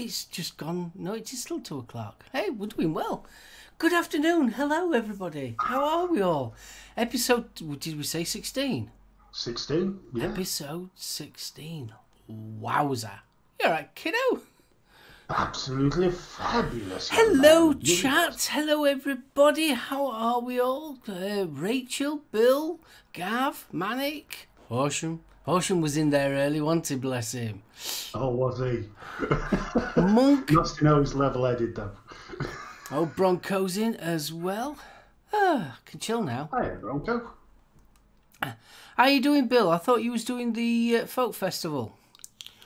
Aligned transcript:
It's 0.00 0.26
just 0.26 0.56
gone. 0.56 0.92
No, 0.94 1.14
it 1.14 1.32
is 1.32 1.42
still 1.42 1.58
two 1.58 1.78
o'clock. 1.80 2.24
Hey, 2.30 2.50
we're 2.50 2.68
doing 2.68 2.94
well. 2.94 3.26
Good 3.78 3.92
afternoon. 3.92 4.50
Hello, 4.50 4.92
everybody. 4.92 5.56
How 5.58 5.82
are 5.84 6.06
we 6.06 6.20
all? 6.22 6.54
Episode, 6.96 7.52
did 7.80 7.96
we 7.96 8.04
say 8.04 8.22
16? 8.22 8.92
16? 9.32 9.98
Yeah. 10.14 10.24
Episode 10.26 10.90
16. 10.94 11.92
Wowza. 12.30 13.10
You're 13.60 13.72
right, 13.72 13.92
kiddo. 13.96 14.42
Absolutely 15.30 16.12
fabulous. 16.12 17.08
Hello, 17.10 17.72
chat. 17.72 18.50
Hello, 18.52 18.84
everybody. 18.84 19.70
How 19.72 20.06
are 20.12 20.40
we 20.40 20.60
all? 20.60 20.98
Uh, 21.08 21.46
Rachel, 21.48 22.20
Bill, 22.30 22.78
Gav, 23.12 23.66
Manic, 23.72 24.48
Horsham. 24.68 25.24
Horsham 25.48 25.80
was 25.80 25.96
in 25.96 26.10
there 26.10 26.34
early, 26.34 26.60
wasn't 26.60 26.88
he? 26.88 26.96
Bless 26.96 27.32
him. 27.32 27.62
Oh, 28.14 28.28
was 28.28 28.58
he? 28.58 28.84
Monk. 29.98 30.50
To 30.76 30.84
know 30.84 31.00
he's 31.00 31.14
level 31.14 31.46
headed, 31.46 31.74
though. 31.74 31.92
Oh, 32.90 33.06
Bronco's 33.06 33.78
in 33.78 33.94
as 33.96 34.30
well. 34.30 34.76
Ah, 35.32 35.78
can 35.86 36.00
chill 36.00 36.22
now. 36.22 36.50
Hi, 36.52 36.68
Bronco. 36.74 37.30
How 38.98 39.06
you 39.06 39.22
doing, 39.22 39.48
Bill? 39.48 39.70
I 39.70 39.78
thought 39.78 40.02
you 40.02 40.12
was 40.12 40.22
doing 40.22 40.52
the 40.52 40.98
uh, 40.98 41.06
folk 41.06 41.32
festival. 41.34 41.96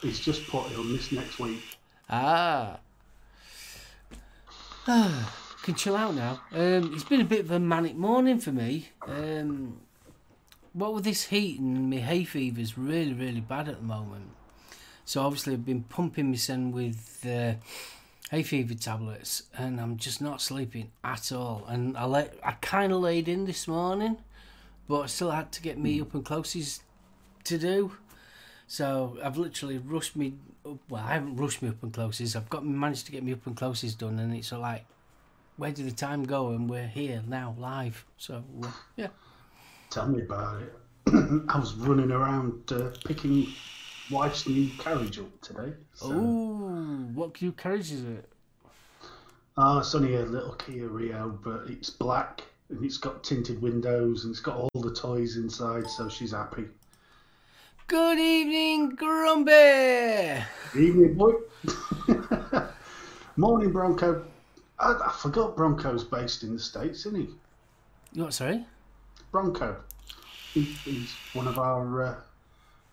He's 0.00 0.18
just 0.18 0.48
put 0.48 0.72
it 0.72 0.76
on 0.76 0.92
this 0.92 1.12
next 1.12 1.38
week. 1.38 1.62
Ah. 2.10 2.80
Ah, 4.88 5.32
can 5.62 5.76
chill 5.76 5.94
out 5.94 6.16
now. 6.16 6.40
Um, 6.50 6.92
it's 6.94 7.04
been 7.04 7.20
a 7.20 7.24
bit 7.24 7.40
of 7.44 7.52
a 7.52 7.60
manic 7.60 7.94
morning 7.94 8.40
for 8.40 8.50
me. 8.50 8.88
Um, 9.06 9.78
what 10.72 10.94
with 10.94 11.04
this 11.04 11.24
heat 11.24 11.60
and 11.60 11.90
my 11.90 11.96
hay 11.96 12.24
fever's 12.24 12.78
really, 12.78 13.12
really 13.12 13.40
bad 13.40 13.68
at 13.68 13.76
the 13.76 13.86
moment. 13.86 14.30
So 15.04 15.22
obviously 15.22 15.54
I've 15.54 15.66
been 15.66 15.82
pumping 15.82 16.30
my 16.30 16.36
son 16.36 16.72
with 16.72 17.26
uh, 17.26 17.54
hay 18.30 18.42
fever 18.42 18.74
tablets, 18.74 19.44
and 19.56 19.80
I'm 19.80 19.96
just 19.96 20.22
not 20.22 20.40
sleeping 20.40 20.90
at 21.04 21.32
all. 21.32 21.64
And 21.68 21.96
I 21.96 22.04
let 22.06 22.34
I 22.44 22.52
kind 22.52 22.92
of 22.92 23.00
laid 23.00 23.28
in 23.28 23.44
this 23.44 23.68
morning, 23.68 24.16
but 24.88 25.00
I 25.00 25.06
still 25.06 25.30
had 25.30 25.52
to 25.52 25.62
get 25.62 25.78
me 25.78 26.00
up 26.00 26.14
and 26.14 26.24
closes 26.24 26.80
to 27.44 27.58
do. 27.58 27.92
So 28.66 29.18
I've 29.22 29.36
literally 29.36 29.78
rushed 29.78 30.16
me. 30.16 30.34
Up, 30.64 30.78
well, 30.88 31.02
I 31.04 31.14
haven't 31.14 31.36
rushed 31.36 31.60
me 31.60 31.68
up 31.68 31.82
and 31.82 31.92
closes. 31.92 32.36
I've 32.36 32.48
got 32.48 32.64
managed 32.64 33.06
to 33.06 33.12
get 33.12 33.22
me 33.22 33.32
up 33.32 33.46
and 33.46 33.56
closes 33.56 33.94
done, 33.94 34.18
and 34.18 34.34
it's 34.34 34.52
all 34.52 34.60
like, 34.60 34.86
where 35.56 35.72
did 35.72 35.86
the 35.86 35.90
time 35.90 36.22
go? 36.24 36.50
And 36.50 36.70
we're 36.70 36.86
here 36.86 37.22
now, 37.26 37.54
live. 37.58 38.06
So 38.16 38.44
uh, 38.62 38.70
yeah. 38.96 39.08
Tell 39.92 40.08
me 40.08 40.22
about 40.22 40.62
it. 40.62 40.72
I 41.50 41.58
was 41.58 41.74
running 41.74 42.10
around 42.10 42.72
uh, 42.72 42.92
picking 43.04 43.46
wife's 44.10 44.48
new 44.48 44.70
carriage 44.78 45.18
up 45.18 45.38
today. 45.42 45.74
So, 45.92 46.06
Oh, 46.10 47.10
what 47.12 47.42
new 47.42 47.52
carriage 47.52 47.92
is 47.92 48.02
it? 48.02 48.26
Ah, 49.58 49.80
it's 49.80 49.94
only 49.94 50.14
a 50.14 50.22
little 50.22 50.54
Kia 50.54 50.88
Rio, 50.88 51.38
but 51.44 51.64
it's 51.68 51.90
black 51.90 52.40
and 52.70 52.82
it's 52.82 52.96
got 52.96 53.22
tinted 53.22 53.60
windows 53.60 54.24
and 54.24 54.30
it's 54.32 54.40
got 54.40 54.56
all 54.56 54.70
the 54.80 54.94
toys 54.94 55.36
inside, 55.36 55.86
so 55.90 56.08
she's 56.08 56.32
happy. 56.32 56.64
Good 57.86 58.18
evening, 58.18 58.96
Grumpy. 58.96 60.42
Evening, 60.74 61.12
boy. 61.18 61.32
Morning, 63.36 63.70
Bronco. 63.72 64.24
I, 64.78 64.94
I 65.04 65.12
forgot 65.20 65.54
Bronco's 65.54 66.02
based 66.02 66.44
in 66.44 66.54
the 66.54 66.58
States, 66.60 67.00
isn't 67.00 67.16
he? 67.20 67.28
You 68.14 68.24
what? 68.24 68.32
Sorry. 68.32 68.64
Bronco. 69.30 69.76
He, 70.52 70.62
he's 70.84 71.14
one 71.32 71.48
of 71.48 71.58
our 71.58 72.02
uh, 72.02 72.14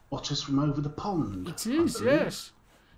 watchers 0.09 0.42
from 0.42 0.59
over 0.59 0.80
the 0.80 0.90
pond. 0.90 1.47
It 1.47 1.68
is, 1.68 2.02
yes. 2.02 2.52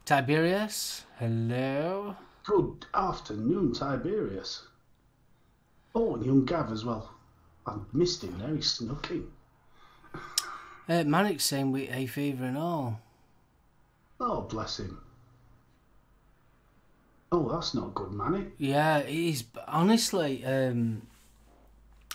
Tiberius, 0.06 1.06
hello. 1.18 2.16
Good 2.44 2.86
afternoon, 2.94 3.74
Tiberius. 3.74 4.68
Oh, 5.96 6.16
and 6.16 6.26
young 6.26 6.46
Gav 6.46 6.72
as 6.72 6.86
well. 6.86 7.12
I 7.66 7.76
missed 7.94 8.24
him 8.24 8.38
there. 8.40 8.56
He 8.56 8.62
snuck 8.62 9.10
in. 9.12 9.28
Uh, 10.88 11.04
Manic's 11.04 11.46
saying 11.46 11.72
with 11.72 11.90
hay 11.90 12.06
fever 12.06 12.46
and 12.46 12.58
all. 12.58 13.00
Oh, 14.20 14.42
bless 14.42 14.80
him. 14.80 15.00
Oh, 17.32 17.50
that's 17.50 17.74
not 17.74 17.96
good, 17.96 18.12
Manny. 18.12 18.48
Yeah, 18.58 19.00
it 19.00 19.16
is. 19.16 19.46
Honestly, 19.68 20.44
um, 20.46 21.04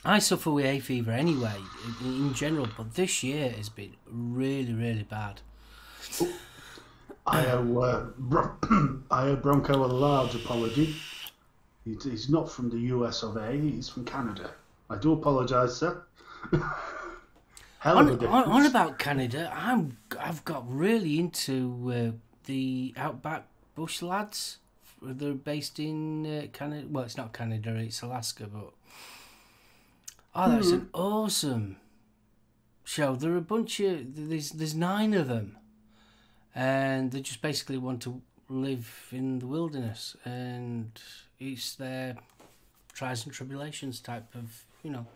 I 0.05 0.19
suffer 0.21 0.51
with 0.51 0.65
hay 0.65 0.79
fever 0.81 1.11
anyway, 1.11 1.57
in, 2.03 2.07
in 2.29 2.35
general, 2.35 2.69
but 2.77 2.95
this 2.95 3.23
year 3.23 3.51
has 3.51 3.69
been 3.69 3.95
really, 4.07 4.73
really 4.73 5.03
bad. 5.03 5.41
I 7.27 7.47
owe, 7.47 7.79
uh, 7.81 8.07
Bron- 8.19 9.05
I 9.11 9.29
owe 9.29 9.37
Bronco 9.37 9.85
a 9.85 9.87
large 9.87 10.35
apology. 10.35 10.95
He- 11.85 11.97
He's 12.03 12.29
not 12.29 12.51
from 12.51 12.71
the 12.71 12.79
US 12.95 13.23
of 13.23 13.37
A, 13.37 13.53
he's 13.53 13.89
from 13.89 14.05
Canada. 14.05 14.51
I 14.91 14.97
do 14.97 15.13
apologise, 15.13 15.77
sir. 15.77 16.03
Hell 17.79 17.99
On, 17.99 18.27
on, 18.27 18.45
on 18.45 18.67
about 18.67 18.99
Canada, 18.99 19.53
I'm 19.55 19.97
I've 20.19 20.45
got 20.45 20.65
really 20.69 21.19
into 21.21 21.93
uh, 21.93 22.17
the 22.47 22.93
outback 22.97 23.47
bush 23.75 24.03
lads. 24.03 24.59
They're 25.03 25.35
based 25.35 25.79
in 25.79 26.27
uh, 26.27 26.47
Canada. 26.53 26.87
Well, 26.91 27.05
it's 27.05 27.17
not 27.17 27.33
Canada; 27.33 27.77
it's 27.77 28.03
Alaska. 28.03 28.47
But 28.53 28.71
oh, 30.37 30.51
that's 30.51 30.69
hmm. 30.69 30.75
an 30.75 30.89
awesome 30.93 31.77
show. 32.85 33.17
There 33.17 33.33
are 33.33 33.39
a 33.39 33.43
bunch 33.43 33.81
of 33.81 34.29
there's 34.29 34.51
there's 34.51 34.75
nine 34.75 35.15
of 35.15 35.29
them, 35.29 35.57
and 36.55 37.11
they 37.11 37.21
just 37.21 37.43
basically 37.43 37.79
want 37.79 38.03
to 38.03 38.21
live 38.49 39.09
in 39.11 39.39
the 39.41 39.47
wilderness, 39.47 40.17
and 40.25 40.91
it's 41.41 41.75
their 41.75 42.17
trials 42.93 43.25
and 43.25 43.35
tribulations 43.35 44.01
type 44.01 44.35
of 44.35 44.65
you 44.83 44.91
know 44.91 45.07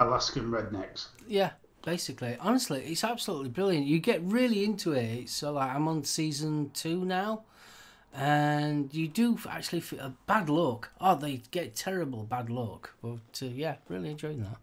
Alaskan 0.00 0.50
rednecks. 0.50 1.08
yeah, 1.26 1.50
basically. 1.84 2.36
Honestly, 2.40 2.82
it's 2.84 3.04
absolutely 3.04 3.48
brilliant. 3.48 3.86
You 3.86 3.98
get 3.98 4.22
really 4.22 4.64
into 4.64 4.92
it. 4.92 5.28
So 5.28 5.52
like 5.52 5.74
I'm 5.74 5.88
on 5.88 6.04
season 6.04 6.70
two 6.74 7.04
now, 7.04 7.42
and 8.16 8.92
you 8.94 9.08
do 9.08 9.38
actually 9.48 9.80
feel 9.80 10.00
a 10.00 10.12
bad 10.26 10.48
luck. 10.48 10.90
Oh, 11.00 11.14
they 11.14 11.42
get 11.50 11.76
terrible 11.76 12.24
bad 12.24 12.48
luck. 12.48 12.94
But 13.02 13.42
uh, 13.42 13.46
yeah, 13.46 13.76
really 13.88 14.10
enjoying 14.10 14.40
that. 14.40 14.56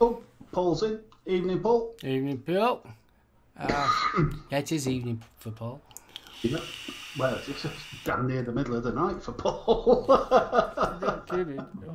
Oh, 0.00 0.20
Paul's 0.50 0.82
in. 0.82 0.98
Evening, 1.24 1.60
Paul. 1.60 1.94
Evening, 2.02 2.38
Paul. 2.38 2.84
Uh, 3.56 3.90
yeah, 4.50 4.58
it 4.58 4.72
is 4.72 4.88
evening 4.88 5.22
for 5.38 5.52
Paul. 5.52 5.80
Yeah. 6.42 6.58
Well, 7.16 7.36
it's 7.36 7.62
just 7.62 7.76
damn 8.04 8.26
near 8.26 8.42
the 8.42 8.52
middle 8.52 8.74
of 8.74 8.82
the 8.82 8.92
night 8.92 9.22
for 9.22 9.32
Paul. 9.32 10.06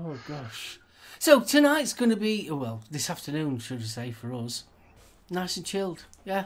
Oh 0.01 0.17
gosh. 0.27 0.79
So 1.19 1.41
tonight's 1.41 1.93
going 1.93 2.09
to 2.09 2.17
be 2.17 2.49
well, 2.49 2.81
this 2.89 3.09
afternoon, 3.09 3.59
should 3.59 3.81
I 3.81 3.83
say, 3.83 4.11
for 4.11 4.33
us, 4.33 4.63
nice 5.29 5.55
and 5.57 5.65
chilled. 5.65 6.05
Yeah. 6.25 6.45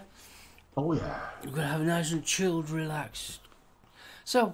oh, 0.76 0.94
yeah. 0.94 1.20
We're 1.46 1.52
gonna 1.52 1.68
have 1.68 1.82
a 1.82 1.86
nice 1.86 2.12
and 2.12 2.26
chilled, 2.26 2.70
relaxed. 2.70 3.40
So, 4.26 4.54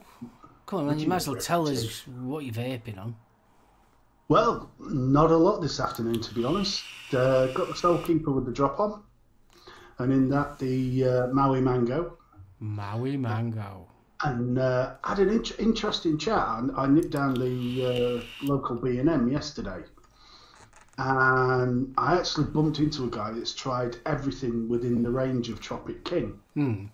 come 0.66 0.80
on, 0.82 0.88
then 0.88 1.00
you 1.00 1.08
might 1.08 1.18
as 1.18 1.28
well 1.28 1.40
tell 1.40 1.68
us 1.68 2.08
what 2.08 2.44
you're 2.44 2.54
vaping 2.54 2.98
on. 2.98 3.16
Well, 4.28 4.72
not 4.80 5.32
a 5.32 5.38
lot 5.38 5.60
this 5.62 5.80
afternoon, 5.80 6.22
to 6.22 6.34
be 6.36 6.44
honest. 6.44 6.84
Uh, 7.12 7.48
got 7.48 7.68
the 7.68 7.76
Soul 7.76 7.98
Keeper 8.00 8.32
with 8.32 8.46
the 8.46 8.52
drop 8.52 8.80
on, 8.80 9.02
and 9.98 10.12
in 10.14 10.30
that 10.30 10.60
the 10.60 11.04
uh, 11.06 11.28
Maui 11.28 11.62
Mango, 11.62 12.18
Maui 12.60 13.18
Mango. 13.18 13.88
and 14.24 14.60
uh, 14.60 14.94
had 15.04 15.18
an 15.20 15.30
int- 15.30 15.58
interesting 15.60 16.18
chat. 16.20 16.38
I, 16.38 16.68
I 16.78 16.88
nipped 16.88 17.10
down 17.10 17.34
the 17.34 18.22
uh, 18.22 18.46
local 18.46 18.76
B 18.76 19.00
and 19.00 19.10
M 19.10 19.32
yesterday, 19.32 19.82
and 21.00 21.92
I 21.98 22.18
actually 22.18 22.46
bumped 22.52 22.78
into 22.80 23.06
a 23.06 23.10
guy 23.10 23.32
that's 23.32 23.56
tried 23.56 23.98
everything 24.06 24.70
within 24.70 25.02
the 25.02 25.10
range 25.10 25.50
of 25.50 25.60
Tropic 25.60 26.06
King. 26.06 26.40
Hmm. 26.54 26.86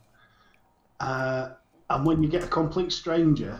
Uh, 1.02 1.50
and 1.90 2.06
when 2.06 2.24
you 2.24 2.30
get 2.30 2.44
a 2.44 2.48
complete 2.48 2.92
stranger, 2.92 3.60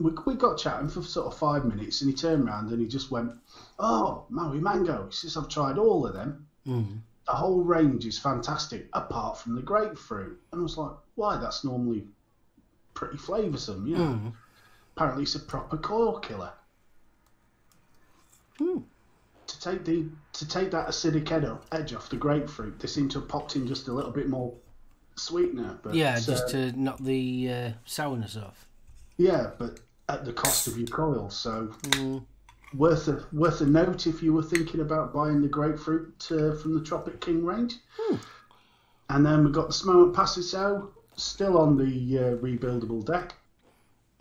we, 0.00 0.12
we 0.26 0.34
got 0.34 0.58
chatting 0.58 0.88
for 0.88 1.02
sort 1.02 1.26
of 1.26 1.38
five 1.38 1.64
minutes, 1.64 2.00
and 2.00 2.10
he 2.10 2.16
turned 2.16 2.48
around 2.48 2.70
and 2.70 2.80
he 2.80 2.86
just 2.86 3.10
went, 3.10 3.32
"Oh, 3.78 4.24
Maui 4.28 4.60
Mango." 4.60 5.06
He 5.06 5.12
says, 5.12 5.36
"I've 5.36 5.48
tried 5.48 5.78
all 5.78 6.06
of 6.06 6.14
them. 6.14 6.46
Mm. 6.66 6.98
The 7.26 7.32
whole 7.32 7.62
range 7.62 8.06
is 8.06 8.18
fantastic, 8.18 8.88
apart 8.92 9.38
from 9.38 9.54
the 9.56 9.62
grapefruit." 9.62 10.40
And 10.52 10.60
I 10.60 10.62
was 10.62 10.76
like, 10.76 10.92
"Why? 11.16 11.36
That's 11.36 11.64
normally 11.64 12.06
pretty 12.94 13.16
flavoursome, 13.16 13.88
you 13.88 13.96
know." 13.96 14.04
Mm. 14.04 14.32
Apparently, 14.96 15.24
it's 15.24 15.34
a 15.34 15.40
proper 15.40 15.76
coil 15.76 16.20
killer. 16.20 16.52
Hmm. 18.58 18.78
To 19.48 19.60
take 19.60 19.84
the 19.84 20.06
to 20.34 20.48
take 20.48 20.70
that 20.70 20.88
acidic 20.88 21.30
edge 21.72 21.94
off 21.94 22.08
the 22.08 22.16
grapefruit, 22.16 22.78
they 22.78 22.86
seem 22.86 23.08
to 23.10 23.20
have 23.20 23.28
popped 23.28 23.56
in 23.56 23.66
just 23.66 23.88
a 23.88 23.92
little 23.92 24.12
bit 24.12 24.28
more 24.28 24.54
sweetener. 25.16 25.78
But, 25.82 25.94
Yeah, 25.94 26.14
uh, 26.16 26.20
just 26.20 26.48
to 26.50 26.72
knock 26.72 26.98
the 26.98 27.50
uh, 27.52 27.70
sourness 27.84 28.36
off. 28.36 28.66
Yeah, 29.16 29.50
but 29.58 29.80
at 30.08 30.24
the 30.24 30.32
cost 30.32 30.66
of 30.66 30.76
your 30.76 30.88
coil. 30.88 31.30
So 31.30 31.68
Mm. 31.90 32.24
worth 32.74 33.08
a 33.08 33.24
worth 33.32 33.60
a 33.60 33.66
note 33.66 34.06
if 34.06 34.22
you 34.22 34.32
were 34.32 34.42
thinking 34.42 34.80
about 34.80 35.12
buying 35.14 35.40
the 35.40 35.48
grapefruit 35.48 36.28
uh, 36.30 36.54
from 36.56 36.74
the 36.74 36.82
Tropic 36.82 37.20
King 37.20 37.44
range. 37.44 37.74
And 39.10 39.24
then 39.24 39.44
we've 39.44 39.52
got 39.52 39.68
the 39.68 39.72
Smoke 39.74 40.14
Passageau 40.14 40.88
still 41.16 41.58
on 41.58 41.76
the 41.76 42.18
uh, 42.18 42.36
rebuildable 42.38 43.04
deck. 43.04 43.34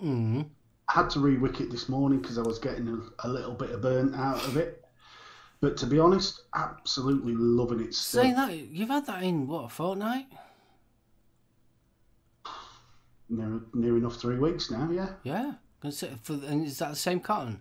Mm. 0.02 0.46
had 0.90 1.10
to 1.12 1.20
re-wicket 1.22 1.72
this 1.72 1.88
morning 1.88 2.20
because 2.20 2.38
I 2.38 2.42
was 2.42 2.60
getting 2.60 2.88
a, 2.90 3.28
a 3.28 3.30
little 3.30 3.54
bit 3.54 3.70
of 3.72 3.82
burnt 3.82 4.16
out 4.16 4.44
of 4.46 4.58
it. 4.58 4.84
But 5.62 5.78
to 5.78 5.86
be 5.86 5.98
honest, 5.98 6.42
absolutely 6.54 7.34
loving 7.36 7.80
it 7.80 7.94
still. 7.96 8.22
Saying 8.24 8.36
that, 8.36 8.54
you've 8.54 8.90
had 8.90 9.06
that 9.06 9.24
in, 9.24 9.48
what, 9.48 9.66
a 9.66 9.70
fortnight? 9.70 10.26
Near, 13.34 13.62
near 13.74 13.98
enough 13.98 14.18
three 14.18 14.38
weeks 14.38 14.70
now, 14.70 14.90
yeah. 14.92 15.10
Yeah. 15.24 15.54
For, 16.22 16.34
and 16.36 16.66
is 16.66 16.78
that 16.80 16.92
the 16.92 16.96
same 16.96 17.20
cotton? 17.20 17.60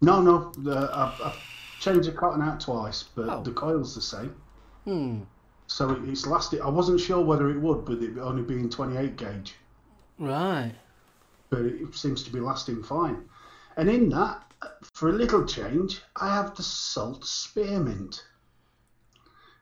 No, 0.00 0.22
no, 0.22 0.52
the, 0.58 0.88
I've, 0.92 1.20
I've 1.20 1.38
changed 1.80 2.08
the 2.08 2.12
cotton 2.12 2.42
out 2.42 2.60
twice, 2.60 3.02
but 3.02 3.28
Oh. 3.28 3.42
the 3.42 3.50
coil's 3.52 3.94
the 3.94 4.00
same. 4.00 4.34
Hmm. 4.84 5.20
So 5.66 5.90
it, 5.90 6.08
it's 6.08 6.26
lasted. 6.26 6.60
I 6.60 6.68
wasn't 6.68 7.00
sure 7.00 7.20
whether 7.24 7.50
it 7.50 7.60
would, 7.60 7.88
with 7.88 8.02
it 8.02 8.18
only 8.18 8.42
being 8.42 8.70
28 8.70 9.16
gauge, 9.16 9.54
Right. 10.18 10.74
but 11.50 11.62
it 11.62 11.92
seems 11.94 12.22
to 12.22 12.32
be 12.32 12.38
lasting 12.40 12.82
fine. 12.84 13.24
And 13.76 13.90
in 13.90 14.08
that, 14.10 14.42
for 14.94 15.08
a 15.08 15.12
little 15.12 15.44
change, 15.44 16.02
I 16.20 16.32
have 16.32 16.54
the 16.54 16.62
salt 16.62 17.24
spearmint, 17.24 18.24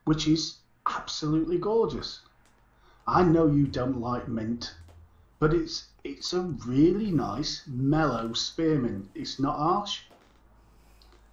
which 0.05 0.29
is 0.29 0.59
absolutely 0.87 1.57
gorgeous. 1.59 2.21
I 3.07 3.23
know 3.23 3.47
you 3.47 3.67
don't 3.67 4.01
like 4.01 4.29
mint, 4.29 4.75
but 5.39 5.53
it's 5.53 5.87
it's 6.05 6.33
a 6.33 6.41
really 6.67 7.11
nice 7.11 7.63
mellow 7.67 8.33
spearmint. 8.33 9.09
It's 9.15 9.39
not 9.39 9.57
harsh. 9.59 10.01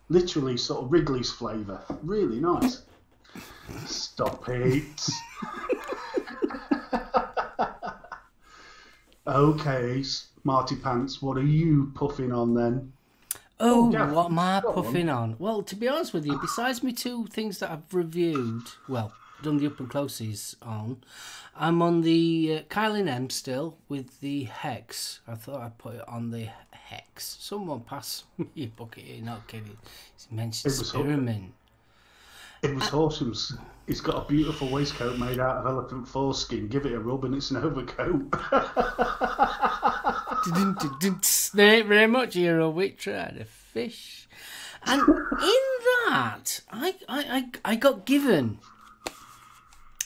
Literally 0.10 0.58
sort 0.58 0.84
of 0.86 0.92
Wrigley's 0.92 1.32
flavour. 1.32 1.82
Really 2.04 2.40
nice. 2.40 2.82
Stop 3.86 4.48
it. 4.50 5.10
okay, 9.28 10.04
Marty 10.44 10.76
Pants, 10.76 11.22
what 11.22 11.38
are 11.38 11.44
you 11.44 11.92
puffing 11.96 12.32
on 12.32 12.54
then? 12.54 12.92
Oh, 13.60 13.88
Oh, 13.88 13.92
yeah. 13.92 14.12
what 14.12 14.26
am 14.32 14.40
I 14.40 14.60
Go 14.62 14.70
on. 14.70 14.74
puffing 14.84 15.10
on? 15.10 15.36
Well, 15.38 15.62
to 15.64 15.76
be 15.76 15.88
honest 15.88 16.14
with 16.14 16.26
you, 16.26 16.38
besides 16.40 16.82
me 16.84 16.92
two 16.94 17.28
things 17.28 17.60
that 17.60 17.70
I've 17.72 17.94
reviewed, 17.94 18.64
well, 18.90 19.14
done 19.42 19.58
the 19.58 19.68
up 19.68 19.80
and 19.80 19.90
closes 19.90 20.56
on, 20.62 20.98
I'm 21.56 21.82
on 21.82 22.02
the 22.02 22.60
uh, 22.60 22.74
Kylin 22.74 23.08
M 23.08 23.30
still 23.30 23.78
with 23.90 24.20
the 24.22 24.46
Hex. 24.46 25.20
I 25.28 25.36
thought 25.36 25.62
I'd 25.62 25.78
put 25.78 25.96
it 25.96 26.08
on 26.08 26.32
the 26.32 26.50
Hex. 26.72 27.38
Someone 27.40 27.82
pass 27.82 28.24
me 28.38 28.48
a 28.58 28.66
bucket 28.68 29.04
here, 29.04 29.24
not 29.24 29.48
kidding. 29.48 29.78
It's 30.16 30.32
mentioned 30.32 30.74
It 30.74 30.80
was 30.80 30.90
spearmint. 30.90 31.54
It 32.64 32.76
was 32.76 32.88
Horsham's. 32.90 33.54
He's 33.88 34.02
got 34.02 34.24
a 34.24 34.28
beautiful 34.28 34.70
waistcoat 34.70 35.18
made 35.18 35.40
out 35.40 35.58
of 35.58 35.66
elephant 35.66 36.08
foreskin. 36.08 36.68
Give 36.68 36.86
it 36.86 36.94
a 36.94 37.00
rub 37.00 37.26
and 37.26 37.34
it's 37.34 37.50
an 37.50 37.58
overcoat. 37.58 38.32
Thank 40.46 40.84
you 40.84 41.84
very 41.84 42.08
much, 42.08 42.36
Hero 42.36 42.70
Wit. 42.70 43.00
Trying 43.00 43.40
to 43.40 43.46
fish. 43.46 44.28
And 44.84 45.02
in 45.02 45.62
that, 46.08 46.62
I, 46.72 46.96
I, 47.08 47.50
I, 47.66 47.72
I 47.74 47.76
got 47.76 48.06
given. 48.06 48.60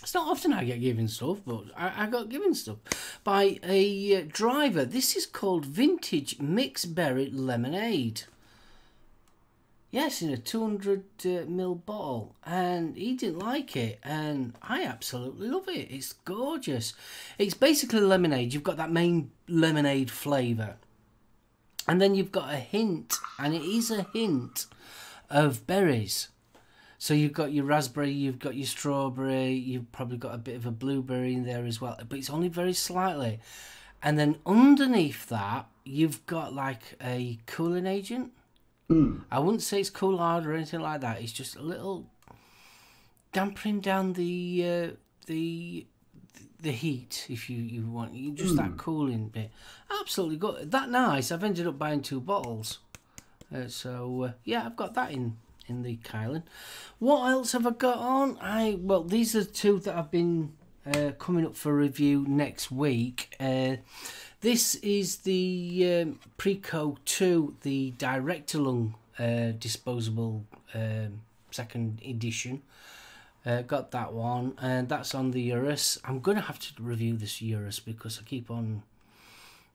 It's 0.05 0.13
not 0.13 0.27
often 0.27 0.53
I 0.53 0.65
get 0.65 0.81
given 0.81 1.07
stuff, 1.07 1.39
but 1.47 1.63
I, 1.75 2.03
I 2.03 2.05
got 2.05 2.29
given 2.29 2.53
stuff 2.53 2.77
by 3.23 3.59
a 3.63 4.15
uh, 4.15 4.25
driver. 4.27 4.85
This 4.85 5.15
is 5.15 5.25
called 5.25 5.65
Vintage 5.65 6.39
Mixed 6.39 6.93
Berry 6.93 7.31
Lemonade. 7.31 8.21
Yes, 9.89 10.21
in 10.21 10.29
a 10.29 10.37
200 10.37 10.99
uh, 10.99 11.27
ml 11.49 11.83
bottle, 11.87 12.35
and 12.45 12.95
he 12.95 13.15
didn't 13.15 13.39
like 13.39 13.75
it, 13.75 13.97
and 14.03 14.53
I 14.61 14.83
absolutely 14.83 15.47
love 15.47 15.67
it. 15.69 15.89
It's 15.89 16.13
gorgeous. 16.13 16.93
It's 17.39 17.55
basically 17.55 18.01
lemonade. 18.01 18.53
You've 18.53 18.61
got 18.61 18.77
that 18.77 18.91
main 18.91 19.31
lemonade 19.47 20.11
flavour, 20.11 20.75
and 21.87 21.99
then 21.99 22.13
you've 22.13 22.31
got 22.31 22.53
a 22.53 22.57
hint, 22.57 23.15
and 23.39 23.55
it 23.55 23.63
is 23.63 23.89
a 23.89 24.05
hint 24.13 24.67
of 25.31 25.65
berries. 25.65 26.27
So 27.05 27.13
you've 27.13 27.33
got 27.33 27.51
your 27.51 27.65
raspberry, 27.65 28.09
you've 28.09 28.39
got 28.39 28.55
your 28.55 28.65
strawberry, 28.65 29.51
you've 29.51 29.91
probably 29.91 30.17
got 30.17 30.33
a 30.33 30.39
bit 30.39 30.55
of 30.55 30.65
a 30.65 30.71
blueberry 30.71 31.35
in 31.35 31.45
there 31.45 31.63
as 31.63 31.79
well, 31.79 31.95
but 32.09 32.17
it's 32.17 32.31
only 32.31 32.47
very 32.47 32.73
slightly. 32.73 33.39
And 34.01 34.17
then 34.17 34.39
underneath 34.43 35.27
that, 35.27 35.67
you've 35.83 36.25
got 36.25 36.55
like 36.55 36.97
a 36.99 37.37
cooling 37.45 37.85
agent. 37.85 38.31
I 39.29 39.37
wouldn't 39.37 39.61
say 39.61 39.81
it's 39.81 39.91
cool 39.91 40.17
hard 40.17 40.47
or 40.47 40.53
anything 40.53 40.79
like 40.79 41.01
that. 41.01 41.21
It's 41.21 41.31
just 41.31 41.55
a 41.55 41.61
little 41.61 42.07
dampening 43.31 43.81
down 43.81 44.13
the 44.13 44.65
uh, 44.65 44.87
the 45.27 45.85
the 46.59 46.71
heat 46.71 47.27
if 47.29 47.51
you, 47.51 47.57
you 47.57 47.85
want 47.85 48.15
you 48.15 48.31
just 48.31 48.55
that 48.55 48.77
cooling 48.77 49.27
bit. 49.27 49.51
Absolutely 50.01 50.37
good. 50.37 50.71
That 50.71 50.89
nice. 50.89 51.31
I've 51.31 51.43
ended 51.43 51.67
up 51.67 51.77
buying 51.77 52.01
two 52.01 52.19
bottles. 52.19 52.79
Uh, 53.55 53.67
so 53.67 54.23
uh, 54.23 54.31
yeah, 54.43 54.65
I've 54.65 54.75
got 54.75 54.95
that 54.95 55.11
in 55.11 55.37
in 55.67 55.83
the 55.83 55.97
Kylin. 55.97 56.43
What 56.99 57.29
else 57.29 57.51
have 57.53 57.65
I 57.65 57.71
got 57.71 57.97
on? 57.97 58.37
I 58.41 58.77
well, 58.79 59.03
these 59.03 59.35
are 59.35 59.43
two 59.43 59.79
that 59.79 59.95
I've 59.95 60.11
been 60.11 60.53
uh, 60.85 61.11
coming 61.17 61.45
up 61.45 61.55
for 61.55 61.75
review 61.75 62.25
next 62.27 62.71
week. 62.71 63.35
Uh, 63.39 63.77
this 64.41 64.75
is 64.75 65.17
the 65.17 66.03
um, 66.03 66.19
Preco 66.37 66.97
2, 67.05 67.55
the 67.63 67.91
Director 67.97 68.59
Lung 68.59 68.95
uh, 69.17 69.51
disposable 69.57 70.45
um, 70.73 71.21
second 71.51 72.01
edition. 72.05 72.61
Uh, 73.45 73.61
got 73.61 73.91
that 73.91 74.13
one, 74.13 74.53
and 74.59 74.89
that's 74.89 75.13
on 75.15 75.31
the 75.31 75.41
Urus. 75.41 75.99
I'm 76.03 76.19
going 76.19 76.37
to 76.37 76.43
have 76.43 76.59
to 76.59 76.83
review 76.83 77.15
this 77.15 77.41
Urus 77.41 77.79
because 77.79 78.19
I 78.19 78.23
keep 78.27 78.49
on. 78.49 78.83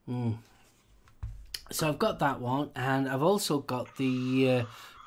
Mm. 0.09 0.37
So 1.71 1.87
I've 1.87 1.99
got 1.99 2.19
that 2.19 2.41
one, 2.41 2.69
and 2.75 3.07
I've 3.09 3.23
also 3.23 3.59
got 3.59 3.95
the 3.95 4.49
uh, 4.49 4.65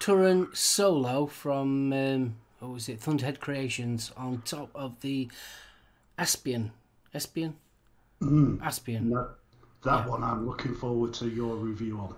Tauren 0.09 0.55
Solo 0.55 1.25
from 1.27 1.91
um, 1.95 2.37
what 2.59 2.73
was 2.73 2.91
it, 2.91 3.01
Thunderhead 3.01 3.41
Creations, 3.41 4.13
on 4.19 4.43
top 4.43 4.69
of 4.75 5.01
the 5.01 5.31
Aspian. 6.19 6.73
Aspian. 7.15 7.57
Aspian. 8.63 9.09
No, 9.09 9.31
that 9.83 10.07
one 10.07 10.23
I'm 10.23 10.47
looking 10.47 10.75
forward 10.75 11.15
to 11.15 11.29
your 11.31 11.57
review 11.57 11.97
on. 11.99 12.15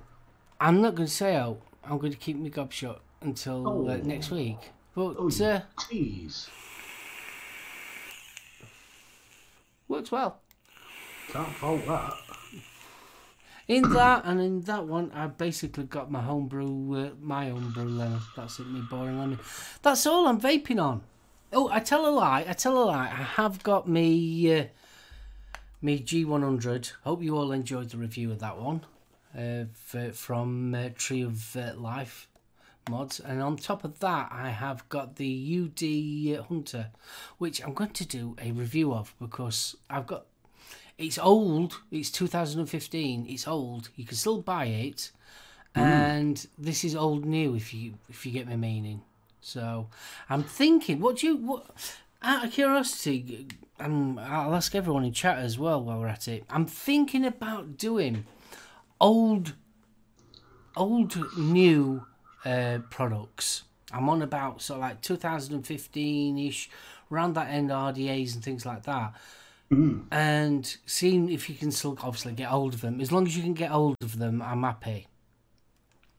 I'm 0.61 0.83
not 0.83 0.97
going 0.97 1.07
to 1.07 1.13
say 1.15 1.37
out. 1.37 1.61
I'm 1.85 1.99
going 1.99 2.11
to 2.13 2.19
keep 2.19 2.37
my 2.37 2.49
gob 2.49 2.73
shut 2.73 3.01
until 3.21 3.89
uh, 3.89 3.93
Oh. 3.95 3.97
next 3.99 4.33
week. 4.33 4.59
But 4.93 5.15
Oh, 5.17 5.31
uh, 5.45 5.61
tease. 5.89 6.49
works 9.87 10.11
well. 10.11 10.41
Can't 11.31 11.55
fault 11.55 11.87
that. 11.87 12.15
In 13.69 13.83
that 13.95 14.25
and 14.25 14.41
in 14.41 14.61
that 14.63 14.87
one, 14.87 15.11
I 15.13 15.27
basically 15.27 15.85
got 15.85 16.11
my 16.11 16.21
homebrew, 16.21 17.07
uh, 17.07 17.11
my 17.21 17.49
homebrew 17.49 17.89
lemon. 17.89 18.21
That's 18.37 18.61
it, 18.61 18.69
me 18.69 18.81
boring 18.89 19.19
lemon. 19.19 19.41
That's 19.83 20.07
all 20.07 20.29
I'm 20.29 20.41
vaping 20.41 20.81
on. 20.81 21.03
Oh, 21.53 21.69
I 21.69 21.81
tell 21.81 22.07
a 22.07 22.11
lie. 22.11 22.45
I 22.49 22.53
tell 22.53 22.81
a 22.81 22.85
lie. 22.85 23.07
I 23.07 23.23
have 23.23 23.63
got 23.65 23.89
me, 23.89 24.57
uh, 24.57 24.65
me 25.83 25.99
G100. 25.99 26.93
Hope 27.03 27.23
you 27.23 27.37
all 27.37 27.51
enjoyed 27.51 27.91
the 27.91 27.97
review 27.97 28.31
of 28.31 28.39
that 28.39 28.57
one, 28.57 28.83
uh, 29.37 29.65
for, 29.75 30.13
from 30.13 30.73
uh, 30.73 30.91
Tree 30.95 31.23
of 31.23 31.57
uh, 31.57 31.73
Life 31.77 32.29
mods. 32.89 33.19
And 33.19 33.43
on 33.43 33.57
top 33.57 33.83
of 33.83 33.99
that, 33.99 34.29
I 34.31 34.51
have 34.51 34.89
got 34.89 35.17
the 35.17 36.39
UD 36.39 36.45
Hunter, 36.47 36.91
which 37.39 37.63
I'm 37.65 37.75
going 37.75 37.91
to 37.91 38.07
do 38.07 38.37
a 38.41 38.53
review 38.53 38.95
of 38.95 39.13
because 39.21 39.77
I've 39.91 40.07
got 40.07 40.27
it's 40.99 41.19
old. 41.19 41.81
It's 41.91 42.11
2015. 42.11 43.27
It's 43.29 43.47
old. 43.47 43.91
You 43.97 44.05
can 44.05 44.17
still 44.17 44.41
buy 44.41 44.67
it, 44.67 45.13
and 45.75 46.47
this 46.59 46.85
is 46.85 46.97
old 46.97 47.25
new. 47.25 47.55
If 47.55 47.75
you 47.75 47.95
if 48.09 48.25
you 48.25 48.33
get 48.33 48.49
my 48.49 48.57
meaning. 48.57 49.03
So 49.41 49.89
I'm 50.29 50.43
thinking. 50.43 51.01
What 51.01 51.19
do 51.19 51.27
you 51.27 51.37
what? 51.37 51.67
Out 52.23 52.47
of 52.47 52.53
curiosity, 52.53 53.47
um, 53.79 54.19
I'll 54.19 54.55
ask 54.55 54.75
everyone 54.75 55.05
in 55.05 55.13
chat 55.13 55.39
as 55.39 55.59
well 55.59 55.83
while 55.83 56.01
we're 56.01 56.09
at 56.09 56.29
it. 56.29 56.45
I'm 56.49 56.67
thinking 56.67 57.25
about 57.25 57.77
doing 57.77 58.25
old, 59.01 59.53
old 60.77 61.17
new 61.39 62.07
uh, 62.45 62.79
products. 62.89 63.65
I'm 63.93 64.09
on 64.09 64.23
about 64.23 64.63
sort 64.63 64.79
of 64.79 64.81
like 64.81 65.03
2015 65.03 66.39
ish, 66.39 66.71
around 67.13 67.35
that 67.35 67.51
end 67.51 67.71
RDAs 67.71 68.35
and 68.35 68.43
things 68.43 68.65
like 68.65 68.85
that 68.85 69.15
and 69.71 70.77
seeing 70.87 71.31
if 71.31 71.49
you 71.49 71.57
can 71.57 71.71
still 71.71 71.99
obviously 72.03 72.33
get 72.33 72.49
hold 72.49 72.75
of 72.75 72.81
them. 72.81 73.01
As 73.01 73.11
long 73.11 73.27
as 73.27 73.37
you 73.37 73.43
can 73.43 73.55
get 73.55 73.71
hold 73.71 73.97
of 74.03 74.19
them, 74.19 74.41
I'm 74.43 74.63
happy. 74.63 75.07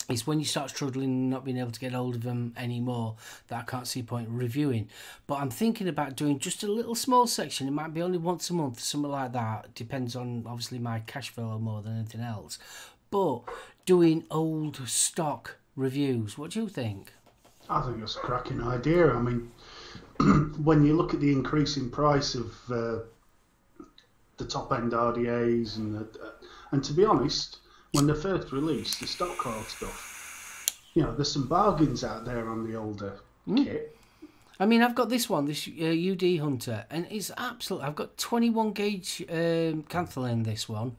It's 0.10 0.26
when 0.26 0.40
you 0.40 0.46
start 0.46 0.70
struggling 0.70 1.30
not 1.30 1.44
being 1.44 1.58
able 1.58 1.72
to 1.72 1.80
get 1.80 1.92
hold 1.92 2.16
of 2.16 2.24
them 2.24 2.54
anymore 2.56 3.18
that 3.50 3.60
I 3.60 3.64
can't 3.64 3.88
see 3.88 4.02
point 4.02 4.30
reviewing. 4.30 4.88
But 5.28 5.36
I'm 5.36 5.50
thinking 5.50 5.88
about 5.88 6.16
doing 6.16 6.40
just 6.40 6.64
a 6.64 6.72
little 6.72 6.96
small 6.96 7.28
section. 7.28 7.68
It 7.68 7.72
might 7.72 7.94
be 7.94 8.02
only 8.02 8.18
once 8.18 8.50
a 8.50 8.54
month, 8.54 8.80
something 8.80 9.12
like 9.12 9.34
that. 9.34 9.76
Depends 9.76 10.16
on 10.16 10.46
obviously 10.48 10.80
my 10.80 11.00
cash 11.02 11.30
flow 11.30 11.60
more 11.60 11.82
than 11.82 11.98
anything 11.98 12.22
else. 12.22 12.58
But 13.12 13.42
doing 13.86 14.26
old 14.32 14.78
stock 14.88 15.58
reviews. 15.76 16.38
What 16.38 16.52
do 16.52 16.62
you 16.62 16.70
think? 16.70 17.12
I 17.70 17.82
think 17.82 18.00
that's 18.00 18.16
a 18.16 18.20
cracking 18.20 18.64
idea. 18.64 19.14
I 19.14 19.20
mean, 19.20 19.52
when 20.64 20.86
you 20.86 20.96
look 20.96 21.14
at 21.14 21.20
the 21.20 21.34
increasing 21.34 21.90
price 21.90 22.34
of 22.34 22.56
uh, 22.72 23.00
the 24.38 24.46
top 24.46 24.72
end 24.72 24.92
RDAs 24.92 25.78
and 25.78 25.96
the, 25.96 26.20
uh, 26.22 26.32
and 26.72 26.84
to 26.84 26.94
be 26.94 27.06
honest, 27.06 27.58
when 27.92 28.08
they 28.08 28.14
first 28.14 28.52
released 28.52 29.00
the 29.00 29.08
stock 29.08 29.38
coil 29.38 29.62
stuff, 29.64 30.80
you 30.94 31.04
know, 31.04 31.14
there's 31.16 31.32
some 31.32 31.48
bargains 31.48 32.04
out 32.04 32.26
there 32.26 32.50
on 32.50 32.70
the 32.70 32.78
older 32.78 33.20
kit. 33.56 33.96
I 34.60 34.66
mean, 34.66 34.82
I've 34.82 34.96
got 34.96 35.10
this 35.10 35.30
one, 35.30 35.46
this 35.46 35.68
uh, 35.68 35.86
UD 35.86 36.40
Hunter, 36.40 36.86
and 36.90 37.08
it's 37.12 37.32
absolute. 37.38 37.84
I've 37.84 37.96
got 37.96 38.18
21 38.18 38.74
gauge 38.74 39.24
um, 39.30 39.86
in 40.26 40.44
this 40.44 40.68
one. 40.68 40.98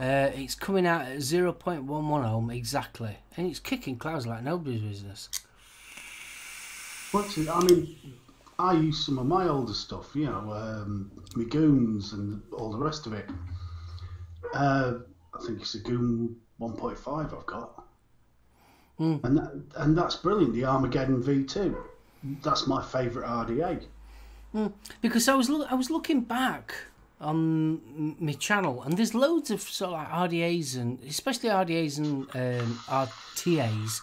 Uh, 0.00 0.30
it's 0.34 0.54
coming 0.54 0.86
out 0.86 1.02
at 1.02 1.18
0.11 1.18 1.86
ohm 1.88 2.50
exactly, 2.50 3.18
and 3.36 3.46
it's 3.46 3.58
kicking 3.58 3.96
clouds 3.96 4.26
like 4.26 4.42
nobody's 4.42 4.80
business. 4.80 5.28
What's 7.12 7.36
it? 7.36 7.48
I 7.48 7.60
mean, 7.64 7.96
I 8.58 8.72
use 8.72 9.04
some 9.06 9.18
of 9.18 9.26
my 9.26 9.46
older 9.46 9.72
stuff, 9.72 10.10
you 10.14 10.26
know, 10.26 10.52
um, 10.52 11.12
my 11.36 11.44
Goons 11.44 12.12
and 12.12 12.42
all 12.52 12.72
the 12.72 12.78
rest 12.78 13.06
of 13.06 13.12
it. 13.12 13.30
Uh, 14.52 14.94
I 15.32 15.46
think 15.46 15.60
it's 15.60 15.74
a 15.74 15.78
Goon 15.78 16.36
1.5 16.60 17.36
I've 17.36 17.46
got. 17.46 17.84
Mm. 18.98 19.22
And 19.22 19.36
that, 19.38 19.62
and 19.76 19.96
that's 19.96 20.16
brilliant, 20.16 20.54
the 20.54 20.64
Armageddon 20.64 21.22
V2. 21.22 21.76
That's 22.42 22.66
my 22.66 22.82
favourite 22.82 23.28
RDA. 23.28 23.84
Because 25.00 25.28
I 25.28 25.34
was 25.34 25.48
loo- 25.48 25.66
I 25.70 25.74
was 25.74 25.88
looking 25.88 26.22
back 26.22 26.74
on 27.20 28.16
my 28.18 28.32
channel, 28.32 28.82
and 28.82 28.96
there's 28.96 29.14
loads 29.14 29.50
of 29.52 29.60
sort 29.60 29.92
of 29.92 29.98
like 29.98 30.08
RDAs 30.08 30.76
and 30.76 30.98
especially 31.04 31.50
RDAs 31.50 31.98
and 31.98 32.22
um, 32.34 32.80
RTAs 32.86 34.00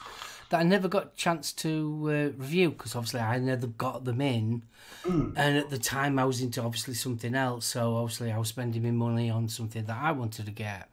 that 0.50 0.60
I 0.60 0.64
never 0.64 0.88
got 0.88 1.06
a 1.06 1.16
chance 1.16 1.52
to 1.54 2.02
uh, 2.06 2.12
review 2.38 2.72
because 2.72 2.96
obviously 2.96 3.22
I 3.22 3.38
never 3.40 3.68
got 3.68 4.06
them 4.06 4.22
in, 4.22 4.64
and 5.06 5.58
at 5.58 5.70
the 5.70 5.78
time 5.78 6.20
I 6.20 6.25
was 6.25 6.42
into 6.42 6.62
obviously 6.62 6.94
something 6.94 7.36
else, 7.36 7.66
so 7.66 7.96
obviously 7.96 8.32
I 8.32 8.38
was 8.38 8.50
spending 8.50 8.84
my 8.84 8.92
money 8.92 9.30
on 9.30 9.50
something 9.50 9.86
that 9.86 9.98
I 9.98 10.12
wanted 10.12 10.46
to 10.46 10.52
get. 10.52 10.90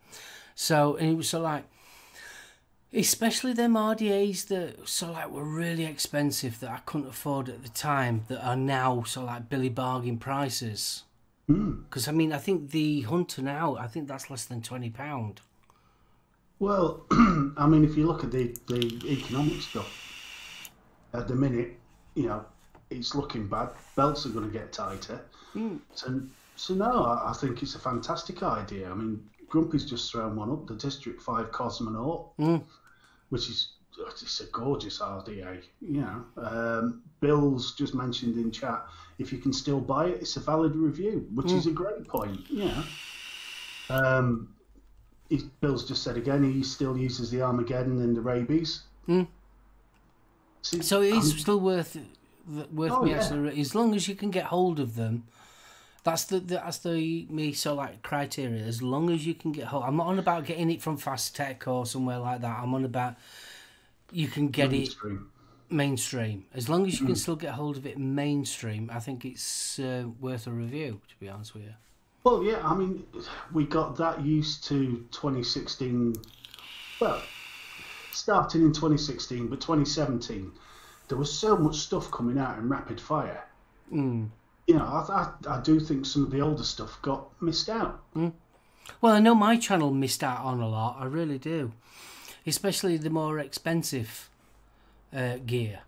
So 0.55 0.97
and 0.97 1.11
it 1.11 1.17
was 1.17 1.33
of 1.35 1.43
like 1.43 1.65
especially 2.95 3.53
them 3.53 3.75
RDAs 3.75 4.49
that 4.49 4.79
of 4.79 5.15
like 5.15 5.31
were 5.31 5.45
really 5.45 5.85
expensive 5.85 6.61
that 6.61 6.71
I 6.71 6.79
couldn't 6.85 7.09
afford 7.09 7.49
at 7.49 7.63
the 7.63 7.69
time 7.69 8.25
that 8.29 8.45
are 8.45 8.57
now 8.57 9.03
sort 9.05 9.25
of 9.29 9.35
like 9.35 9.49
Billy 9.49 9.71
Bargain 9.71 10.19
prices. 10.19 11.05
Because 11.47 12.09
I 12.09 12.13
mean, 12.13 12.33
I 12.33 12.39
think 12.39 12.71
the 12.71 13.03
Hunter 13.03 13.43
now, 13.43 13.77
I 13.77 13.87
think 13.87 14.09
that's 14.09 14.31
less 14.31 14.45
than 14.45 14.63
twenty 14.63 14.91
pound. 14.91 15.41
Well, 16.63 17.07
I 17.11 17.67
mean, 17.67 17.85
if 17.85 17.97
you 17.97 18.07
look 18.07 18.23
at 18.23 18.31
the, 18.31 18.55
the 18.69 19.03
economic 19.11 19.61
stuff 19.63 20.71
at 21.13 21.27
the 21.27 21.35
minute, 21.35 21.73
you 22.15 22.29
know, 22.29 22.45
it's 22.89 23.17
looking 23.17 23.49
bad. 23.49 23.71
Belts 23.97 24.27
are 24.27 24.29
going 24.29 24.49
to 24.49 24.59
get 24.59 24.73
tighter. 24.73 25.21
So, 25.97 26.23
so 26.55 26.75
no, 26.75 27.03
I, 27.03 27.31
I 27.31 27.33
think 27.33 27.65
it's 27.65 27.75
a 27.75 27.81
fantastic 27.81 28.45
idea. 28.45 28.89
I 28.89 28.95
mean, 28.95 29.29
Grumpy's 29.49 29.85
just 29.85 30.13
thrown 30.13 30.37
one 30.37 30.53
up, 30.53 30.69
the 30.69 30.77
District 30.77 31.21
5 31.21 31.51
Cosmonaut, 31.51 32.29
which 33.31 33.49
is 33.49 33.73
it's 33.99 34.39
a 34.39 34.45
gorgeous 34.45 35.01
RDA. 35.01 35.65
You 35.81 36.01
know, 36.03 36.25
um, 36.37 37.03
Bill's 37.19 37.75
just 37.75 37.93
mentioned 37.93 38.37
in 38.37 38.53
chat 38.53 38.87
if 39.19 39.33
you 39.33 39.39
can 39.39 39.53
still 39.53 39.81
buy 39.81 40.07
it, 40.07 40.21
it's 40.21 40.37
a 40.37 40.41
valid 40.41 40.77
review, 40.77 41.27
which 41.35 41.51
is 41.51 41.67
a 41.67 41.73
great 41.73 42.07
point. 42.07 42.41
Yeah. 42.49 42.85
Um, 43.91 44.55
he, 45.33 45.51
Bill's 45.61 45.89
just 45.89 46.03
said 46.03 46.17
again 46.17 46.43
he 46.45 46.63
still 46.63 46.97
uses 46.97 47.31
the 47.31 47.41
Armageddon 47.43 48.01
and 48.03 48.15
the 48.15 48.21
Rabies. 48.21 48.83
Hmm. 49.07 49.23
See, 50.61 50.83
So 50.83 51.01
it 51.01 51.15
is 51.15 51.31
I'm- 51.31 51.39
still 51.39 51.61
worth 51.61 51.97
worth 52.73 52.93
Oh, 52.93 53.05
me 53.05 53.13
yeah. 53.13 53.19
actually 53.19 53.61
as 53.61 53.75
long 53.75 53.95
as 53.95 54.09
you 54.09 54.15
can 54.15 54.31
get 54.31 54.47
hold 54.47 54.79
of 54.79 54.95
them. 54.97 55.25
That's 56.05 56.25
the 56.25 56.41
that's 56.41 56.79
the 56.79 57.27
me 57.31 57.53
so 57.53 57.75
like 57.75 58.03
criteria. 58.03 58.65
As 58.65 58.83
long 58.83 59.09
as 59.11 59.25
you 59.27 59.35
can 59.35 59.53
get 59.53 59.67
hold, 59.69 59.85
I'm 59.85 59.97
not 59.97 60.09
on 60.09 60.19
about 60.19 60.45
getting 60.45 60.71
it 60.71 60.83
from 60.83 60.97
Fast 60.97 61.37
Tech 61.37 61.67
or 61.67 61.87
somewhere 61.87 62.19
like 62.19 62.41
that. 62.41 62.59
I'm 62.61 62.75
on 62.75 62.85
about 62.85 63.15
you 64.11 64.29
can 64.29 64.49
get 64.49 64.67
it 64.67 64.71
mainstream. 64.71 65.31
mainstream. 65.71 66.45
As 66.53 66.69
long 66.69 66.87
as 66.87 66.95
you 66.95 67.07
can 67.07 67.15
hmm. 67.15 67.25
still 67.25 67.37
get 67.37 67.53
hold 67.55 67.77
of 67.77 67.87
it 67.87 67.97
mainstream, 67.99 68.91
I 68.93 68.99
think 68.99 69.25
it's 69.25 69.79
uh, 69.79 70.05
worth 70.21 70.47
a 70.47 70.51
review. 70.51 71.01
To 71.09 71.15
be 71.21 71.29
honest 71.29 71.55
with 71.55 71.63
you. 71.63 71.75
Well, 72.25 72.43
yeah, 72.45 72.61
I 72.67 72.75
mean, 72.75 73.05
we 73.53 73.65
got 73.65 73.97
that 73.97 74.23
used 74.25 74.65
to 74.65 75.05
2016. 75.11 76.15
Well, 77.01 77.21
starting 78.13 78.63
in 78.63 78.73
2016, 78.73 79.49
but 79.49 79.61
2017, 79.61 80.53
there 81.09 81.19
was 81.19 81.33
so 81.33 81.57
much 81.57 81.77
stuff 81.77 82.11
coming 82.11 82.39
out 82.39 82.59
in 82.59 82.69
rapid 82.69 83.01
fire. 83.01 83.45
Mm. 83.93 84.29
You 84.69 84.75
know, 84.77 84.85
I, 84.85 85.33
I, 85.49 85.57
I 85.57 85.61
do 85.61 85.81
think 85.81 86.07
some 86.07 86.23
of 86.23 86.31
the 86.31 86.41
older 86.41 86.63
stuff 86.63 87.01
got 87.03 87.29
missed 87.43 87.69
out. 87.69 88.01
Well, 89.01 89.15
I 89.15 89.19
know 89.19 89.35
my 89.35 89.57
channel 89.57 89.93
missed 89.93 90.23
out 90.23 90.41
on 90.45 90.61
a 90.61 90.69
lot. 90.69 90.97
I 91.01 91.07
really 91.07 91.39
do, 91.39 91.73
especially 92.47 92.97
the 92.97 93.11
more 93.11 93.39
expensive 93.41 94.31
uh, 95.13 95.39
gear. 95.45 95.81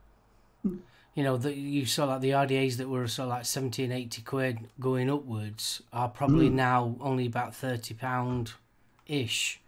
You 1.15 1.23
know, 1.23 1.37
that 1.37 1.57
you 1.57 1.87
saw 1.87 2.07
like 2.07 2.21
the 2.23 2.31
RDAs 2.31 2.77
that 2.79 2.89
were 2.89 3.07
sort 3.07 3.27
of 3.27 3.31
like 3.31 3.45
17, 3.45 3.93
80 3.93 4.23
quid 4.23 4.59
going 4.81 5.09
upwards 5.09 5.81
are 5.93 6.09
probably 6.09 6.49
now 6.51 6.97
only 7.01 7.27
about 7.27 7.55
thirty 7.55 7.95
pound 7.95 8.53
ish, 9.07 9.61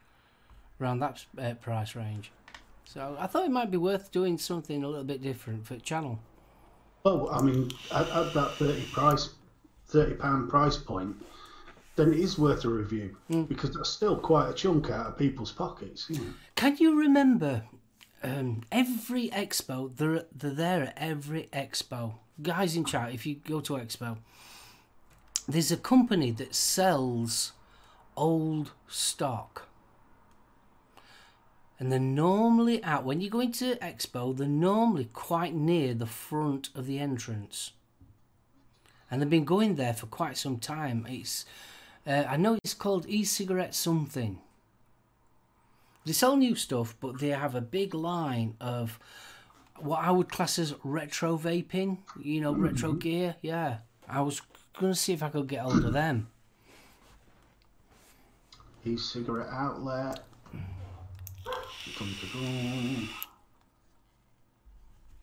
around 0.81 0.99
that 1.01 1.25
uh, 1.39 1.55
price 1.55 1.95
range. 1.95 2.33
So 2.85 3.17
I 3.19 3.27
thought 3.27 3.45
it 3.45 3.51
might 3.51 3.71
be 3.71 3.77
worth 3.77 4.11
doing 4.11 4.39
something 4.39 4.83
a 4.83 4.89
little 4.89 5.05
bit 5.05 5.23
different 5.23 5.67
for 5.67 5.77
channel. 5.77 6.19
Well, 7.05 7.29
I 7.31 7.41
mean, 7.43 7.71
at, 7.95 8.09
at 8.09 8.35
that 8.35 8.55
30 8.59 8.83
price, 8.93 9.31
30 9.89 10.15
pound 10.15 10.49
price 10.51 10.77
point, 10.77 11.15
then 11.95 12.13
it 12.13 12.19
is 12.19 12.39
worth 12.39 12.65
a 12.65 12.69
review 12.69 13.17
because 13.49 13.75
that's 13.75 13.91
still 13.91 14.17
quite 14.17 14.51
a 14.51 14.53
chunk 14.53 14.91
out 14.91 15.07
of 15.07 15.19
people's 15.19 15.53
pockets. 15.53 16.07
You 16.09 16.19
know. 16.19 16.33
Can 16.55 16.77
you 16.79 16.99
remember 16.99 17.63
um, 18.23 18.63
every 18.73 19.29
expo? 19.29 19.95
They're, 19.97 20.25
they're 20.35 20.51
there 20.51 20.83
at 20.85 20.95
every 20.97 21.49
expo. 21.53 22.15
Guys 22.43 22.77
in 22.77 22.85
chat, 22.85 23.13
if 23.15 23.27
you 23.27 23.37
go 23.37 23.61
to 23.61 23.75
expo, 23.75 24.19
there's 25.49 25.73
a 25.73 25.77
company 25.77 26.31
that 26.33 26.55
sells 26.55 27.53
old 28.17 28.73
stock. 28.89 29.69
And 31.79 31.93
they're 31.93 32.01
normally 32.01 32.83
out, 32.83 33.05
when 33.05 33.21
you 33.21 33.29
go 33.29 33.41
into 33.41 33.77
expo, 33.77 34.37
they're 34.37 34.49
normally 34.49 35.11
quite 35.13 35.55
near 35.55 35.93
the 35.93 36.07
front 36.07 36.71
of 36.75 36.87
the 36.87 36.99
entrance. 36.99 37.73
And 39.11 39.21
they've 39.21 39.31
been 39.31 39.45
going 39.45 39.77
there 39.77 39.93
for 39.93 40.07
quite 40.07 40.37
some 40.37 40.59
time. 40.59 41.07
It's, 41.09 41.45
uh, 42.07 42.25
I 42.27 42.37
know 42.37 42.59
it's 42.65 42.75
called 42.75 43.07
e-cigarette 43.09 43.75
something. 43.75 44.39
They 46.07 46.13
sell 46.13 46.37
new 46.37 46.55
stuff, 46.55 46.97
but 47.01 47.19
they 47.19 47.29
have 47.29 47.55
a 47.55 47.61
big 47.61 47.93
line 47.93 48.55
of 48.61 48.99
what 49.79 50.03
I 50.03 50.11
would 50.11 50.31
class 50.31 50.59
as 50.59 50.75
retro 50.83 51.37
vaping. 51.37 51.99
You 52.19 52.41
know, 52.41 52.55
retro 52.55 52.91
mm-hmm. 52.91 52.99
gear. 52.99 53.37
Yeah, 53.43 53.79
I 54.09 54.23
was 54.23 54.41
gonna 54.79 54.95
see 54.95 55.13
if 55.13 55.23
I 55.23 55.29
could 55.29 55.49
get 55.49 55.61
hold 55.61 55.85
of 55.85 55.93
them. 55.93 56.29
E-cigarette 58.85 59.49
outlet. 59.51 60.21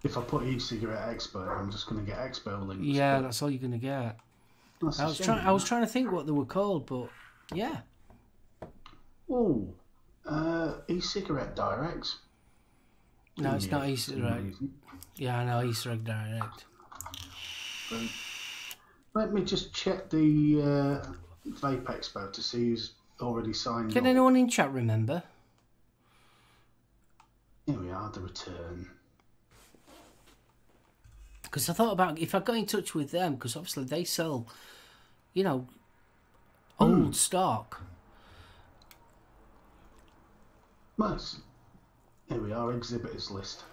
If 0.03 0.17
I 0.17 0.21
put 0.21 0.43
e-cigarette 0.43 1.07
expert, 1.07 1.49
I'm 1.49 1.71
just 1.71 1.87
going 1.87 2.03
to 2.03 2.11
get 2.11 2.19
expo 2.19 2.67
links. 2.67 2.83
Yeah, 2.83 3.21
that's 3.21 3.41
all 3.41 3.49
you're 3.49 3.61
gonna 3.61 3.77
get. 3.77 4.17
that's 4.81 4.99
I 4.99 5.05
was 5.05 5.17
trying. 5.17 5.47
I 5.47 5.51
was 5.53 5.63
trying 5.63 5.83
to 5.83 5.87
think 5.87 6.11
what 6.11 6.25
they 6.25 6.33
were 6.33 6.45
called, 6.45 6.87
but 6.87 7.07
yeah, 7.53 7.81
Oh, 9.29 9.73
uh, 10.25 10.73
e-cigarette 10.87 11.55
directs. 11.55 12.17
no, 13.37 13.55
it's 13.55 13.67
not 13.69 13.87
Yeah, 13.87 13.95
some 13.95 14.25
egg. 14.25 14.43
reason. 14.45 14.73
Yeah, 15.15 15.39
I 15.39 15.45
know 15.45 15.63
Easter 15.67 15.91
egg 15.91 16.03
direct. 16.03 16.65
Right. 17.91 18.09
Let 19.13 19.33
me 19.33 19.43
just 19.43 19.73
check 19.73 20.09
the 20.09 20.61
uh, 20.61 21.11
Vape 21.49 21.83
Expo 21.83 22.31
to 22.33 22.41
see 22.41 22.69
who's 22.69 22.93
already 23.21 23.53
signed 23.53 23.91
Can 23.91 24.05
up. 24.05 24.09
anyone 24.09 24.35
in 24.35 24.49
chat 24.49 24.71
remember? 24.73 25.21
Here 27.67 27.79
we 27.79 27.91
are, 27.91 28.09
the 28.09 28.21
return. 28.21 28.89
Because 31.43 31.69
I 31.69 31.73
thought 31.73 31.91
about 31.93 32.17
if 32.17 32.33
I 32.33 32.39
got 32.39 32.55
in 32.57 32.65
touch 32.65 32.95
with 32.95 33.11
them, 33.11 33.35
because 33.35 33.55
obviously 33.55 33.83
they 33.83 34.03
sell, 34.03 34.47
you 35.33 35.43
know, 35.43 35.67
old 36.79 37.15
stock. 37.15 37.81
Nice. 40.97 41.37
Here 42.29 42.41
we 42.41 42.53
are, 42.53 42.73
exhibitors 42.73 43.31
list. 43.31 43.63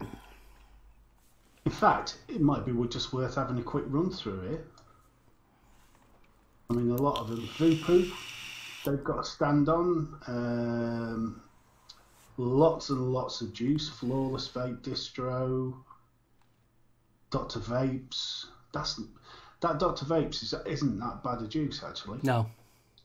In 0.00 1.72
fact, 1.72 2.18
it 2.28 2.40
might 2.40 2.64
be 2.64 2.72
just 2.88 3.12
worth 3.12 3.34
having 3.34 3.58
a 3.58 3.62
quick 3.62 3.84
run 3.88 4.10
through 4.10 4.48
here. 4.48 4.64
I 6.70 6.74
mean, 6.74 6.90
a 6.90 7.00
lot 7.00 7.18
of 7.18 7.28
them. 7.28 7.48
Voopoo, 7.58 8.10
they've 8.84 9.04
got 9.04 9.20
a 9.20 9.24
stand 9.24 9.68
on. 9.68 10.16
Um, 10.26 11.42
lots 12.36 12.90
and 12.90 13.12
lots 13.12 13.40
of 13.40 13.52
juice. 13.52 13.88
Flawless 13.88 14.48
Vape 14.48 14.82
Distro. 14.82 15.74
Dr. 17.30 17.60
Vapes. 17.60 18.46
That's 18.72 19.00
that 19.60 19.78
Dr. 19.78 20.04
Vapes 20.04 20.42
is, 20.42 20.54
isn't 20.66 20.98
that 21.00 21.22
bad 21.24 21.42
a 21.42 21.48
juice 21.48 21.82
actually. 21.82 22.20
No. 22.22 22.46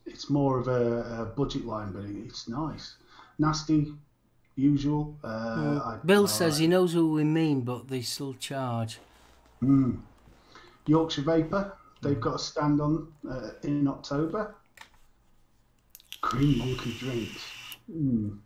It's 0.05 0.29
more 0.29 0.59
of 0.59 0.67
a, 0.67 1.21
a 1.21 1.25
budget 1.25 1.65
line, 1.65 1.93
but 1.93 2.03
it's 2.03 2.47
nice. 2.47 2.95
Nasty, 3.39 3.93
usual. 4.55 5.17
Uh, 5.23 5.79
I- 5.83 5.99
Bill 6.05 6.27
says 6.27 6.57
he 6.57 6.67
knows 6.67 6.93
who 6.93 7.11
we 7.13 7.23
mean, 7.23 7.61
but 7.61 7.87
they 7.87 8.01
still 8.01 8.33
charge. 8.33 8.99
Mm. 9.63 10.01
Yorkshire 10.85 11.21
Vapor. 11.23 11.73
They've 12.01 12.19
got 12.19 12.35
a 12.35 12.39
stand 12.39 12.79
on 12.79 13.11
uh, 13.29 13.51
in 13.63 13.87
October. 13.87 14.55
Green 16.21 16.57
Monkey 16.59 16.93
drinks. 16.97 17.45
Mm. 17.91 18.39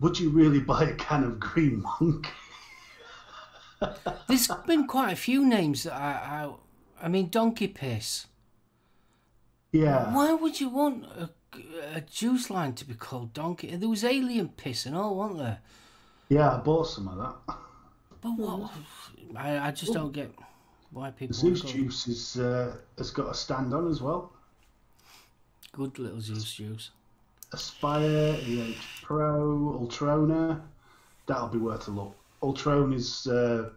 Would 0.00 0.18
you 0.18 0.30
really 0.30 0.60
buy 0.60 0.84
a 0.84 0.94
can 0.94 1.24
of 1.24 1.38
Green 1.40 1.82
Monkey? 1.82 2.30
There's 4.28 4.48
been 4.66 4.86
quite 4.86 5.12
a 5.12 5.16
few 5.16 5.44
names 5.44 5.84
that 5.84 5.94
I, 5.94 6.44
I, 6.44 7.06
I 7.06 7.08
mean, 7.08 7.28
Donkey 7.28 7.68
Piss. 7.68 8.26
Yeah. 9.72 10.14
Why 10.14 10.32
would 10.34 10.60
you 10.60 10.68
want 10.68 11.04
a, 11.04 11.30
a 11.94 12.00
juice 12.00 12.50
line 12.50 12.74
to 12.74 12.84
be 12.84 12.94
called 12.94 13.32
Donkey? 13.32 13.74
There 13.76 13.88
was 13.88 14.04
Alien 14.04 14.48
Piss 14.50 14.86
and 14.86 14.96
all, 14.96 15.16
wasn't 15.16 15.40
there? 15.40 15.58
Yeah, 16.28 16.54
I 16.54 16.58
bought 16.58 16.84
some 16.84 17.08
of 17.08 17.18
that. 17.18 17.56
But 18.20 18.30
what? 18.30 18.70
I, 19.36 19.68
I 19.68 19.70
just 19.70 19.92
don't 19.92 20.12
get 20.12 20.30
why 20.90 21.10
people. 21.10 21.34
Zeus 21.34 21.62
Juice 21.62 22.08
is, 22.08 22.38
uh, 22.38 22.76
has 22.98 23.10
got 23.10 23.30
a 23.30 23.34
stand 23.34 23.74
on 23.74 23.90
as 23.90 24.00
well. 24.00 24.32
Good 25.72 25.98
little 25.98 26.20
Zeus 26.20 26.52
juice. 26.52 26.90
Aspire, 27.52 28.36
EH 28.46 28.76
Pro, 29.02 29.78
Ultroner. 29.80 30.60
That'll 31.26 31.48
be 31.48 31.58
worth 31.58 31.88
a 31.88 31.90
look. 31.90 32.14
Ultroner's 32.42 33.26
uh, 33.26 33.70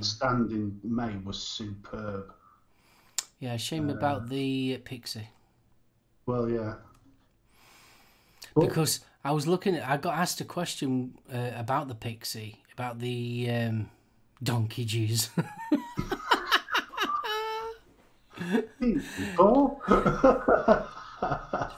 stand 0.00 0.52
in 0.52 0.78
May 0.84 1.16
was 1.24 1.38
superb. 1.42 2.32
Yeah, 3.40 3.56
shame 3.56 3.88
about 3.88 4.28
the 4.28 4.76
uh, 4.76 4.82
Pixie 4.84 5.28
Well, 6.26 6.48
yeah. 6.48 6.74
Because 8.58 9.00
I 9.24 9.32
was 9.32 9.46
looking 9.46 9.76
at. 9.76 9.88
I 9.88 9.96
got 9.96 10.14
asked 10.14 10.40
a 10.40 10.44
question 10.44 11.18
uh, 11.32 11.50
about 11.56 11.88
the 11.88 11.94
Pixie 11.94 12.60
about 12.80 12.98
the 12.98 13.50
um, 13.50 13.90
donkey 14.42 14.84
juice. 14.84 15.30
Oh, 19.38 19.78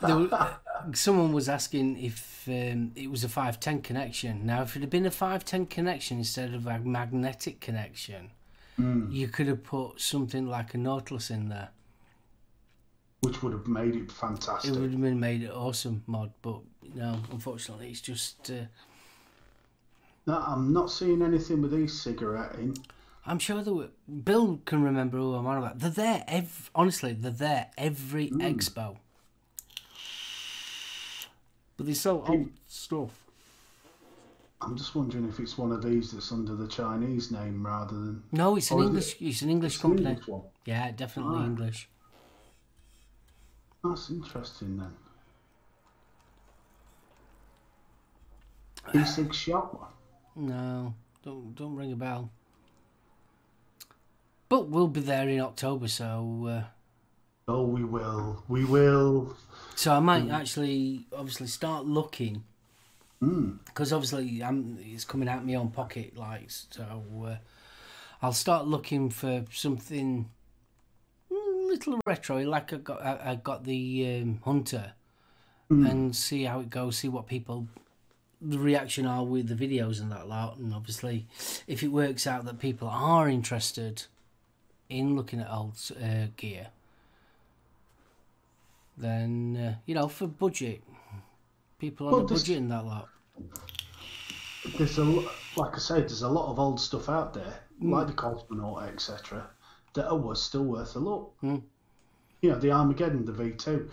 There 0.07 0.29
uh, 0.33 0.55
someone 0.95 1.33
was 1.33 1.49
asking 1.49 1.99
if 1.99 2.45
um, 2.47 2.93
it 2.95 3.11
was 3.11 3.25
a 3.25 3.29
510 3.29 3.83
connection. 3.83 4.47
Now, 4.47 4.63
if 4.63 4.77
it 4.77 4.81
had 4.81 4.91
been 4.91 5.05
a 5.05 5.11
510 5.11 5.67
connection 5.67 6.19
instead 6.19 6.55
of 6.55 6.69
a 6.69 6.79
magnetic 6.79 7.61
connection, 7.61 8.31
you 9.11 9.27
could 9.27 9.49
have 9.49 9.65
put 9.65 10.01
something 10.01 10.47
like 10.47 10.73
a 10.75 10.79
Nautilus 10.79 11.31
in 11.31 11.49
there. 11.49 11.71
Which 13.23 13.41
would 13.43 13.53
have 13.53 13.67
made 13.69 13.95
it 13.95 14.11
fantastic. 14.11 14.73
It 14.75 14.79
would 14.79 14.91
have 14.91 15.01
been 15.01 15.21
made 15.21 15.43
it 15.43 15.51
awesome 15.51 16.03
mod, 16.07 16.33
but 16.43 16.61
no, 16.95 17.19
unfortunately, 17.31 17.89
it's 17.91 18.01
just. 18.01 18.51
Uh, 18.51 18.65
No, 20.27 20.39
I'm 20.45 20.73
not 20.73 20.91
seeing 20.91 21.23
anything 21.23 21.63
with 21.63 21.71
these 21.71 21.99
cigarette 22.01 22.57
in. 22.57 22.75
I'm 23.25 23.39
sure 23.39 23.63
that. 23.63 23.91
Bill 24.25 24.61
can 24.65 24.83
remember 24.83 25.19
who 25.19 25.35
I'm 25.35 25.47
on 25.47 25.59
about. 25.59 25.79
They're 25.79 25.91
there. 25.91 26.25
Ev- 26.27 26.71
honestly, 26.75 27.13
they're 27.13 27.31
there 27.31 27.71
every 27.79 28.29
expo. 28.31 28.97
But 31.77 31.87
they 31.87 31.95
sell 31.95 32.25
old 32.27 32.49
stuff. 32.67 33.11
I'm 34.61 34.77
just 34.77 34.95
wondering 34.95 35.29
if 35.29 35.39
it's 35.41 35.57
one 35.59 35.73
of 35.73 35.83
these 35.83 36.13
that's 36.13 36.31
under 36.31 36.55
the 36.55 36.69
Chinese 36.69 37.31
name 37.33 37.65
rather 37.67 37.95
than 37.95 38.23
No, 38.33 38.57
it's 38.57 38.71
an 38.71 38.79
is 38.79 38.85
it? 38.85 38.87
English. 38.89 39.17
It's 39.21 39.43
an 39.43 39.51
English 39.51 39.75
It's 39.77 39.85
an 39.85 39.91
company. 39.91 40.09
English 40.11 40.29
one. 40.29 40.43
Yeah, 40.67 40.91
definitely 40.93 41.37
Right. 41.37 41.47
English. 41.47 41.89
That's 43.85 44.11
interesting 44.11 44.77
then. 44.79 44.93
E6 49.03 49.33
shop. 49.33 49.93
No, 50.37 50.95
don't 51.25 51.55
don't 51.55 51.77
ring 51.77 51.93
a 51.93 51.97
bell. 51.97 52.31
But 54.49 54.69
we'll 54.69 54.89
be 54.89 55.01
there 55.01 55.29
in 55.29 55.41
October, 55.41 55.89
so 55.89 56.47
uh, 56.49 56.65
Oh, 57.49 57.63
we 57.65 57.85
will. 57.85 58.43
We 58.49 58.65
will. 58.65 59.37
so 59.75 59.95
I 59.95 60.01
might 60.01 60.29
actually 60.31 61.07
obviously 61.17 61.47
start 61.49 61.85
looking 61.87 62.45
Mm. 63.23 63.59
because 63.67 63.93
obviously 63.93 64.43
I'm 64.43 64.79
it's 64.83 65.05
coming 65.05 65.29
out 65.29 65.39
of 65.39 65.47
my 65.47 65.55
own 65.55 65.71
pocket, 65.71 66.17
like 66.17 66.51
so. 66.51 67.05
Uh, 67.25 67.37
I'll 68.21 68.33
start 68.33 68.67
looking 68.67 69.11
for 69.11 69.45
something 69.53 70.25
mm, 70.25 70.27
little 71.73 72.01
retro, 72.07 72.39
like 72.39 72.73
I 72.73 72.77
got 72.77 73.03
I, 73.03 73.33
I 73.33 73.35
got 73.37 73.65
the 73.65 74.21
um, 74.23 74.41
Hunter, 74.45 74.93
and 75.69 76.15
see 76.15 76.45
how 76.45 76.61
it 76.61 76.71
goes. 76.71 76.97
See 76.99 77.09
what 77.09 77.27
people 77.27 77.67
the 78.41 78.59
reaction 78.59 79.07
are 79.07 79.25
with 79.25 79.49
the 79.49 79.55
videos 79.55 80.01
and 80.01 80.11
that 80.11 80.29
lot, 80.29 80.59
and 80.59 80.75
obviously, 80.75 81.27
if 81.67 81.83
it 81.83 81.89
works 81.89 82.27
out 82.27 82.45
that 82.45 82.59
people 82.59 82.89
are 82.89 83.29
interested 83.29 84.05
in 84.89 85.15
looking 85.17 85.41
at 85.41 85.51
old 85.51 85.79
uh, 86.03 86.27
gear, 86.37 86.69
then 88.97 89.57
uh, 89.57 89.75
you 89.87 89.95
know 89.95 90.09
for 90.09 90.27
budget, 90.27 90.83
people 91.79 92.09
on 92.09 92.13
Well, 92.13 92.23
a 92.23 92.29
budget 92.29 92.59
and 92.59 92.71
that 92.71 92.85
lot. 92.85 93.09
There's 94.77 94.99
a 94.99 95.05
like 95.57 95.75
I 95.75 95.79
said, 95.79 96.03
there's 96.03 96.23
a 96.23 96.29
lot 96.29 96.51
of 96.51 96.59
old 96.59 96.81
stuff 96.81 97.09
out 97.09 97.35
there, 97.35 97.55
like 97.81 98.09
the 98.09 98.13
Cosmonaut, 98.13 98.93
etc., 98.93 99.49
that 99.95 100.09
are 100.09 100.17
worth, 100.17 100.39
still 100.39 100.65
worth 100.65 100.97
a 100.97 100.99
look. 100.99 101.35
Mm. 101.43 101.63
You 102.41 102.51
know, 102.51 102.59
the 102.59 102.73
Armageddon, 102.73 103.25
the 103.25 103.33
V2. 103.33 103.89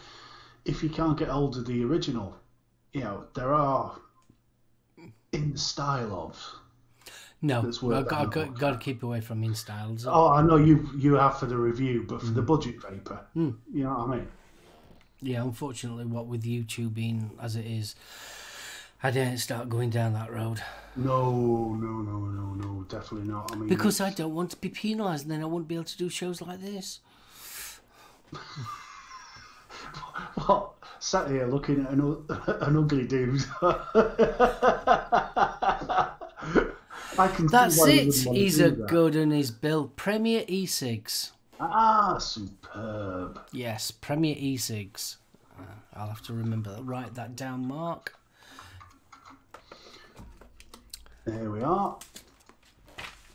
If 0.66 0.84
you 0.84 0.90
can't 0.90 1.18
get 1.18 1.30
hold 1.30 1.58
of 1.58 1.66
the 1.66 1.84
original, 1.84 2.36
you 2.94 3.02
know 3.02 3.26
there 3.34 3.54
are 3.54 4.00
in 5.32 5.52
the 5.54 5.58
style 5.58 6.14
of. 6.14 6.60
No, 7.42 7.62
That's 7.62 7.82
worth 7.82 8.00
I've 8.00 8.08
got, 8.08 8.32
got, 8.32 8.60
got 8.60 8.72
to 8.72 8.78
keep 8.78 9.02
away 9.02 9.22
from 9.22 9.44
in 9.46 9.56
styles. 9.56 10.06
Oh, 10.06 10.28
I 10.28 10.42
know 10.42 10.58
you 10.58 10.90
you 10.98 11.14
have 11.14 11.40
for 11.40 11.46
the 11.46 11.56
review, 11.56 12.06
but 12.08 12.22
for 12.22 12.32
the 12.32 12.42
budget 12.42 12.82
paper, 12.84 13.22
you 13.34 13.56
know 13.72 13.90
what 13.90 14.10
I 14.10 14.16
mean. 14.18 14.28
Yeah, 15.22 15.44
unfortunately, 15.44 16.06
what 16.06 16.28
with 16.28 16.44
YouTube 16.44 16.94
being 16.94 17.32
as 17.42 17.56
it 17.56 17.66
is, 17.66 17.96
I 19.02 19.12
didn't 19.12 19.38
start 19.38 19.70
going 19.70 19.90
down 19.90 20.14
that 20.14 20.32
road 20.32 20.62
No, 20.96 21.32
no, 21.32 22.02
no, 22.02 22.18
no, 22.26 22.54
no, 22.54 22.84
definitely 22.90 23.30
not. 23.30 23.52
I 23.52 23.56
mean, 23.56 23.70
because 23.70 24.02
I 24.02 24.10
don't 24.12 24.34
want 24.36 24.52
to 24.52 24.58
be 24.58 24.70
penalised, 24.70 25.24
and 25.24 25.32
then 25.32 25.42
I 25.42 25.46
wouldn't 25.46 25.68
be 25.70 25.76
able 25.76 25.86
to 25.86 25.98
do 25.98 26.10
shows 26.10 26.42
like 26.42 26.60
this. 26.62 27.00
what 30.46 30.74
sat 31.00 31.30
here 31.30 31.46
looking 31.48 31.86
at 31.86 31.92
an, 31.92 32.02
an 32.48 32.76
ugly 32.78 33.08
dude. 33.08 33.42
I 37.18 37.28
can 37.36 37.48
That's 37.48 37.78
it. 37.80 37.82
wouldn't 37.82 38.26
want 38.26 38.36
to 38.38 38.44
He's 38.44 38.60
a 38.60 38.72
that. 38.72 38.88
good 38.88 39.16
and 39.16 39.32
he's 39.34 39.52
built 39.52 39.96
Premier 39.96 40.44
E6. 40.44 41.32
ah 41.60 42.18
superb. 42.18 43.40
Yes, 43.52 43.92
Premier 43.92 44.36
E6. 44.36 45.16
Uh, 45.58 45.64
I'll 45.96 46.08
have 46.08 46.22
to 46.24 46.34
remember 46.34 46.72
that. 46.76 46.84
Write 46.84 47.16
that 47.16 47.36
down, 47.36 47.68
Mark. 47.68 48.14
There 51.26 51.52
we 51.52 51.62
are. 51.62 51.98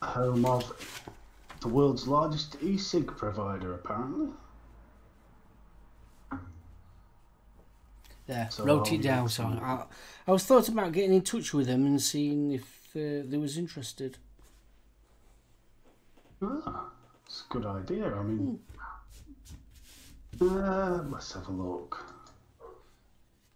Home 0.03 0.45
of 0.45 1.11
the 1.61 1.69
world's 1.69 2.07
largest 2.07 2.57
e-cig 2.63 3.07
provider, 3.07 3.75
apparently. 3.75 4.29
There, 8.27 8.49
So 8.51 8.65
wrote 8.65 8.91
it 8.93 9.03
down. 9.03 9.29
So 9.29 9.45
I, 9.45 9.85
I 10.27 10.33
was 10.33 10.45
thought 10.45 10.69
about 10.69 10.93
getting 10.93 11.15
in 11.15 11.23
touch 11.23 11.53
with 11.53 11.67
them 11.67 11.85
and 11.85 12.01
seeing 12.01 12.53
if 12.53 12.63
uh, 12.97 13.23
they 13.29 13.37
was 13.37 13.59
interested. 13.59 14.17
Ah, 16.43 16.91
it's 17.27 17.45
a 17.49 17.53
good 17.53 17.67
idea. 17.67 18.15
I 18.15 18.23
mean, 18.23 18.59
uh, 20.41 21.03
let's 21.11 21.33
have 21.35 21.49
a 21.49 21.53
look. 21.53 22.05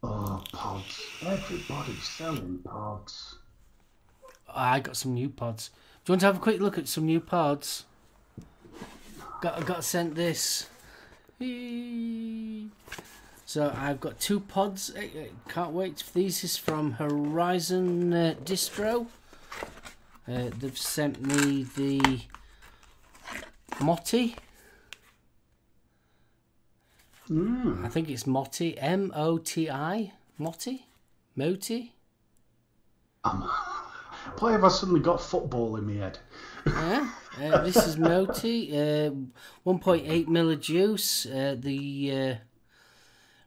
Oh, 0.02 0.44
pods. 0.52 1.02
Everybody's 1.26 2.04
selling 2.04 2.58
pods. 2.64 3.36
I 4.58 4.80
got 4.80 4.96
some 4.96 5.14
new 5.14 5.28
pods. 5.28 5.70
Do 6.04 6.10
you 6.10 6.12
want 6.14 6.20
to 6.20 6.26
have 6.26 6.36
a 6.36 6.40
quick 6.40 6.60
look 6.60 6.78
at 6.78 6.88
some 6.88 7.06
new 7.06 7.20
pods? 7.20 7.84
Got 9.40 9.64
got 9.66 9.84
sent 9.84 10.14
this. 10.14 10.66
So 13.46 13.72
I've 13.76 14.00
got 14.00 14.18
two 14.18 14.40
pods. 14.40 14.92
Eh, 14.96 15.08
eh, 15.16 15.26
Can't 15.48 15.72
wait. 15.72 16.02
These 16.12 16.44
is 16.44 16.56
from 16.56 16.92
Horizon 16.92 18.12
uh, 18.12 18.34
Distro. 18.44 19.06
Uh, 20.26 20.50
they've 20.58 20.76
sent 20.76 21.22
me 21.22 21.62
the 21.76 22.20
Motti. 23.76 24.34
Mm. 27.30 27.84
I 27.84 27.88
think 27.88 28.08
it's 28.10 28.24
Motti. 28.24 28.74
M 28.78 29.12
O 29.14 29.38
T 29.38 29.70
I. 29.70 30.12
Motti. 30.38 30.82
Moti. 31.36 31.94
Um, 33.24 33.48
why 34.38 34.52
have 34.52 34.64
I 34.64 34.68
suddenly 34.68 35.00
got 35.00 35.20
football 35.20 35.76
in 35.76 35.86
my 35.86 35.94
head? 35.94 36.18
Yeah. 36.66 37.10
Uh, 37.40 37.62
this 37.62 37.76
is 37.76 37.96
Moti. 37.96 38.72
Uh, 38.72 39.10
1.8 39.64 40.28
mil 40.28 40.50
of 40.50 40.60
juice. 40.60 41.24
Uh, 41.26 41.54
the 41.58 42.12
uh, 42.12 42.34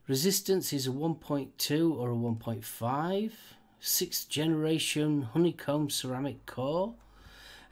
resistance 0.07 0.71
is 0.71 0.87
a 0.87 0.91
1.2 0.91 1.97
or 1.97 2.11
a 2.11 2.15
1.5. 2.15 3.31
Sixth 3.79 4.29
generation 4.29 5.23
honeycomb 5.33 5.89
ceramic 5.89 6.45
core. 6.45 6.93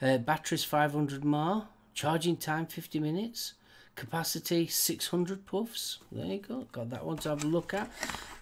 Uh, 0.01 0.17
batteries 0.17 0.63
500 0.63 1.23
mAh. 1.23 1.65
Charging 1.93 2.35
time 2.35 2.65
50 2.65 2.99
minutes. 2.99 3.53
Capacity 3.95 4.67
600 4.67 5.45
puffs. 5.45 5.99
There 6.11 6.25
you 6.25 6.39
go. 6.39 6.67
Got 6.71 6.89
that 6.89 7.05
one 7.05 7.17
to 7.17 7.29
have 7.29 7.43
a 7.43 7.47
look 7.47 7.73
at. 7.73 7.91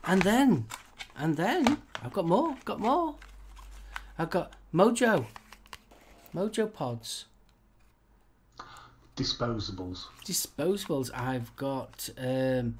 And 0.05 0.21
then, 0.21 0.65
and 1.17 1.35
then, 1.35 1.79
I've 2.03 2.13
got 2.13 2.25
more. 2.25 2.55
Got 2.63 2.79
more. 2.79 3.15
I've 4.19 4.29
got 4.31 4.53
Mojo. 4.73 5.25
Mojo 6.33 6.73
pods. 6.73 7.25
Disposables. 9.15 10.05
Disposables. 10.25 11.09
I've 11.13 11.55
got 11.55 12.09
um, 12.17 12.77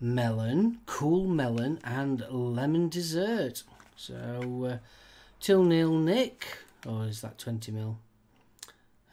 melon, 0.00 0.78
cool 0.86 1.26
melon, 1.26 1.80
and 1.84 2.24
lemon 2.30 2.88
dessert. 2.88 3.64
So, 3.96 4.68
uh, 4.70 4.78
till 5.40 5.64
nil 5.64 5.94
Nick. 5.98 6.46
Or 6.86 7.06
is 7.06 7.20
that 7.22 7.38
20 7.38 7.72
mil? 7.72 7.98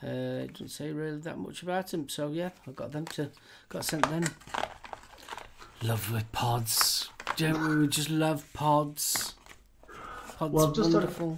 Uh, 0.04 0.46
it 0.46 0.54
doesn't 0.54 0.70
say 0.70 0.92
really 0.92 1.18
that 1.18 1.38
much 1.38 1.62
about 1.62 1.88
them. 1.88 2.10
So, 2.10 2.30
yeah, 2.30 2.50
I've 2.68 2.76
got 2.76 2.92
them 2.92 3.06
to, 3.06 3.30
got 3.70 3.86
sent 3.86 4.08
them. 4.10 4.26
Love 5.82 6.12
with 6.12 6.32
pods. 6.32 7.10
Don't? 7.38 7.80
We 7.82 7.88
just 7.88 8.10
love 8.10 8.46
pods. 8.54 9.36
Well, 10.40 10.72
just 10.72 10.94
had 10.94 11.04
a- 11.04 11.38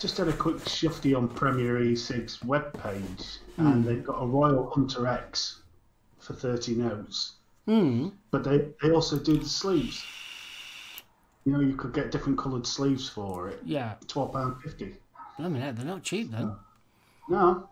Just 0.00 0.16
had 0.18 0.28
a 0.28 0.32
quick 0.32 0.66
shifty 0.68 1.14
on 1.14 1.28
Premier 1.28 1.78
E6 1.80 2.38
webpage, 2.44 3.38
and 3.56 3.84
they've 3.84 4.04
got 4.04 4.14
a 4.22 4.26
Royal 4.26 4.70
Hunter 4.70 5.06
X 5.06 5.62
for 6.18 6.34
30 6.34 6.74
notes. 6.76 7.32
Hmm. 7.66 8.08
But 8.30 8.44
they, 8.44 8.68
they 8.82 8.90
also 8.92 9.18
do 9.18 9.36
the 9.36 9.44
sleeves. 9.48 10.04
You 11.44 11.52
know, 11.52 11.60
you 11.60 11.74
could 11.76 11.92
get 11.92 12.10
different 12.10 12.38
coloured 12.38 12.66
sleeves 12.66 13.08
for 13.08 13.48
it. 13.48 13.60
Yeah. 13.64 13.94
£12.50. 14.06 14.94
Blimey, 15.38 15.60
heck, 15.60 15.76
they're 15.76 15.84
not 15.86 16.02
cheap 16.02 16.30
then. 16.30 16.52
No, 17.28 17.68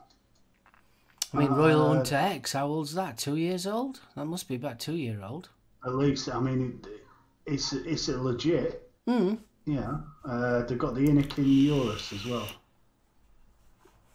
I 1.33 1.37
mean, 1.39 1.51
Royal 1.51 1.83
Uh, 1.91 1.95
Hunter 1.95 2.15
X, 2.17 2.53
how 2.53 2.67
old's 2.67 2.95
that? 2.95 3.19
Two 3.19 3.37
years 3.37 3.67
old? 3.67 4.01
That 4.15 4.27
must 4.27 4.49
be 4.49 4.55
about 4.55 4.79
two 4.79 4.95
year 4.95 5.23
old. 5.23 5.49
at 5.85 5.95
least, 5.95 6.29
I 6.29 6.39
mean, 6.41 6.81
it, 6.85 7.01
it's, 7.47 7.73
it's 7.73 8.09
a 8.09 8.21
legit. 8.21 8.89
Hmm. 9.07 9.35
Yeah. 9.67 9.99
Uh, 10.25 10.63
they've 10.63 10.79
got 10.79 10.95
the 10.95 11.03
Anakin 11.03 11.45
Eurus 11.45 12.13
as 12.13 12.25
well. 12.25 12.49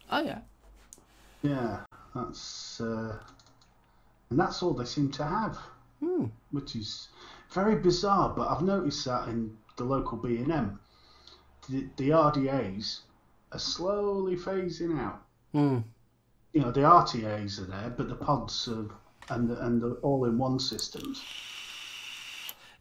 Oh, 0.10 0.24
yeah. 0.24 0.40
Yeah, 1.44 1.80
that's 2.14 2.80
uh, 2.82 3.18
and 4.30 4.40
that's 4.40 4.62
all 4.64 4.74
they 4.74 4.86
seem 4.86 5.12
to 5.12 5.26
have, 5.26 5.58
Hmm. 6.00 6.26
which 6.52 6.76
is 6.76 7.10
very 7.52 7.76
bizarre. 7.76 8.34
But 8.36 8.48
I've 8.48 8.62
noticed 8.64 9.06
that 9.06 9.28
in 9.28 9.58
the 9.78 9.84
local 9.84 10.18
B 10.18 10.38
and 10.38 10.52
M, 10.52 10.80
the, 11.70 11.88
the 11.98 12.10
RDA's 12.10 13.02
are 13.52 13.60
slowly 13.60 14.36
phasing 14.38 15.00
out. 15.00 15.22
Hmm. 15.52 15.80
You 16.54 16.62
know, 16.62 16.72
the 16.72 16.82
RTA's 16.82 17.60
are 17.60 17.66
there, 17.66 17.94
but 17.96 18.08
the 18.08 18.16
pods 18.16 18.68
are, 18.68 18.88
and 19.30 19.50
the, 19.50 19.66
and 19.66 19.82
the 19.82 19.92
all-in-one 20.02 20.60
systems. 20.60 21.22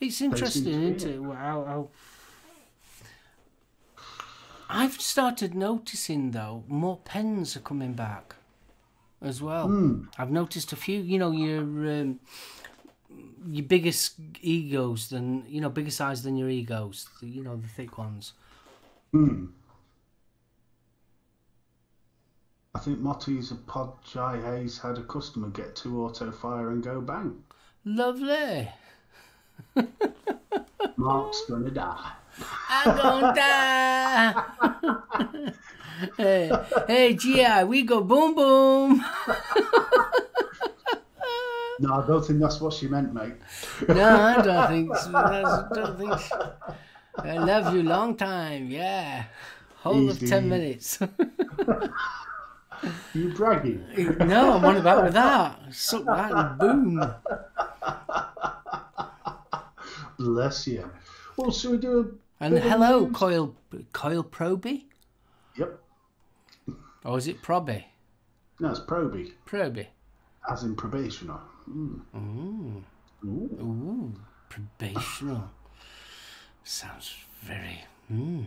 It's 0.01 0.21
interesting, 0.21 0.83
isn't 0.83 1.11
it? 1.11 1.23
How, 1.23 1.65
how... 1.65 1.89
I've 4.73 5.01
started 5.01 5.55
noticing, 5.55 6.31
though, 6.31 6.63
more 6.69 6.99
pens 6.99 7.57
are 7.57 7.61
coming 7.61 7.95
back 7.95 8.37
as 9.21 9.43
well. 9.43 9.67
Hmm. 9.67 10.05
I've 10.17 10.31
noticed 10.31 10.73
a 10.73 10.77
few, 10.77 11.01
you 11.01 11.19
know, 11.19 11.33
your. 11.33 11.63
Um, 11.63 12.21
your 13.49 13.65
biggest 13.65 14.15
egos 14.41 15.09
than 15.09 15.45
you 15.49 15.61
know 15.61 15.69
bigger 15.69 15.91
size 15.91 16.23
than 16.23 16.37
your 16.37 16.49
egos 16.49 17.09
the, 17.21 17.27
you 17.27 17.43
know 17.43 17.57
the 17.57 17.67
thick 17.67 17.99
ones 17.99 18.35
Hmm. 19.13 19.47
I 22.73 22.79
think 22.79 23.01
Motti's 23.01 23.51
a 23.51 23.57
pod 23.57 23.95
Jai 24.05 24.41
Hayes 24.41 24.79
had 24.79 24.99
a 24.99 25.03
customer 25.03 25.49
get 25.49 25.75
two 25.75 26.05
auto 26.05 26.31
fire 26.31 26.71
and 26.71 26.85
go 26.85 27.01
bang. 27.01 27.43
lovely 27.85 28.69
Mark's 30.97 31.45
gonna 31.49 31.71
die. 31.71 32.13
I'm 32.69 32.97
gonna 32.97 33.35
die. 33.35 34.45
hey, 36.16 36.51
hey, 36.87 37.14
GI, 37.14 37.64
we 37.64 37.83
go 37.83 38.01
boom 38.03 38.35
boom. 38.35 39.05
No, 41.81 41.95
I 41.95 42.07
don't 42.07 42.23
think 42.23 42.40
that's 42.40 42.61
what 42.61 42.75
she 42.75 42.88
meant, 42.88 43.14
mate. 43.14 43.33
no, 43.88 44.05
I 44.05 44.43
don't 44.43 44.69
think. 44.69 44.97
So. 44.97 45.11
I 45.14 45.69
don't 45.73 45.99
think. 45.99 46.19
So. 46.21 46.53
I 47.19 47.38
love 47.38 47.75
you 47.75 47.83
long 47.83 48.16
time. 48.16 48.71
Yeah, 48.71 49.25
whole 49.77 50.11
of 50.11 50.19
ten 50.21 50.49
minutes. 50.49 50.99
You 53.12 53.29
bragging? 53.35 53.85
no, 54.21 54.55
I'm 54.55 54.64
on 54.64 54.77
about 54.77 55.05
with 55.05 55.12
that. 55.12 55.59
Suck 55.71 56.05
that 56.07 56.33
and 56.33 56.59
boom. 56.59 57.14
Bless 60.19 60.66
you. 60.66 60.90
Well, 61.40 61.50
should 61.53 61.70
we 61.70 61.79
do 61.79 62.18
And 62.38 62.59
hello, 62.59 63.09
Coil 63.09 63.55
Coil 63.92 64.22
Proby. 64.24 64.85
Yep. 65.57 65.81
or 67.05 67.16
is 67.18 67.26
it 67.29 67.40
Proby? 67.42 67.85
No, 68.61 68.70
it's 68.70 68.81
Proby, 68.81 69.33
Proby. 69.46 69.87
as 70.50 70.64
in 70.64 70.76
probationer. 70.76 71.38
Mm. 71.68 72.00
Ooh, 72.14 72.85
Ooh. 73.24 73.50
ooh, 73.61 74.14
probational. 74.50 75.48
Sounds 76.62 77.14
very. 77.42 77.81
Mm. 78.12 78.44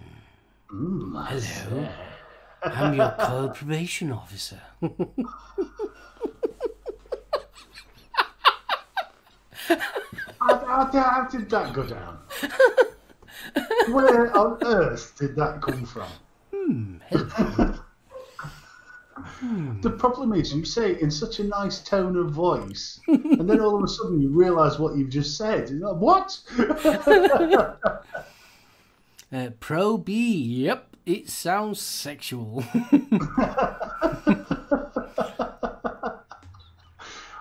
Mm, 0.72 1.28
Hello. 1.28 1.90
I'm 2.64 2.94
your 2.94 3.12
coil 3.20 3.50
probation 3.50 4.12
officer. 4.12 4.62
How, 10.66 10.90
how, 10.92 11.28
did 11.30 11.50
that 11.50 11.74
go 11.74 11.84
down? 11.86 12.20
Where 13.94 14.36
on 14.38 14.58
earth 14.64 15.16
did 15.20 15.36
that 15.36 15.62
come 15.62 15.86
from? 15.86 16.10
The 19.82 19.92
problem 19.92 20.34
is, 20.34 20.54
you 20.54 20.66
say 20.66 20.92
it 20.92 21.02
in 21.02 21.12
such 21.12 21.40
a 21.40 21.44
nice 21.44 21.82
tone 21.82 22.16
of 22.16 22.32
voice, 22.32 23.00
and 23.08 23.48
then 23.50 23.60
all 23.60 23.78
of 23.78 23.84
a 23.84 23.88
sudden 23.88 24.22
you 24.22 24.30
realise 24.30 24.80
what 24.80 24.96
you've 24.96 25.10
just 25.10 25.38
said. 25.38 25.70
Like, 25.70 25.96
what? 25.98 26.40
Uh, 29.32 29.50
Pro 29.60 29.98
B, 29.98 30.38
yep, 30.38 30.96
it 31.08 31.28
sounds 31.28 31.82
sexual. 31.82 32.64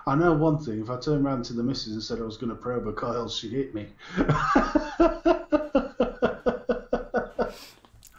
I 0.05 0.15
know 0.15 0.33
one 0.33 0.57
thing. 0.59 0.81
If 0.81 0.89
I 0.89 0.99
turned 0.99 1.25
around 1.25 1.45
to 1.45 1.53
the 1.53 1.63
missus 1.63 1.93
and 1.93 2.03
said 2.03 2.19
I 2.19 2.23
was 2.23 2.35
going 2.37 2.49
to 2.49 2.55
probe 2.55 2.85
her 2.85 2.91
coils, 2.91 3.37
she'd 3.37 3.53
hit 3.53 3.73
me. 3.73 3.87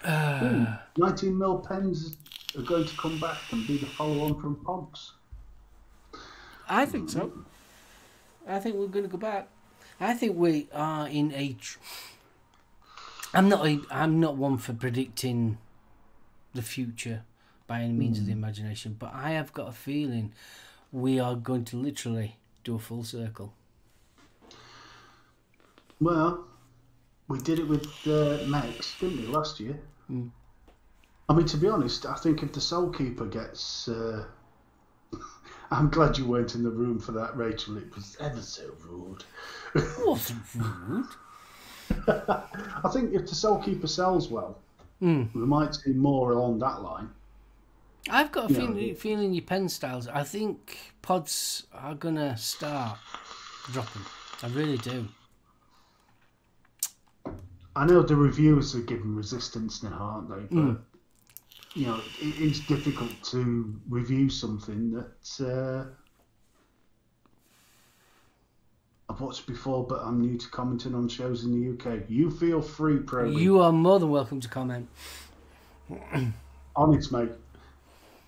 Ooh, 0.06 0.66
19 0.96 1.38
mil 1.38 1.58
pens 1.58 2.16
are 2.56 2.62
going 2.62 2.86
to 2.86 2.96
come 2.96 3.20
back 3.20 3.36
and 3.50 3.66
be 3.66 3.76
the 3.78 3.86
follow-on 3.86 4.40
from 4.40 4.56
Pomps. 4.64 5.12
I 6.68 6.86
think 6.86 7.10
so. 7.10 7.32
I 8.48 8.58
think 8.58 8.76
we're 8.76 8.86
going 8.86 9.04
to 9.04 9.10
go 9.10 9.18
back. 9.18 9.48
I 10.00 10.14
think 10.14 10.36
we 10.36 10.68
are 10.72 11.08
in 11.08 11.32
a. 11.34 11.52
Tr- 11.54 11.78
I'm 13.34 13.48
not. 13.48 13.66
A, 13.66 13.80
I'm 13.90 14.20
not 14.20 14.36
one 14.36 14.58
for 14.58 14.72
predicting 14.72 15.58
the 16.54 16.62
future 16.62 17.22
by 17.66 17.80
any 17.80 17.92
means 17.92 18.18
of 18.18 18.26
the 18.26 18.32
hmm. 18.32 18.38
imagination, 18.38 18.96
but 18.98 19.12
I 19.14 19.30
have 19.32 19.52
got 19.52 19.68
a 19.68 19.72
feeling 19.72 20.32
we 20.94 21.18
are 21.18 21.34
going 21.34 21.64
to 21.64 21.76
literally 21.76 22.36
do 22.62 22.76
a 22.76 22.78
full 22.78 23.02
circle. 23.02 23.52
Well, 26.00 26.44
we 27.26 27.40
did 27.40 27.58
it 27.58 27.66
with 27.66 27.86
uh, 28.06 28.44
Max, 28.46 28.94
didn't 29.00 29.20
we, 29.22 29.26
last 29.26 29.58
year? 29.58 29.76
I 31.28 31.34
mean, 31.34 31.46
to 31.46 31.56
be 31.56 31.68
honest, 31.68 32.06
I 32.06 32.14
think 32.14 32.44
if 32.44 32.52
the 32.52 32.60
Soul 32.60 32.90
Keeper 32.90 33.26
gets. 33.26 33.88
Uh... 33.88 34.24
I'm 35.72 35.88
glad 35.90 36.16
you 36.16 36.26
weren't 36.26 36.54
in 36.54 36.62
the 36.62 36.70
room 36.70 37.00
for 37.00 37.10
that, 37.12 37.36
Rachel. 37.36 37.76
It 37.76 37.92
was 37.94 38.16
ever 38.20 38.40
so 38.40 38.70
rude. 38.86 39.24
It 39.74 40.06
Wasn't 40.06 40.42
rude. 40.54 41.06
I 42.08 42.90
think 42.92 43.14
if 43.14 43.22
the 43.26 43.34
Soul 43.34 43.60
Keeper 43.60 43.88
sells 43.88 44.28
well, 44.28 44.58
Mm. 45.02 45.34
we 45.34 45.40
might 45.44 45.74
see 45.74 45.92
more 45.92 46.30
along 46.30 46.60
that 46.60 46.80
line. 46.80 47.10
I've 48.10 48.30
got 48.32 48.50
a 48.50 48.54
feeling, 48.54 48.94
feeling 48.94 49.32
your 49.32 49.44
pen 49.44 49.68
styles. 49.68 50.08
I 50.08 50.22
think 50.24 50.78
pods 51.02 51.66
are 51.72 51.94
gonna 51.94 52.36
start 52.36 52.98
dropping. 53.72 54.02
I 54.42 54.48
really 54.48 54.76
do. 54.78 55.08
I 57.76 57.86
know 57.86 58.02
the 58.02 58.14
reviewers 58.14 58.74
are 58.74 58.80
giving 58.82 59.14
resistance 59.16 59.82
now, 59.82 59.96
aren't 59.98 60.28
they? 60.28 60.54
But 60.54 60.80
you 61.74 61.86
know, 61.86 62.00
it, 62.20 62.34
it's 62.40 62.60
difficult 62.60 63.10
to 63.24 63.74
review 63.88 64.28
something 64.28 64.92
that 64.92 65.40
uh, 65.40 65.84
I've 69.12 69.20
watched 69.20 69.46
before, 69.46 69.86
but 69.86 70.00
I'm 70.02 70.20
new 70.20 70.38
to 70.38 70.48
commenting 70.50 70.94
on 70.94 71.08
shows 71.08 71.44
in 71.44 71.52
the 71.52 71.72
UK. 71.72 72.04
You 72.08 72.30
feel 72.30 72.62
free, 72.62 72.98
Pro. 72.98 73.28
You 73.30 73.60
are 73.60 73.72
more 73.72 73.98
than 73.98 74.10
welcome 74.10 74.40
to 74.40 74.48
comment. 74.48 74.88
Honest, 76.76 77.12
mate. 77.12 77.30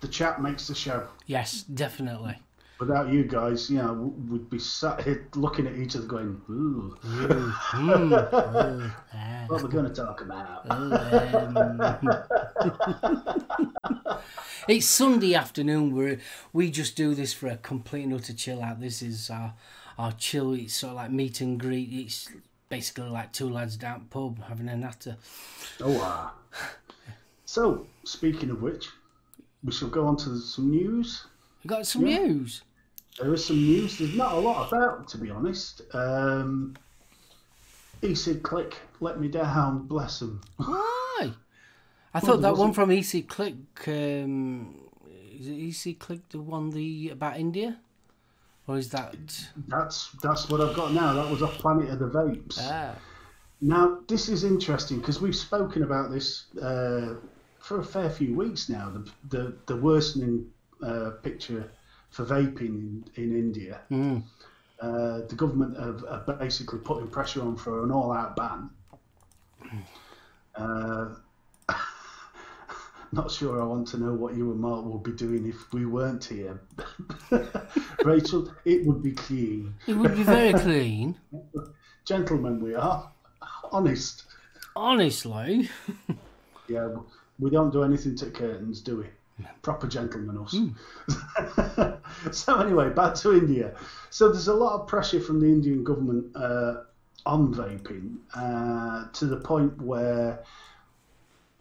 The 0.01 0.07
chat 0.07 0.41
makes 0.41 0.67
the 0.67 0.75
show. 0.75 1.07
Yes, 1.25 1.63
definitely. 1.63 2.35
Without 2.79 3.09
you 3.11 3.23
guys, 3.23 3.71
you 3.71 3.77
know, 3.77 4.13
we'd 4.29 4.51
be 4.51 4.59
sat 4.59 5.01
here 5.01 5.27
looking 5.33 5.65
at 5.65 5.75
each 5.75 5.95
other 5.95 6.05
going, 6.05 6.39
ooh, 6.47 6.95
Ooh, 7.03 7.51
mm, 7.73 8.11
ooh, 8.11 8.91
ah, 9.15 9.45
what 9.47 9.63
we're 9.63 9.69
going 9.69 9.91
to 9.91 9.93
talk 9.95 10.21
about. 10.21 10.63
ooh, 10.71 10.93
um. 14.05 14.19
it's 14.67 14.85
Sunday 14.85 15.33
afternoon. 15.33 15.95
We 15.95 16.19
we 16.53 16.69
just 16.69 16.95
do 16.95 17.15
this 17.15 17.33
for 17.33 17.47
a 17.47 17.57
complete 17.57 18.03
and 18.03 18.13
utter 18.13 18.33
chill 18.33 18.61
out. 18.61 18.79
This 18.79 19.01
is 19.01 19.31
our 19.31 19.55
our 19.97 20.11
chill. 20.11 20.53
It's 20.53 20.75
sort 20.75 20.91
of 20.91 20.97
like 20.97 21.09
meet 21.11 21.41
and 21.41 21.59
greet. 21.59 21.89
It's 21.91 22.29
basically 22.69 23.09
like 23.09 23.33
two 23.33 23.49
lads 23.49 23.75
down 23.77 24.05
pub 24.11 24.43
having 24.43 24.69
a 24.69 24.77
natter. 24.77 25.17
Oh, 25.81 25.99
ah. 26.03 26.35
So, 27.45 27.87
speaking 28.03 28.49
of 28.51 28.61
which, 28.61 28.89
we 29.67 29.73
shall 29.73 29.89
go 29.89 30.07
on 30.07 30.15
to 30.15 30.37
some 30.39 30.71
news. 30.71 31.27
You 31.61 31.67
got 31.67 31.85
some 31.85 32.07
Yeah. 32.07 32.19
news? 32.19 32.63
There 33.19 33.33
is 33.33 33.45
some 33.45 33.57
news. 33.57 33.97
There's 33.97 34.15
not 34.15 34.31
a 34.31 34.39
lot 34.39 34.69
about, 34.69 35.09
to 35.09 35.17
be 35.17 35.29
honest. 35.29 35.81
Um, 35.93 36.75
ECigClick 38.01 38.75
let 39.01 39.19
me 39.19 39.27
down. 39.27 39.85
Bless 39.87 40.19
them. 40.19 40.39
Why? 40.55 40.77
I 41.19 41.33
Well, 42.13 42.21
thought 42.21 42.41
that 42.41 42.55
one 42.55 42.71
from 42.71 42.91
ECigClick. 42.91 43.57
Um, 43.89 44.75
is 45.37 45.47
it 45.47 45.57
ECigClick 45.57 46.21
the 46.29 46.41
one 46.41 46.69
the 46.69 47.09
about 47.09 47.37
India, 47.37 47.77
or 48.67 48.77
is 48.77 48.89
that? 48.91 49.15
That's 49.67 50.11
that's 50.23 50.49
what 50.49 50.61
I've 50.61 50.75
got 50.75 50.93
now. 50.93 51.11
That 51.13 51.29
was 51.29 51.41
off 51.43 51.57
Planet 51.57 51.89
of 51.89 51.99
the 51.99 52.07
Vapes. 52.07 52.57
Ah, 52.61 52.95
Now 53.59 53.99
this 54.07 54.29
is 54.29 54.45
interesting 54.45 54.99
because 54.99 55.19
we've 55.19 55.35
spoken 55.35 55.83
about 55.83 56.09
this 56.11 56.45
uh, 56.61 57.15
for 57.67 57.79
a 57.81 57.83
fair 57.83 58.09
few 58.09 58.33
weeks 58.33 58.69
now. 58.69 58.89
The 58.89 59.11
the, 59.37 59.53
the 59.65 59.75
worsening 59.75 60.45
uh, 60.81 61.11
picture 61.21 61.69
for 62.09 62.23
vaping 62.25 62.75
in, 62.81 63.03
in 63.15 63.29
India. 63.35 63.81
mm, 63.91 64.23
Uh, 64.79 65.17
the 65.27 65.35
government 65.35 65.75
have, 65.77 66.03
have 66.09 66.39
basically 66.39 66.79
putting 66.79 67.07
pressure 67.09 67.41
on 67.41 67.57
for 67.57 67.83
an 67.83 67.91
all-out 67.91 68.35
ban. 68.35 68.69
Uh, 70.55 71.09
not 73.11 73.29
sure 73.31 73.61
I 73.61 73.65
want 73.65 73.87
to 73.89 73.97
know 73.97 74.13
what 74.13 74.35
you 74.35 74.51
and 74.51 74.59
Mark 74.59 74.85
would 74.85 75.03
be 75.03 75.11
doing 75.11 75.47
if 75.47 75.73
we 75.73 75.85
weren't 75.85 76.23
here. 76.23 76.61
Rachel, 78.05 78.53
it 78.65 78.85
would 78.85 79.01
be 79.03 79.11
clean. 79.11 79.73
it 79.87 79.93
would 79.97 80.15
be 80.15 80.23
very 80.23 80.53
clean. 80.65 81.15
Gentlemen, 82.05 82.61
we 82.61 82.73
are. 82.75 83.11
Honest. 83.71 84.23
Honestly, 84.75 85.69
Yeah, 86.69 86.89
we 87.39 87.49
don't 87.49 87.71
do 87.71 87.83
anything 87.83 88.15
to 88.17 88.29
curtains, 88.29 88.81
do 88.81 88.97
we? 88.97 89.45
Proper 89.61 89.87
gentlemen, 89.87 90.37
us. 90.37 90.55
so 92.31 92.59
anyway, 92.59 92.89
back 92.89 93.13
to 93.15 93.33
India. 93.33 93.75
So 94.09 94.29
there's 94.29 94.47
a 94.47 94.53
lot 94.53 94.81
of 94.81 94.87
pressure 94.87 95.19
from 95.19 95.39
the 95.39 95.45
Indian 95.45 95.83
government 95.83 96.35
uh, 96.35 96.83
on 97.25 97.53
vaping 97.53 98.17
uh, 98.33 99.11
to 99.11 99.25
the 99.25 99.37
point 99.37 99.79
where 99.79 100.43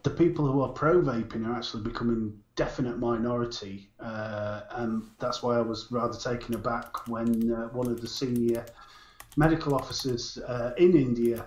the 0.05 0.11
people 0.11 0.51
who 0.51 0.62
are 0.62 0.69
pro 0.69 1.03
vaping 1.03 1.47
are 1.47 1.55
actually 1.55 1.83
becoming 1.83 2.41
definite 2.55 2.99
minority, 2.99 3.91
uh, 4.01 4.61
and 4.71 5.03
that's 5.19 5.43
why 5.43 5.57
I 5.57 5.61
was 5.61 5.89
rather 5.91 6.17
taken 6.17 6.55
aback 6.55 7.09
when 7.09 7.53
uh, 7.53 7.69
one 7.69 7.89
of 7.89 8.01
the 8.01 8.09
senior 8.09 8.65
medical 9.37 9.75
officers 9.75 10.39
uh, 10.39 10.73
in 10.79 10.97
India 10.97 11.45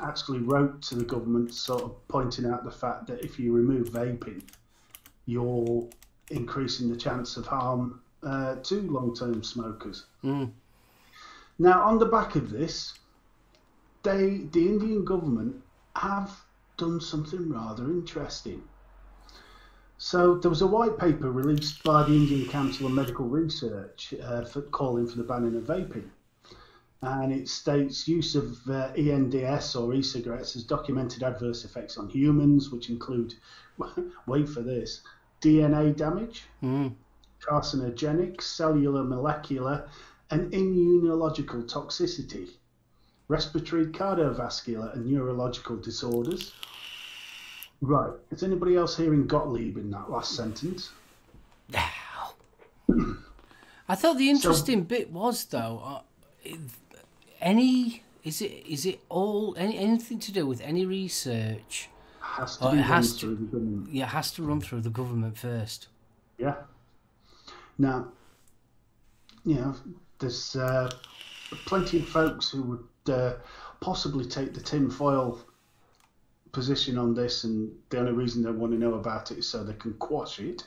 actually 0.00 0.40
wrote 0.40 0.82
to 0.82 0.94
the 0.94 1.04
government, 1.04 1.54
sort 1.54 1.82
of 1.82 2.08
pointing 2.08 2.46
out 2.46 2.64
the 2.64 2.70
fact 2.70 3.06
that 3.06 3.24
if 3.24 3.38
you 3.38 3.52
remove 3.52 3.88
vaping, 3.88 4.42
you're 5.26 5.88
increasing 6.30 6.90
the 6.90 6.96
chance 6.96 7.36
of 7.36 7.46
harm 7.46 8.00
uh, 8.22 8.56
to 8.56 8.80
long-term 8.82 9.42
smokers. 9.42 10.06
Mm. 10.24 10.50
Now, 11.58 11.82
on 11.82 11.98
the 11.98 12.06
back 12.06 12.36
of 12.36 12.50
this, 12.50 12.94
they, 14.02 14.48
the 14.52 14.66
Indian 14.66 15.04
government, 15.04 15.56
have 15.94 16.30
done 16.76 17.00
something 17.00 17.50
rather 17.50 17.84
interesting. 17.84 18.62
So 19.98 20.36
there 20.36 20.50
was 20.50 20.60
a 20.60 20.66
white 20.66 20.98
paper 20.98 21.30
released 21.30 21.82
by 21.82 22.02
the 22.02 22.12
Indian 22.12 22.46
Council 22.48 22.86
on 22.86 22.94
Medical 22.94 23.24
Research 23.26 24.12
uh, 24.22 24.44
for 24.44 24.60
calling 24.60 25.06
for 25.06 25.16
the 25.16 25.22
banning 25.22 25.56
of 25.56 25.64
vaping. 25.64 26.10
And 27.02 27.32
it 27.32 27.48
states 27.48 28.08
use 28.08 28.34
of 28.34 28.58
uh, 28.68 28.92
ENDS 28.96 29.76
or 29.76 29.94
e-cigarettes 29.94 30.54
has 30.54 30.64
documented 30.64 31.22
adverse 31.22 31.64
effects 31.64 31.98
on 31.98 32.08
humans, 32.08 32.70
which 32.70 32.88
include, 32.88 33.34
wait 34.26 34.48
for 34.48 34.62
this, 34.62 35.02
DNA 35.42 35.94
damage, 35.94 36.44
mm. 36.62 36.92
carcinogenic, 37.40 38.40
cellular, 38.40 39.04
molecular, 39.04 39.88
and 40.30 40.50
immunological 40.52 41.70
toxicity, 41.70 42.48
respiratory, 43.28 43.86
cardiovascular, 43.86 44.94
and 44.94 45.06
neurological 45.06 45.76
disorders. 45.76 46.52
Right. 47.80 48.12
Is 48.30 48.42
anybody 48.42 48.76
else 48.76 48.96
hearing 48.96 49.26
Gottlieb 49.26 49.76
in 49.76 49.90
that 49.90 50.10
last 50.10 50.34
sentence? 50.34 50.90
No. 51.72 51.84
I 53.88 53.94
thought 53.94 54.18
the 54.18 54.30
interesting 54.30 54.82
bit 54.84 55.10
was 55.10 55.44
though, 55.44 55.82
uh, 55.84 56.50
any 57.40 58.02
is 58.24 58.42
it 58.42 58.64
is 58.66 58.86
it 58.86 59.00
all 59.08 59.54
any 59.56 59.78
anything 59.78 60.18
to 60.20 60.32
do 60.32 60.46
with 60.46 60.60
any 60.60 60.84
research? 60.84 61.88
Has 62.20 62.56
to 62.58 62.70
be 62.72 62.78
it 62.78 62.82
has 62.82 63.12
to- 63.14 63.18
through 63.20 63.36
the 63.36 63.44
government. 63.44 63.88
Yeah, 63.92 64.04
it 64.04 64.08
has 64.08 64.30
to 64.32 64.42
run 64.42 64.60
through 64.60 64.80
the 64.82 64.90
government 64.90 65.38
first. 65.38 65.88
Yeah. 66.38 66.56
Now, 67.78 68.08
you 69.44 69.54
know, 69.54 69.74
there's 70.18 70.56
uh, 70.56 70.90
plenty 71.66 72.00
of 72.00 72.08
folks 72.08 72.50
who 72.50 72.62
would 72.62 73.14
uh, 73.14 73.34
possibly 73.80 74.24
take 74.26 74.54
the 74.54 74.60
tinfoil 74.60 75.38
position 76.52 76.98
on 76.98 77.14
this, 77.14 77.44
and 77.44 77.70
the 77.90 77.98
only 78.00 78.12
reason 78.12 78.42
they 78.42 78.50
want 78.50 78.72
to 78.72 78.78
know 78.78 78.94
about 78.94 79.30
it 79.30 79.38
is 79.38 79.48
so 79.48 79.62
they 79.62 79.74
can 79.74 79.92
quash 79.94 80.40
it. 80.40 80.66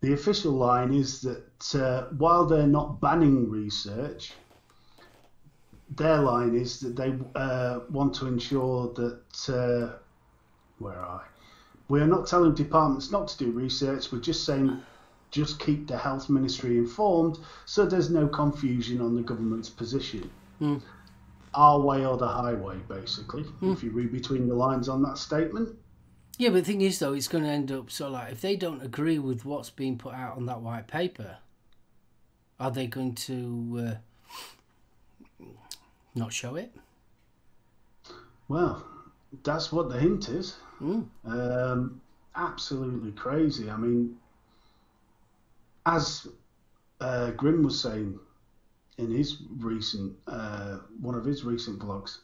The 0.00 0.12
official 0.12 0.52
line 0.52 0.92
is 0.94 1.20
that 1.22 1.74
uh, 1.74 2.06
while 2.16 2.46
they're 2.46 2.66
not 2.66 3.00
banning 3.00 3.50
research, 3.50 4.32
their 5.90 6.18
line 6.18 6.54
is 6.54 6.80
that 6.80 6.96
they 6.96 7.14
uh, 7.34 7.80
want 7.90 8.14
to 8.16 8.26
ensure 8.26 8.92
that. 8.94 9.48
Uh, 9.48 9.98
where 10.78 10.98
are 10.98 11.20
I? 11.20 11.24
We 11.88 12.00
are 12.00 12.06
not 12.06 12.26
telling 12.26 12.54
departments 12.54 13.10
not 13.10 13.28
to 13.28 13.38
do 13.38 13.50
research. 13.50 14.10
We're 14.10 14.20
just 14.20 14.44
saying 14.44 14.82
just 15.30 15.60
keep 15.60 15.86
the 15.86 15.98
health 15.98 16.28
ministry 16.28 16.78
informed 16.78 17.38
so 17.64 17.84
there's 17.84 18.10
no 18.10 18.26
confusion 18.28 19.00
on 19.00 19.14
the 19.14 19.22
government's 19.22 19.68
position. 19.68 20.30
Mm. 20.60 20.82
Our 21.54 21.80
way 21.80 22.04
or 22.04 22.16
the 22.16 22.28
highway, 22.28 22.76
basically, 22.88 23.44
if 23.62 23.82
you 23.82 23.90
read 23.90 24.12
between 24.12 24.46
the 24.48 24.54
lines 24.54 24.88
on 24.88 25.02
that 25.02 25.18
statement. 25.18 25.74
Yeah, 26.38 26.50
but 26.50 26.56
the 26.56 26.64
thing 26.64 26.82
is 26.82 26.98
though, 26.98 27.14
it's 27.14 27.28
going 27.28 27.44
to 27.44 27.50
end 27.50 27.72
up 27.72 27.90
so 27.90 28.10
like 28.10 28.32
if 28.32 28.40
they 28.40 28.56
don't 28.56 28.82
agree 28.82 29.18
with 29.18 29.44
what's 29.44 29.70
being 29.70 29.96
put 29.96 30.14
out 30.14 30.36
on 30.36 30.46
that 30.46 30.60
white 30.60 30.86
paper, 30.86 31.38
are 32.60 32.70
they 32.70 32.86
going 32.86 33.14
to 33.14 33.86
uh, 33.86 33.94
not 36.16 36.32
show 36.32 36.56
it? 36.56 36.72
Well, 38.48 38.84
that's 39.44 39.72
what 39.72 39.88
the 39.88 39.98
hint 39.98 40.28
is. 40.28 40.56
Mm. 40.80 41.06
Um, 41.24 42.00
absolutely 42.34 43.12
crazy. 43.12 43.70
I 43.70 43.76
mean, 43.76 44.16
as 45.84 46.26
uh, 47.00 47.30
Grim 47.32 47.62
was 47.62 47.80
saying 47.80 48.18
in 48.98 49.10
his 49.10 49.42
recent, 49.58 50.16
uh, 50.26 50.78
one 51.00 51.14
of 51.14 51.24
his 51.24 51.44
recent 51.44 51.80
vlogs, 51.80 52.18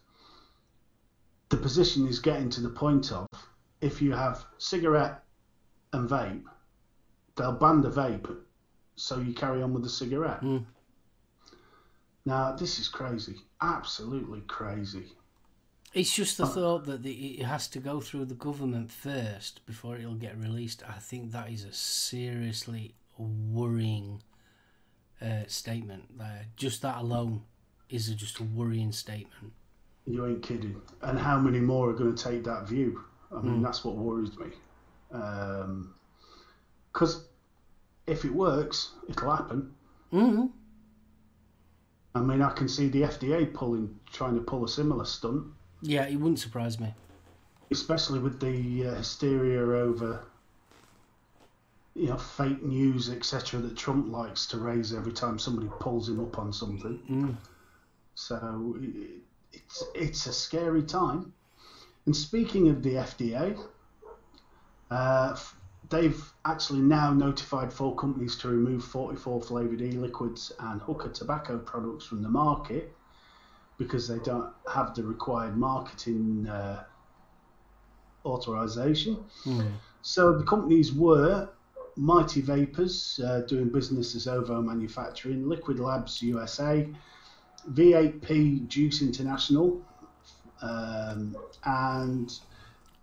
the 1.50 1.56
position 1.56 2.06
is 2.08 2.18
getting 2.18 2.48
to 2.50 2.60
the 2.60 2.70
point 2.70 3.12
of 3.12 3.26
if 3.80 4.00
you 4.00 4.12
have 4.12 4.44
cigarette 4.58 5.22
and 5.92 6.08
vape, 6.08 6.44
they'll 7.36 7.52
ban 7.52 7.82
the 7.82 7.90
vape, 7.90 8.34
so 8.96 9.18
you 9.18 9.34
carry 9.34 9.62
on 9.62 9.74
with 9.74 9.82
the 9.82 9.88
cigarette. 9.88 10.40
Mm. 10.40 10.64
Now, 12.24 12.52
this 12.52 12.78
is 12.78 12.88
crazy. 12.88 13.36
Absolutely 13.62 14.40
crazy. 14.42 15.04
It's 15.94 16.12
just 16.12 16.38
the 16.38 16.46
thought 16.46 16.86
that 16.86 17.02
the, 17.02 17.12
it 17.12 17.44
has 17.44 17.68
to 17.68 17.78
go 17.78 18.00
through 18.00 18.24
the 18.24 18.34
government 18.34 18.90
first 18.90 19.64
before 19.66 19.96
it'll 19.96 20.14
get 20.14 20.36
released. 20.38 20.82
I 20.88 20.98
think 20.98 21.32
that 21.32 21.50
is 21.50 21.64
a 21.64 21.72
seriously 21.72 22.94
worrying 23.18 24.22
uh, 25.20 25.42
statement. 25.46 26.18
There, 26.18 26.46
just 26.56 26.80
that 26.82 26.96
alone 26.96 27.42
is 27.90 28.08
a, 28.08 28.14
just 28.14 28.40
a 28.40 28.42
worrying 28.42 28.90
statement. 28.90 29.52
You 30.06 30.26
ain't 30.26 30.42
kidding. 30.42 30.80
And 31.02 31.18
how 31.18 31.38
many 31.38 31.60
more 31.60 31.90
are 31.90 31.92
going 31.92 32.14
to 32.14 32.24
take 32.24 32.42
that 32.44 32.66
view? 32.66 33.04
I 33.30 33.40
mean, 33.40 33.62
that's 33.62 33.84
what 33.84 33.96
worries 33.96 34.36
me. 34.38 34.46
Because 36.92 37.26
if 38.06 38.24
it 38.24 38.34
works, 38.34 38.92
it'll 39.08 39.30
happen. 39.30 39.72
Mm. 40.12 40.50
I 42.14 42.20
mean, 42.20 42.42
I 42.42 42.50
can 42.52 42.68
see 42.68 42.88
the 42.88 43.02
FDA 43.02 43.52
pulling, 43.52 43.98
trying 44.12 44.34
to 44.34 44.40
pull 44.40 44.64
a 44.64 44.68
similar 44.68 45.04
stunt, 45.04 45.46
Yeah, 45.80 46.06
it 46.06 46.16
wouldn't 46.16 46.38
surprise 46.40 46.78
me. 46.78 46.92
especially 47.70 48.18
with 48.18 48.38
the 48.38 48.86
uh, 48.88 48.94
hysteria 48.96 49.60
over, 49.62 50.22
you 51.94 52.08
know, 52.08 52.16
fake 52.18 52.62
news, 52.62 53.08
etc., 53.08 53.60
that 53.60 53.76
Trump 53.76 54.12
likes 54.12 54.46
to 54.48 54.58
raise 54.58 54.92
every 54.92 55.12
time 55.12 55.38
somebody 55.38 55.68
pulls 55.80 56.08
him 56.08 56.20
up 56.20 56.38
on 56.38 56.52
something. 56.52 57.00
Mm. 57.10 57.36
So 58.14 58.76
it, 58.80 59.10
it's 59.52 59.82
it's 59.94 60.26
a 60.26 60.32
scary 60.32 60.82
time. 60.82 61.32
And 62.04 62.14
speaking 62.14 62.68
of 62.68 62.82
the 62.82 62.94
FDA, 62.94 63.58
uh, 64.90 65.36
they've 65.92 66.32
actually 66.46 66.80
now 66.80 67.12
notified 67.12 67.72
four 67.72 67.94
companies 67.94 68.36
to 68.38 68.48
remove 68.48 68.82
44 68.82 69.42
flavoured 69.42 69.82
e-liquids 69.82 70.50
and 70.58 70.80
hookah 70.80 71.10
tobacco 71.10 71.58
products 71.58 72.06
from 72.06 72.22
the 72.22 72.28
market 72.28 72.92
because 73.76 74.08
they 74.08 74.18
don't 74.20 74.52
have 74.72 74.94
the 74.94 75.02
required 75.04 75.56
marketing 75.56 76.48
uh, 76.48 76.84
authorization. 78.24 79.22
Mm. 79.44 79.72
So 80.00 80.36
the 80.38 80.44
companies 80.44 80.92
were 80.92 81.48
Mighty 81.96 82.40
Vapors, 82.40 83.20
uh, 83.24 83.40
doing 83.40 83.68
business 83.68 84.14
as 84.14 84.26
OVO 84.26 84.62
Manufacturing, 84.62 85.46
Liquid 85.46 85.78
Labs 85.78 86.22
USA, 86.22 86.88
V8P 87.70 88.66
Juice 88.66 89.02
International, 89.02 89.82
um, 90.62 91.36
and 91.64 92.32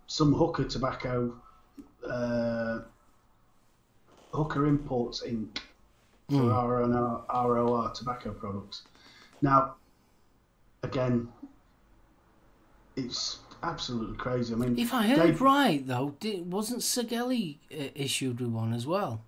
some 0.08 0.32
hookah 0.32 0.64
tobacco, 0.64 1.32
uh, 2.08 2.80
Hookah 4.32 4.64
Imports 4.64 5.22
Inc. 5.26 5.58
for 6.28 6.36
Mm. 6.36 6.54
our 6.54 6.82
own 6.82 6.92
ROR 6.92 7.90
tobacco 7.90 8.32
products. 8.32 8.82
Now, 9.42 9.74
again, 10.84 11.28
it's 12.94 13.38
absolutely 13.64 14.16
crazy. 14.16 14.54
I 14.54 14.56
mean, 14.56 14.78
If 14.78 14.94
I 14.94 15.06
heard 15.08 15.18
they- 15.38 15.44
right, 15.44 15.84
though, 15.86 16.14
di 16.20 16.40
wasn't 16.42 16.82
Segelli 16.82 17.58
uh, 17.72 17.88
issued 17.96 18.40
with 18.40 18.50
one 18.50 18.72
as 18.72 18.86
well? 18.86 19.22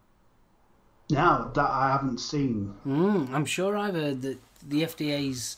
now 1.10 1.50
that 1.54 1.68
I 1.68 1.90
haven't 1.90 2.18
seen 2.20 2.72
Mm, 2.86 3.30
I'm 3.34 3.44
sure 3.44 3.76
I've 3.76 3.94
heard 3.94 4.22
that 4.22 4.38
the 4.66 4.82
FDA's 4.82 5.56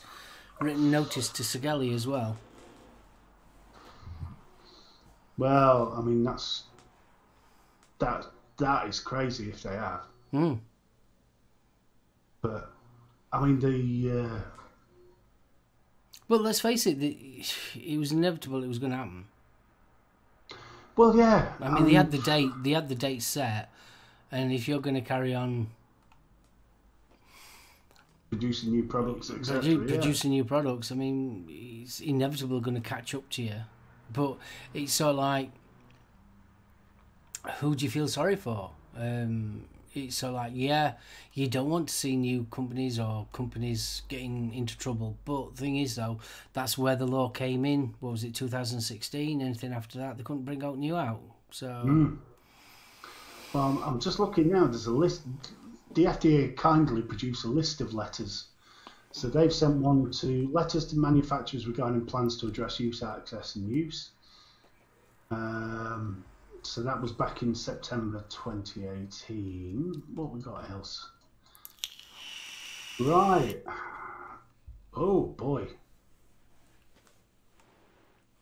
written 0.59 0.89
notice 0.91 1.29
to 1.29 1.43
Segelli 1.43 1.93
as 1.93 2.05
well. 2.07 2.35
Well, 5.37 5.93
I 5.97 6.01
mean 6.01 6.23
that's 6.23 6.63
that 7.99 8.25
that 8.57 8.87
is 8.87 8.99
crazy 8.99 9.49
if 9.49 9.63
they 9.63 9.75
have. 9.75 10.01
Mm. 10.33 10.59
But 12.41 12.71
I 13.31 13.45
mean 13.45 13.59
the 13.59 14.21
uh, 14.23 14.39
But 16.27 16.41
let's 16.41 16.59
face 16.59 16.85
it, 16.85 16.99
the, 16.99 17.43
it 17.75 17.97
was 17.97 18.11
inevitable 18.11 18.63
it 18.63 18.67
was 18.67 18.79
going 18.79 18.91
to 18.91 18.97
happen. 18.97 19.25
well, 20.95 21.15
yeah. 21.15 21.53
I 21.59 21.69
mean, 21.69 21.85
they 21.85 21.93
had 21.93 22.11
the 22.11 22.19
date, 22.19 22.51
they 22.63 22.71
had 22.71 22.89
the 22.89 22.95
date 22.95 23.21
set, 23.21 23.71
and 24.31 24.51
if 24.51 24.67
you're 24.67 24.79
going 24.81 24.95
to 24.95 25.01
carry 25.01 25.33
on 25.35 25.67
producing 28.29 28.71
new 28.71 28.83
products, 28.83 29.29
etc. 29.29 29.61
produ- 29.61 29.89
yeah. 29.89 29.95
producing 29.95 30.31
new 30.31 30.43
products, 30.43 30.91
I 30.91 30.95
mean, 30.95 31.45
it's 31.49 31.99
inevitable 31.99 32.59
going 32.59 32.75
to 32.75 32.81
catch 32.89 33.13
up 33.15 33.29
to 33.31 33.43
you. 33.43 33.55
But 34.11 34.37
it's 34.73 34.93
sort 34.93 35.11
of 35.11 35.15
like, 35.17 35.51
who 37.59 37.75
do 37.75 37.85
you 37.85 37.91
feel 37.91 38.07
sorry 38.07 38.35
for? 38.35 38.71
Um, 38.97 39.65
it's 39.93 40.17
sort 40.17 40.33
like, 40.33 40.51
yeah, 40.53 40.93
you 41.33 41.47
don't 41.47 41.69
want 41.69 41.87
to 41.87 41.93
see 41.93 42.15
new 42.17 42.45
companies 42.51 42.99
or 42.99 43.27
companies 43.31 44.01
getting 44.09 44.53
into 44.53 44.77
trouble. 44.77 45.17
But 45.23 45.55
thing 45.55 45.77
is, 45.77 45.95
though, 45.95 46.19
that's 46.53 46.77
where 46.77 46.95
the 46.97 47.07
law 47.07 47.29
came 47.29 47.63
in. 47.65 47.93
What 48.01 48.11
was 48.11 48.23
it, 48.25 48.35
2016? 48.35 49.41
Anything 49.41 49.71
after 49.71 49.97
that, 49.99 50.17
they 50.17 50.23
couldn't 50.23 50.43
bring 50.43 50.63
out 50.63 50.77
new 50.77 50.95
out. 50.97 51.21
So, 51.51 51.67
Mm. 51.67 52.17
Well, 53.53 53.63
I'm- 53.63 53.83
I'm 53.83 53.99
just 54.01 54.19
looking 54.19 54.51
now. 54.51 54.65
There's 54.67 54.87
a 54.87 54.91
list. 54.91 55.21
The 55.93 56.07
FDA 56.07 56.49
kindly 56.57 57.01
produced 57.01 57.45
a 57.45 57.47
list 57.47 57.79
of 57.79 57.93
letters. 57.93 58.47
So 59.13 59.29
they've 59.29 59.53
sent 59.53 59.77
one 59.77 60.11
to 60.11 60.49
letters 60.51 60.85
to 60.87 60.97
manufacturers 60.97 61.65
regarding 61.67 62.05
plans 62.05 62.35
to 62.41 62.47
address 62.47 62.81
use, 62.81 63.01
access, 63.01 63.55
and 63.55 63.69
use. 63.69 64.11
Um, 65.31 66.25
so 66.65 66.81
that 66.81 66.99
was 66.99 67.11
back 67.11 67.43
in 67.43 67.53
September 67.53 68.25
2018. 68.29 70.03
What 70.15 70.31
we 70.31 70.41
got 70.41 70.69
else? 70.71 71.09
Right. 72.99 73.61
Oh 74.95 75.21
boy. 75.23 75.67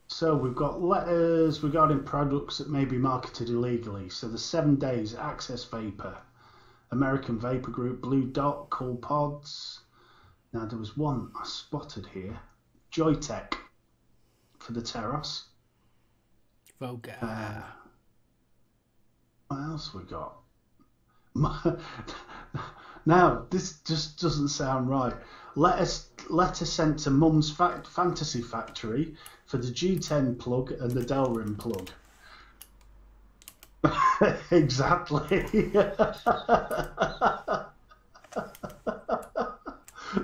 So 0.08 0.36
we've 0.36 0.54
got 0.54 0.80
letters 0.80 1.62
regarding 1.62 2.04
products 2.04 2.58
that 2.58 2.70
may 2.70 2.84
be 2.84 2.96
marketed 2.96 3.50
illegally. 3.50 4.08
So 4.08 4.28
the 4.28 4.38
seven 4.38 4.76
days 4.76 5.14
Access 5.14 5.64
Vapor, 5.64 6.16
American 6.92 7.38
Vapor 7.38 7.72
Group, 7.72 8.00
Blue 8.00 8.24
Dot, 8.24 8.70
Cool 8.70 8.96
Pods. 8.96 9.80
Now 10.52 10.64
there 10.64 10.78
was 10.78 10.96
one 10.96 11.30
I 11.38 11.44
spotted 11.44 12.06
here, 12.06 12.38
Joyetech 12.90 13.54
for 14.60 14.72
the 14.72 14.80
Teros. 14.80 15.42
Voga. 16.80 17.16
Uh, 17.20 17.83
what 19.54 19.70
else 19.70 19.94
we 19.94 20.02
got? 20.04 20.36
now 23.06 23.46
this 23.50 23.80
just 23.80 24.20
doesn't 24.20 24.48
sound 24.48 24.88
right. 24.88 25.12
Letter 25.54 25.86
letter 26.28 26.64
sent 26.64 26.98
to 27.00 27.10
Mum's 27.10 27.52
Fantasy 27.52 28.40
Factory 28.42 29.14
for 29.46 29.58
the 29.58 29.68
G10 29.68 30.38
plug 30.38 30.72
and 30.72 30.90
the 30.90 31.02
Delrin 31.02 31.56
plug. 31.56 31.90
exactly. 34.50 35.28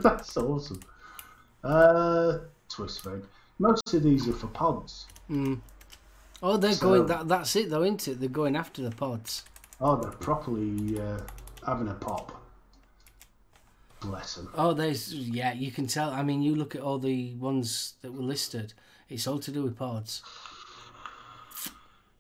That's 0.03 0.37
awesome. 0.37 0.81
Uh, 1.63 2.39
twist 2.69 3.05
vape. 3.05 3.27
Most 3.59 3.95
of 3.95 4.03
these 4.03 4.27
are 4.29 4.33
for 4.33 4.49
pods. 4.49 5.07
Mm. 5.31 5.61
Oh, 6.43 6.57
they're 6.57 6.73
So- 6.73 6.87
going. 6.89 7.07
That, 7.07 7.29
that's 7.29 7.55
it, 7.57 7.71
though, 7.71 7.83
isn't 7.83 8.09
it? 8.09 8.21
They're 8.21 8.29
going 8.29 8.57
after 8.57 8.83
the 8.83 8.91
pods. 8.95 9.45
Oh, 9.81 9.97
they're 9.97 10.11
properly 10.13 11.01
uh, 11.01 11.19
having 11.67 11.89
a 11.89 11.95
pop. 11.95 12.37
Bless 14.01 14.37
them. 14.37 14.49
Oh, 14.55 14.73
there's 14.73 15.13
yeah. 15.15 15.53
You 15.53 15.71
can 15.71 15.87
tell. 15.87 16.11
I 16.11 16.23
mean, 16.23 16.43
you 16.43 16.55
look 16.55 16.75
at 16.75 16.81
all 16.81 16.99
the 16.99 17.35
ones 17.35 17.95
that 18.03 18.13
were 18.13 18.23
listed. 18.23 18.73
It's 19.11 19.27
all 19.27 19.39
to 19.41 19.51
do 19.51 19.63
with 19.63 19.77
pods. 19.77 20.23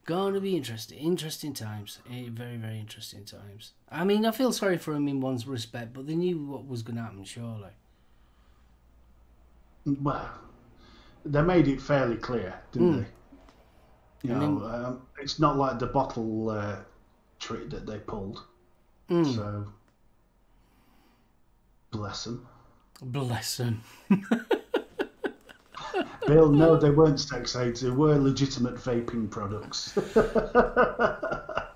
Going 0.04 0.35
to 0.35 0.40
be 0.40 0.56
interesting. 0.56 0.98
Interesting 0.98 1.52
times. 1.54 2.00
Eh, 2.11 2.24
Very, 2.30 2.56
very 2.56 2.78
interesting 2.80 3.24
times. 3.24 3.72
I 3.90 4.04
mean, 4.04 4.26
I 4.26 4.33
feel 4.33 4.52
sorry 4.52 4.76
for 4.76 4.92
them 4.92 5.06
in 5.09 5.20
one's 5.20 5.46
respect, 5.46 5.92
but 5.92 6.06
they 6.06 6.16
knew 6.16 6.38
what 6.44 6.66
was 6.66 6.83
going 6.83 6.96
to 6.96 7.02
happen. 7.02 7.22
Surely. 7.24 7.70
Well, 9.87 10.28
they 11.24 11.42
made 11.42 11.68
it 11.68 11.80
fairly 11.80 12.16
clear, 12.16 12.61
didn't 12.72 12.92
Mm. 12.94 13.00
they? 13.04 13.06
You 14.22 14.35
know, 14.35 14.38
mean- 14.38 14.62
um, 14.62 15.02
it's 15.21 15.38
not 15.38 15.56
like 15.56 15.79
the 15.79 15.87
bottle 15.87 16.50
uh, 16.50 16.77
trick 17.38 17.71
that 17.71 17.87
they 17.87 17.98
pulled. 17.98 18.44
Mm. 19.08 19.35
So, 19.35 19.66
bless 21.90 22.25
them. 22.25 22.46
Bless 23.02 23.56
them. 23.56 23.83
Bill, 26.27 26.52
no, 26.52 26.77
they 26.81 26.90
weren't 26.90 27.18
sex 27.18 27.56
aids. 27.56 27.81
They 27.81 27.90
were 27.90 28.16
legitimate 28.18 28.77
vaping 28.77 29.31
products. 29.31 29.92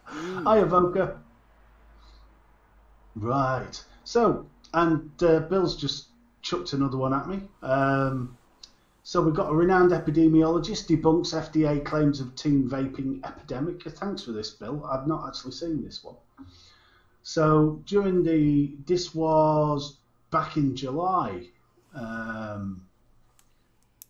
Hi, 0.06 0.58
Avoca. 0.58 1.18
Right. 3.16 3.82
So, 4.04 4.46
and 4.72 5.10
uh, 5.22 5.40
Bill's 5.40 5.76
just 5.76 6.08
chucked 6.42 6.72
another 6.72 6.98
one 6.98 7.12
at 7.14 7.28
me. 7.28 7.40
Um, 7.62 8.36
so 9.06 9.20
we've 9.20 9.34
got 9.34 9.50
a 9.50 9.54
renowned 9.54 9.90
epidemiologist 9.90 10.88
debunks 10.88 11.34
FDA 11.34 11.84
claims 11.84 12.20
of 12.20 12.34
teen 12.36 12.66
vaping 12.66 13.22
epidemic. 13.22 13.82
Thanks 13.82 14.22
for 14.24 14.32
this, 14.32 14.50
Bill. 14.52 14.82
I've 14.86 15.06
not 15.06 15.28
actually 15.28 15.52
seen 15.52 15.84
this 15.84 16.02
one. 16.02 16.16
So 17.22 17.82
during 17.84 18.22
the, 18.22 18.74
this 18.86 19.14
was 19.14 19.98
back 20.30 20.56
in 20.56 20.74
July. 20.74 21.48
Um, 21.94 22.86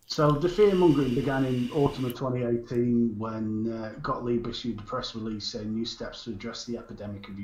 so 0.07 0.31
the 0.31 0.47
fear 0.47 0.73
mongering 0.73 1.13
began 1.13 1.43
in 1.43 1.69
autumn 1.73 2.05
of 2.05 2.13
2018 2.13 3.15
when 3.17 3.69
uh, 3.69 3.99
Gottlieb 4.01 4.47
issued 4.47 4.79
a 4.79 4.83
press 4.83 5.13
release 5.13 5.45
saying 5.45 5.75
new 5.75 5.85
steps 5.85 6.23
to 6.23 6.29
address 6.29 6.63
the 6.63 6.77
epidemic 6.77 7.27
of 7.27 7.37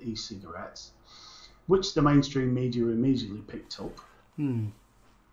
e-cigarettes, 0.00 0.90
which 1.68 1.94
the 1.94 2.02
mainstream 2.02 2.52
media 2.52 2.82
immediately 2.86 3.42
picked 3.42 3.78
up. 3.78 3.96
Hmm. 4.34 4.66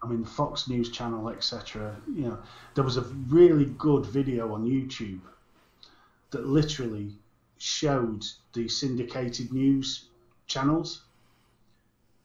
I 0.03 0.07
mean, 0.07 0.25
Fox 0.25 0.67
News 0.67 0.89
channel, 0.89 1.29
etc. 1.29 1.95
You 2.13 2.23
know, 2.23 2.39
there 2.75 2.83
was 2.83 2.97
a 2.97 3.01
really 3.29 3.65
good 3.77 4.05
video 4.05 4.53
on 4.53 4.65
YouTube 4.65 5.21
that 6.31 6.45
literally 6.45 7.15
showed 7.57 8.25
the 8.53 8.67
syndicated 8.67 9.53
news 9.53 10.09
channels, 10.47 11.03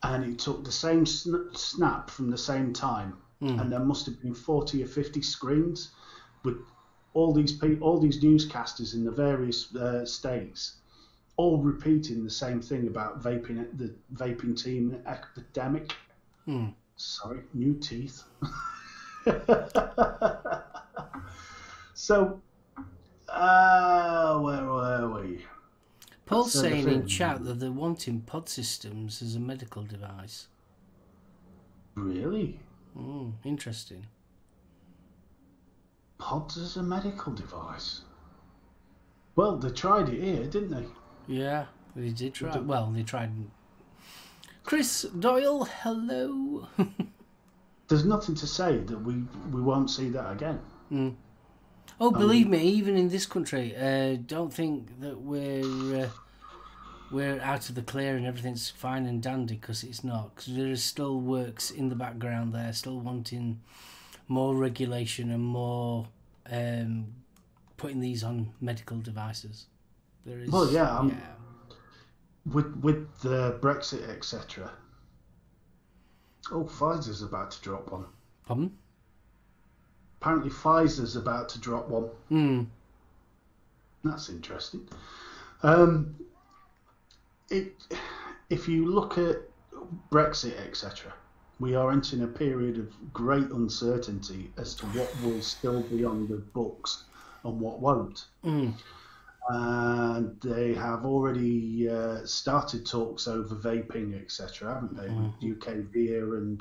and 0.02 0.24
it 0.24 0.38
took 0.38 0.64
the 0.64 0.72
same 0.72 1.06
sn- 1.06 1.50
snap 1.54 2.10
from 2.10 2.30
the 2.30 2.38
same 2.38 2.72
time, 2.72 3.16
and 3.40 3.70
there 3.70 3.84
must 3.84 4.06
have 4.06 4.20
been 4.20 4.34
forty 4.34 4.82
or 4.82 4.86
fifty 4.86 5.22
screens 5.22 5.90
with 6.42 6.56
all 7.14 7.32
these 7.32 7.52
pe- 7.52 7.78
all 7.78 8.00
these 8.00 8.20
newscasters 8.22 8.94
in 8.94 9.04
the 9.04 9.10
various 9.10 9.74
uh, 9.76 10.04
states, 10.04 10.74
all 11.36 11.58
repeating 11.62 12.24
the 12.24 12.30
same 12.30 12.60
thing 12.60 12.88
about 12.88 13.22
vaping 13.22 13.66
the 13.78 13.94
vaping 14.14 14.60
team 14.60 15.00
epidemic. 15.06 15.94
Hmm. 16.44 16.68
Sorry, 16.98 17.40
new 17.54 17.74
teeth. 17.74 18.24
so, 21.94 22.40
uh, 23.28 24.38
where 24.40 24.64
were 24.64 25.20
we? 25.22 25.46
Paul's 26.26 26.56
uh, 26.56 26.62
saying 26.62 26.88
in 26.88 27.06
chat 27.06 27.44
that 27.44 27.60
they're 27.60 27.70
wanting 27.70 28.22
pod 28.22 28.48
systems 28.48 29.22
as 29.22 29.36
a 29.36 29.40
medical 29.40 29.84
device. 29.84 30.48
Really? 31.94 32.58
Mm, 32.98 33.34
interesting. 33.44 34.06
Pods 36.18 36.58
as 36.58 36.76
a 36.76 36.82
medical 36.82 37.32
device? 37.32 38.00
Well, 39.36 39.56
they 39.56 39.70
tried 39.70 40.08
it 40.08 40.20
here, 40.20 40.46
didn't 40.46 40.70
they? 40.70 40.86
Yeah, 41.28 41.66
they 41.94 42.08
did 42.08 42.34
try. 42.34 42.58
Well, 42.58 42.90
they 42.92 43.04
tried. 43.04 43.30
Chris 44.68 45.06
Doyle, 45.18 45.64
hello. 45.64 46.68
There's 47.88 48.04
nothing 48.04 48.34
to 48.34 48.46
say 48.46 48.76
that 48.76 48.98
we 48.98 49.14
we 49.50 49.62
won't 49.62 49.88
see 49.88 50.10
that 50.10 50.30
again. 50.30 50.60
Oh, 51.98 52.10
believe 52.10 52.48
me, 52.48 52.58
even 52.64 52.94
in 52.98 53.08
this 53.08 53.24
country, 53.24 53.74
uh, 53.74 54.18
don't 54.26 54.52
think 54.52 55.00
that 55.00 55.22
we're 55.22 56.04
uh, 56.04 56.08
we're 57.10 57.40
out 57.40 57.70
of 57.70 57.76
the 57.76 57.82
clear 57.82 58.14
and 58.14 58.26
everything's 58.26 58.68
fine 58.68 59.06
and 59.06 59.22
dandy 59.22 59.54
because 59.54 59.82
it's 59.82 60.04
not. 60.04 60.34
Because 60.34 60.54
there 60.54 60.66
is 60.66 60.84
still 60.84 61.18
works 61.18 61.70
in 61.70 61.88
the 61.88 61.96
background 61.96 62.54
there, 62.54 62.74
still 62.74 63.00
wanting 63.00 63.62
more 64.28 64.54
regulation 64.54 65.30
and 65.30 65.42
more 65.42 66.08
um, 66.52 67.06
putting 67.78 68.00
these 68.00 68.22
on 68.22 68.52
medical 68.60 68.98
devices. 68.98 69.64
There 70.26 70.40
is. 70.40 70.50
Well, 70.50 70.70
yeah, 70.70 70.94
um, 70.94 71.08
yeah. 71.08 71.37
With 72.52 72.76
with 72.76 73.20
the 73.20 73.58
Brexit, 73.60 74.08
etc. 74.08 74.70
Oh, 76.50 76.64
Pfizer's 76.64 77.22
about 77.22 77.50
to 77.52 77.62
drop 77.62 77.90
one. 77.90 78.06
Pardon? 78.46 78.76
Apparently, 80.20 80.50
Pfizer's 80.50 81.16
about 81.16 81.48
to 81.50 81.60
drop 81.60 81.88
one. 81.88 82.08
Hmm. 82.28 82.62
That's 84.02 84.28
interesting. 84.28 84.88
Um, 85.62 86.16
it, 87.50 87.74
if 88.48 88.68
you 88.68 88.86
look 88.86 89.18
at 89.18 89.36
Brexit, 90.10 90.58
etc., 90.66 91.12
we 91.60 91.74
are 91.74 91.90
entering 91.90 92.22
a 92.22 92.26
period 92.26 92.78
of 92.78 93.12
great 93.12 93.50
uncertainty 93.50 94.52
as 94.56 94.74
to 94.76 94.86
what 94.86 95.12
will 95.22 95.42
still 95.42 95.82
be 95.82 96.04
on 96.04 96.28
the 96.28 96.36
books 96.36 97.04
and 97.44 97.60
what 97.60 97.80
won't. 97.80 98.26
Mm. 98.44 98.74
And 99.50 100.38
they 100.42 100.74
have 100.74 101.04
already 101.06 101.88
uh, 101.88 102.24
started 102.26 102.84
talks 102.86 103.26
over 103.26 103.54
vaping, 103.54 104.20
etc., 104.20 104.74
haven't 104.74 104.96
they, 104.96 105.08
with 105.08 105.56
UK 105.64 105.74
VIA 105.92 106.32
and 106.34 106.60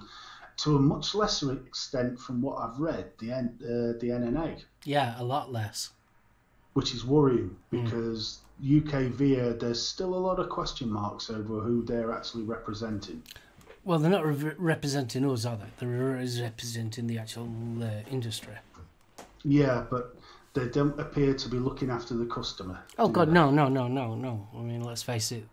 to 0.58 0.76
a 0.78 0.80
much 0.80 1.14
lesser 1.14 1.52
extent 1.54 2.18
from 2.20 2.42
what 2.42 2.58
I've 2.58 2.80
read, 2.80 3.12
the 3.20 3.32
N, 3.32 3.60
uh, 3.62 4.00
the 4.00 4.10
NNA 4.10 4.64
Yeah, 4.86 5.16
a 5.20 5.24
lot 5.24 5.52
less. 5.52 5.92
which 6.74 6.94
is 6.94 7.06
worrying 7.06 7.56
because 7.70 8.40
UK 8.64 9.02
VIA, 9.12 9.54
there's 9.54 9.82
still 9.86 10.16
a 10.16 10.18
lot 10.18 10.40
of 10.40 10.50
question 10.50 10.90
marks 10.90 11.30
over 11.30 11.60
who 11.60 11.84
they're 11.84 12.12
actually 12.12 12.44
representing. 12.44 13.22
Well, 13.84 14.00
they're 14.00 14.10
not 14.12 14.26
re- 14.26 14.54
representing 14.58 15.30
us, 15.30 15.46
are 15.46 15.58
they? 15.58 15.66
They're 15.78 15.90
representing 16.42 17.06
the 17.08 17.20
actual 17.20 17.48
uh, 17.82 17.90
industry. 18.10 18.56
Yeah, 19.44 19.86
but 19.90 20.17
they 20.54 20.68
don't 20.70 21.00
appear 21.00 21.34
to 21.34 21.50
be 21.50 21.58
looking 21.58 21.90
after 21.90 22.16
the 22.16 22.26
customer. 22.26 22.80
Oh 22.98 23.08
God, 23.10 23.30
they? 23.30 23.34
no, 23.34 23.52
no, 23.52 23.68
no, 23.68 23.88
no, 23.88 24.16
no. 24.16 24.48
I 24.56 24.62
mean, 24.62 24.82
let's 24.84 25.04
face 25.04 25.32
it. 25.32 25.46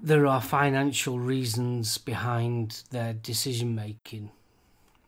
There 0.00 0.26
are 0.26 0.40
financial 0.40 1.18
reasons 1.18 1.96
behind 1.98 2.82
their 2.90 3.12
decision 3.12 3.74
making, 3.74 4.30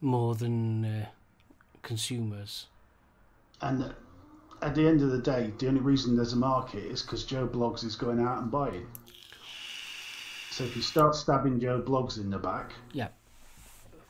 more 0.00 0.34
than 0.36 0.84
uh, 0.84 1.06
consumers. 1.82 2.66
And 3.60 3.92
at 4.62 4.74
the 4.74 4.86
end 4.86 5.02
of 5.02 5.10
the 5.10 5.18
day, 5.18 5.52
the 5.58 5.68
only 5.68 5.80
reason 5.80 6.16
there's 6.16 6.32
a 6.32 6.36
market 6.36 6.84
is 6.84 7.02
because 7.02 7.24
Joe 7.24 7.46
Blogs 7.48 7.84
is 7.84 7.96
going 7.96 8.20
out 8.20 8.38
and 8.42 8.50
buying. 8.50 8.86
So 10.50 10.62
if 10.64 10.76
you 10.76 10.82
start 10.82 11.16
stabbing 11.16 11.58
Joe 11.58 11.82
Blogs 11.82 12.16
in 12.18 12.30
the 12.30 12.38
back, 12.38 12.72
Yeah. 12.92 13.08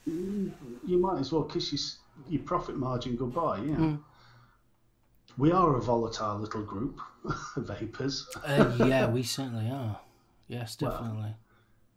you 0.05 0.51
might 0.99 1.19
as 1.19 1.31
well 1.31 1.43
kiss 1.43 1.71
your, 1.71 1.81
your 2.29 2.43
profit 2.43 2.77
margin 2.77 3.15
goodbye. 3.15 3.57
Yeah. 3.57 3.75
Mm. 3.75 3.99
We 5.37 5.51
are 5.51 5.75
a 5.75 5.81
volatile 5.81 6.39
little 6.39 6.63
group, 6.63 6.99
vapors. 7.57 8.27
Uh, 8.45 8.75
yeah, 8.85 9.07
we 9.09 9.23
certainly 9.23 9.69
are. 9.69 9.99
Yes, 10.47 10.75
definitely. 10.75 11.35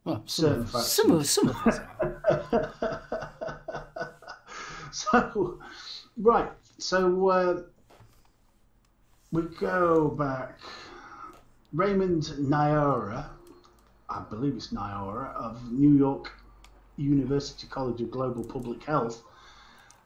Well, 0.04 0.22
some 0.26 0.52
of, 0.52 0.74
us, 0.74 0.92
some 0.92 1.10
of 1.10 1.26
some 1.26 1.48
of 1.48 1.56
us. 1.66 1.80
So, 4.90 5.58
right. 6.16 6.50
So 6.78 7.28
uh, 7.28 7.62
we 9.32 9.42
go 9.42 10.08
back. 10.08 10.58
Raymond 11.72 12.22
Niaura, 12.38 13.26
I 14.08 14.22
believe 14.30 14.54
it's 14.54 14.68
Niaura, 14.68 15.34
of 15.34 15.70
New 15.70 15.96
York 15.96 16.32
University 16.96 17.66
College 17.68 18.00
of 18.00 18.10
Global 18.10 18.42
Public 18.42 18.82
Health, 18.82 19.22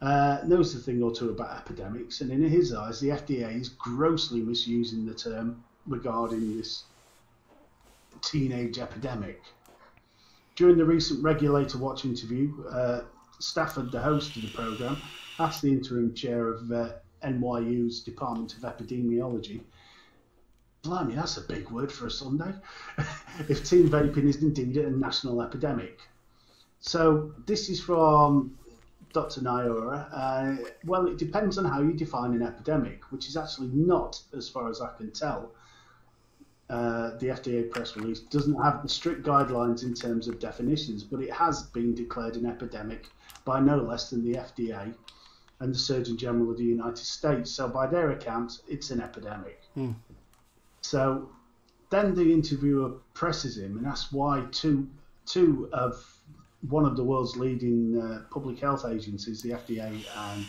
uh, 0.03 0.41
knows 0.45 0.75
a 0.75 0.79
thing 0.79 1.01
or 1.01 1.13
two 1.13 1.31
about 1.31 1.57
epidemics, 1.57 2.21
and 2.21 2.33
in 2.33 2.43
his 2.43 2.75
eyes, 2.75 2.99
the 2.99 3.11
FDA 3.11 3.61
is 3.61 3.69
grossly 3.69 4.41
misusing 4.41 5.07
the 5.07 5.15
term 5.15 5.63
regarding 5.87 6.57
this 6.57 6.85
teenage 8.21 8.79
epidemic. 8.79 9.41
During 10.57 10.77
the 10.77 10.85
recent 10.85 11.23
Regulator 11.23 11.79
Watch 11.79 12.05
interview, 12.05 12.65
uh, 12.69 13.03
Stafford, 13.39 13.93
the 13.93 14.01
host 14.01 14.35
of 14.37 14.43
the 14.43 14.49
programme, 14.49 15.01
asked 15.39 15.63
the 15.63 15.71
interim 15.71 16.15
chair 16.15 16.49
of 16.49 16.71
uh, 16.73 16.91
NYU's 17.25 18.01
Department 18.01 18.55
of 18.55 18.63
Epidemiology, 18.63 19.61
blimey, 20.83 21.15
that's 21.15 21.37
a 21.37 21.43
big 21.43 21.71
word 21.71 21.93
for 21.93 22.09
a 22.09 22.11
Sunday, 22.11 22.53
if 23.49 23.65
teen 23.65 23.89
vaping 23.89 24.25
is 24.25 24.43
indeed 24.43 24.77
a 24.79 24.91
national 24.91 25.41
epidemic. 25.41 26.01
So 26.81 27.33
this 27.47 27.69
is 27.69 27.81
from 27.81 28.59
Dr. 29.13 29.41
Niaura. 29.41 30.09
Uh, 30.13 30.71
well, 30.85 31.07
it 31.07 31.19
depends 31.19 31.59
on 31.59 31.65
how 31.65 31.83
you 31.83 31.93
define 31.93 32.33
an 32.33 32.43
epidemic, 32.43 33.11
which 33.11 33.29
is 33.29 33.37
actually 33.37 33.69
not, 33.69 34.21
as 34.37 34.49
far 34.49 34.69
as 34.69 34.81
I 34.81 34.91
can 34.97 35.11
tell, 35.11 35.53
uh, 36.71 37.17
the 37.19 37.27
FDA 37.27 37.71
press 37.71 37.97
release 37.97 38.21
doesn't 38.21 38.55
have 38.55 38.83
the 38.83 38.89
strict 38.89 39.25
guidelines 39.25 39.83
in 39.83 39.93
terms 39.93 40.29
of 40.29 40.39
definitions, 40.39 41.05
but 41.05 41.21
it 41.21 41.31
has 41.31 41.65
been 41.65 41.95
declared 41.95 42.37
an 42.37 42.47
epidemic 42.47 43.09
by 43.45 43.61
no 43.61 43.77
less 43.77 44.11
than 44.11 44.25
the 44.25 44.39
FDA 44.39 44.95
and 45.61 45.75
the 45.75 45.79
Surgeon 45.79 46.17
General 46.17 46.51
of 46.51 46.57
the 46.57 46.65
United 46.65 46.99
States. 46.99 47.51
So, 47.51 47.69
by 47.69 47.87
their 47.87 48.13
account, 48.13 48.63
it's 48.69 48.91
an 48.91 49.01
epidemic. 49.01 49.61
Hmm. 49.75 49.93
So, 50.81 51.29
then 51.91 52.15
the 52.15 52.33
interviewer 52.33 52.93
presses 53.13 53.59
him 53.59 53.77
and 53.77 53.87
asks 53.87 54.11
why 54.11 54.47
two 54.51 54.89
two 55.27 55.69
of 55.73 56.12
one 56.69 56.85
of 56.85 56.97
the 56.97 57.05
world's 57.05 57.37
leading 57.37 58.01
uh, 58.01 58.23
public 58.31 58.59
health 58.59 58.85
agencies, 58.85 59.43
the 59.43 59.51
FDA 59.51 60.05
and 60.17 60.47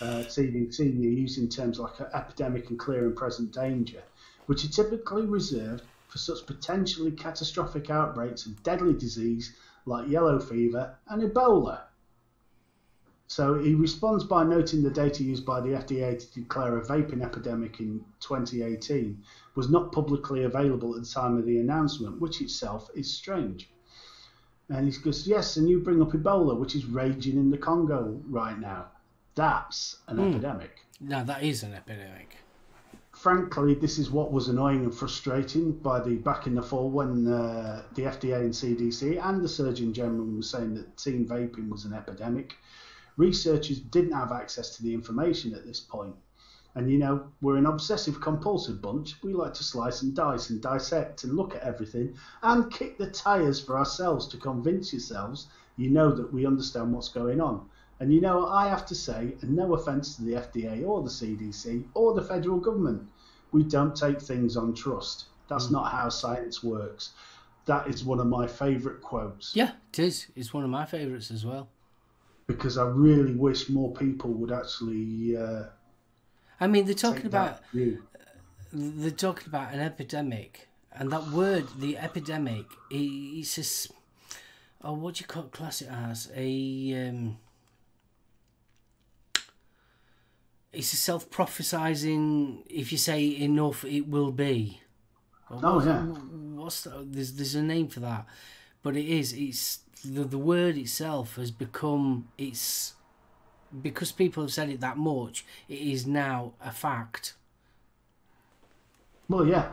uh, 0.00 0.24
CDC, 0.26 1.54
terms 1.54 1.78
like 1.78 2.00
epidemic 2.14 2.70
and 2.70 2.78
clear 2.78 3.06
and 3.06 3.16
present 3.16 3.52
danger, 3.52 4.02
which 4.46 4.64
are 4.64 4.68
typically 4.68 5.26
reserved 5.26 5.82
for 6.08 6.18
such 6.18 6.46
potentially 6.46 7.10
catastrophic 7.10 7.90
outbreaks 7.90 8.46
of 8.46 8.62
deadly 8.62 8.92
disease 8.92 9.54
like 9.86 10.08
yellow 10.08 10.38
fever 10.38 10.96
and 11.08 11.22
Ebola. 11.22 11.82
So 13.26 13.54
he 13.54 13.74
responds 13.74 14.24
by 14.24 14.42
noting 14.42 14.82
the 14.82 14.90
data 14.90 15.22
used 15.22 15.46
by 15.46 15.60
the 15.60 15.68
FDA 15.68 16.18
to 16.18 16.40
declare 16.40 16.78
a 16.78 16.84
vaping 16.84 17.22
epidemic 17.22 17.78
in 17.78 18.04
2018 18.18 19.22
was 19.54 19.70
not 19.70 19.92
publicly 19.92 20.42
available 20.42 20.96
at 20.96 21.02
the 21.02 21.08
time 21.08 21.36
of 21.36 21.46
the 21.46 21.58
announcement, 21.58 22.20
which 22.20 22.40
itself 22.40 22.90
is 22.94 23.12
strange. 23.12 23.70
And 24.70 24.92
he 24.92 25.00
goes, 25.00 25.26
Yes, 25.26 25.56
and 25.56 25.68
you 25.68 25.80
bring 25.80 26.00
up 26.00 26.12
Ebola, 26.12 26.56
which 26.56 26.76
is 26.76 26.86
raging 26.86 27.36
in 27.36 27.50
the 27.50 27.58
Congo 27.58 28.20
right 28.28 28.58
now. 28.58 28.86
That's 29.34 29.96
an 30.08 30.20
epidemic. 30.20 30.70
Now 31.00 31.24
that 31.24 31.42
is 31.42 31.62
an 31.62 31.74
epidemic. 31.74 32.36
Frankly, 33.12 33.74
this 33.74 33.98
is 33.98 34.10
what 34.10 34.32
was 34.32 34.48
annoying 34.48 34.84
and 34.84 34.94
frustrating 34.94 35.72
by 35.72 36.00
the 36.00 36.16
back 36.16 36.46
in 36.46 36.54
the 36.54 36.62
fall 36.62 36.88
when 36.90 37.26
uh, 37.26 37.82
the 37.94 38.02
FDA 38.02 38.40
and 38.40 38.52
CDC 38.52 39.22
and 39.22 39.42
the 39.42 39.48
Surgeon 39.48 39.92
General 39.92 40.24
were 40.24 40.42
saying 40.42 40.74
that 40.74 40.96
teen 40.96 41.26
vaping 41.26 41.68
was 41.68 41.84
an 41.84 41.92
epidemic. 41.92 42.54
Researchers 43.16 43.80
didn't 43.80 44.12
have 44.12 44.32
access 44.32 44.76
to 44.76 44.82
the 44.82 44.94
information 44.94 45.54
at 45.54 45.66
this 45.66 45.80
point, 45.80 46.14
And 46.74 46.90
you 46.90 46.98
know, 46.98 47.26
we're 47.40 47.56
an 47.56 47.66
obsessive 47.66 48.20
compulsive 48.20 48.80
bunch. 48.80 49.16
We 49.22 49.32
like 49.32 49.54
to 49.54 49.64
slice 49.64 50.02
and 50.02 50.14
dice 50.14 50.50
and 50.50 50.62
dissect 50.62 51.24
and 51.24 51.34
look 51.34 51.54
at 51.54 51.62
everything 51.62 52.14
and 52.42 52.72
kick 52.72 52.96
the 52.96 53.10
tyres 53.10 53.60
for 53.60 53.76
ourselves 53.76 54.28
to 54.28 54.36
convince 54.36 54.92
yourselves 54.92 55.48
you 55.80 55.88
know 55.88 56.12
that 56.12 56.32
we 56.32 56.46
understand 56.46 56.92
what's 56.92 57.08
going 57.08 57.40
on. 57.40 57.66
And 58.00 58.12
you 58.12 58.20
know, 58.20 58.46
I 58.46 58.68
have 58.68 58.86
to 58.86 58.94
say, 58.94 59.34
and 59.40 59.56
no 59.56 59.74
offence 59.74 60.16
to 60.16 60.22
the 60.22 60.32
FDA 60.32 60.86
or 60.86 61.02
the 61.02 61.08
CDC 61.08 61.84
or 61.94 62.14
the 62.14 62.22
federal 62.22 62.58
government, 62.58 63.08
we 63.52 63.62
don't 63.62 63.96
take 63.96 64.20
things 64.20 64.56
on 64.56 64.74
trust. 64.74 65.24
That's 65.48 65.66
mm. 65.66 65.72
not 65.72 65.90
how 65.90 66.08
science 66.08 66.62
works. 66.62 67.10
That 67.66 67.88
is 67.88 68.04
one 68.04 68.20
of 68.20 68.26
my 68.26 68.46
favourite 68.46 69.02
quotes. 69.02 69.54
Yeah, 69.54 69.72
it 69.92 69.98
is. 69.98 70.26
It's 70.36 70.52
one 70.52 70.64
of 70.64 70.70
my 70.70 70.86
favourites 70.86 71.30
as 71.30 71.44
well. 71.44 71.68
Because 72.46 72.78
I 72.78 72.84
really 72.84 73.34
wish 73.34 73.68
more 73.68 73.92
people 73.92 74.32
would 74.32 74.52
actually. 74.52 75.36
Uh, 75.36 75.64
I 76.60 76.66
mean, 76.66 76.84
they're 76.84 76.94
talking 76.94 77.26
about. 77.26 77.60
They're 78.72 79.10
talking 79.10 79.48
about 79.48 79.72
an 79.72 79.80
epidemic, 79.80 80.68
and 80.92 81.10
that 81.10 81.28
word, 81.28 81.66
the 81.78 81.98
epidemic, 81.98 82.66
it's 82.90 83.54
just. 83.56 83.90
Oh, 84.82 84.94
what 84.94 85.16
do 85.16 85.20
you 85.20 85.26
call 85.26 85.44
class 85.44 85.82
it 85.82 85.88
as? 85.90 86.30
A. 86.34 87.08
Um, 87.08 87.38
it's 90.72 90.92
a 90.92 90.96
self 90.96 91.28
prophesizing. 91.30 92.62
If 92.68 92.92
you 92.92 92.98
say 92.98 93.36
enough, 93.36 93.84
it 93.84 94.08
will 94.08 94.32
be. 94.32 94.80
oh 95.50 95.84
yeah. 95.84 96.02
What's 96.02 96.82
the, 96.82 97.04
there's 97.04 97.32
there's 97.34 97.54
a 97.54 97.62
name 97.62 97.88
for 97.88 98.00
that, 98.00 98.26
but 98.82 98.96
it 98.96 99.06
is 99.06 99.32
it's 99.32 99.80
the 100.04 100.24
the 100.24 100.38
word 100.38 100.76
itself 100.78 101.36
has 101.36 101.50
become 101.50 102.28
it's 102.38 102.94
because 103.82 104.12
people 104.12 104.42
have 104.42 104.52
said 104.52 104.68
it 104.70 104.80
that 104.80 104.96
much. 104.96 105.44
It 105.68 105.78
is 105.78 106.06
now 106.06 106.52
a 106.60 106.70
fact. 106.70 107.34
Well, 109.28 109.46
yeah, 109.46 109.72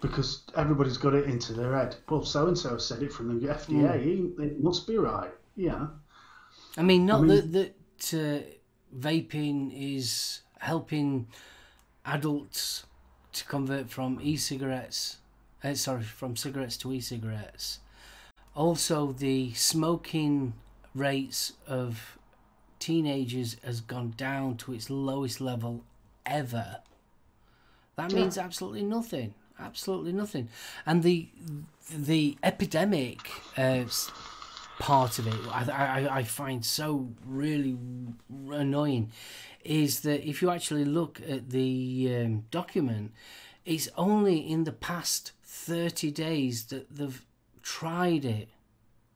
because 0.00 0.42
everybody's 0.56 0.96
got 0.96 1.14
it 1.14 1.26
into 1.26 1.52
their 1.52 1.74
head. 1.76 1.96
Well, 2.08 2.24
so 2.24 2.46
and 2.46 2.56
so 2.56 2.78
said 2.78 3.02
it 3.02 3.12
from 3.12 3.40
the 3.40 3.48
FDA. 3.48 4.34
Mm. 4.36 4.40
It 4.40 4.62
must 4.62 4.86
be 4.86 4.96
right. 4.96 5.30
Yeah. 5.56 5.88
I 6.76 6.82
mean, 6.82 7.06
not 7.06 7.20
I 7.20 7.22
mean, 7.22 7.52
that 7.52 7.74
that. 7.98 8.44
Uh, 8.44 8.54
vaping 8.96 9.72
is 9.74 10.40
helping 10.60 11.26
adults 12.04 12.86
to 13.32 13.44
convert 13.44 13.90
from 13.90 14.18
e-cigarettes 14.22 15.18
uh, 15.62 15.74
sorry 15.74 16.02
from 16.02 16.36
cigarettes 16.36 16.76
to 16.76 16.92
e-cigarettes 16.92 17.80
also 18.54 19.12
the 19.12 19.52
smoking 19.52 20.54
rates 20.94 21.52
of 21.66 22.17
teenagers 22.78 23.56
has 23.64 23.80
gone 23.80 24.14
down 24.16 24.56
to 24.56 24.72
its 24.72 24.90
lowest 24.90 25.40
level 25.40 25.84
ever 26.26 26.78
that 27.96 28.12
means 28.12 28.36
yeah. 28.36 28.44
absolutely 28.44 28.82
nothing 28.82 29.34
absolutely 29.58 30.12
nothing 30.12 30.48
and 30.86 31.02
the 31.02 31.28
the 31.90 32.36
epidemic 32.42 33.30
uh, 33.56 33.84
part 34.78 35.18
of 35.18 35.26
it 35.26 35.34
I, 35.50 35.70
I, 35.70 36.18
I 36.18 36.22
find 36.22 36.64
so 36.64 37.08
really 37.26 37.76
annoying 38.50 39.10
is 39.64 40.00
that 40.00 40.26
if 40.26 40.40
you 40.40 40.50
actually 40.50 40.84
look 40.84 41.20
at 41.28 41.50
the 41.50 42.22
um, 42.24 42.44
document, 42.50 43.12
it's 43.64 43.88
only 43.96 44.38
in 44.38 44.64
the 44.64 44.72
past 44.72 45.32
30 45.44 46.10
days 46.10 46.64
that 46.64 46.94
they've 46.94 47.24
tried 47.62 48.24
it 48.24 48.48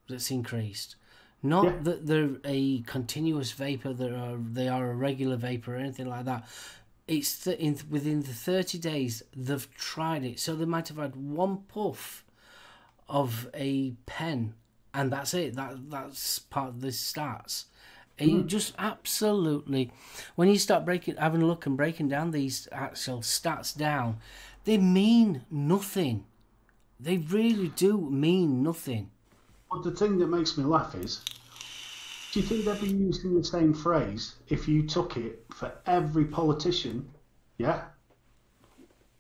that's 0.09 0.31
increased. 0.31 0.97
Not 1.43 1.65
yeah. 1.65 1.77
that 1.83 2.07
they're 2.07 2.37
a 2.45 2.83
continuous 2.83 3.53
vapor, 3.53 3.93
that 3.93 4.13
are 4.13 4.37
they 4.39 4.69
are 4.69 4.91
a 4.91 4.95
regular 4.95 5.37
vapor 5.37 5.75
or 5.75 5.79
anything 5.79 6.09
like 6.09 6.25
that. 6.27 6.47
It's 7.09 7.45
th- 7.45 7.59
in, 7.59 7.79
within 7.91 8.23
the 8.23 8.33
30 8.33 8.79
days 8.79 9.23
they've 9.37 9.69
tried 9.75 10.25
it. 10.25 10.39
So 10.39 10.55
they 10.55 10.65
might 10.65 10.89
have 10.89 10.99
had 10.99 11.17
one 11.17 11.59
puff 11.69 12.25
of 13.09 13.51
a 13.55 13.93
pen 14.07 14.55
and 14.95 15.13
that's 15.13 15.35
it. 15.35 15.55
That 15.55 15.91
that's 15.91 16.39
part 16.39 16.69
of 16.69 16.81
the 16.81 16.89
stats. 16.89 17.65
And 18.19 18.31
you 18.31 18.41
hmm. 18.43 18.47
just 18.47 18.75
absolutely, 18.79 19.91
when 20.35 20.49
you 20.49 20.59
start 20.59 20.85
breaking, 20.85 21.17
having 21.17 21.43
a 21.43 21.47
look 21.47 21.67
and 21.67 21.77
breaking 21.77 22.09
down 22.09 22.31
these 22.31 22.69
actual 22.71 23.21
stats 23.21 23.77
down, 23.77 24.19
they 24.65 24.79
mean 24.79 25.45
nothing. 25.51 26.25
They 27.01 27.19
really 27.19 27.69
do 27.69 27.99
mean 27.99 28.63
nothing. 28.63 29.11
But 29.73 29.85
the 29.85 29.91
thing 29.91 30.19
that 30.19 30.27
makes 30.27 30.59
me 30.59 30.65
laugh 30.65 30.95
is, 30.95 31.23
do 32.33 32.41
you 32.41 32.47
think 32.47 32.65
they'd 32.65 32.81
be 32.81 32.89
using 32.89 33.35
the 33.35 33.45
same 33.45 33.73
phrase 33.73 34.35
if 34.49 34.69
you 34.69 34.87
took 34.87 35.17
it 35.17 35.45
for 35.51 35.73
every 35.87 36.25
politician? 36.25 37.09
Yeah. 37.59 37.85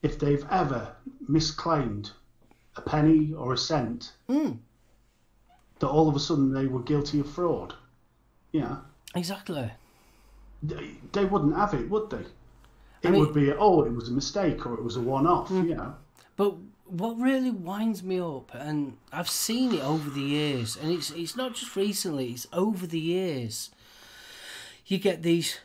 If 0.02 0.18
they've 0.18 0.44
ever 0.50 0.94
misclaimed 1.28 2.10
a 2.76 2.82
penny 2.82 3.32
or 3.32 3.52
a 3.52 3.58
cent. 3.58 4.12
Mm 4.28 4.58
that 5.82 5.88
all 5.88 6.08
of 6.08 6.14
a 6.14 6.20
sudden 6.20 6.52
they 6.52 6.66
were 6.66 6.80
guilty 6.80 7.18
of 7.18 7.28
fraud. 7.28 7.74
Yeah. 8.52 8.76
Exactly. 9.16 9.70
They, 10.62 10.92
they 11.12 11.24
wouldn't 11.24 11.56
have 11.56 11.74
it, 11.74 11.90
would 11.90 12.08
they? 12.08 12.18
It 13.02 13.08
I 13.08 13.10
mean, 13.10 13.20
would 13.20 13.34
be, 13.34 13.52
oh, 13.52 13.82
it 13.82 13.92
was 13.92 14.08
a 14.08 14.12
mistake 14.12 14.64
or 14.64 14.74
it 14.74 14.84
was 14.84 14.96
a 14.96 15.00
one 15.00 15.26
off, 15.26 15.48
mm, 15.48 15.68
you 15.68 15.74
know. 15.74 15.96
But 16.36 16.54
what 16.92 17.18
really 17.18 17.50
winds 17.50 18.02
me 18.02 18.20
up, 18.20 18.54
and 18.54 18.98
I've 19.10 19.30
seen 19.30 19.72
it 19.72 19.82
over 19.82 20.10
the 20.10 20.20
years, 20.20 20.76
and 20.76 20.92
it's 20.92 21.10
it's 21.10 21.34
not 21.34 21.54
just 21.54 21.74
recently, 21.74 22.32
it's 22.32 22.46
over 22.52 22.86
the 22.86 23.00
years. 23.00 23.70
You 24.86 24.98
get 24.98 25.22
these 25.22 25.58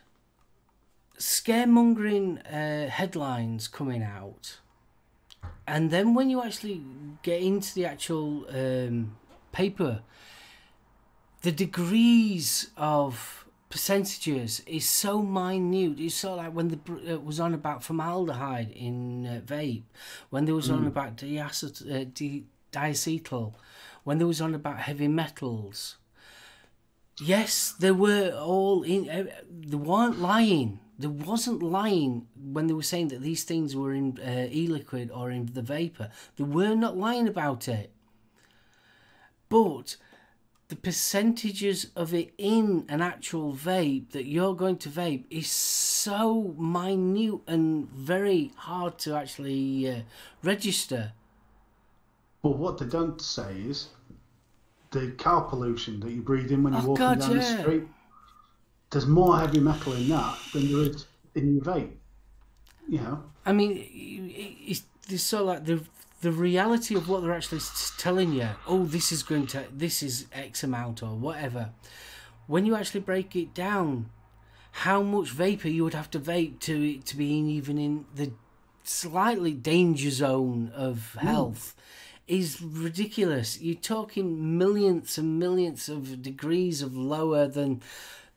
scaremongering 1.20 2.40
uh, 2.46 2.90
headlines 2.90 3.68
coming 3.68 4.04
out, 4.04 4.60
and 5.68 5.92
then 5.92 6.14
when 6.14 6.30
you 6.30 6.42
actually 6.42 6.82
get 7.24 7.42
into 7.42 7.76
the 7.76 7.86
actual 7.86 8.46
um, 8.50 9.18
paper, 9.52 10.04
the 11.42 11.52
degrees 11.52 12.70
of 12.78 13.46
percentages 13.70 14.62
is 14.66 14.88
so 14.88 15.22
minute. 15.22 16.00
It's 16.00 16.16
so 16.16 16.36
like 16.36 16.54
when 16.54 16.70
the 16.70 16.80
it 17.06 17.16
uh, 17.16 17.20
was 17.20 17.40
on 17.40 17.54
about 17.54 17.84
formaldehyde 17.84 18.72
in 18.72 19.26
uh, 19.26 19.42
vape, 19.46 19.84
when 20.30 20.46
there 20.46 20.56
was 20.56 20.70
mm. 20.70 20.78
on 20.78 20.88
about 20.88 21.18
diacet- 21.18 21.90
uh, 21.90 22.06
di- 22.14 22.46
diacetyl, 22.72 23.54
when 24.04 24.18
there 24.18 24.28
was 24.28 24.42
on 24.42 24.56
about 24.56 24.80
heavy 24.80 25.08
metals. 25.08 25.98
Yes, 27.20 27.72
they 27.72 27.92
were 27.92 28.32
all 28.32 28.84
in. 28.84 29.10
Uh, 29.10 29.26
they 29.50 29.78
weren't 29.78 30.20
lying. 30.20 30.80
There 31.00 31.10
wasn't 31.10 31.62
lying 31.62 32.28
when 32.36 32.68
they 32.68 32.74
were 32.74 32.82
saying 32.82 33.10
that 33.10 33.22
these 33.22 33.44
things 33.44 33.76
were 33.76 33.94
in 33.94 34.18
uh, 34.20 34.48
e-liquid 34.52 35.12
or 35.12 35.30
in 35.30 35.46
the 35.54 35.62
vapor. 35.62 36.10
They 36.38 36.44
were 36.44 36.74
not 36.74 36.98
lying 36.98 37.28
about 37.28 37.68
it 37.68 37.92
but 39.50 39.98
the 40.70 40.76
percentages 40.76 41.88
of 41.96 42.14
it 42.14 42.34
in 42.38 42.86
an 42.90 43.02
actual 43.02 43.54
vape 43.54 44.12
that 44.12 44.26
you're 44.26 44.54
going 44.54 44.78
to 44.78 44.90
vape 44.90 45.24
is 45.30 45.50
so 45.50 46.56
minute 46.58 47.40
and 47.48 47.90
very 47.90 48.52
hard 48.58 48.98
to 49.00 49.16
actually 49.16 49.90
uh, 49.90 50.00
register. 50.44 51.14
But 52.44 52.58
what 52.58 52.78
they 52.78 52.86
don't 52.86 53.22
say 53.22 53.56
is 53.62 53.90
the 54.92 55.12
car 55.12 55.42
pollution 55.42 56.02
that 56.02 56.12
you 56.12 56.22
breathe 56.22 56.52
in 56.52 56.64
when 56.64 56.74
you're 56.74 56.82
oh, 56.82 56.88
walking 56.88 57.06
God, 57.06 57.20
down 57.22 57.32
yeah. 57.32 57.38
the 57.38 57.62
street. 57.62 57.84
There's 58.90 59.08
more 59.08 59.38
heavy 59.40 59.60
metal 59.60 59.94
in 59.94 60.10
that 60.10 60.38
than 60.54 60.72
there 60.72 60.82
is 60.82 61.06
in 61.36 61.56
your 61.56 61.64
vape. 61.64 61.92
You 62.90 63.00
know. 63.00 63.24
I 63.46 63.54
mean, 63.54 63.86
it's, 64.66 64.84
it's 65.10 65.24
so 65.24 65.44
like 65.44 65.66
the 65.66 65.82
the 66.22 66.32
reality 66.32 66.96
of 66.96 67.08
what 67.08 67.22
they're 67.22 67.34
actually 67.34 67.62
telling 67.98 68.34
you 68.34 68.50
oh 68.68 68.86
this 68.86 69.12
is 69.12 69.24
going 69.24 69.48
to 69.48 69.66
this 69.72 70.02
is 70.02 70.26
x 70.34 70.64
amount 70.64 71.04
or 71.04 71.16
whatever 71.16 71.70
when 72.48 72.66
you 72.66 72.76
actually 72.76 73.00
break 73.00 73.36
it 73.36 73.54
down 73.54 74.10
how 74.72 75.02
much 75.02 75.30
vapor 75.32 75.68
you 75.68 75.84
would 75.84 75.94
have 75.94 76.10
to 76.10 76.20
vape 76.20 76.60
to 76.60 76.98
to 77.00 77.16
be 77.16 77.26
even 77.26 77.78
in 77.78 78.06
the 78.16 78.32
slightly 78.84 79.52
danger 79.52 80.10
zone 80.10 80.72
of 80.74 81.16
hmm. 81.20 81.28
health 81.28 81.76
mm. 81.76 82.36
is 82.36 82.62
ridiculous 82.62 83.62
you're 83.62 83.76
talking 83.76 84.58
millions 84.58 85.18
and 85.18 85.38
millions 85.40 85.90
of 85.90 86.22
degrees 86.22 86.82
of 86.82 86.96
lower 86.96 87.48
than 87.48 87.82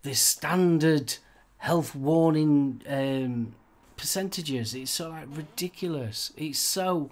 the 0.02 0.14
standard 0.14 1.14
health 1.58 1.94
warning 1.94 2.82
um, 2.88 3.54
percentages 3.96 4.74
it's 4.74 4.90
so 4.90 5.10
like 5.10 5.26
ridiculous 5.30 6.32
it's 6.36 6.58
so 6.58 7.10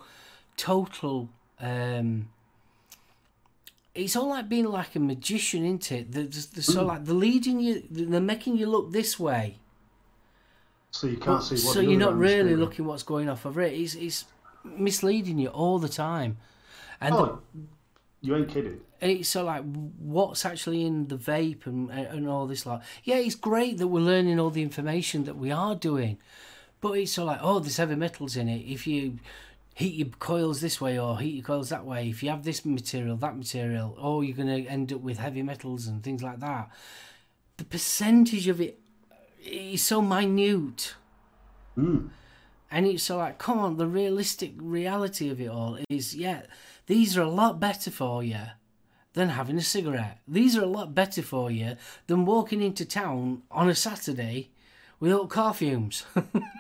total. 0.59 1.31
Um, 1.59 2.29
it's 3.95 4.15
all 4.15 4.29
like 4.29 4.49
being 4.49 4.67
like 4.67 4.95
a 4.95 5.01
magician, 5.01 5.65
isn't 5.65 5.91
it? 5.93 6.13
They're, 6.13 6.25
they're 6.25 6.63
so 6.63 6.85
mm. 6.85 6.89
like 6.89 7.05
they're 7.05 7.15
leading 7.15 7.61
you, 7.61 7.83
they're 7.91 8.21
making 8.21 8.59
you 8.59 8.67
look 8.67 8.93
this 8.93 9.19
way. 9.19 9.59
So 10.91 11.07
you 11.07 11.17
can't 11.17 11.43
see. 11.43 11.57
so 11.57 11.81
you're 11.81 11.99
not 11.99 12.17
really 12.17 12.57
looking 12.57 12.87
what's 12.87 13.03
going 13.03 13.29
off 13.29 13.45
over 13.47 13.63
it. 13.63 13.73
It's 13.73 13.95
it's 13.95 14.25
misleading 14.65 15.39
you 15.39 15.49
all 15.49 15.79
the 15.79 15.89
time. 15.89 16.39
And 17.01 17.15
oh, 17.15 17.41
you 18.21 18.37
ain't 18.37 18.49
kidding. 18.49 18.81
It's 19.01 19.29
so 19.29 19.45
like 19.45 19.63
what's 19.99 20.45
actually 20.45 20.85
in 20.85 21.09
the 21.09 21.17
vape 21.17 21.67
and 21.67 21.91
and 21.91 22.29
all 22.29 22.47
this 22.47 22.67
like. 22.67 22.81
Yeah, 23.05 23.17
it's 23.17 23.35
great 23.35 23.79
that 23.79 23.89
we're 23.89 24.01
learning 24.01 24.41
all 24.41 24.51
the 24.51 24.63
information 24.63 25.25
that 25.25 25.37
we 25.37 25.51
are 25.51 25.75
doing, 25.75 26.19
But 26.81 26.93
it's 26.93 27.19
all 27.19 27.27
like, 27.27 27.41
oh, 27.43 27.59
there's 27.59 27.77
heavy 27.77 27.97
metals 27.97 28.37
in 28.37 28.49
it. 28.49 28.61
If 28.61 28.87
you 28.87 29.19
heat 29.79 29.95
your 29.95 30.09
coils 30.18 30.61
this 30.61 30.81
way 30.81 30.99
or 30.99 31.20
heat 31.20 31.35
your 31.35 31.45
coils 31.45 31.68
that 31.68 31.85
way, 31.85 32.09
if 32.09 32.20
you 32.20 32.31
have 32.31 32.43
this 32.43 32.64
material, 32.64 33.16
that 33.16 33.37
material, 33.37 33.97
oh, 33.97 34.22
you're 34.22 34.37
going 34.37 34.64
to 34.64 34.68
end 34.68 34.93
up 34.93 35.01
with 35.01 35.18
heavy 35.18 35.41
metals 35.41 35.87
and 35.87 36.03
things 36.03 36.20
like 36.20 36.41
that. 36.41 36.68
The 37.59 37.64
percentage 37.64 38.49
of 38.49 38.61
it 38.61 38.81
is 39.41 39.81
so 39.81 40.03
minute. 40.03 40.97
Mm. 41.76 42.09
And 42.72 42.87
it's 42.89 43.05
so 43.05 43.18
like, 43.18 43.39
come 43.39 43.61
on, 43.61 43.76
the 43.76 43.87
realistic 43.87 44.51
reality 44.57 45.31
of 45.31 45.41
it 45.41 45.47
all 45.47 45.79
is, 45.89 46.12
yeah, 46.12 46.43
these 46.87 47.16
are 47.16 47.22
a 47.22 47.31
lot 47.31 47.61
better 47.61 47.93
for 47.93 48.24
you 48.24 48.41
than 49.12 49.29
having 49.29 49.59
a 49.59 49.62
cigarette. 49.62 50.18
These 50.26 50.57
are 50.57 50.64
a 50.64 50.66
lot 50.66 50.93
better 50.93 51.22
for 51.22 51.53
you 51.53 51.76
than 52.09 52.26
walking 52.26 52.62
into 52.62 52.85
town 52.85 53.43
on 53.49 53.68
a 53.68 53.76
Saturday 53.76 54.51
without 54.99 55.31
car 55.31 55.55
fumes. 55.55 56.05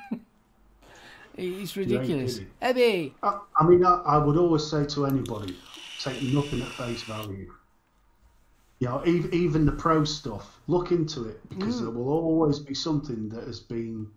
it's 1.38 1.76
ridiculous. 1.76 2.40
Eddie! 2.60 3.14
I, 3.22 3.40
I 3.56 3.66
mean, 3.66 3.84
I, 3.84 4.02
I 4.04 4.18
would 4.18 4.36
always 4.36 4.68
say 4.68 4.84
to 4.86 5.06
anybody, 5.06 5.56
take 6.00 6.22
nothing 6.22 6.62
at 6.62 6.68
face 6.68 7.02
value. 7.02 7.52
You 8.80 8.88
know, 8.88 9.02
even, 9.06 9.34
even 9.34 9.66
the 9.66 9.72
pro 9.72 10.04
stuff, 10.04 10.60
look 10.68 10.92
into 10.92 11.28
it 11.28 11.40
because 11.48 11.78
hmm. 11.78 11.86
there 11.86 11.94
will 11.94 12.10
always 12.10 12.58
be 12.60 12.74
something 12.74 13.28
that 13.30 13.44
has 13.44 13.60
been 13.60 14.08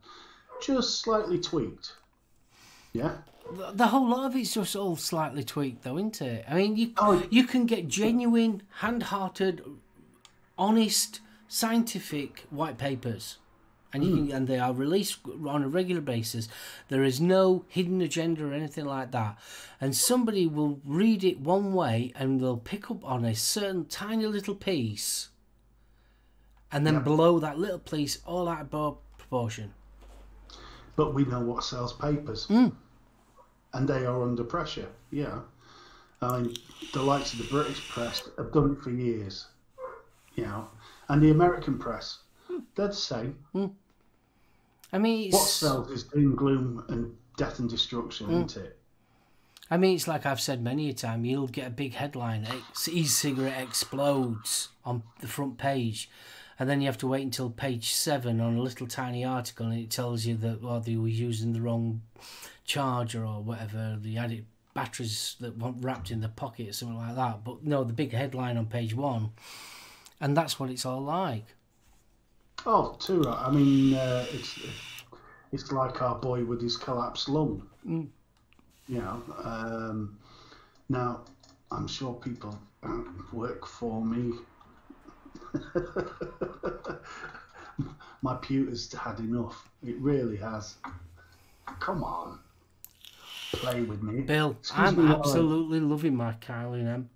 just 0.62 1.02
slightly 1.02 1.40
tweaked. 1.40 1.94
Yeah? 2.94 3.16
The, 3.56 3.72
the 3.72 3.88
whole 3.88 4.08
lot 4.08 4.26
of 4.26 4.36
it's 4.36 4.54
just 4.54 4.76
all 4.76 4.96
slightly 4.96 5.44
tweaked, 5.44 5.84
though, 5.84 5.98
isn't 5.98 6.22
it? 6.22 6.46
I 6.48 6.56
mean, 6.56 6.78
you 6.78 6.92
Oh. 6.98 7.24
you 7.30 7.46
can 7.46 7.66
get 7.66 7.88
genuine, 7.88 8.62
hand-hearted, 8.80 9.64
honest, 10.58 11.22
scientific 11.48 12.46
white 12.50 12.78
papers, 12.78 13.38
and 13.94 14.04
you 14.04 14.12
hmm. 14.12 14.28
can 14.28 14.36
and 14.36 14.48
they 14.48 14.60
are 14.60 14.74
released 14.74 15.20
on 15.48 15.64
a 15.64 15.68
regular 15.68 16.02
basis. 16.02 16.48
There 16.90 17.04
is 17.04 17.20
no 17.20 17.66
hidden 17.68 18.02
agenda 18.02 18.46
or 18.46 18.54
anything 18.54 18.86
like 18.86 19.12
that, 19.12 19.38
and 19.80 19.96
somebody 19.96 20.48
will 20.48 20.80
read 20.86 21.24
it 21.24 21.40
one 21.40 21.74
way 21.74 22.14
and 22.16 22.40
they'll 22.40 22.58
pick 22.58 22.90
up 22.92 23.04
on 23.04 23.26
a 23.26 23.36
certain 23.36 23.86
tiny 23.86 24.26
little 24.26 24.56
piece, 24.56 25.30
and 26.72 26.86
then 26.86 26.96
Yeah. 26.96 27.02
blow 27.02 27.40
that 27.40 27.60
little 27.60 27.80
piece 27.80 28.20
all 28.26 28.48
out 28.48 28.74
of 28.74 28.98
proportion. 29.18 29.74
But 30.96 31.14
we 31.14 31.26
know 31.26 31.40
what 31.40 31.64
sells 31.64 31.94
papers. 31.94 32.48
Mm. 32.48 32.74
And 33.74 33.88
they 33.88 34.06
are 34.06 34.22
under 34.22 34.44
pressure. 34.44 34.90
Yeah. 35.10 35.40
I 36.22 36.40
mean, 36.40 36.56
the 36.94 37.02
likes 37.02 37.34
of 37.34 37.40
the 37.40 37.46
British 37.46 37.90
press 37.90 38.30
have 38.38 38.52
done 38.52 38.74
it 38.74 38.84
for 38.84 38.92
years. 38.92 39.48
You 40.36 40.44
know, 40.44 40.68
and 41.10 41.22
the 41.22 41.32
American 41.32 41.78
press, 41.78 42.20
hmm. 42.48 42.60
they're 42.76 42.88
the 42.88 42.94
same. 42.94 43.38
Hmm. 43.52 43.68
I 44.94 44.98
mean, 44.98 45.28
it's, 45.28 45.36
What 45.36 45.48
sells 45.48 45.90
is 45.92 46.04
doom, 46.04 46.36
gloom, 46.36 46.86
and 46.90 47.16
death 47.38 47.60
and 47.60 47.70
destruction, 47.70 48.28
Mm. 48.28 48.46
isn't 48.46 48.64
it? 48.66 48.78
I 49.70 49.78
mean, 49.78 49.96
it's 49.96 50.08
like 50.08 50.26
I've 50.26 50.42
said 50.42 50.62
many 50.62 50.90
a 50.90 50.94
time. 50.94 51.24
You'll 51.24 51.48
get 51.48 51.68
a 51.68 51.72
big 51.72 51.94
headline: 51.94 52.46
"E-cigarette 52.90 53.62
explodes" 53.64 54.68
on 54.84 55.04
the 55.22 55.28
front 55.30 55.58
page, 55.58 56.10
and 56.60 56.70
then 56.70 56.82
you 56.82 56.88
have 56.88 56.98
to 56.98 57.08
wait 57.08 57.24
until 57.24 57.50
page 57.50 57.94
seven 57.94 58.42
on 58.42 58.58
a 58.58 58.62
little 58.62 58.86
tiny 58.86 59.24
article, 59.24 59.68
and 59.68 59.80
it 59.80 59.90
tells 59.90 60.26
you 60.26 60.36
that 60.38 60.62
well 60.62 60.82
they 60.82 60.98
were 60.98 61.08
using 61.08 61.54
the 61.54 61.62
wrong 61.62 62.02
charger 62.66 63.26
or 63.26 63.42
whatever. 63.42 63.98
They 64.02 64.12
had 64.12 64.34
it 64.34 64.46
batteries 64.74 65.38
that 65.40 65.58
weren't 65.58 65.84
wrapped 65.84 66.12
in 66.12 66.20
the 66.20 66.30
pocket 66.30 66.68
or 66.70 66.74
something 66.74 66.98
like 66.98 67.16
that. 67.16 67.44
But 67.46 67.64
no, 67.64 67.86
the 67.86 67.94
big 67.94 68.12
headline 68.12 68.58
on 68.58 68.66
page 68.66 68.94
one, 68.94 69.32
and 70.20 70.36
that's 70.36 70.60
what 70.60 70.70
it's 70.70 70.86
all 70.86 71.02
like. 71.02 71.46
Oh, 72.66 72.96
too 73.00 73.22
right. 73.22 73.48
I 73.48 73.52
mean, 73.52 73.96
uh, 73.96 74.26
it's 74.32 74.60
it's 75.52 75.72
like 75.72 76.02
our 76.02 76.16
boy 76.16 76.46
with 76.46 76.62
his 76.62 76.78
collapsed 76.78 77.30
lung. 77.30 77.68
Mm. 77.88 78.08
You 78.88 78.98
know. 79.00 79.22
Um, 79.44 80.18
now, 80.90 81.22
I'm 81.72 81.88
sure 81.88 82.14
people 82.14 82.58
work 83.32 83.66
for 83.66 84.04
me. 84.04 84.34
My 88.22 88.36
pewter's 88.36 88.92
had 88.94 89.20
enough. 89.20 89.70
It 89.86 89.98
really 89.98 90.38
has. 90.38 90.76
Come 91.80 92.04
on, 92.04 92.40
play 93.54 93.82
with 93.82 94.04
me. 94.04 94.22
Bill, 94.22 94.52
Excuse 94.60 94.90
I'm 94.90 95.08
me 95.08 95.12
absolutely 95.14 95.80
loving 95.80 96.16
my 96.16 96.34
Kylin 96.34 96.88
M. 96.88 97.10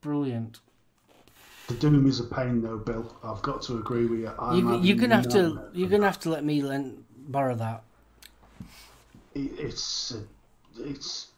Brilliant. 0.00 0.60
The 1.68 1.74
doom 1.74 2.06
is 2.06 2.20
a 2.20 2.24
pain, 2.24 2.62
though, 2.62 2.78
Bill. 2.78 3.16
I've 3.24 3.42
got 3.42 3.62
to 3.62 3.78
agree 3.78 4.06
with 4.06 4.20
you. 4.20 4.30
I'm 4.38 4.56
you 4.56 4.76
you're 4.80 4.96
gonna 4.96 5.16
have 5.16 5.28
to 5.30 5.68
you're 5.72 5.88
gonna 5.88 6.06
have 6.06 6.20
to 6.20 6.30
let 6.30 6.44
me 6.44 6.62
lend, 6.62 7.04
borrow 7.28 7.54
that. 7.56 7.82
it- 9.34 9.58
it's 9.58 10.12
a, 10.14 10.22
it's 10.78 11.28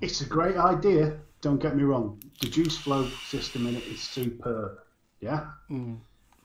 it's 0.00 0.20
a 0.20 0.26
great 0.26 0.56
idea. 0.56 1.18
Don't 1.40 1.60
get 1.60 1.76
me 1.76 1.82
wrong. 1.82 2.22
The 2.40 2.46
juice 2.48 2.76
flow 2.78 3.08
system 3.28 3.66
in 3.66 3.76
it 3.76 3.84
is 3.84 4.00
superb. 4.00 4.78
Yeah. 5.20 5.50
Mm. 5.70 5.98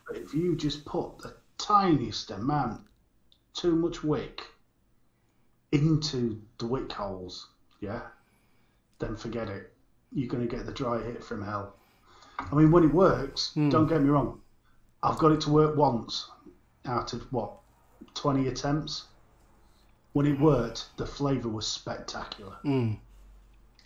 But 0.07 0.17
if 0.17 0.33
you 0.33 0.55
just 0.55 0.83
put 0.85 1.19
the 1.19 1.33
tiniest 1.57 2.31
amount, 2.31 2.81
too 3.53 3.75
much 3.75 4.03
wick, 4.03 4.41
into 5.71 6.41
the 6.57 6.65
wick 6.67 6.91
holes, 6.91 7.47
yeah, 7.79 8.01
then 8.99 9.15
forget 9.15 9.47
it. 9.47 9.71
You're 10.11 10.27
going 10.27 10.47
to 10.47 10.53
get 10.53 10.65
the 10.65 10.73
dry 10.73 11.01
hit 11.01 11.23
from 11.23 11.43
hell. 11.43 11.75
I 12.51 12.55
mean, 12.55 12.71
when 12.71 12.83
it 12.83 12.93
works, 12.93 13.51
don't 13.55 13.87
get 13.87 14.01
me 14.01 14.09
wrong. 14.09 14.39
I've 15.03 15.17
got 15.17 15.31
it 15.31 15.41
to 15.41 15.49
work 15.49 15.75
once 15.75 16.29
out 16.85 17.13
of 17.13 17.21
what, 17.31 17.53
20 18.15 18.47
attempts? 18.47 19.05
When 20.13 20.25
it 20.25 20.39
worked, 20.39 20.87
the 20.97 21.05
flavour 21.05 21.49
was 21.49 21.65
spectacular. 21.65 22.57
Mm. 22.65 22.97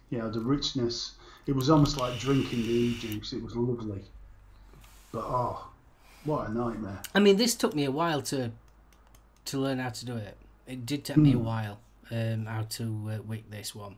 You 0.09 0.17
know, 0.19 0.29
the 0.29 0.39
richness, 0.39 1.13
it 1.45 1.55
was 1.55 1.69
almost 1.69 1.97
like 1.97 2.19
drinking 2.19 2.63
the 2.63 2.69
e 2.69 2.97
juice. 2.99 3.33
It 3.33 3.43
was 3.43 3.55
lovely. 3.55 4.03
But 5.11 5.23
oh, 5.23 5.67
what 6.23 6.49
a 6.49 6.53
nightmare. 6.53 7.01
I 7.13 7.19
mean, 7.19 7.37
this 7.37 7.55
took 7.55 7.75
me 7.75 7.85
a 7.85 7.91
while 7.91 8.21
to 8.23 8.51
to 9.45 9.59
learn 9.59 9.77
how 9.77 9.89
to 9.89 10.05
do 10.05 10.17
it. 10.17 10.35
It 10.65 10.85
did 10.87 11.05
take 11.05 11.17
me 11.17 11.33
a 11.33 11.37
while 11.37 11.79
um, 12.09 12.47
how 12.47 12.63
to 12.63 13.11
uh, 13.11 13.21
wick 13.21 13.49
this 13.51 13.75
one. 13.75 13.97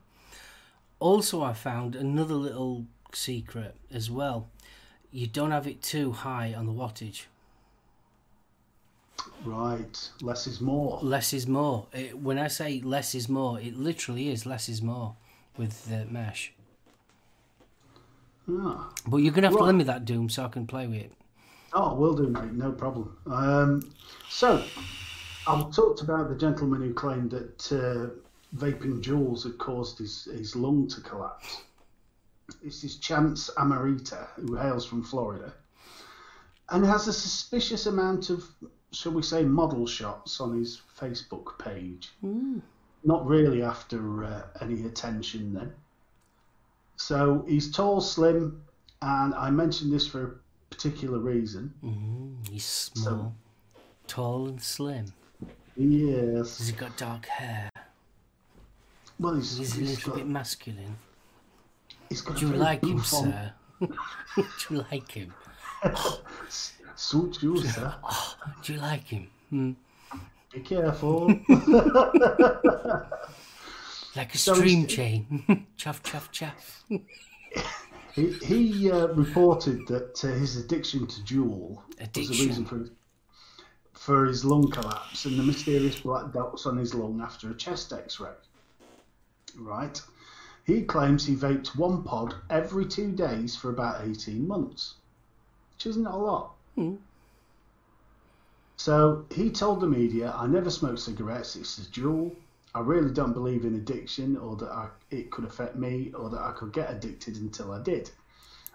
Also, 0.99 1.41
I 1.41 1.53
found 1.53 1.95
another 1.95 2.33
little 2.33 2.85
secret 3.13 3.75
as 3.91 4.09
well. 4.09 4.49
You 5.11 5.27
don't 5.27 5.51
have 5.51 5.67
it 5.67 5.81
too 5.81 6.11
high 6.11 6.53
on 6.53 6.65
the 6.65 6.71
wattage. 6.71 7.25
Right, 9.43 10.09
less 10.21 10.47
is 10.47 10.61
more. 10.61 10.99
Less 11.01 11.33
is 11.33 11.47
more. 11.47 11.87
It, 11.93 12.17
when 12.17 12.37
I 12.37 12.47
say 12.47 12.81
less 12.81 13.15
is 13.15 13.29
more, 13.29 13.59
it 13.59 13.77
literally 13.77 14.29
is 14.29 14.45
less 14.45 14.69
is 14.69 14.81
more 14.81 15.15
with 15.57 15.85
the 15.85 16.05
mesh. 16.05 16.53
Ah. 18.49 18.89
But 19.05 19.17
you're 19.17 19.33
gonna 19.33 19.47
have 19.47 19.57
to 19.57 19.63
lend 19.63 19.77
me 19.77 19.83
that 19.85 20.05
Doom 20.05 20.29
so 20.29 20.45
I 20.45 20.47
can 20.47 20.67
play 20.67 20.87
with 20.87 21.01
it. 21.01 21.11
Oh, 21.73 21.93
will 21.95 22.15
do, 22.15 22.27
mate. 22.27 22.53
No 22.53 22.71
problem. 22.71 23.17
Um, 23.27 23.91
so, 24.29 24.63
I've 25.47 25.71
talked 25.71 26.01
about 26.01 26.29
the 26.29 26.35
gentleman 26.35 26.81
who 26.81 26.93
claimed 26.93 27.31
that 27.31 27.71
uh, 27.71 28.57
vaping 28.57 29.01
Juuls 29.01 29.43
had 29.43 29.57
caused 29.57 29.97
his, 29.97 30.25
his 30.25 30.55
lung 30.55 30.87
to 30.87 31.01
collapse. 31.01 31.63
It's 32.63 32.83
is 32.83 32.97
Chance 32.97 33.49
Ammirata, 33.57 34.27
who 34.35 34.55
hails 34.55 34.85
from 34.85 35.03
Florida, 35.03 35.53
and 36.69 36.85
has 36.85 37.07
a 37.07 37.13
suspicious 37.13 37.85
amount 37.85 38.29
of, 38.29 38.43
shall 38.91 39.11
we 39.11 39.21
say, 39.21 39.43
model 39.43 39.85
shots 39.85 40.39
on 40.39 40.57
his 40.57 40.81
Facebook 40.99 41.59
page. 41.59 42.11
Not 43.03 43.25
really 43.27 43.61
after 43.61 44.23
uh, 44.23 44.43
any 44.61 44.85
attention 44.85 45.53
then. 45.53 45.73
So 46.95 47.45
he's 47.47 47.71
tall, 47.71 48.01
slim, 48.01 48.63
and 49.01 49.35
I 49.35 49.49
mentioned 49.49 49.93
this 49.93 50.07
for 50.07 50.23
a 50.23 50.31
particular 50.73 51.19
reason. 51.19 51.73
Mm, 51.83 52.47
he's 52.49 52.65
small, 52.65 53.35
tall, 54.07 54.47
and 54.47 54.61
slim. 54.61 55.13
Yes. 55.75 56.57
Has 56.57 56.69
he 56.69 56.73
got 56.73 56.97
dark 56.97 57.25
hair? 57.27 57.69
Well, 59.19 59.35
he's, 59.35 59.57
He's 59.57 59.77
a 59.77 59.81
little 59.81 60.11
got, 60.11 60.17
bit 60.17 60.27
masculine. 60.27 60.97
Do 62.35 62.47
you 62.47 62.53
like 62.53 62.83
him, 62.83 63.03
sir? 63.03 63.53
Do 63.79 63.87
you 64.69 64.85
like 64.91 65.11
him? 65.11 65.33
Suits 66.95 67.43
you, 67.43 67.57
sir. 67.57 67.93
Do 68.63 68.73
you 68.73 68.79
like 68.79 69.07
him? 69.07 69.27
Hmm. 69.49 69.71
Be 70.53 70.59
careful. 70.61 71.33
Like 74.15 74.33
a 74.33 74.37
stream 74.39 74.87
chain. 74.87 75.67
chuff, 75.77 76.01
chuff, 76.01 76.31
chuff. 76.31 76.83
he 78.15 78.31
he 78.31 78.89
uh, 78.91 79.09
reported 79.09 79.85
that 79.87 80.23
uh, 80.25 80.29
his 80.29 80.57
addiction 80.57 81.05
to 81.05 81.21
Juul 81.21 81.79
was 81.99 82.29
the 82.29 82.45
reason 82.47 82.65
for 82.65 82.89
for 83.93 84.25
his 84.25 84.43
lung 84.43 84.71
collapse 84.71 85.25
and 85.25 85.37
the 85.37 85.43
mysterious 85.43 85.99
black 85.99 86.33
dots 86.33 86.65
on 86.65 86.77
his 86.77 86.95
lung 86.95 87.21
after 87.21 87.51
a 87.51 87.53
chest 87.55 87.93
X-ray. 87.93 88.31
Right. 89.55 90.01
He 90.67 90.83
claims 90.83 91.25
he 91.25 91.33
vaped 91.33 91.77
one 91.77 92.03
pod 92.03 92.35
every 92.49 92.85
two 92.85 93.13
days 93.13 93.55
for 93.55 93.69
about 93.69 94.05
eighteen 94.05 94.45
months, 94.45 94.95
which 95.73 95.85
isn't 95.87 96.05
a 96.05 96.17
lot. 96.17 96.51
Hmm. 96.75 96.95
So 98.75 99.25
he 99.33 99.49
told 99.49 99.79
the 99.79 99.87
media, 99.87 100.33
I 100.37 100.45
never 100.45 100.69
smoke 100.69 100.99
cigarettes, 100.99 101.55
it's 101.55 101.79
a 101.79 101.89
Juul. 101.89 102.35
I 102.75 102.81
really 102.81 103.11
don't 103.11 103.33
believe 103.33 103.63
in 103.63 103.75
addiction 103.75 104.35
or 104.37 104.57
that 104.57 104.69
I, 104.69 104.89
it 105.09 105.31
could 105.31 105.45
affect 105.45 105.77
me 105.77 106.11
or 106.13 106.29
that 106.29 106.41
I 106.41 106.51
could 106.51 106.73
get 106.73 106.91
addicted 106.91 107.37
until 107.37 107.71
I 107.71 107.81
did. 107.81 108.11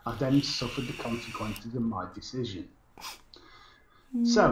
I 0.04 0.16
then 0.16 0.42
suffered 0.42 0.88
the 0.88 0.94
consequences 0.94 1.74
of 1.74 1.82
my 1.82 2.06
decision. 2.14 2.68
So, 4.24 4.44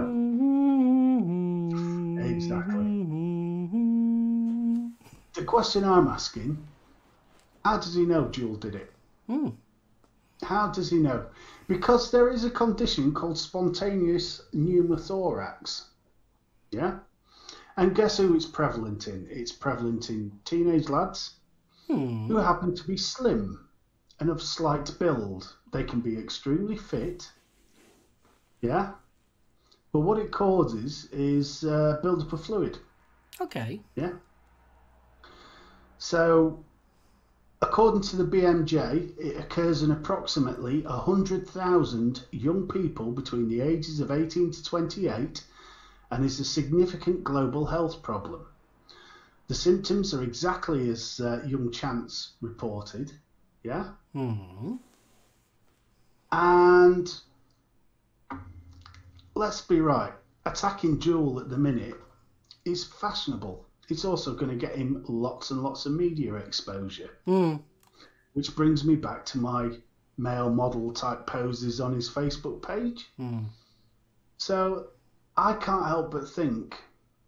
exactly. 2.23 2.85
The 5.35 5.45
question 5.45 5.85
I'm 5.85 6.07
asking 6.07 6.59
how 7.65 7.77
does 7.77 7.95
he 7.95 8.07
know 8.07 8.25
Juul 8.25 8.59
did 8.59 8.75
it? 8.75 8.93
Hmm. 9.27 9.49
How 10.43 10.69
does 10.69 10.91
he 10.91 10.99
know? 10.99 11.27
Because 11.69 12.11
there 12.11 12.31
is 12.31 12.45
a 12.45 12.51
condition 12.51 13.13
called 13.13 13.39
spontaneous 13.39 14.43
pneumothorax. 14.55 15.85
Yeah? 16.71 16.99
And 17.77 17.95
guess 17.95 18.17
who 18.19 18.35
it's 18.35 18.47
prevalent 18.47 19.07
in? 19.09 19.27
It's 19.31 19.53
prevalent 19.53 20.11
in 20.11 20.33
teenage 20.45 20.89
lads 20.89 21.35
Hmm. 21.87 22.29
who 22.29 22.37
happen 22.37 22.75
to 22.75 22.85
be 22.87 22.97
slim 22.97 23.69
and 24.21 24.31
of 24.31 24.43
slight 24.43 24.97
build. 24.99 25.55
They 25.73 25.85
can 25.85 26.01
be 26.01 26.17
extremely 26.19 26.77
fit. 26.77 27.31
Yeah? 28.61 28.93
But 29.93 30.01
what 30.01 30.19
it 30.19 30.31
causes 30.31 31.07
is 31.11 31.65
uh, 31.65 31.99
build-up 32.03 32.33
of 32.33 32.45
fluid. 32.45 32.79
Okay. 33.41 33.81
Yeah. 33.97 34.13
So, 35.99 36.65
according 37.63 38.01
to 38.03 38.17
the 38.17 38.25
BMJ, 38.25 39.19
it 39.19 39.37
occurs 39.37 39.83
in 39.83 39.91
approximately 39.91 40.83
100,000 40.83 42.25
young 42.31 42.67
people 42.69 43.13
between 43.13 43.49
the 43.49 43.61
ages 43.61 44.01
of 44.01 44.11
18 44.11 44.51
to 44.53 44.65
28 44.65 45.45
and 46.11 46.25
is 46.25 46.41
a 46.41 46.45
significant 46.45 47.23
global 47.23 47.67
health 47.67 48.03
problem. 48.03 48.47
The 49.49 49.55
symptoms 49.55 50.15
are 50.15 50.23
exactly 50.23 50.89
as 50.89 51.21
uh, 51.21 51.43
young 51.45 51.71
Chance 51.71 52.33
reported. 52.41 53.13
Yeah. 53.63 53.91
Hmm. 54.13 54.77
And 56.33 57.13
let's 59.35 59.61
be 59.61 59.81
right, 59.81 60.13
attacking 60.47 61.01
Juul 61.01 61.41
at 61.41 61.51
the 61.51 61.59
minute 61.59 62.01
is 62.65 62.85
fashionable. 62.85 63.67
It's 63.91 64.05
also 64.05 64.35
going 64.35 64.51
to 64.51 64.57
get 64.57 64.77
him 64.77 65.05
lots 65.09 65.51
and 65.51 65.63
lots 65.63 65.87
of 65.87 65.93
media 65.93 66.35
exposure. 66.35 67.11
Hmm. 67.25 67.57
Which 68.35 68.55
brings 68.55 68.85
me 68.85 68.95
back 68.95 69.25
to 69.27 69.39
my 69.39 69.71
male 70.17 70.51
model 70.51 70.93
type 70.93 71.27
poses 71.27 71.81
on 71.81 71.93
his 71.93 72.09
Facebook 72.09 72.63
page. 72.63 73.09
Hmm. 73.17 73.45
So 74.39 74.89
I 75.37 75.55
can't 75.55 75.87
help 75.87 76.13
but 76.13 76.29
think 76.29 76.77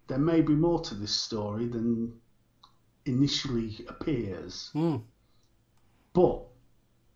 there 0.07 0.19
may 0.19 0.41
be 0.41 0.55
more 0.55 0.81
to 0.81 0.95
this 0.95 1.15
story 1.15 1.67
than 1.67 2.13
initially 3.07 3.85
appears. 3.89 4.71
Hmm. 4.73 4.99
But 6.13 6.43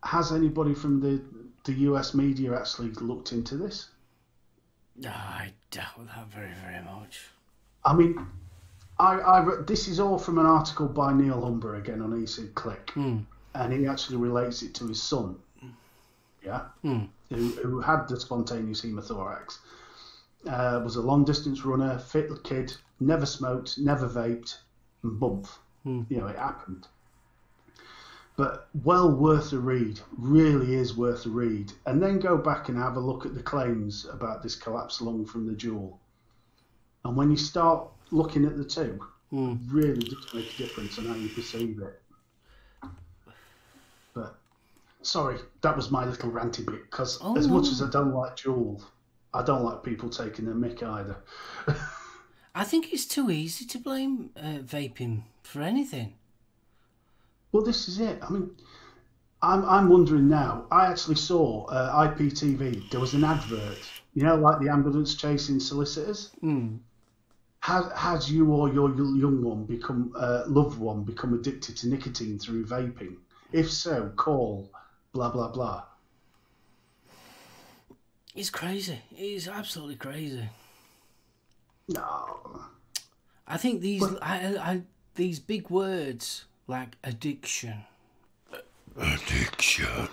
has 0.03 0.31
anybody 0.31 0.73
from 0.73 0.99
the, 0.99 1.21
the 1.63 1.73
US 1.89 2.13
media 2.13 2.57
actually 2.57 2.91
looked 2.91 3.31
into 3.31 3.55
this? 3.57 3.89
I 5.05 5.53
doubt 5.69 6.07
that 6.07 6.27
very, 6.31 6.53
very 6.63 6.83
much. 6.83 7.21
I 7.85 7.93
mean, 7.93 8.25
I, 8.99 9.19
I 9.19 9.45
this 9.65 9.87
is 9.87 9.99
all 9.99 10.17
from 10.17 10.37
an 10.39 10.45
article 10.45 10.87
by 10.87 11.13
Neil 11.13 11.41
Humber 11.41 11.75
again 11.75 12.01
on 12.01 12.11
ECigClick, 12.11 12.89
Hmm. 12.91 13.19
and 13.53 13.73
he 13.73 13.85
actually 13.85 14.17
relates 14.17 14.63
it 14.63 14.73
to 14.75 14.87
his 14.87 15.01
son, 15.01 15.37
yeah, 16.43 16.65
Hmm. 16.81 17.05
who, 17.29 17.49
who 17.63 17.79
had 17.79 18.07
the 18.07 18.19
spontaneous 18.19 18.81
hemothorax. 18.81 19.59
Uh, 20.47 20.81
was 20.83 20.95
a 20.95 21.01
long 21.01 21.25
distance 21.25 21.65
runner, 21.65 21.99
fit 21.99 22.31
kid, 22.43 22.73
never 22.99 23.25
smoked, 23.25 23.77
never 23.77 24.07
vaped, 24.07 24.57
and 25.03 25.19
bump. 25.19 25.47
Hmm. 25.83 26.03
You 26.09 26.17
know, 26.19 26.27
it 26.27 26.37
happened. 26.37 26.87
But 28.35 28.69
well 28.83 29.11
worth 29.11 29.51
a 29.53 29.57
read, 29.59 29.99
really 30.17 30.75
is 30.75 30.95
worth 30.95 31.25
a 31.25 31.29
read. 31.29 31.73
And 31.87 32.01
then 32.01 32.19
go 32.19 32.37
back 32.37 32.69
and 32.69 32.77
have 32.77 32.95
a 32.95 32.99
look 32.99 33.25
at 33.25 33.33
the 33.33 33.41
claims 33.41 34.05
about 34.05 34.43
this 34.43 34.55
collapsed 34.55 35.01
lung 35.01 35.25
from 35.25 35.47
the 35.47 35.53
Juul. 35.53 35.97
And 37.03 37.17
when 37.17 37.31
you 37.31 37.37
start 37.37 37.89
looking 38.11 38.45
at 38.45 38.57
the 38.57 38.63
two, 38.65 38.99
Hmm. 39.29 39.55
really 39.69 39.99
does 40.07 40.33
make 40.33 40.53
a 40.53 40.57
difference 40.57 40.97
on 40.99 41.05
how 41.05 41.15
you 41.15 41.27
perceive 41.29 41.79
it. 41.81 42.01
But 44.13 44.37
sorry, 45.01 45.37
that 45.61 45.75
was 45.75 45.91
my 45.91 46.05
little 46.05 46.31
ranty 46.31 46.65
bit 46.65 46.83
because 46.89 47.19
Oh, 47.21 47.37
as 47.37 47.47
much 47.47 47.67
as 47.67 47.81
I 47.81 47.89
don't 47.89 48.13
like 48.13 48.37
Juul, 48.37 48.81
I 49.33 49.43
don't 49.43 49.63
like 49.63 49.83
people 49.83 50.09
taking 50.09 50.45
their 50.45 50.55
mick 50.55 50.81
either. 50.81 51.17
I 52.55 52.63
think 52.63 52.91
it's 52.93 53.05
too 53.05 53.29
easy 53.29 53.65
to 53.65 53.77
blame 53.77 54.31
uh, 54.35 54.59
vaping 54.63 55.23
for 55.43 55.61
anything. 55.61 56.15
Well, 57.51 57.63
this 57.63 57.87
is 57.87 57.99
it. 57.99 58.17
I 58.23 58.29
mean, 58.29 58.49
I'm 59.41 59.63
I'm 59.65 59.89
wondering 59.89 60.27
now. 60.27 60.65
I 60.71 60.87
actually 60.87 61.15
saw 61.15 61.65
uh, 61.65 62.07
IPTV. 62.07 62.89
There 62.89 62.99
was 62.99 63.13
an 63.13 63.23
advert. 63.23 63.77
You 64.15 64.23
know, 64.23 64.35
like 64.35 64.59
the 64.59 64.69
ambulance 64.69 65.13
chasing 65.15 65.59
solicitors. 65.59 66.31
Hmm. 66.39 66.77
Has 67.67 67.91
has 67.97 68.31
you 68.31 68.53
or 68.53 68.69
your 68.69 68.95
young 68.95 69.43
one 69.43 69.65
become 69.65 70.13
uh, 70.15 70.43
loved 70.47 70.79
one 70.79 71.03
become 71.03 71.33
addicted 71.33 71.75
to 71.75 71.89
nicotine 71.89 72.39
through 72.39 72.65
vaping? 72.65 73.17
If 73.51 73.69
so, 73.69 74.09
call 74.15 74.71
blah 75.11 75.29
blah 75.31 75.49
blah. 75.49 75.83
It's 78.33 78.49
crazy. 78.49 79.01
It's 79.11 79.49
absolutely 79.49 79.97
crazy. 79.97 80.47
No, 81.89 82.61
I 83.45 83.57
think 83.57 83.81
these 83.81 84.01
I, 84.21 84.55
I, 84.61 84.81
these 85.15 85.41
big 85.41 85.69
words 85.69 86.45
like 86.67 86.95
addiction. 87.03 87.83
Addiction. 88.95 90.07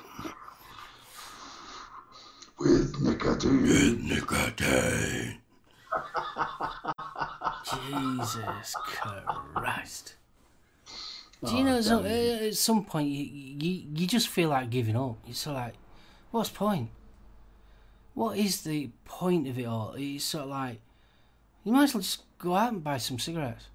with 2.58 3.00
nicotine. 3.00 3.62
With 3.62 4.00
nicotine. 4.00 5.38
Jesus 7.64 8.74
Christ. 8.84 10.14
Do 11.44 11.56
you 11.56 11.64
know, 11.64 11.80
so, 11.82 11.98
uh, 11.98 12.46
at 12.46 12.54
some 12.54 12.84
point, 12.84 13.08
you, 13.08 13.24
you, 13.24 13.86
you 13.94 14.06
just 14.06 14.28
feel 14.28 14.48
like 14.48 14.70
giving 14.70 14.96
up. 14.96 15.18
You're 15.26 15.34
sort 15.34 15.56
of 15.56 15.62
like, 15.64 15.74
what's 16.30 16.48
the 16.48 16.56
point? 16.56 16.88
What 18.14 18.38
is 18.38 18.62
the 18.62 18.90
point 19.04 19.46
of 19.48 19.58
it 19.58 19.66
all? 19.66 19.94
It's 19.98 20.24
sort 20.24 20.44
of 20.44 20.50
like, 20.50 20.80
you 21.64 21.72
might 21.72 21.84
as 21.84 21.94
well 21.94 22.00
just 22.02 22.22
go 22.38 22.54
out 22.54 22.72
and 22.72 22.82
buy 22.82 22.96
some 22.98 23.18
cigarettes. 23.18 23.68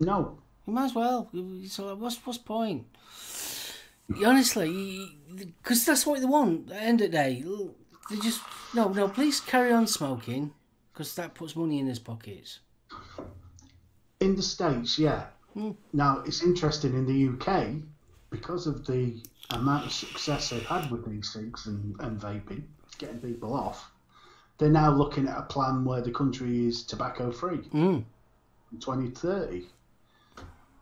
No, 0.00 0.38
You 0.66 0.72
might 0.72 0.86
as 0.86 0.94
well. 0.94 1.28
It's 1.34 1.78
like, 1.78 1.98
what's, 1.98 2.16
what's 2.26 2.38
the 2.38 2.44
point? 2.44 2.86
Honestly, 4.24 5.16
because 5.34 5.84
that's 5.84 6.06
what 6.06 6.20
they 6.20 6.26
want 6.26 6.70
at 6.70 6.76
the 6.76 6.82
end 6.82 7.00
of 7.00 7.10
the 7.10 7.16
day. 7.16 7.44
They 8.10 8.16
just, 8.16 8.40
no, 8.74 8.88
no, 8.88 9.08
please 9.08 9.40
carry 9.40 9.72
on 9.72 9.86
smoking, 9.86 10.52
because 10.96 11.14
that 11.16 11.34
puts 11.34 11.54
money 11.54 11.78
in 11.78 11.86
his 11.86 11.98
pockets. 11.98 12.60
in 14.20 14.34
the 14.34 14.40
states, 14.42 14.98
yeah. 14.98 15.24
Hmm. 15.52 15.72
Now 15.92 16.22
it's 16.24 16.42
interesting 16.42 16.94
in 16.94 17.04
the 17.06 17.28
UK 17.34 17.74
because 18.30 18.66
of 18.66 18.86
the 18.86 19.20
amount 19.50 19.84
of 19.84 19.92
success 19.92 20.48
they've 20.48 20.64
had 20.64 20.90
with 20.90 21.06
these 21.06 21.34
things 21.34 21.66
and, 21.66 21.94
and 22.00 22.18
vaping, 22.18 22.62
getting 22.96 23.18
people 23.20 23.52
off. 23.52 23.90
They're 24.56 24.70
now 24.70 24.90
looking 24.90 25.28
at 25.28 25.36
a 25.38 25.42
plan 25.42 25.84
where 25.84 26.00
the 26.00 26.10
country 26.12 26.66
is 26.66 26.82
tobacco 26.82 27.30
free 27.30 27.58
Mm. 27.74 28.04
in 28.72 28.78
2030. 28.80 29.66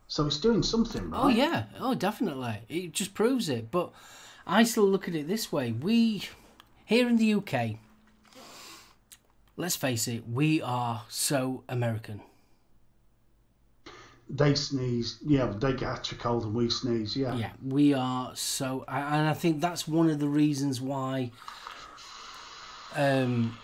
So 0.07 0.27
it's 0.27 0.39
doing 0.39 0.63
something, 0.63 1.11
right? 1.11 1.25
Oh 1.25 1.29
yeah, 1.29 1.65
oh 1.81 1.95
definitely. 1.97 2.61
It 2.69 2.93
just 2.93 3.15
proves 3.15 3.49
it. 3.49 3.73
But 3.73 3.91
I 4.47 4.63
still 4.63 4.85
look 4.89 5.09
at 5.09 5.17
it 5.17 5.27
this 5.27 5.51
way: 5.51 5.73
we 5.73 6.23
here 6.85 7.09
in 7.09 7.17
the 7.17 7.35
UK, 7.35 7.79
let's 9.57 9.77
face 9.77 10.09
it, 10.09 10.29
we 10.29 10.61
are 10.63 11.05
so 11.09 11.65
American. 11.69 12.21
They 14.29 14.55
sneeze, 14.55 15.19
yeah. 15.25 15.53
They 15.57 15.75
catch 15.75 16.13
a 16.13 16.15
cold 16.15 16.45
and 16.45 16.55
we 16.55 16.71
sneeze, 16.71 17.15
yeah. 17.15 17.35
Yeah, 17.37 17.51
we 17.63 17.93
are 17.93 18.35
so, 18.35 18.85
and 18.89 19.29
I 19.29 19.35
think 19.35 19.61
that's 19.61 19.87
one 19.87 20.09
of 20.09 20.19
the 20.19 20.29
reasons 20.29 20.81
why 20.81 21.31
um, 22.97 23.59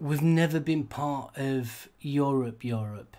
we've 0.00 0.22
never 0.22 0.58
been 0.58 0.84
part 0.84 1.36
of 1.36 1.88
Europe. 2.00 2.64
Europe. 2.64 3.16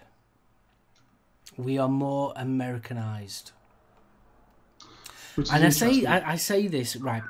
We 1.57 1.77
are 1.77 1.87
more 1.87 2.33
Americanized. 2.35 3.51
And 5.37 5.65
I 5.65 5.69
say. 5.69 6.05
I, 6.05 6.33
I 6.33 6.35
say 6.35 6.67
this 6.67 6.95
right. 6.95 7.23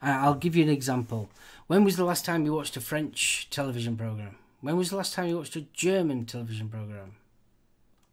I'll 0.00 0.34
give 0.34 0.56
you 0.56 0.64
an 0.64 0.70
example. 0.70 1.30
When 1.66 1.84
was 1.84 1.96
the 1.96 2.04
last 2.04 2.24
time 2.24 2.44
you 2.44 2.52
watched 2.52 2.76
a 2.76 2.80
French 2.80 3.48
television 3.50 3.96
program? 3.96 4.36
When 4.60 4.76
was 4.76 4.90
the 4.90 4.96
last 4.96 5.14
time 5.14 5.28
you 5.28 5.38
watched 5.38 5.56
a 5.56 5.62
German 5.72 6.26
television 6.26 6.68
program? 6.68 7.14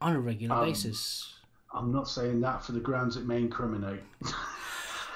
On 0.02 0.16
a 0.16 0.20
regular 0.20 0.56
Um, 0.56 0.66
basis. 0.66 1.34
I'm 1.74 1.91
not 1.91 2.08
saying 2.08 2.41
that 2.41 2.64
for 2.64 2.72
the 2.72 2.80
grounds 2.80 3.18
it 3.18 3.26
may 3.26 3.38
incriminate. 3.38 4.02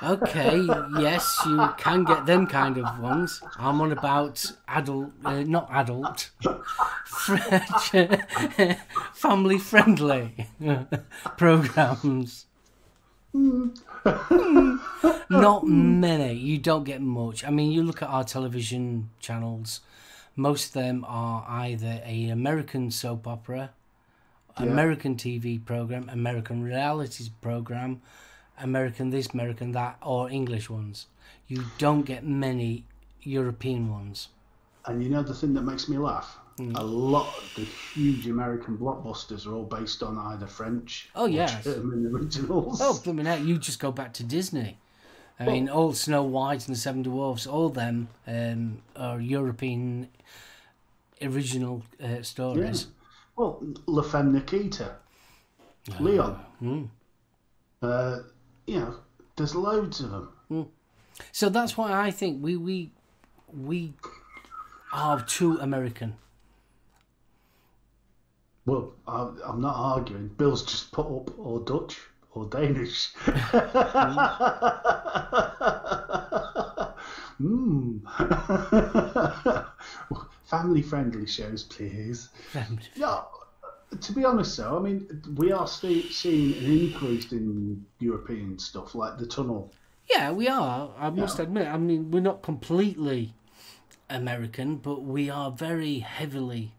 Okay, 0.01 0.59
yes, 0.99 1.39
you 1.45 1.69
can 1.77 2.03
get 2.03 2.25
them 2.25 2.45
kind 2.45 2.77
of 2.77 2.99
ones. 2.99 3.41
I'm 3.57 3.79
on 3.79 3.93
about 3.93 4.43
adult, 4.67 5.11
uh, 5.23 5.43
not 5.43 5.69
adult, 5.71 6.31
family 9.13 9.57
friendly 9.59 10.47
programs. 11.37 12.47
not 15.29 15.65
many. 15.65 16.33
You 16.33 16.57
don't 16.57 16.83
get 16.83 17.01
much. 17.01 17.43
I 17.43 17.49
mean, 17.49 17.71
you 17.71 17.83
look 17.83 18.01
at 18.01 18.09
our 18.09 18.23
television 18.23 19.09
channels, 19.19 19.81
most 20.35 20.67
of 20.67 20.73
them 20.73 21.05
are 21.07 21.45
either 21.47 22.01
a 22.05 22.29
American 22.29 22.91
soap 22.91 23.27
opera, 23.27 23.71
Yeah. 24.59 24.65
American 24.65 25.15
TV 25.15 25.63
program, 25.63 26.09
American 26.09 26.63
realities 26.63 27.29
program, 27.29 28.01
American 28.59 29.09
this, 29.09 29.27
American 29.33 29.71
that, 29.71 29.97
or 30.01 30.29
English 30.29 30.69
ones. 30.69 31.07
You 31.47 31.65
don't 31.77 32.03
get 32.03 32.23
many 32.25 32.83
European 33.21 33.89
ones. 33.91 34.29
And 34.85 35.03
you 35.03 35.09
know 35.09 35.23
the 35.23 35.33
thing 35.33 35.53
that 35.53 35.63
makes 35.63 35.87
me 35.87 35.97
laugh? 35.97 36.37
Hmm. 36.57 36.75
A 36.75 36.83
lot 36.83 37.27
of 37.37 37.51
the 37.55 37.63
huge 37.93 38.27
American 38.27 38.77
blockbusters 38.77 39.47
are 39.47 39.53
all 39.53 39.63
based 39.63 40.03
on 40.03 40.17
either 40.17 40.45
French 40.45 41.09
Oh, 41.15 41.23
or 41.25 41.29
yes. 41.29 41.63
German 41.63 42.05
originals. 42.13 42.79
Oh, 42.81 42.99
blooming 43.03 43.25
hell, 43.25 43.39
you 43.39 43.57
just 43.57 43.79
go 43.79 43.91
back 43.91 44.13
to 44.13 44.23
Disney. 44.23 44.77
I 45.39 45.45
mean, 45.47 45.67
all 45.67 45.93
Snow 45.93 46.23
White 46.23 46.67
and 46.67 46.75
the 46.75 46.79
Seven 46.79 47.01
Dwarfs, 47.01 47.47
all 47.47 47.69
them 47.69 48.07
um, 48.27 48.77
are 48.95 49.19
European 49.19 50.07
original 51.21 51.83
uh, 52.01 52.21
stories. 52.21 52.87
Well, 53.35 53.61
La 53.87 54.03
Femme 54.03 54.31
Nikita, 54.31 54.95
Leon. 55.99 56.39
Mm. 56.61 56.87
Uh, 57.81 58.19
you 58.67 58.79
know, 58.79 58.95
there's 59.35 59.55
loads 59.55 59.99
of 60.01 60.11
them. 60.11 60.67
So 61.31 61.49
that's 61.49 61.75
why 61.77 61.91
I 61.91 62.11
think 62.11 62.43
we 62.43 62.55
we 62.55 62.91
we 63.51 63.93
are 64.93 65.19
too 65.21 65.57
American. 65.59 66.15
Well, 68.65 68.93
I, 69.07 69.29
I'm 69.45 69.61
not 69.61 69.75
arguing. 69.75 70.29
Bill's 70.37 70.63
just 70.63 70.91
put 70.91 71.05
up 71.05 71.37
or 71.37 71.59
Dutch 71.59 71.99
or 72.33 72.45
Danish. 72.45 73.13
mm. 77.41 77.99
Family 80.45 80.81
friendly 80.81 81.25
shows, 81.25 81.63
please. 81.63 82.29
Yeah, 82.95 83.21
to 83.99 84.11
be 84.13 84.23
honest, 84.25 84.57
though, 84.57 84.77
I 84.77 84.81
mean, 84.81 85.21
we 85.35 85.51
are 85.51 85.67
seeing 85.67 86.53
an 86.57 86.79
increase 86.79 87.31
in 87.31 87.85
European 87.99 88.57
stuff 88.59 88.95
like 88.95 89.17
the 89.17 89.25
tunnel. 89.25 89.71
Yeah, 90.09 90.31
we 90.31 90.47
are. 90.47 90.89
I 90.97 91.09
must 91.09 91.37
Yeah. 91.37 91.43
admit. 91.43 91.67
I 91.67 91.77
mean, 91.77 92.11
we're 92.11 92.19
not 92.19 92.41
completely 92.41 93.33
American, 94.09 94.77
but 94.77 95.01
we 95.01 95.29
are 95.29 95.51
very 95.51 95.99
heavily 95.99 96.73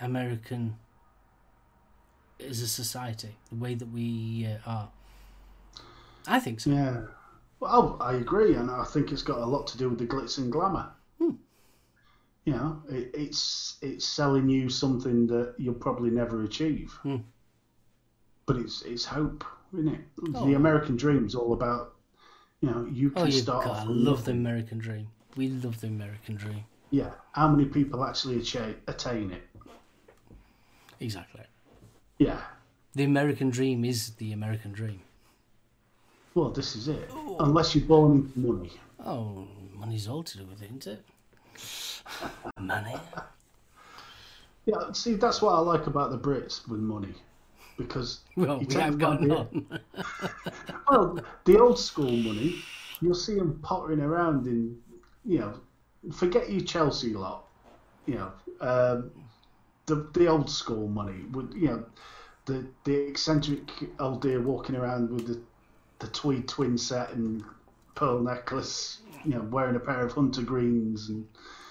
American 0.00 0.76
as 2.40 2.60
a 2.60 2.68
society. 2.68 3.36
The 3.50 3.56
way 3.56 3.74
that 3.74 3.90
we 3.90 4.46
uh, 4.46 4.70
are. 4.70 4.88
I 6.26 6.40
think 6.40 6.60
so. 6.60 6.70
Yeah. 6.70 7.02
Well, 7.60 7.96
I 8.00 8.14
agree, 8.14 8.54
and 8.54 8.70
I 8.70 8.84
think 8.84 9.12
it's 9.12 9.22
got 9.22 9.38
a 9.38 9.46
lot 9.46 9.66
to 9.68 9.78
do 9.78 9.88
with 9.88 9.98
the 9.98 10.06
glitz 10.06 10.38
and 10.38 10.52
glamour. 10.52 10.90
You 12.46 12.52
know, 12.52 12.80
it, 12.88 13.10
it's 13.12 13.76
it's 13.82 14.06
selling 14.06 14.48
you 14.48 14.68
something 14.68 15.26
that 15.26 15.54
you'll 15.58 15.74
probably 15.74 16.10
never 16.10 16.44
achieve. 16.44 16.92
Hmm. 17.02 17.16
But 18.46 18.58
it's 18.58 18.82
it's 18.82 19.04
hope, 19.04 19.44
isn't 19.72 19.88
it? 19.88 20.00
Oh. 20.32 20.46
The 20.46 20.54
American 20.54 20.96
dream's 20.96 21.34
all 21.34 21.54
about, 21.54 21.96
you 22.60 22.70
know, 22.70 22.86
you 22.88 23.10
Oh, 23.16 23.22
can 23.22 23.32
you 23.32 23.32
start 23.32 23.64
God, 23.64 23.88
I 23.88 23.90
love 23.90 24.24
the. 24.24 24.30
American 24.30 24.78
dream. 24.78 25.08
We 25.36 25.48
love 25.48 25.80
the 25.80 25.88
American 25.88 26.36
dream. 26.36 26.62
Yeah. 26.90 27.10
How 27.32 27.48
many 27.48 27.64
people 27.64 28.04
actually 28.04 28.38
achieve, 28.38 28.76
attain 28.86 29.32
it? 29.32 29.42
Exactly. 31.00 31.42
Yeah. 32.18 32.40
The 32.94 33.04
American 33.04 33.50
dream 33.50 33.84
is 33.84 34.10
the 34.14 34.32
American 34.32 34.72
dream. 34.72 35.00
Well, 36.34 36.50
this 36.50 36.76
is 36.76 36.88
it. 36.88 37.10
Unless 37.40 37.74
you're 37.74 37.86
born 37.86 38.12
into 38.12 38.38
money. 38.38 38.72
Oh, 39.04 39.46
money's 39.74 40.08
all 40.08 40.22
to 40.22 40.38
do 40.38 40.44
with 40.44 40.62
it, 40.62 40.66
isn't 40.66 40.86
it? 40.86 41.04
Money. 42.60 42.94
Yeah, 44.66 44.92
see, 44.92 45.14
that's 45.14 45.40
what 45.40 45.54
I 45.54 45.58
like 45.60 45.86
about 45.86 46.10
the 46.10 46.18
Brits 46.18 46.66
with 46.68 46.80
money, 46.80 47.14
because 47.78 48.20
Well, 48.36 48.60
you 48.60 48.66
we 48.68 48.74
have 48.74 48.92
the 48.94 48.98
got 48.98 49.18
idea- 49.22 49.28
none. 49.28 49.80
Well, 50.90 51.18
the 51.44 51.58
old 51.58 51.78
school 51.78 52.10
money, 52.10 52.56
you'll 53.00 53.14
see 53.14 53.36
them 53.36 53.58
pottering 53.62 54.00
around 54.00 54.46
in, 54.46 54.76
you 55.24 55.38
know, 55.38 55.54
forget 56.12 56.50
you 56.50 56.60
Chelsea 56.60 57.14
lot, 57.14 57.46
you 58.06 58.14
know, 58.16 58.32
um, 58.60 59.10
the 59.86 60.08
the 60.12 60.26
old 60.26 60.50
school 60.50 60.88
money 60.88 61.24
would, 61.32 61.54
you 61.54 61.68
know, 61.68 61.84
the 62.44 62.66
the 62.84 63.08
eccentric 63.08 63.70
old 63.98 64.22
dear 64.22 64.40
walking 64.40 64.76
around 64.76 65.10
with 65.10 65.26
the 65.26 65.40
the 65.98 66.08
tweed 66.08 66.46
twin 66.48 66.76
set 66.76 67.12
and 67.14 67.42
pearl 67.94 68.20
necklace, 68.20 69.00
you 69.24 69.32
know, 69.32 69.42
wearing 69.50 69.76
a 69.76 69.80
pair 69.80 70.04
of 70.04 70.12
hunter 70.12 70.42
greens 70.42 71.08
and 71.08 71.26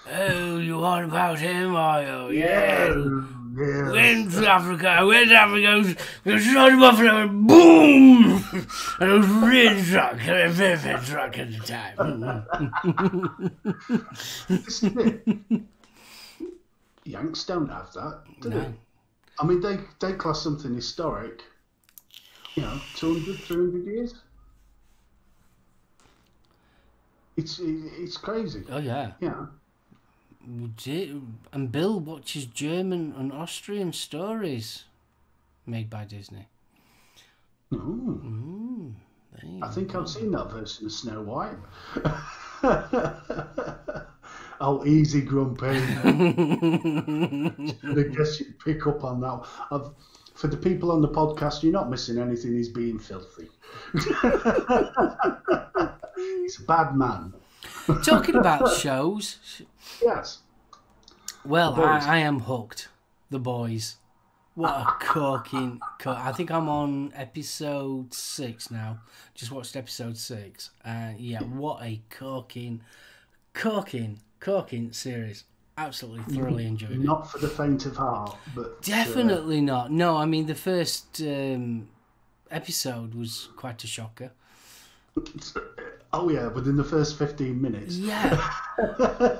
Oh, 0.08 0.58
you 0.58 0.84
on 0.84 1.04
about 1.04 1.40
him, 1.40 1.74
are 1.74 2.00
you? 2.30 2.38
Yeah. 2.38 2.94
yeah, 3.56 3.90
Went 3.90 4.30
to 4.32 4.46
Africa, 4.48 5.04
went 5.04 5.30
to 5.30 5.34
Africa, 5.34 5.96
we 6.24 6.38
shot 6.38 6.70
him 6.70 6.82
off 6.84 7.00
and 7.00 7.46
boom! 7.48 8.44
And 9.00 9.10
it 9.10 9.18
was 9.18 9.26
really 9.26 9.82
drunk, 9.82 10.20
very, 10.20 10.48
very 10.50 11.04
drunk 11.04 11.38
at 11.38 11.50
the 11.50 11.58
time. 11.58 12.46
This 17.06 17.18
is 17.18 17.22
it. 17.22 17.28
Yanks 17.28 17.44
don't 17.44 17.68
have 17.68 17.92
that, 17.92 18.22
do 18.40 18.50
they? 18.50 18.74
I 19.38 19.46
mean, 19.46 19.60
they, 19.60 19.78
they 20.00 20.12
class 20.14 20.42
something 20.42 20.74
historic, 20.74 21.42
you 22.56 22.62
know, 22.62 22.80
200, 22.94 23.38
300 23.38 23.86
years. 23.86 24.14
It's 27.36 27.60
it's 27.62 28.16
crazy. 28.16 28.64
Oh, 28.70 28.78
yeah. 28.78 29.12
Yeah. 29.20 29.46
And 31.52 31.72
Bill 31.72 32.00
watches 32.00 32.46
German 32.46 33.14
and 33.16 33.32
Austrian 33.32 33.92
stories 33.92 34.84
made 35.66 35.90
by 35.90 36.04
Disney. 36.04 36.46
Ooh, 37.74 38.20
Mm, 38.24 38.94
there 39.32 39.50
you 39.50 39.62
I 39.62 39.68
think 39.70 39.92
go. 39.92 40.00
I've 40.00 40.08
seen 40.08 40.30
that 40.30 40.50
version 40.50 40.86
of 40.86 40.92
Snow 40.92 41.22
White. 41.22 41.58
oh, 44.60 44.84
easy, 44.84 45.20
Grumpy. 45.22 45.66
I 45.66 45.80
guess 48.16 48.40
you 48.40 48.46
pick 48.64 48.86
up 48.86 49.04
on 49.04 49.20
that. 49.20 49.44
I've, 49.70 49.90
for 50.34 50.48
the 50.48 50.56
people 50.56 50.92
on 50.92 51.00
the 51.00 51.08
podcast, 51.08 51.62
you're 51.62 51.72
not 51.72 51.88
missing 51.90 52.18
anything. 52.18 52.52
He's 52.54 52.68
being 52.68 52.98
filthy. 52.98 53.48
He's 56.42 56.60
a 56.60 56.64
bad 56.66 56.94
man. 56.96 57.32
Talking 58.04 58.36
about 58.36 58.70
shows, 58.78 59.38
Yes. 60.02 60.38
well, 61.44 61.74
I, 61.80 61.98
I 61.98 62.18
am 62.18 62.40
hooked. 62.40 62.88
The 63.30 63.38
Boys. 63.38 63.96
What 64.54 64.70
a 64.70 64.84
corking. 65.04 65.80
Co- 65.98 66.12
I 66.12 66.32
think 66.32 66.50
I'm 66.50 66.68
on 66.68 67.12
episode 67.14 68.14
six 68.14 68.70
now. 68.70 69.00
Just 69.34 69.52
watched 69.52 69.76
episode 69.76 70.16
six. 70.16 70.70
And 70.84 71.18
yeah, 71.20 71.42
what 71.42 71.82
a 71.82 72.00
corking, 72.10 72.80
corking, 73.54 74.20
corking 74.46 74.92
series. 74.92 75.44
Absolutely 75.76 76.34
thoroughly 76.34 76.66
enjoyed 76.66 76.92
it. 76.92 77.00
Not 77.00 77.30
for 77.30 77.38
the 77.38 77.48
faint 77.48 77.84
of 77.84 77.96
heart, 77.96 78.34
but 78.54 78.66
uh, 78.66 78.74
Definitely 78.80 79.60
not. 79.60 79.90
No, 79.90 80.16
I 80.16 80.24
mean, 80.24 80.46
the 80.46 80.54
first 80.54 81.20
um, 81.20 81.88
episode 82.50 83.14
was 83.14 83.48
quite 83.56 83.82
a 83.84 83.86
shocker. 83.86 84.30
oh 86.12 86.30
yeah, 86.30 86.46
within 86.46 86.76
the 86.76 86.84
first 86.84 87.18
fifteen 87.18 87.60
minutes. 87.60 87.96
Yeah. 87.96 88.50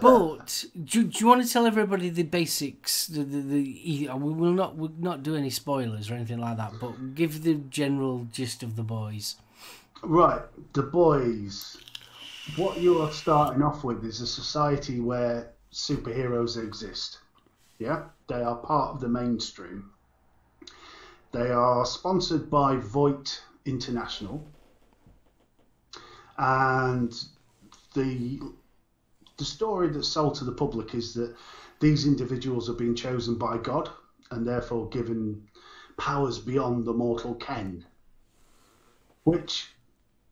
but 0.03 0.65
do, 0.85 1.05
do 1.05 1.19
you 1.21 1.27
want 1.27 1.43
to 1.47 1.51
tell 1.51 1.67
everybody 1.67 2.11
the 2.11 2.25
basics? 2.25 3.07
The, 3.07 3.23
the, 3.23 3.41
the 3.41 4.09
we 4.15 4.33
will 4.33 4.53
not 4.53 4.77
we'll 4.77 4.93
not 4.99 5.23
do 5.23 5.37
any 5.37 5.51
spoilers 5.51 6.11
or 6.11 6.15
anything 6.15 6.39
like 6.39 6.57
that. 6.59 6.73
But 6.81 7.15
give 7.15 7.45
the 7.45 7.55
general 7.55 8.27
gist 8.33 8.63
of 8.63 8.77
the 8.77 8.83
boys. 8.83 9.37
Right, 10.03 10.43
the 10.75 10.83
boys. 10.83 11.79
What 12.55 12.81
you 12.81 13.03
are 13.03 13.13
starting 13.13 13.61
off 13.61 13.83
with 13.83 14.05
is 14.05 14.21
a 14.21 14.27
society 14.27 15.01
where 15.01 15.53
superheroes 15.73 16.63
exist. 16.63 17.19
Yeah, 17.79 18.05
they 18.29 18.41
are 18.41 18.57
part 18.57 18.95
of 18.95 19.01
the 19.01 19.09
mainstream. 19.09 19.91
They 21.33 21.51
are 21.51 21.85
sponsored 21.85 22.49
by 22.49 22.77
Vought 22.77 23.43
International, 23.65 24.47
and 26.39 27.13
the 27.95 28.41
the 29.37 29.45
story 29.45 29.89
that's 29.89 30.09
sold 30.09 30.37
to 30.37 30.45
the 30.45 30.53
public 30.53 30.95
is 30.95 31.13
that 31.15 31.35
these 31.81 32.07
individuals 32.07 32.69
have 32.69 32.79
been 32.79 32.95
chosen 32.95 33.35
by 33.35 33.59
God 33.59 33.91
and 34.31 34.47
therefore 34.47 34.89
given 34.89 35.47
powers 35.99 36.39
beyond 36.39 36.87
the 36.87 36.95
mortal 36.95 37.35
ken, 37.35 37.85
which 39.25 39.75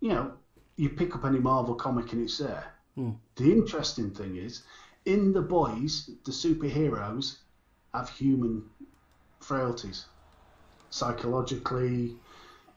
you 0.01 0.09
know 0.11 0.33
you 0.77 0.89
pick 0.91 1.15
up 1.15 1.25
any 1.25 1.39
Marvel 1.39 1.75
comic 1.75 2.13
and 2.13 2.23
it's 2.23 2.39
there. 2.39 2.73
Hmm. 2.95 3.13
The 3.37 3.51
interesting 3.51 4.11
thing 4.11 4.37
is, 4.37 4.63
in 5.05 5.33
the 5.33 5.43
boys, 5.43 6.11
the 6.25 6.33
superheroes 6.33 7.39
have 7.93 8.09
human 8.09 8.65
frailties, 9.41 10.07
psychologically, 10.91 12.17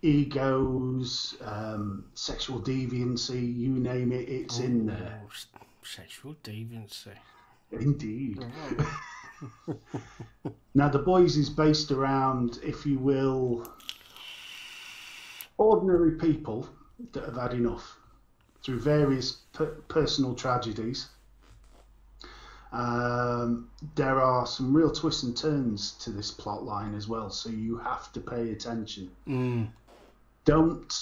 egos, 0.01 1.35
um, 1.41 2.05
sexual 2.13 2.61
deviancy, 2.61 3.55
you 3.55 3.69
name 3.69 4.11
it, 4.11 4.29
it's 4.29 4.59
in 4.59 4.85
there. 4.85 5.21
Oh, 5.23 5.59
sexual 5.83 6.35
deviancy. 6.43 7.13
Indeed. 7.71 8.45
now, 10.73 10.89
The 10.89 10.99
Boys 10.99 11.37
is 11.37 11.49
based 11.49 11.91
around, 11.91 12.59
if 12.63 12.85
you 12.85 12.97
will, 12.97 13.67
ordinary 15.57 16.11
people 16.11 16.69
that 17.11 17.25
have 17.25 17.37
had 17.37 17.53
enough 17.53 17.97
through 18.63 18.79
various 18.79 19.31
per- 19.53 19.77
personal 19.87 20.35
tragedies. 20.35 21.09
Um, 22.71 23.69
there 23.95 24.21
are 24.21 24.45
some 24.45 24.75
real 24.75 24.91
twists 24.91 25.23
and 25.23 25.37
turns 25.37 25.93
to 26.03 26.11
this 26.11 26.31
plot 26.31 26.63
line 26.63 26.95
as 26.95 27.07
well, 27.07 27.29
so 27.29 27.49
you 27.49 27.77
have 27.77 28.11
to 28.13 28.19
pay 28.19 28.51
attention. 28.51 29.09
Mm. 29.27 29.69
Don't 30.45 30.93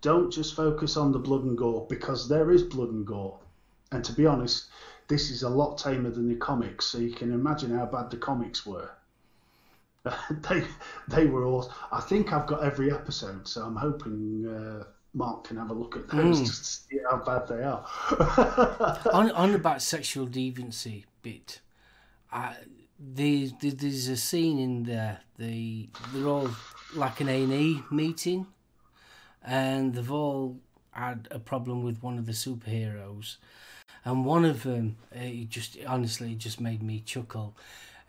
don't 0.00 0.30
just 0.30 0.54
focus 0.54 0.96
on 0.96 1.12
the 1.12 1.18
blood 1.18 1.44
and 1.44 1.56
gore 1.56 1.86
because 1.88 2.28
there 2.28 2.50
is 2.50 2.62
blood 2.62 2.90
and 2.90 3.06
gore. 3.06 3.38
And 3.90 4.04
to 4.04 4.12
be 4.12 4.26
honest, 4.26 4.66
this 5.08 5.30
is 5.30 5.42
a 5.42 5.48
lot 5.48 5.78
tamer 5.78 6.10
than 6.10 6.28
the 6.28 6.34
comics, 6.34 6.86
so 6.86 6.98
you 6.98 7.12
can 7.12 7.32
imagine 7.32 7.76
how 7.76 7.86
bad 7.86 8.10
the 8.10 8.16
comics 8.16 8.66
were. 8.66 8.90
they 10.30 10.64
they 11.08 11.26
were 11.26 11.44
all. 11.44 11.72
I 11.92 12.00
think 12.00 12.32
I've 12.32 12.46
got 12.46 12.64
every 12.64 12.92
episode, 12.92 13.46
so 13.46 13.64
I'm 13.64 13.76
hoping 13.76 14.46
uh, 14.46 14.84
Mark 15.14 15.44
can 15.44 15.56
have 15.56 15.70
a 15.70 15.74
look 15.74 15.96
at 15.96 16.08
those 16.08 16.40
Mm. 16.40 16.46
just 16.46 16.64
to 16.64 16.70
see 16.94 17.00
how 17.08 17.16
bad 17.24 17.46
they 17.48 17.62
are. 17.62 17.86
on 19.12 19.30
on 19.30 19.54
about 19.54 19.80
sexual 19.80 20.26
deviancy 20.26 21.04
bit, 21.22 21.60
I, 22.32 22.56
there's 22.98 23.52
there's 23.60 24.08
a 24.08 24.16
scene 24.16 24.58
in 24.58 24.82
there. 24.84 25.20
They 25.38 25.88
they're 26.12 26.26
all 26.26 26.50
like 26.94 27.20
an 27.20 27.28
A 27.28 27.42
and 27.44 27.52
E 27.52 27.82
meeting, 27.90 28.46
and 29.42 29.94
they've 29.94 30.10
all 30.12 30.58
had 30.90 31.28
a 31.30 31.38
problem 31.38 31.82
with 31.82 32.02
one 32.02 32.18
of 32.18 32.26
the 32.26 32.32
superheroes, 32.32 33.36
and 34.04 34.24
one 34.24 34.44
of 34.44 34.62
them, 34.64 34.96
uh, 35.14 35.20
it 35.20 35.48
just 35.48 35.76
honestly 35.86 36.32
it 36.32 36.38
just 36.38 36.60
made 36.60 36.82
me 36.82 37.00
chuckle. 37.00 37.56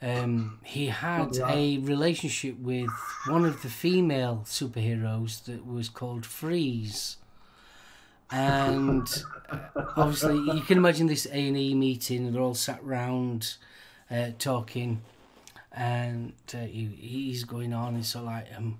Um, 0.06 0.60
he 0.64 0.88
had 0.88 1.36
a 1.50 1.80
relationship 1.80 2.60
with 2.60 2.92
one 3.28 3.44
of 3.44 3.64
the 3.64 3.70
female 3.70 4.44
superheroes 4.46 5.44
that 5.46 5.66
was 5.66 5.90
called 5.90 6.26
Freeze 6.28 7.18
and 8.32 9.08
uh, 9.50 9.58
obviously 9.96 10.36
you 10.56 10.62
can 10.62 10.78
imagine 10.78 11.08
this 11.08 11.26
A 11.28 11.48
and 11.48 11.58
E 11.58 11.74
meeting. 11.76 12.32
They're 12.32 12.42
all 12.42 12.56
sat 12.56 12.84
round 12.84 13.56
uh, 14.10 14.32
talking, 14.40 15.02
and 15.72 16.34
uh, 16.54 16.60
he, 16.60 16.86
he's 16.98 17.44
going 17.44 17.74
on. 17.74 17.96
It's 17.98 18.16
of 18.16 18.24
like 18.24 18.48
um, 18.58 18.80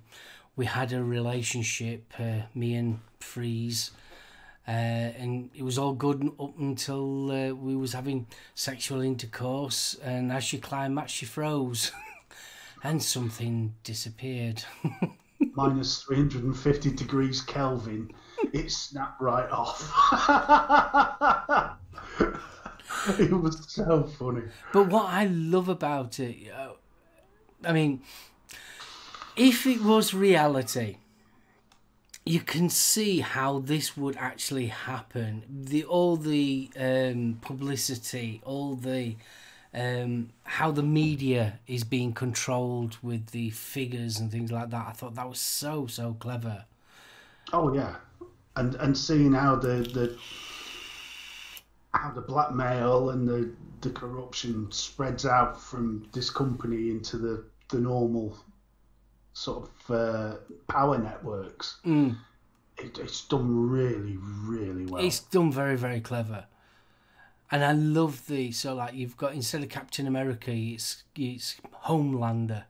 we 0.56 0.66
had 0.66 0.92
a 0.92 1.02
relationship, 1.02 2.12
uh, 2.18 2.42
me 2.54 2.74
and 2.74 3.00
Freeze, 3.20 3.92
uh, 4.68 4.70
and 4.70 5.50
it 5.54 5.62
was 5.62 5.78
all 5.78 5.92
good 5.92 6.28
up 6.40 6.58
until 6.58 7.30
uh, 7.30 7.54
we 7.54 7.76
was 7.76 7.92
having 7.92 8.26
sexual 8.54 9.00
intercourse, 9.00 9.94
and 10.02 10.32
as 10.32 10.42
she 10.42 10.58
climaxed, 10.58 11.14
she 11.14 11.26
froze, 11.26 11.92
and 12.82 13.02
something 13.02 13.74
disappeared. 13.84 14.64
Minus 15.54 16.02
350 16.02 16.90
degrees 16.92 17.42
Kelvin, 17.42 18.10
it 18.52 18.70
snapped 18.70 19.20
right 19.20 19.48
off. 19.50 19.80
it 23.18 23.30
was 23.30 23.72
so 23.72 24.02
funny. 24.18 24.42
But 24.72 24.88
what 24.88 25.06
I 25.06 25.26
love 25.26 25.68
about 25.68 26.18
it, 26.18 26.50
uh, 26.50 26.70
I 27.64 27.72
mean, 27.72 28.02
if 29.36 29.66
it 29.66 29.82
was 29.82 30.12
reality, 30.12 30.96
you 32.26 32.40
can 32.40 32.68
see 32.68 33.20
how 33.20 33.60
this 33.60 33.96
would 33.96 34.16
actually 34.16 34.66
happen. 34.66 35.44
The 35.48 35.84
all 35.84 36.16
the 36.16 36.68
um, 36.78 37.38
publicity, 37.40 38.42
all 38.44 38.74
the 38.74 39.14
um, 39.72 40.30
how 40.42 40.72
the 40.72 40.82
media 40.82 41.60
is 41.68 41.84
being 41.84 42.12
controlled 42.12 42.98
with 43.00 43.28
the 43.28 43.50
figures 43.50 44.18
and 44.18 44.30
things 44.30 44.50
like 44.50 44.70
that. 44.70 44.86
I 44.88 44.92
thought 44.92 45.14
that 45.14 45.28
was 45.28 45.38
so 45.38 45.86
so 45.86 46.16
clever. 46.18 46.64
Oh 47.52 47.72
yeah, 47.72 47.94
and 48.56 48.74
and 48.74 48.98
seeing 48.98 49.32
how 49.32 49.54
the 49.54 49.86
the 49.94 50.18
how 51.94 52.10
the 52.10 52.22
blackmail 52.22 53.10
and 53.10 53.28
the 53.28 53.52
the 53.82 53.90
corruption 53.90 54.66
spreads 54.72 55.26
out 55.26 55.60
from 55.62 56.08
this 56.12 56.28
company 56.30 56.90
into 56.90 57.18
the 57.18 57.44
the 57.68 57.78
normal 57.78 58.36
sort 59.36 59.68
of 59.68 59.90
uh, 59.94 60.36
power 60.66 60.96
networks. 60.96 61.76
Mm. 61.84 62.16
It, 62.78 62.98
it's 62.98 63.24
done 63.28 63.68
really 63.68 64.16
really 64.18 64.86
well. 64.86 65.04
It's 65.04 65.20
done 65.20 65.52
very, 65.52 65.76
very 65.76 66.00
clever. 66.00 66.46
And 67.50 67.62
I 67.62 67.72
love 67.72 68.26
the 68.26 68.50
so 68.52 68.74
like 68.74 68.94
you've 68.94 69.16
got 69.16 69.34
instead 69.34 69.62
of 69.62 69.68
Captain 69.68 70.06
America, 70.06 70.50
it's 70.52 71.04
it's 71.14 71.56
Homelander. 71.84 72.64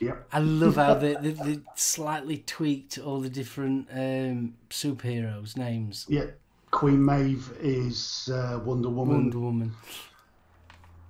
Yep. 0.00 0.26
I 0.32 0.38
love 0.40 0.74
how 0.74 0.94
they, 0.94 1.14
they, 1.20 1.30
they 1.30 1.60
slightly 1.76 2.38
tweaked 2.38 2.98
all 2.98 3.20
the 3.20 3.30
different 3.30 3.88
um, 3.92 4.54
superheroes' 4.70 5.56
names. 5.56 6.06
Yeah. 6.08 6.26
Queen 6.72 7.04
Maeve 7.04 7.52
is 7.60 8.28
uh, 8.32 8.58
Wonder 8.64 8.88
Woman. 8.88 9.16
Wonder 9.16 9.38
Woman. 9.38 9.72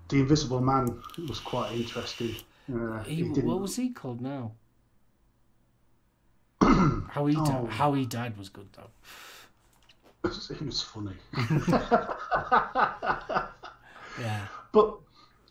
The 0.08 0.20
Invisible 0.20 0.60
Man 0.60 1.00
was 1.28 1.40
quite 1.40 1.72
interesting. 1.72 2.34
Uh, 2.72 3.02
He, 3.04 3.14
he 3.14 3.22
what 3.22 3.60
was 3.60 3.76
he 3.76 3.90
called 3.90 4.20
now? 4.20 4.52
How 7.12 7.26
he 7.26 7.36
Oh. 7.36 7.66
how 7.66 7.92
he 7.92 8.06
died 8.06 8.38
was 8.38 8.48
good 8.48 8.68
though. 8.72 8.90
It 10.50 10.62
was 10.62 10.80
funny. 10.80 11.16
Yeah. 14.20 14.46
But 14.72 14.96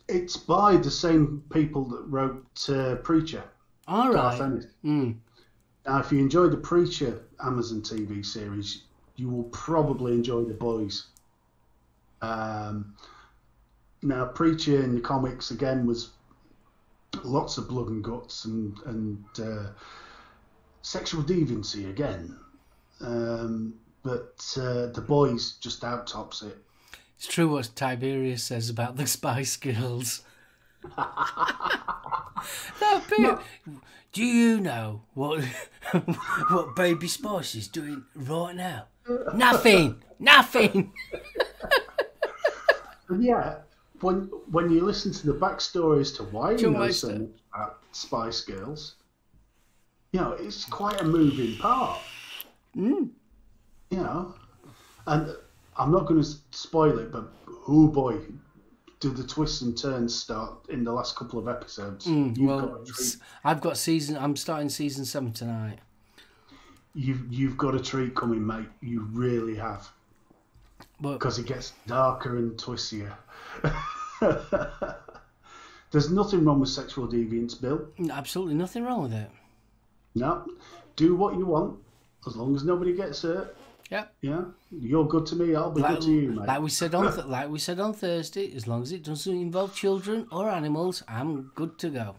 it's 0.07 0.37
by 0.37 0.77
the 0.77 0.91
same 0.91 1.43
people 1.51 1.85
that 1.85 2.01
wrote 2.03 2.69
uh, 2.69 2.95
Preacher. 2.95 3.43
All 3.87 4.11
right. 4.11 4.39
Mm. 4.85 5.15
Now, 5.85 5.99
if 5.99 6.11
you 6.11 6.19
enjoy 6.19 6.47
the 6.47 6.57
Preacher 6.57 7.21
Amazon 7.43 7.81
TV 7.81 8.25
series, 8.25 8.83
you 9.15 9.29
will 9.29 9.45
probably 9.45 10.13
enjoy 10.13 10.43
The 10.43 10.53
Boys. 10.53 11.07
Um, 12.21 12.95
now, 14.03 14.25
Preacher 14.25 14.83
in 14.83 14.95
the 14.95 15.01
comics 15.01 15.51
again 15.51 15.85
was 15.87 16.11
lots 17.23 17.57
of 17.57 17.67
blood 17.67 17.87
and 17.87 18.03
guts 18.03 18.45
and 18.45 18.77
and 18.85 19.23
uh, 19.39 19.67
sexual 20.81 21.23
deviancy 21.23 21.89
again, 21.89 22.35
um, 23.01 23.73
but 24.03 24.35
uh, 24.57 24.87
The 24.87 25.03
Boys 25.05 25.53
just 25.53 25.83
out 25.83 26.07
tops 26.07 26.41
it. 26.41 26.57
It's 27.17 27.27
true 27.27 27.49
what 27.49 27.69
Tiberius 27.75 28.43
says 28.43 28.69
about 28.69 28.97
the 28.97 29.07
Spice 29.07 29.57
Girls. 29.57 30.23
that 30.97 31.83
bit. 33.09 33.37
Do 34.11 34.25
you 34.25 34.59
know 34.59 35.03
what 35.13 35.43
what 36.49 36.75
Baby 36.75 37.07
Spice 37.07 37.55
is 37.55 37.67
doing 37.67 38.03
right 38.15 38.55
now? 38.55 38.85
Nothing. 39.33 40.01
Nothing. 40.19 40.91
Yeah, 43.19 43.55
when 44.01 44.29
when 44.49 44.69
you 44.69 44.81
listen 44.81 45.11
to 45.13 45.27
the 45.27 45.33
backstory 45.33 46.01
as 46.01 46.11
to 46.13 46.23
why 46.23 46.51
you 46.51 46.71
know 46.71 46.89
so 46.91 47.09
much 47.09 47.29
about 47.53 47.79
Spice 47.91 48.41
Girls, 48.41 48.95
you 50.11 50.19
know, 50.19 50.31
it's 50.33 50.65
quite 50.65 50.99
a 51.01 51.05
moving 51.05 51.57
part. 51.57 51.99
Mm. 52.75 53.09
You 53.89 53.97
know, 53.97 54.35
and 55.07 55.35
I'm 55.77 55.91
not 55.91 56.05
going 56.05 56.21
to 56.21 56.29
spoil 56.51 56.97
it, 56.99 57.11
but 57.11 57.31
oh 57.67 57.87
boy, 57.87 58.17
do 58.99 59.09
the 59.11 59.23
twists 59.25 59.61
and 59.61 59.77
turns 59.77 60.13
start 60.15 60.53
in 60.69 60.83
the 60.83 60.91
last 60.91 61.15
couple 61.15 61.39
of 61.39 61.47
episodes. 61.47 62.05
You've 62.07 62.37
Mm, 62.37 62.45
Well, 62.47 62.59
got 62.67 62.81
a 62.81 62.85
treat. 62.85 62.99
s- 63.07 63.17
I've 63.43 63.61
got 63.61 63.77
season. 63.77 64.17
I'm 64.17 64.35
starting 64.35 64.69
season 64.69 65.05
seven 65.05 65.31
tonight. 65.33 65.79
You've 66.93 67.31
you've 67.31 67.57
got 67.57 67.73
a 67.73 67.79
treat 67.79 68.13
coming, 68.15 68.45
mate. 68.45 68.67
You 68.81 69.07
really 69.13 69.55
have, 69.55 69.89
because 71.01 71.39
it 71.39 71.45
gets 71.45 71.71
darker 71.87 72.35
and 72.37 72.51
twistier. 72.57 73.13
There's 75.91 76.09
nothing 76.11 76.45
wrong 76.45 76.59
with 76.59 76.69
sexual 76.69 77.07
deviance, 77.07 77.59
Bill. 77.59 77.87
absolutely 78.11 78.53
nothing 78.55 78.83
wrong 78.83 79.03
with 79.03 79.13
it. 79.13 79.29
No, 80.15 80.45
do 80.95 81.15
what 81.15 81.35
you 81.37 81.45
want 81.45 81.79
as 82.27 82.35
long 82.35 82.55
as 82.55 82.63
nobody 82.63 82.93
gets 82.93 83.21
hurt. 83.21 83.55
Yep. 83.89 84.13
Yeah, 84.21 84.43
you're 84.71 85.05
good 85.07 85.25
to 85.27 85.35
me. 85.35 85.53
I'll 85.55 85.71
be 85.71 85.81
Like, 85.81 85.95
good 85.95 86.01
to 86.03 86.11
you, 86.11 86.31
mate. 86.31 86.47
like 86.47 86.61
we 86.61 86.69
said 86.69 86.95
on 86.95 87.11
th- 87.15 87.25
like 87.25 87.49
we 87.49 87.59
said 87.59 87.79
on 87.79 87.93
Thursday, 87.93 88.53
as 88.55 88.67
long 88.67 88.81
as 88.83 88.91
it 88.91 89.03
doesn't 89.03 89.35
involve 89.35 89.75
children 89.75 90.27
or 90.31 90.49
animals, 90.49 91.03
I'm 91.07 91.51
good 91.55 91.77
to 91.79 91.89
go. 91.89 92.15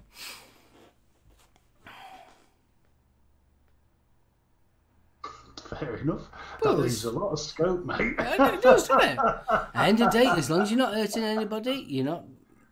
fair 5.79 5.97
enough. 5.97 6.29
Well, 6.63 6.77
that 6.77 6.83
leaves 6.83 7.05
a 7.05 7.11
lot 7.11 7.31
of 7.31 7.41
scope, 7.41 7.85
mate. 7.85 7.99
it 8.19 8.63
does, 8.63 8.89
doesn't 8.89 9.01
it? 9.19 9.19
End 9.75 10.01
of 10.01 10.11
day, 10.13 10.27
as 10.27 10.51
long 10.51 10.63
as 10.63 10.71
you're 10.71 10.79
not 10.79 10.95
hurting 10.95 11.23
anybody, 11.25 11.85
you're 11.89 12.05
not. 12.05 12.25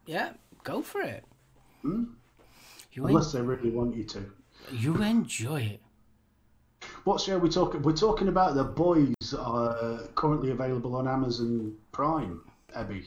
Yeah, 0.07 0.31
go 0.65 0.83
for 0.83 1.01
it. 1.01 1.25
Hmm? 1.83 2.05
You, 2.93 3.05
en- 3.05 3.11
Unless 3.11 3.33
they 3.33 3.41
really 3.41 3.71
want 3.71 3.95
you 3.97 4.05
to. 4.05 4.25
You 4.73 5.03
enjoy 5.03 5.63
it. 5.63 5.81
What 7.05 7.21
show 7.21 7.37
are 7.37 7.39
we 7.39 7.49
talking? 7.49 7.83
We're 7.83 7.93
talking 7.93 8.29
about 8.29 8.55
the 8.55 8.65
boys 8.65 9.35
are 9.39 9.99
currently 10.15 10.51
available 10.51 10.97
on 10.97 11.07
Amazon 11.09 11.77
Prime. 11.93 12.41
Ebby, 12.77 13.05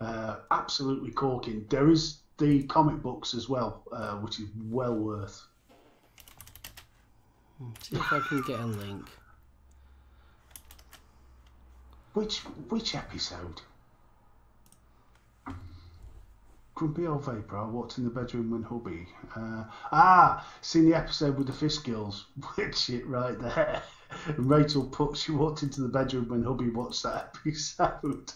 uh, 0.00 0.36
absolutely 0.50 1.10
corking. 1.10 1.66
There 1.68 1.90
is 1.90 2.20
the 2.38 2.62
comic 2.64 3.02
books 3.02 3.34
as 3.34 3.48
well, 3.48 3.82
uh, 3.92 4.16
which 4.16 4.38
is 4.38 4.48
well 4.68 4.94
worth. 4.94 5.42
See 7.82 7.96
if 7.96 8.12
I 8.12 8.20
can 8.20 8.40
get 8.42 8.60
a 8.60 8.64
link. 8.64 9.06
Which 12.14 12.38
which 12.68 12.94
episode? 12.94 13.60
Grumpy 16.80 17.06
old 17.06 17.26
vapor. 17.26 17.58
I 17.58 17.66
walked 17.66 17.98
in 17.98 18.04
the 18.04 18.10
bedroom 18.10 18.50
when 18.50 18.62
hubby. 18.62 19.06
Uh, 19.36 19.64
ah, 19.92 20.50
seen 20.62 20.88
the 20.88 20.96
episode 20.96 21.36
with 21.36 21.46
the 21.46 21.52
fish 21.52 21.76
girls. 21.76 22.24
Which 22.54 22.88
it 22.88 23.06
right 23.06 23.38
there. 23.38 23.82
And 24.26 24.48
Rachel 24.48 24.86
put 24.86 25.14
she 25.14 25.30
walked 25.32 25.62
into 25.62 25.82
the 25.82 25.88
bedroom 25.88 26.30
when 26.30 26.42
hubby 26.42 26.70
watched 26.70 27.02
that 27.02 27.36
episode. 27.44 28.32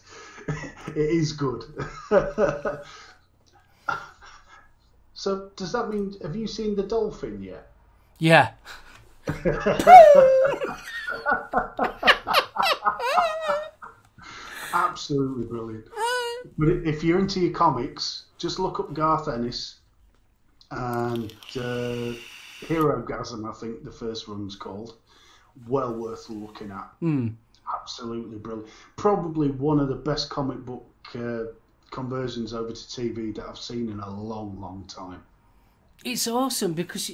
it 0.88 0.94
is 0.94 1.32
good. 1.32 1.64
so 5.14 5.50
does 5.56 5.72
that 5.72 5.88
mean 5.88 6.14
have 6.20 6.36
you 6.36 6.46
seen 6.46 6.76
the 6.76 6.82
dolphin 6.82 7.42
yet? 7.42 7.72
Yeah. 8.18 8.50
Absolutely 14.74 15.46
brilliant. 15.46 15.86
But 16.58 16.68
if 16.68 17.02
you're 17.02 17.18
into 17.18 17.40
your 17.40 17.52
comics, 17.52 18.24
just 18.38 18.58
look 18.58 18.80
up 18.80 18.92
Garth 18.94 19.28
Ennis 19.28 19.76
and 20.70 21.32
uh, 21.56 22.12
Herogasm, 22.66 23.48
I 23.48 23.52
think 23.52 23.84
the 23.84 23.92
first 23.92 24.28
run's 24.28 24.56
called. 24.56 24.96
Well 25.68 25.94
worth 25.94 26.28
looking 26.30 26.70
at. 26.70 26.90
Hmm. 27.00 27.28
Absolutely 27.80 28.38
brilliant. 28.38 28.68
Probably 28.96 29.50
one 29.50 29.80
of 29.80 29.88
the 29.88 29.94
best 29.94 30.30
comic 30.30 30.58
book 30.64 30.86
uh, 31.14 31.44
conversions 31.90 32.52
over 32.52 32.70
to 32.70 32.74
TV 32.74 33.34
that 33.36 33.46
I've 33.46 33.58
seen 33.58 33.88
in 33.88 34.00
a 34.00 34.10
long, 34.10 34.60
long 34.60 34.84
time. 34.88 35.22
It's 36.04 36.26
awesome 36.26 36.74
because 36.74 37.10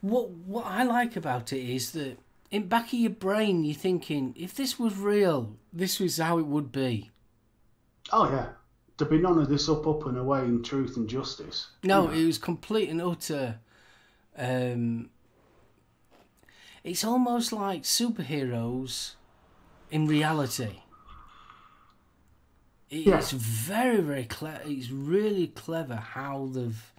what 0.00 0.30
what 0.30 0.66
I 0.66 0.82
like 0.82 1.16
about 1.16 1.52
it 1.52 1.62
is 1.62 1.92
that 1.92 2.18
in 2.50 2.66
back 2.66 2.92
of 2.92 2.98
your 2.98 3.10
brain 3.10 3.64
you're 3.64 3.74
thinking 3.74 4.34
if 4.36 4.54
this 4.54 4.78
was 4.78 4.96
real, 4.96 5.56
this 5.72 6.00
was 6.00 6.18
how 6.18 6.38
it 6.38 6.46
would 6.46 6.72
be. 6.72 7.10
Oh, 8.12 8.28
yeah. 8.30 8.48
There'd 8.96 9.10
be 9.10 9.18
none 9.18 9.38
of 9.38 9.48
this 9.48 9.68
up, 9.68 9.86
up 9.86 10.06
and 10.06 10.16
away 10.16 10.40
in 10.40 10.62
truth 10.62 10.96
and 10.96 11.08
justice. 11.08 11.68
No, 11.82 12.10
it 12.10 12.24
was 12.24 12.38
complete 12.38 12.88
and 12.88 13.02
utter. 13.02 13.58
Um, 14.36 15.10
it's 16.84 17.04
almost 17.04 17.52
like 17.52 17.82
superheroes 17.82 19.14
in 19.90 20.06
reality. 20.06 20.80
Yeah. 22.88 23.18
It's 23.18 23.32
very, 23.32 24.00
very 24.00 24.24
clever. 24.24 24.62
It's 24.64 24.90
really 24.90 25.48
clever 25.48 25.96
how 25.96 26.50
they've 26.52 26.92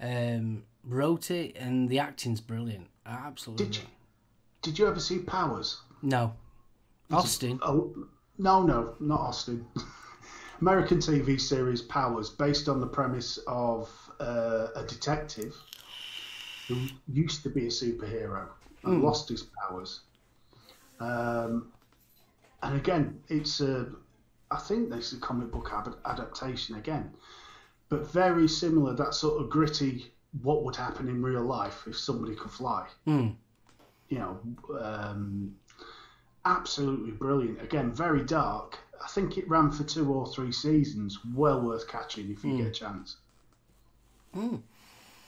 um, 0.00 0.64
wrote 0.84 1.30
it, 1.30 1.56
and 1.56 1.88
the 1.88 1.98
acting's 1.98 2.42
brilliant. 2.42 2.88
Absolutely. 3.06 3.66
Did 3.66 3.76
you, 3.76 3.82
did 4.60 4.78
you 4.78 4.86
ever 4.88 5.00
see 5.00 5.20
Powers? 5.20 5.80
No. 6.02 6.34
Austin. 7.10 7.58
Oh, 7.62 7.94
no, 8.36 8.62
no, 8.62 8.94
not 9.00 9.20
Austin. 9.20 9.66
American 10.62 10.98
TV 10.98 11.40
series 11.40 11.82
Powers, 11.82 12.30
based 12.30 12.68
on 12.68 12.78
the 12.78 12.86
premise 12.86 13.36
of 13.48 13.90
uh, 14.20 14.68
a 14.76 14.84
detective 14.86 15.56
who 16.68 16.88
used 17.12 17.42
to 17.42 17.50
be 17.50 17.66
a 17.66 17.68
superhero 17.68 18.46
and 18.84 19.02
lost 19.02 19.28
his 19.28 19.48
powers. 19.60 20.02
Um, 21.00 21.72
and 22.62 22.76
again, 22.76 23.18
it's 23.28 23.60
a, 23.60 23.88
I 24.52 24.58
think 24.58 24.88
this 24.88 25.12
is 25.12 25.18
a 25.18 25.20
comic 25.20 25.50
book 25.50 25.72
adaptation 26.04 26.76
again, 26.76 27.10
but 27.88 28.12
very 28.12 28.46
similar. 28.46 28.94
That 28.94 29.14
sort 29.14 29.42
of 29.42 29.50
gritty, 29.50 30.14
what 30.42 30.64
would 30.64 30.76
happen 30.76 31.08
in 31.08 31.24
real 31.24 31.42
life 31.42 31.88
if 31.88 31.98
somebody 31.98 32.36
could 32.36 32.52
fly 32.52 32.86
Hmm. 33.04 33.30
you 34.10 34.18
know, 34.20 34.38
um, 34.80 35.56
absolutely 36.44 37.10
brilliant. 37.10 37.60
Again, 37.60 37.90
very 37.90 38.22
dark. 38.24 38.78
I 39.02 39.08
think 39.08 39.38
it 39.38 39.48
ran 39.48 39.70
for 39.70 39.84
two 39.84 40.12
or 40.12 40.26
three 40.26 40.52
seasons. 40.52 41.18
Well 41.34 41.60
worth 41.60 41.88
catching 41.88 42.30
if 42.30 42.44
you 42.44 42.58
get 42.58 42.66
a 42.66 42.70
chance. 42.70 43.16
Hmm. 44.34 44.56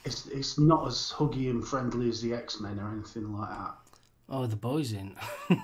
It's 0.03 0.27
it's 0.27 0.57
not 0.59 0.87
as 0.87 1.13
huggy 1.15 1.49
and 1.49 1.65
friendly 1.65 2.09
as 2.09 2.21
the 2.21 2.33
X 2.33 2.59
Men 2.59 2.79
or 2.79 2.91
anything 2.91 3.33
like 3.33 3.49
that. 3.49 3.75
Oh, 4.29 4.45
the 4.45 4.55
boys 4.55 4.93
in. 4.93 5.15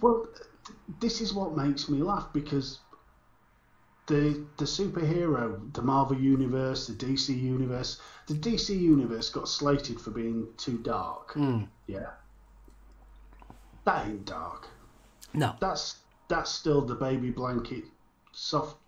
Well, 0.00 0.28
this 1.00 1.20
is 1.20 1.34
what 1.34 1.56
makes 1.56 1.88
me 1.88 2.02
laugh 2.02 2.28
because 2.32 2.80
the 4.06 4.44
the 4.56 4.64
superhero, 4.64 5.72
the 5.72 5.82
Marvel 5.82 6.18
universe, 6.18 6.86
the 6.86 6.92
DC 6.92 7.28
universe, 7.40 8.00
the 8.26 8.34
DC 8.34 8.78
universe 8.78 9.30
got 9.30 9.48
slated 9.48 10.00
for 10.00 10.10
being 10.10 10.48
too 10.56 10.78
dark. 10.78 11.32
Hmm. 11.32 11.64
Yeah, 11.86 12.10
that 13.84 14.06
ain't 14.06 14.26
dark. 14.26 14.68
No. 15.34 15.56
that's 15.60 15.98
that's 16.28 16.50
still 16.50 16.80
the 16.80 16.94
baby 16.94 17.30
blanket, 17.30 17.84
soft, 18.32 18.78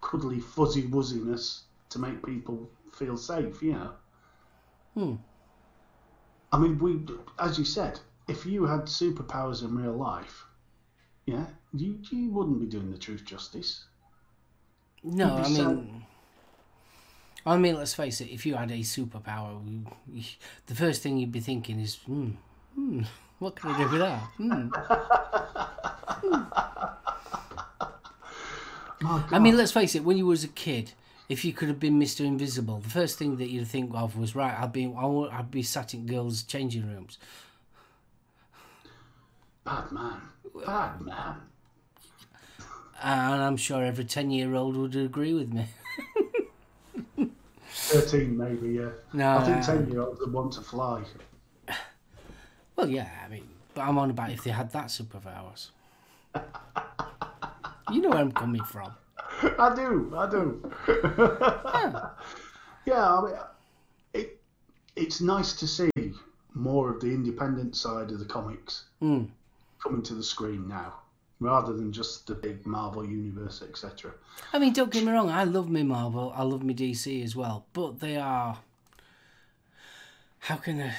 cuddly, 0.00 0.40
fuzzy 0.40 0.82
wuzziness 0.82 1.62
to 1.90 1.98
make 1.98 2.24
people 2.24 2.68
feel 2.92 3.16
safe. 3.16 3.62
Yeah. 3.62 3.88
Hmm. 4.94 5.16
I 6.52 6.58
mean, 6.58 6.78
we, 6.78 7.00
as 7.38 7.58
you 7.58 7.64
said, 7.64 8.00
if 8.26 8.44
you 8.44 8.66
had 8.66 8.82
superpowers 8.82 9.62
in 9.62 9.76
real 9.76 9.92
life, 9.92 10.44
yeah, 11.26 11.46
you 11.72 12.00
you 12.10 12.30
wouldn't 12.30 12.60
be 12.60 12.66
doing 12.66 12.90
the 12.90 12.98
truth 12.98 13.24
justice. 13.24 13.84
No, 15.02 15.36
I 15.36 15.48
mean, 15.48 16.04
I 17.46 17.56
mean, 17.56 17.76
let's 17.76 17.94
face 17.94 18.20
it. 18.20 18.28
If 18.28 18.44
you 18.44 18.54
had 18.54 18.70
a 18.70 18.78
superpower, 18.78 19.60
the 20.66 20.74
first 20.74 21.02
thing 21.02 21.18
you'd 21.18 21.32
be 21.32 21.40
thinking 21.40 21.80
is, 21.80 21.96
hmm, 21.96 22.30
hmm 22.74 23.02
what 23.40 23.56
can 23.56 23.70
I 23.70 23.78
do 23.78 23.88
with 23.88 24.00
that? 24.00 24.20
Hmm. 24.36 24.68
My 29.00 29.24
I 29.32 29.38
mean, 29.38 29.56
let's 29.56 29.72
face 29.72 29.94
it. 29.94 30.04
When 30.04 30.18
you 30.18 30.26
was 30.26 30.44
a 30.44 30.48
kid, 30.48 30.92
if 31.30 31.42
you 31.44 31.54
could 31.54 31.68
have 31.68 31.80
been 31.80 31.98
Mister 31.98 32.22
Invisible, 32.22 32.80
the 32.80 32.90
first 32.90 33.18
thing 33.18 33.38
that 33.38 33.48
you'd 33.48 33.66
think 33.66 33.92
of 33.94 34.16
was, 34.16 34.36
right, 34.36 34.54
I'd 34.60 34.72
be, 34.72 34.84
I 34.94 35.06
would, 35.06 35.50
be 35.50 35.62
sat 35.62 35.94
in 35.94 36.06
girls' 36.06 36.42
changing 36.42 36.86
rooms. 36.86 37.18
bad 39.64 39.90
man, 39.90 40.20
bad 40.66 41.00
man. 41.00 41.36
And 43.02 43.42
I'm 43.42 43.56
sure 43.56 43.82
every 43.82 44.04
ten-year-old 44.04 44.76
would 44.76 44.94
agree 44.94 45.32
with 45.32 45.50
me. 45.50 45.66
Thirteen, 47.70 48.36
maybe. 48.36 48.74
Yeah. 48.74 48.90
No, 49.14 49.38
I 49.38 49.44
think 49.44 49.64
ten 49.64 49.90
year 49.90 50.02
olds 50.02 50.20
would 50.20 50.32
want 50.32 50.52
to 50.52 50.60
fly. 50.60 51.02
Well, 52.80 52.88
yeah, 52.88 53.10
I 53.22 53.28
mean, 53.28 53.46
but 53.74 53.82
I'm 53.82 53.98
on 53.98 54.08
about 54.10 54.30
if 54.30 54.42
they 54.42 54.50
had 54.50 54.72
that 54.72 54.86
superpowers. 54.86 55.68
you 57.92 58.00
know 58.00 58.08
where 58.08 58.20
I'm 58.20 58.32
coming 58.32 58.64
from. 58.64 58.90
I 59.58 59.74
do, 59.74 60.10
I 60.16 60.30
do. 60.30 60.72
yeah, 62.86 63.14
I 63.18 63.20
mean, 63.22 63.34
it 64.14 64.40
it's 64.96 65.20
nice 65.20 65.52
to 65.60 65.66
see 65.66 65.90
more 66.54 66.88
of 66.90 67.00
the 67.02 67.08
independent 67.08 67.76
side 67.76 68.10
of 68.12 68.18
the 68.18 68.24
comics 68.24 68.84
Hmm. 68.98 69.24
coming 69.82 70.02
to 70.04 70.14
the 70.14 70.22
screen 70.22 70.66
now, 70.66 70.94
rather 71.38 71.74
than 71.74 71.92
just 71.92 72.26
the 72.28 72.34
big 72.34 72.64
Marvel 72.64 73.04
universe, 73.06 73.60
etc. 73.60 74.12
I 74.54 74.58
mean, 74.58 74.72
don't 74.72 74.90
get 74.90 75.04
me 75.04 75.12
wrong. 75.12 75.28
I 75.28 75.44
love 75.44 75.68
me 75.68 75.82
Marvel. 75.82 76.32
I 76.34 76.44
love 76.44 76.62
me 76.62 76.72
DC 76.72 77.22
as 77.22 77.36
well. 77.36 77.66
But 77.74 78.00
they 78.00 78.16
are, 78.16 78.56
how 80.38 80.56
can 80.56 80.80
I, 80.80 80.94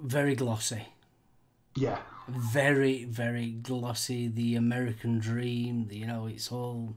very 0.00 0.34
glossy, 0.34 0.86
Yeah, 1.74 1.98
very 2.28 3.04
very 3.04 3.50
glossy. 3.50 4.28
The 4.28 4.56
American 4.56 5.18
dream. 5.18 5.88
You 5.90 6.06
know, 6.06 6.26
it's 6.26 6.50
all, 6.52 6.94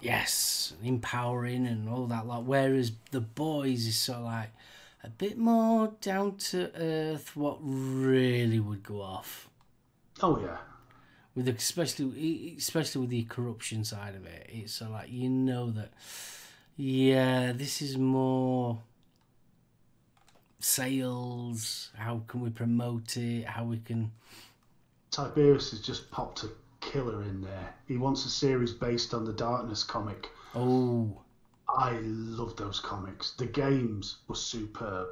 yes, 0.00 0.74
empowering 0.82 1.66
and 1.66 1.88
all 1.88 2.06
that. 2.06 2.26
Like 2.26 2.44
whereas 2.44 2.92
the 3.10 3.20
boys 3.20 3.86
is 3.86 3.96
sort 3.96 4.18
of 4.18 4.24
like 4.24 4.50
a 5.04 5.08
bit 5.10 5.38
more 5.38 5.92
down 6.00 6.36
to 6.50 6.70
earth. 6.76 7.36
What 7.36 7.58
really 7.62 8.60
would 8.60 8.82
go 8.82 9.00
off. 9.02 9.48
oh 10.22 10.40
yeah, 10.40 10.58
with 11.34 11.46
the, 11.46 11.52
especially 11.52 12.54
especially 12.58 13.00
with 13.02 13.10
the 13.10 13.22
corruption 13.24 13.84
side 13.84 14.14
of 14.16 14.26
it 14.26 14.50
it's 14.52 14.80
like 14.82 15.08
you 15.10 15.28
know 15.28 15.70
that 15.70 15.92
yeah 16.76 17.52
this 17.52 17.80
is 17.80 17.96
more 17.96 18.80
sales, 20.60 21.90
how 21.96 22.22
can 22.26 22.40
we 22.40 22.50
promote 22.50 23.16
it, 23.16 23.44
how 23.46 23.64
we 23.64 23.78
can. 23.78 24.10
Tiberius 25.10 25.70
has 25.70 25.80
just 25.80 26.10
popped 26.10 26.42
a 26.44 26.50
killer 26.80 27.22
in 27.22 27.40
there. 27.42 27.74
He 27.86 27.96
wants 27.96 28.24
a 28.26 28.30
series 28.30 28.72
based 28.72 29.14
on 29.14 29.24
the 29.24 29.32
Darkness 29.32 29.82
comic. 29.82 30.28
Oh, 30.54 31.16
I 31.68 31.98
love 32.02 32.56
those 32.56 32.80
comics. 32.80 33.32
The 33.32 33.46
games 33.46 34.18
were 34.26 34.34
superb. 34.34 35.06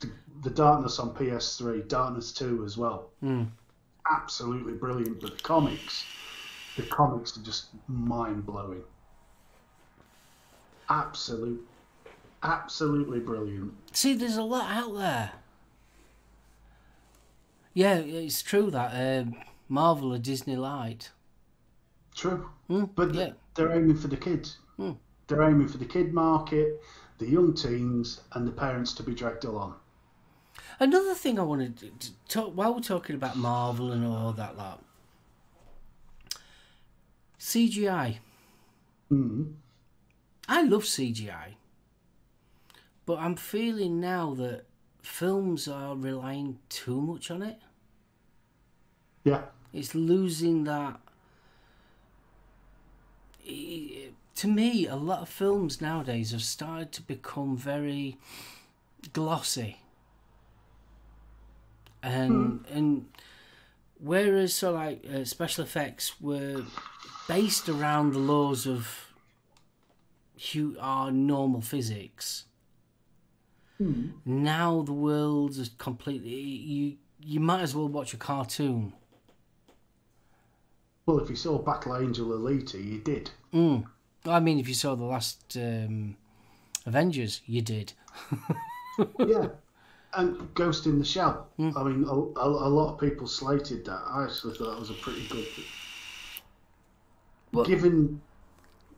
The, 0.00 0.10
the 0.42 0.50
Darkness 0.50 0.98
on 0.98 1.14
PS3, 1.14 1.88
Darkness 1.88 2.32
2 2.32 2.64
as 2.64 2.76
well. 2.76 3.10
mm. 3.22 3.46
Absolutely 4.10 4.72
brilliant. 4.72 5.20
But 5.20 5.36
the 5.36 5.42
comics, 5.42 6.04
the 6.76 6.82
comics 6.82 7.36
are 7.36 7.42
just 7.42 7.66
mind 7.86 8.44
blowing. 8.44 8.82
Absolute, 10.88 11.64
absolutely 12.42 13.20
brilliant. 13.20 13.72
see, 13.96 14.14
there's 14.14 14.36
a 14.36 14.42
lot 14.42 14.70
out 14.70 14.94
there. 14.96 15.32
Yeah, 17.74 17.96
it's 17.96 18.42
true 18.42 18.70
that 18.70 18.90
um, 19.22 19.34
Marvel 19.68 20.12
or 20.12 20.18
Disney 20.18 20.56
light. 20.56 21.10
True. 22.14 22.50
Mm, 22.68 22.90
But 22.94 23.14
yeah. 23.14 23.30
they're 23.54 23.72
aiming 23.72 23.96
for 23.96 24.08
the 24.08 24.16
kids. 24.16 24.58
Hmm. 24.76 24.92
They're 25.26 25.42
aiming 25.42 25.68
for 25.68 25.78
the 25.78 25.86
kid 25.86 26.12
market, 26.12 26.82
the 27.18 27.26
young 27.30 27.54
teens, 27.54 28.20
and 28.32 28.46
the 28.46 28.52
parents 28.52 28.92
to 28.94 29.02
be 29.02 29.14
dragged 29.14 29.44
along. 29.44 29.76
Another 30.78 31.14
thing 31.14 31.38
I 31.38 31.42
wanted 31.42 31.78
to 31.78 31.90
to 31.90 32.10
talk 32.28 32.52
while 32.54 32.74
we're 32.74 32.80
talking 32.80 33.16
about 33.16 33.36
Marvel 33.36 33.92
and 33.92 34.04
all 34.04 34.32
that 34.32 34.56
lot. 34.58 34.82
CGI. 37.38 38.18
Mm. 39.10 39.54
I 40.48 40.62
love 40.62 40.84
CGI. 40.84 41.54
But 43.04 43.18
I'm 43.18 43.36
feeling 43.36 44.00
now 44.00 44.34
that 44.34 44.64
films 45.02 45.66
are 45.66 45.96
relying 45.96 46.58
too 46.68 47.00
much 47.00 47.30
on 47.30 47.42
it. 47.42 47.58
Yeah. 49.24 49.42
It's 49.72 49.94
losing 49.94 50.64
that. 50.64 51.00
To 54.36 54.48
me, 54.48 54.86
a 54.86 54.96
lot 54.96 55.20
of 55.20 55.28
films 55.28 55.80
nowadays 55.80 56.30
have 56.32 56.42
started 56.42 56.92
to 56.92 57.02
become 57.02 57.56
very 57.56 58.18
glossy. 59.12 59.78
And 62.02 62.64
and 62.70 63.06
whereas 63.98 64.54
so 64.54 64.72
like 64.72 65.04
uh, 65.12 65.24
special 65.24 65.64
effects 65.64 66.20
were 66.20 66.64
based 67.28 67.68
around 67.68 68.12
the 68.12 68.18
laws 68.18 68.66
of 68.66 69.12
hu- 70.52 70.76
our 70.80 71.10
normal 71.12 71.60
physics. 71.60 72.46
Now 74.24 74.82
the 74.82 74.92
world 74.92 75.56
is 75.56 75.70
completely 75.78 76.30
you 76.30 76.96
you 77.20 77.40
might 77.40 77.62
as 77.62 77.74
well 77.74 77.88
watch 77.88 78.14
a 78.14 78.16
cartoon. 78.16 78.92
Well, 81.06 81.18
if 81.18 81.28
you 81.30 81.36
saw 81.36 81.58
Battle 81.58 81.96
Angel 81.96 82.28
Alita, 82.28 82.82
you 82.82 82.98
did. 82.98 83.30
Mm. 83.52 83.84
I 84.24 84.38
mean, 84.40 84.58
if 84.60 84.68
you 84.68 84.74
saw 84.74 84.94
the 84.94 85.04
last 85.04 85.56
um, 85.56 86.16
Avengers, 86.86 87.40
you 87.46 87.60
did. 87.60 87.92
yeah. 89.18 89.48
And 90.14 90.54
Ghost 90.54 90.86
in 90.86 90.98
the 90.98 91.04
Shell. 91.04 91.48
Hmm. 91.56 91.70
I 91.76 91.82
mean, 91.84 92.04
a, 92.04 92.12
a, 92.12 92.48
a 92.68 92.70
lot 92.70 92.92
of 92.92 93.00
people 93.00 93.26
slated 93.26 93.84
that. 93.86 94.00
I 94.06 94.24
actually 94.24 94.56
thought 94.56 94.72
that 94.72 94.80
was 94.80 94.90
a 94.90 94.94
pretty 94.94 95.26
good. 95.28 95.46
Well- 97.52 97.64
Given 97.64 98.20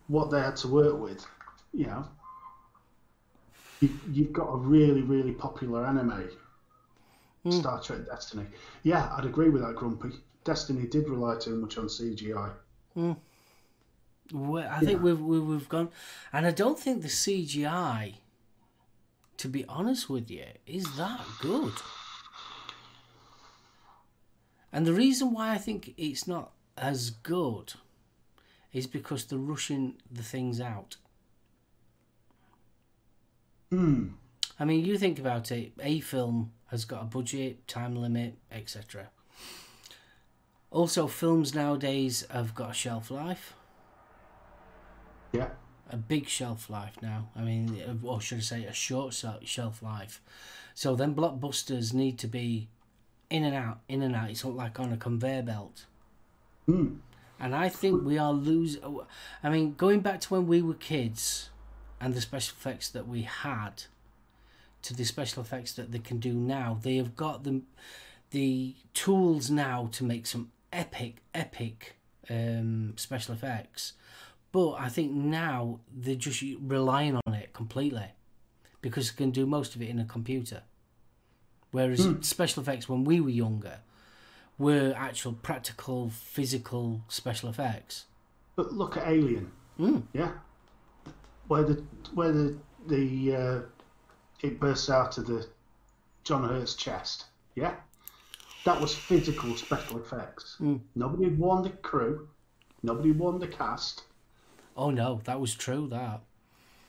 what 0.08 0.30
they 0.30 0.40
had 0.40 0.56
to 0.56 0.68
work 0.68 0.98
with, 0.98 1.24
you 1.72 1.86
know, 1.86 2.06
you, 3.84 3.98
you've 4.12 4.32
got 4.32 4.48
a 4.52 4.56
really, 4.56 5.02
really 5.02 5.32
popular 5.32 5.84
anime, 5.86 6.28
Hmm. 7.44 7.50
Star 7.50 7.80
Trek 7.82 8.06
Destiny. 8.06 8.46
Yeah, 8.84 9.14
I'd 9.16 9.26
agree 9.26 9.50
with 9.50 9.60
that, 9.62 9.76
Grumpy. 9.76 10.10
Destiny 10.44 10.86
did 10.86 11.08
rely 11.08 11.36
too 11.38 11.56
much 11.56 11.76
on 11.76 11.86
CGI. 11.88 12.50
We- 14.32 14.62
I 14.62 14.80
think 14.80 15.02
we've, 15.02 15.20
we've 15.20 15.44
we've 15.44 15.68
gone, 15.68 15.90
and 16.32 16.46
I 16.46 16.50
don't 16.50 16.78
think 16.78 17.02
the 17.02 17.08
CGI, 17.08 18.14
to 19.36 19.48
be 19.48 19.64
honest 19.66 20.08
with 20.08 20.30
you, 20.30 20.46
is 20.66 20.96
that 20.96 21.20
good. 21.40 21.74
And 24.72 24.86
the 24.86 24.92
reason 24.94 25.32
why 25.32 25.52
I 25.52 25.58
think 25.58 25.94
it's 25.96 26.26
not 26.26 26.52
as 26.76 27.10
good 27.10 27.74
is 28.72 28.86
because 28.86 29.24
they're 29.26 29.38
rushing 29.38 29.96
the 30.10 30.22
things 30.22 30.60
out. 30.60 30.96
Hmm. 33.70 34.08
I 34.58 34.64
mean, 34.64 34.84
you 34.84 34.96
think 34.98 35.18
about 35.18 35.50
it, 35.50 35.72
a 35.82 36.00
film 36.00 36.52
has 36.68 36.84
got 36.84 37.02
a 37.02 37.06
budget, 37.06 37.66
time 37.66 37.96
limit, 37.96 38.36
etc. 38.52 39.08
Also, 40.70 41.06
films 41.06 41.54
nowadays 41.54 42.26
have 42.30 42.54
got 42.54 42.70
a 42.70 42.74
shelf 42.74 43.10
life, 43.10 43.54
Yeah. 45.32 45.50
a 45.90 45.96
big 45.96 46.28
shelf 46.28 46.68
life 46.70 46.96
now. 47.02 47.30
I 47.36 47.42
mean, 47.42 48.00
or 48.02 48.20
should 48.20 48.38
I 48.38 48.42
say, 48.42 48.64
a 48.64 48.72
short 48.72 49.14
shelf 49.44 49.82
life. 49.82 50.20
So 50.74 50.94
then 50.96 51.14
blockbusters 51.14 51.92
need 51.92 52.18
to 52.20 52.26
be 52.28 52.68
in 53.30 53.44
and 53.44 53.54
out, 53.54 53.80
in 53.88 54.02
and 54.02 54.14
out. 54.14 54.30
It's 54.30 54.44
not 54.44 54.54
like 54.54 54.78
on 54.80 54.92
a 54.92 54.96
conveyor 54.96 55.42
belt. 55.42 55.86
Hmm. 56.66 56.96
And 57.40 57.54
I 57.54 57.68
think 57.68 58.04
we 58.04 58.18
are 58.18 58.32
losing. 58.32 58.82
I 59.42 59.50
mean, 59.50 59.74
going 59.74 60.00
back 60.00 60.20
to 60.22 60.34
when 60.34 60.46
we 60.46 60.62
were 60.62 60.74
kids 60.74 61.50
and 62.04 62.12
the 62.12 62.20
special 62.20 62.54
effects 62.58 62.90
that 62.90 63.08
we 63.08 63.22
had 63.22 63.84
to 64.82 64.94
the 64.94 65.04
special 65.04 65.42
effects 65.42 65.72
that 65.72 65.90
they 65.90 65.98
can 65.98 66.18
do 66.18 66.34
now, 66.34 66.78
they 66.82 66.96
have 66.96 67.16
got 67.16 67.44
the, 67.44 67.62
the 68.30 68.74
tools 68.92 69.50
now 69.50 69.88
to 69.92 70.04
make 70.04 70.26
some 70.26 70.50
epic, 70.70 71.22
epic 71.32 71.96
um, 72.28 72.92
special 72.96 73.32
effects. 73.32 73.94
But 74.52 74.72
I 74.72 74.90
think 74.90 75.12
now 75.12 75.80
they're 75.96 76.14
just 76.14 76.44
relying 76.60 77.18
on 77.26 77.32
it 77.32 77.54
completely 77.54 78.08
because 78.82 79.10
they 79.10 79.16
can 79.16 79.30
do 79.30 79.46
most 79.46 79.74
of 79.74 79.80
it 79.80 79.88
in 79.88 79.98
a 79.98 80.04
computer. 80.04 80.60
Whereas 81.70 82.06
special 82.20 82.62
effects 82.62 82.86
when 82.86 83.04
we 83.04 83.18
were 83.18 83.30
younger 83.30 83.78
were 84.58 84.92
actual 84.94 85.32
practical 85.32 86.10
physical 86.10 87.00
special 87.08 87.48
effects. 87.48 88.04
But 88.56 88.74
look 88.74 88.98
at 88.98 89.08
Alien. 89.08 89.50
Mm. 89.80 90.02
Yeah. 90.12 90.32
Where 91.48 91.62
the 91.62 91.82
where 92.14 92.32
the 92.32 92.56
the 92.86 93.36
uh, 93.36 93.60
it 94.40 94.60
bursts 94.60 94.90
out 94.90 95.18
of 95.18 95.26
the 95.26 95.46
John 96.24 96.48
Hurt's 96.48 96.74
chest. 96.74 97.26
Yeah. 97.54 97.74
That 98.64 98.80
was 98.80 98.94
physical 98.94 99.54
special 99.56 99.98
effects. 99.98 100.56
Mm. 100.60 100.80
Nobody 100.94 101.28
warned 101.28 101.66
the 101.66 101.70
crew. 101.70 102.28
Nobody 102.82 103.12
warned 103.12 103.42
the 103.42 103.48
cast. 103.48 104.04
Oh 104.76 104.90
no, 104.90 105.20
that 105.24 105.38
was 105.38 105.54
true. 105.54 105.86
That 105.88 106.20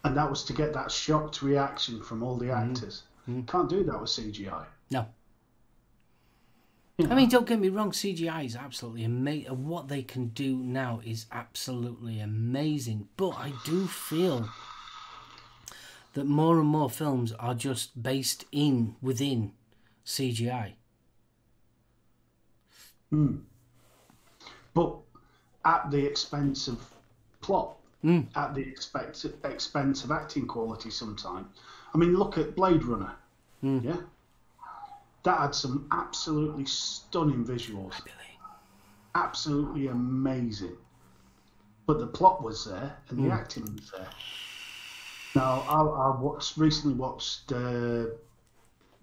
And 0.03 0.15
that 0.15 0.29
was 0.29 0.43
to 0.45 0.53
get 0.53 0.73
that 0.73 0.91
shocked 0.91 1.41
reaction 1.41 2.01
from 2.01 2.23
all 2.23 2.37
the 2.37 2.51
actors. 2.51 3.03
Can't 3.47 3.69
do 3.69 3.83
that 3.83 3.99
with 3.99 4.09
CGI. 4.09 4.65
no. 4.91 5.05
You 6.97 7.09
I 7.09 7.15
mean, 7.15 7.27
don't 7.27 7.45
get 7.45 7.59
me 7.59 7.67
wrong. 7.67 7.91
CGI 7.91 8.45
is 8.45 8.55
absolutely 8.55 9.03
amazing. 9.03 9.67
What 9.67 9.89
they 9.89 10.01
can 10.01 10.27
do 10.27 10.55
now 10.55 11.01
is 11.03 11.25
absolutely 11.31 12.21
amazing. 12.21 13.09
But 13.17 13.31
I 13.31 13.51
do 13.65 13.85
feel 13.87 14.49
that 16.13 16.25
more 16.25 16.57
and 16.59 16.67
more 16.69 16.89
films 16.89 17.33
are 17.33 17.53
just 17.53 18.01
based 18.01 18.45
in 18.51 18.95
within 19.01 19.51
CGI. 20.05 20.75
but 24.73 24.97
at 25.63 25.89
the 25.89 26.05
expense 26.05 26.67
of 26.67 26.81
plot, 27.41 27.77
Mm. 28.03 28.27
at 28.35 28.53
the 28.53 28.61
expense 28.61 29.25
expense 29.45 30.03
of 30.03 30.11
acting 30.11 30.45
quality. 30.45 30.89
Sometimes, 30.91 31.47
I 31.93 31.97
mean, 31.97 32.13
look 32.15 32.37
at 32.37 32.55
Blade 32.55 32.83
Runner. 32.83 33.15
Yeah, 33.61 33.97
that 35.25 35.39
had 35.39 35.55
some 35.55 35.87
absolutely 35.91 36.65
stunning 36.65 37.43
visuals, 37.43 37.93
absolutely 39.15 39.87
amazing. 39.87 40.77
But 41.87 41.99
the 41.99 42.07
plot 42.07 42.41
was 42.41 42.65
there 42.65 42.95
and 43.09 43.23
the 43.23 43.31
acting 43.31 43.63
was 43.75 43.91
there. 43.91 44.07
Now, 45.35 45.63
I, 45.67 45.81
I 45.81 46.19
watched 46.19 46.57
recently 46.57 46.95
watched 46.95 47.51
uh, 47.51 48.05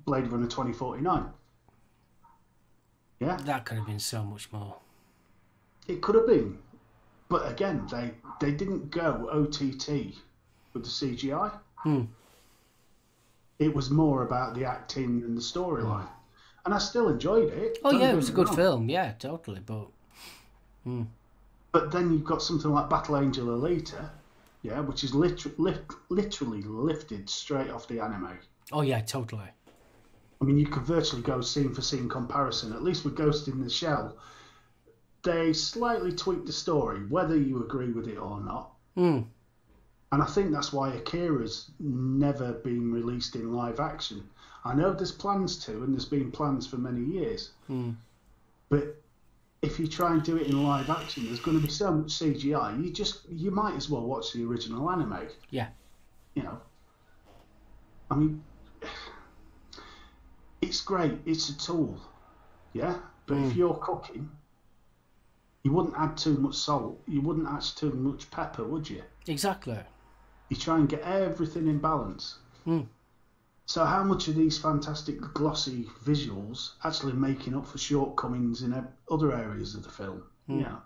Blade 0.06 0.28
Runner 0.28 0.48
twenty 0.48 0.72
forty 0.72 1.02
nine. 1.02 1.26
Yeah, 3.20 3.36
That 3.44 3.64
could 3.64 3.76
have 3.76 3.86
been 3.86 4.00
so 4.00 4.24
much 4.24 4.50
more. 4.50 4.76
It 5.86 6.00
could 6.00 6.16
have 6.16 6.26
been, 6.26 6.58
but 7.28 7.48
again, 7.50 7.86
they 7.90 8.12
they 8.40 8.52
didn't 8.52 8.90
go 8.90 9.28
OTT 9.30 10.14
with 10.72 10.84
the 10.84 10.88
CGI. 10.88 11.52
Hmm. 11.76 12.02
It 13.58 13.74
was 13.74 13.90
more 13.90 14.22
about 14.22 14.54
the 14.54 14.64
acting 14.64 15.22
and 15.22 15.36
the 15.36 15.40
storyline, 15.40 16.08
and 16.64 16.74
I 16.74 16.78
still 16.78 17.08
enjoyed 17.08 17.52
it. 17.52 17.78
Oh 17.84 17.92
don't 17.92 18.00
yeah, 18.00 18.12
it 18.12 18.16
was 18.16 18.28
a 18.28 18.32
good 18.32 18.48
wrong. 18.48 18.56
film. 18.56 18.88
Yeah, 18.88 19.12
totally. 19.12 19.60
But 19.64 19.88
But 21.72 21.90
then 21.92 22.12
you've 22.12 22.24
got 22.24 22.42
something 22.42 22.70
like 22.70 22.90
Battle 22.90 23.16
Angel 23.18 23.46
Alita, 23.46 24.10
yeah, 24.62 24.80
which 24.80 25.04
is 25.04 25.14
liter- 25.14 25.52
lit- 25.58 25.84
literally 26.08 26.62
lifted 26.62 27.30
straight 27.30 27.70
off 27.70 27.86
the 27.88 28.00
anime. 28.00 28.38
Oh 28.72 28.82
yeah, 28.82 29.00
totally. 29.00 29.50
I 30.40 30.44
mean, 30.44 30.58
you 30.58 30.66
could 30.66 30.82
virtually 30.82 31.22
go 31.22 31.40
scene 31.40 31.72
for 31.72 31.82
scene 31.82 32.08
comparison. 32.08 32.72
At 32.72 32.82
least 32.82 33.04
with 33.04 33.14
Ghost 33.16 33.46
in 33.46 33.60
the 33.62 33.70
Shell, 33.70 34.16
they 35.22 35.52
slightly 35.52 36.10
tweaked 36.10 36.46
the 36.46 36.52
story, 36.52 37.06
whether 37.06 37.36
you 37.36 37.62
agree 37.62 37.92
with 37.92 38.08
it 38.08 38.16
or 38.16 38.40
not. 38.40 38.72
Mm. 38.96 39.26
And 40.12 40.22
I 40.22 40.26
think 40.26 40.52
that's 40.52 40.72
why 40.74 40.90
Akira's 40.92 41.70
never 41.80 42.52
been 42.52 42.92
released 42.92 43.34
in 43.34 43.52
live 43.54 43.80
action. 43.80 44.22
I 44.64 44.74
know 44.74 44.92
there's 44.92 45.10
plans 45.10 45.56
to, 45.64 45.72
and 45.82 45.92
there's 45.94 46.04
been 46.04 46.30
plans 46.30 46.66
for 46.66 46.76
many 46.76 47.00
years. 47.02 47.50
Mm. 47.70 47.96
But 48.68 49.00
if 49.62 49.80
you 49.80 49.86
try 49.88 50.12
and 50.12 50.22
do 50.22 50.36
it 50.36 50.46
in 50.48 50.62
live 50.62 50.90
action, 50.90 51.24
there's 51.26 51.40
going 51.40 51.58
to 51.58 51.66
be 51.66 51.72
so 51.72 51.90
much 51.92 52.08
CGI. 52.08 52.84
You 52.84 52.90
just 52.92 53.22
you 53.30 53.50
might 53.50 53.74
as 53.74 53.88
well 53.88 54.02
watch 54.02 54.32
the 54.34 54.44
original 54.44 54.90
anime. 54.90 55.18
Yeah. 55.50 55.68
You 56.34 56.42
know. 56.42 56.60
I 58.10 58.14
mean, 58.16 58.44
it's 60.60 60.80
great. 60.82 61.14
It's 61.24 61.48
a 61.48 61.58
tool. 61.58 61.98
Yeah. 62.74 62.98
But 63.26 63.38
if 63.38 63.52
Mm. 63.52 63.56
you're 63.56 63.74
cooking, 63.74 64.30
you 65.64 65.72
wouldn't 65.72 65.94
add 65.96 66.16
too 66.18 66.36
much 66.36 66.56
salt. 66.56 67.00
You 67.06 67.20
wouldn't 67.22 67.48
add 67.48 67.62
too 67.62 67.92
much 67.92 68.30
pepper, 68.30 68.64
would 68.64 68.88
you? 68.90 69.02
Exactly. 69.26 69.78
You 70.52 70.58
try 70.58 70.76
and 70.76 70.86
get 70.86 71.00
everything 71.00 71.66
in 71.66 71.78
balance. 71.78 72.36
Mm. 72.66 72.86
So 73.64 73.86
how 73.86 74.04
much 74.04 74.28
are 74.28 74.32
these 74.32 74.58
fantastic 74.58 75.18
glossy 75.32 75.86
visuals 76.04 76.72
actually 76.84 77.14
making 77.14 77.56
up 77.56 77.66
for 77.66 77.78
shortcomings 77.78 78.60
in 78.60 78.86
other 79.10 79.32
areas 79.32 79.74
of 79.74 79.82
the 79.82 79.88
film? 79.88 80.24
Mm. 80.50 80.60
Yeah. 80.60 80.76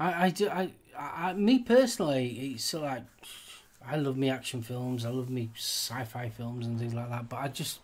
I, 0.00 0.24
I 0.24 0.30
do. 0.30 0.48
I, 0.48 0.72
I, 0.98 1.34
me 1.34 1.58
personally, 1.58 2.54
it's 2.54 2.72
like 2.72 3.02
I 3.86 3.96
love 3.96 4.16
me 4.16 4.30
action 4.30 4.62
films. 4.62 5.04
I 5.04 5.10
love 5.10 5.28
me 5.28 5.50
sci-fi 5.54 6.30
films 6.30 6.66
and 6.66 6.78
things 6.78 6.94
like 6.94 7.10
that. 7.10 7.28
But 7.28 7.40
I 7.40 7.48
just 7.48 7.80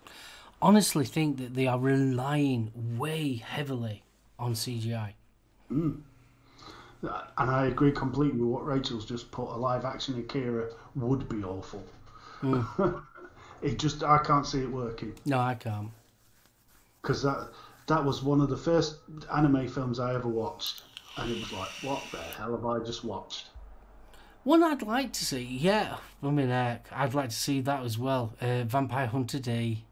honestly 0.63 1.05
think 1.05 1.37
that 1.37 1.53
they 1.53 1.67
are 1.67 1.79
relying 1.79 2.73
way 2.97 3.35
heavily 3.35 4.03
on 4.39 4.55
CGI. 4.55 5.13
And 7.03 7.51
I 7.51 7.67
agree 7.67 7.93
completely 7.93 8.39
with 8.41 8.49
what 8.49 8.67
Rachel's 8.67 9.05
just 9.07 9.31
put. 9.31 9.49
A 9.49 9.57
live 9.57 9.85
action 9.85 10.19
Akira 10.19 10.69
would 10.95 11.29
be 11.29 11.43
awful. 11.43 11.83
it 13.63 13.79
just 13.79 14.03
I 14.03 14.19
can't 14.19 14.47
see 14.47 14.61
it 14.63 14.71
working 14.71 15.15
No, 15.27 15.39
I 15.39 15.55
can't. 15.55 15.91
because 17.03 17.23
that 17.23 17.49
that 17.87 18.05
was 18.05 18.23
one 18.23 18.41
of 18.41 18.49
the 18.49 18.57
first 18.57 18.97
anime 19.35 19.69
films 19.69 19.99
I 19.99 20.15
ever 20.15 20.29
watched, 20.29 20.83
and 21.17 21.31
it 21.31 21.41
was 21.41 21.53
like, 21.53 21.69
what 21.83 22.03
the 22.13 22.19
hell 22.19 22.53
have 22.53 22.65
I 22.65 22.79
just 22.85 23.05
watched? 23.05 23.47
One 24.45 24.63
I'd 24.63 24.83
like 24.83 25.13
to 25.15 25.25
see, 25.25 25.43
yeah. 25.43 25.97
I 26.23 26.31
mean, 26.31 26.49
uh, 26.51 26.79
I'd 26.93 27.13
like 27.13 27.29
to 27.31 27.37
see 27.37 27.61
that 27.63 27.83
as 27.85 27.99
well. 27.99 28.33
Uh, 28.41 28.65
Vampire 28.65 29.07
Hunter 29.07 29.39
D. 29.39 29.85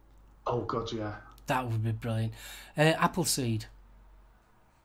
Oh 0.47 0.60
god, 0.62 0.90
yeah. 0.93 1.16
That 1.48 1.66
would 1.68 1.82
be 1.82 1.93
brilliant. 1.93 2.32
Uh, 2.76 2.93
Appleseed. 2.98 3.66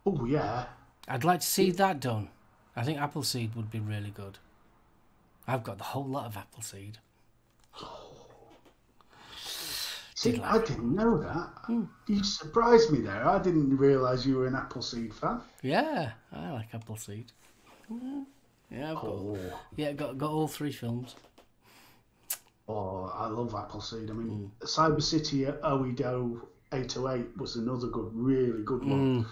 Oh 0.05 0.25
yeah. 0.25 0.65
I'd 1.07 1.23
like 1.23 1.41
to 1.41 1.47
see 1.47 1.71
that 1.71 1.99
done. 1.99 2.29
I 2.75 2.83
think 2.83 2.99
Appleseed 2.99 3.55
would 3.55 3.69
be 3.69 3.79
really 3.79 4.09
good. 4.11 4.39
I've 5.47 5.63
got 5.63 5.77
the 5.77 5.83
whole 5.83 6.05
lot 6.05 6.25
of 6.25 6.37
Appleseed. 6.37 6.97
See, 10.15 10.39
I 10.41 10.57
didn't 10.59 10.95
know 10.95 11.17
that. 11.17 11.49
Hmm. 11.65 11.83
You 12.07 12.23
surprised 12.23 12.91
me 12.91 13.01
there. 13.01 13.27
I 13.27 13.39
didn't 13.39 13.75
realise 13.75 14.25
you 14.25 14.37
were 14.37 14.47
an 14.47 14.55
Appleseed 14.55 15.13
fan. 15.13 15.41
Yeah, 15.61 16.11
I 16.31 16.51
like 16.51 16.73
Appleseed. 16.73 17.25
Yeah, 17.89 18.23
yeah, 18.71 18.89
I've 18.91 18.95
got, 18.95 19.05
Oh, 19.05 19.37
yeah, 19.75 19.91
got 19.91 20.17
got 20.17 20.31
all 20.31 20.47
three 20.47 20.71
films. 20.71 21.15
oh 22.69 23.11
I 23.13 23.27
love 23.27 23.53
Appleseed. 23.53 24.09
I 24.09 24.13
mean, 24.13 24.51
hmm. 24.59 24.65
Cyber 24.65 25.01
City 25.03 25.43
Oedo 25.45 26.39
808 26.71 27.37
was 27.37 27.57
another 27.57 27.87
good, 27.87 28.09
really 28.13 28.63
good 28.63 28.85
one. 28.85 29.25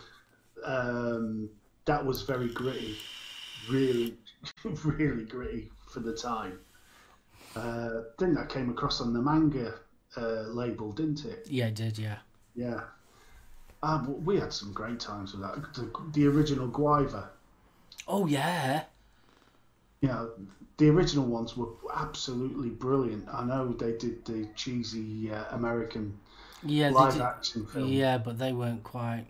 Hmm. 0.63 0.71
Um, 0.71 1.49
that 1.85 2.05
was 2.05 2.21
very 2.23 2.49
gritty, 2.49 2.95
really, 3.69 4.15
really 4.83 5.25
gritty 5.25 5.71
for 5.91 5.99
the 5.99 6.13
time. 6.15 6.59
Uh, 7.55 7.59
I 7.59 8.01
think 8.19 8.35
that 8.37 8.49
came 8.49 8.69
across 8.69 9.01
on 9.01 9.13
the 9.13 9.21
manga 9.21 9.75
uh, 10.17 10.43
label, 10.47 10.91
didn't 10.91 11.25
it? 11.25 11.45
Yeah, 11.49 11.67
it 11.67 11.75
did 11.75 11.97
yeah. 11.97 12.17
Yeah. 12.55 12.81
Uh, 13.83 14.05
we 14.23 14.39
had 14.39 14.53
some 14.53 14.73
great 14.73 14.99
times 14.99 15.33
with 15.33 15.41
that. 15.41 15.73
The, 15.73 15.91
the 16.13 16.27
original 16.27 16.67
Guyver. 16.69 17.27
Oh 18.07 18.25
yeah, 18.25 18.83
Yeah, 20.01 20.25
the 20.77 20.89
original 20.89 21.25
ones 21.25 21.55
were 21.55 21.69
absolutely 21.95 22.69
brilliant. 22.69 23.27
I 23.31 23.43
know 23.43 23.73
they 23.73 23.97
did 23.97 24.25
the 24.25 24.47
cheesy 24.55 25.31
uh, 25.31 25.45
American 25.51 26.17
yeah, 26.63 26.89
live 26.89 27.13
did, 27.13 27.21
action 27.21 27.65
film. 27.67 27.87
yeah, 27.87 28.17
but 28.17 28.37
they 28.39 28.53
weren't 28.53 28.83
quite. 28.83 29.25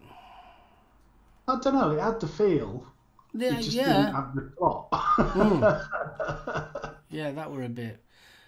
I 1.52 1.60
don't 1.60 1.74
know. 1.76 1.92
It 1.92 2.00
had 2.00 2.20
the 2.20 2.28
feel. 2.28 2.86
Yeah, 3.34 3.54
It 3.54 3.58
just 3.62 3.72
yeah, 3.74 3.88
didn't 3.88 4.16
have 4.16 4.36
the 4.36 4.42
plot. 4.58 4.88
yeah, 7.10 7.32
that 7.32 7.52
were 7.52 7.64
a 7.64 7.70
bit. 7.70 8.00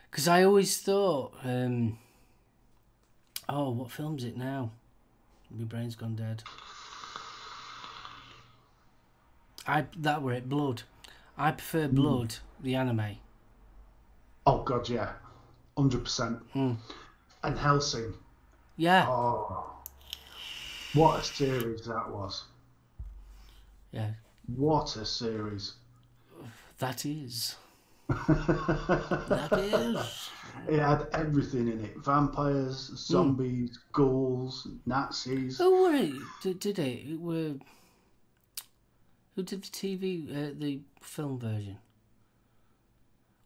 Because 0.09 0.27
I 0.27 0.43
always 0.43 0.77
thought, 0.77 1.33
um, 1.43 1.97
oh, 3.49 3.71
what 3.71 3.91
film's 3.91 4.23
it 4.23 4.37
now? 4.37 4.71
My 5.51 5.65
brain's 5.65 5.95
gone 5.95 6.15
dead. 6.15 6.43
I 9.67 9.85
that 9.97 10.21
were 10.21 10.33
it. 10.33 10.49
Blood. 10.49 10.83
I 11.37 11.51
prefer 11.51 11.87
Blood, 11.87 12.35
the 12.61 12.75
anime. 12.75 13.17
oh 14.45 14.61
god, 14.63 14.87
yeah, 14.89 15.13
hundred 15.77 16.03
percent. 16.03 16.37
Hmm. 16.53 16.73
And 17.43 17.57
Hellsing. 17.57 18.13
Yeah, 18.77 19.05
Oh, 19.07 19.65
what 20.93 21.21
a 21.21 21.23
series 21.23 21.85
that 21.85 22.09
was! 22.09 22.45
Yeah, 23.93 24.09
What 24.47 24.95
a 24.97 25.05
series! 25.05 25.73
that 26.79 27.05
is. 27.05 27.55
that 28.09 29.53
is. 29.57 30.29
It 30.67 30.79
had 30.79 31.07
everything 31.13 31.67
in 31.67 31.83
it: 31.85 31.97
vampires, 31.97 32.91
zombies, 32.97 33.79
ghouls, 33.93 34.67
Nazis. 34.85 35.57
Who 35.59 35.83
were 35.83 35.93
it? 35.95 36.13
Did, 36.41 36.59
did 36.59 36.79
it? 36.79 37.07
It 37.11 37.19
were. 37.19 37.53
Who 39.35 39.41
did 39.43 39.63
the 39.63 39.67
TV, 39.69 40.29
uh, 40.29 40.53
the 40.57 40.81
film 41.01 41.39
version? 41.39 41.77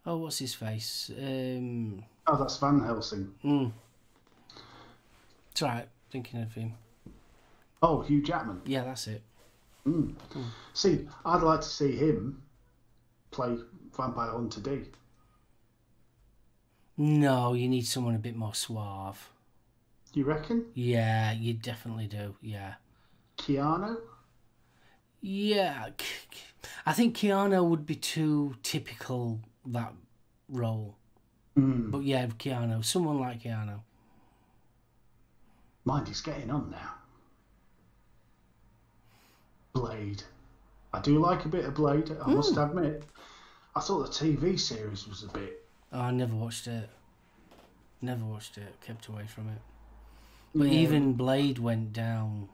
Oh, 0.06 0.18
what's 0.18 0.40
his 0.40 0.54
face? 0.54 1.12
Um, 1.18 2.04
Oh, 2.30 2.36
that's 2.38 2.58
Van 2.58 2.82
Helsing. 2.82 3.34
mm. 3.44 3.72
It's 5.52 5.62
right. 5.62 5.88
Thinking 6.12 6.42
of 6.42 6.54
him. 6.54 6.74
Oh, 7.82 8.02
Hugh 8.02 8.22
Jackman. 8.22 8.62
Yeah, 8.66 8.84
that's 8.84 9.08
it. 9.08 9.22
See, 10.74 11.08
I'd 11.26 11.44
like 11.44 11.62
to 11.62 11.68
see 11.68 11.96
him 11.96 12.42
play 13.32 13.58
Vampire 13.96 14.32
Hunter 14.32 14.62
D. 14.62 14.84
No, 16.98 17.54
you 17.54 17.68
need 17.68 17.86
someone 17.86 18.16
a 18.16 18.20
bit 18.20 18.36
more 18.36 18.56
suave. 18.56 19.30
You 20.14 20.26
reckon? 20.26 20.66
Yeah, 20.74 21.32
you 21.32 21.54
definitely 21.54 22.08
do. 22.08 22.36
Yeah. 22.42 22.76
Keanu? 23.38 23.98
Yeah. 25.22 25.90
I 26.86 26.94
think 26.94 27.16
Keanu 27.16 27.68
would 27.68 27.86
be 27.86 27.96
too 27.96 28.56
typical 28.64 29.40
that 29.68 29.94
role. 30.50 30.96
Mm. 31.58 31.92
But 31.92 32.04
yeah, 32.04 32.26
Keanu. 32.28 32.84
Someone 32.84 33.20
like 33.20 33.44
Keanu. 33.44 33.82
Mind, 35.86 36.08
he's 36.08 36.22
getting 36.22 36.50
on 36.50 36.72
now. 36.72 36.97
Blade. 39.80 40.24
I 40.94 41.00
do 41.02 41.20
like 41.20 41.46
a 41.46 41.50
bit 41.50 41.66
of 41.66 41.76
Blade, 41.76 42.12
I 42.26 42.30
must 42.30 42.56
hmm. 42.56 42.62
admit. 42.62 43.04
I 43.76 43.80
thought 43.80 44.08
the 44.08 44.26
TV 44.26 44.60
series 44.60 45.08
was 45.08 45.24
a 45.24 45.28
bit. 45.28 45.64
Oh, 45.94 46.02
I 46.02 46.12
never 46.12 46.36
watched 46.36 46.68
it. 46.68 46.90
Never 48.02 48.26
watched 48.26 48.58
it. 48.58 48.76
Kept 48.82 49.08
away 49.08 49.28
from 49.28 49.50
it. 49.50 49.62
But 50.56 50.68
Yeah. 50.68 50.80
even 50.80 51.14
Blade 51.14 51.60
went 51.60 51.94
down, 51.94 52.50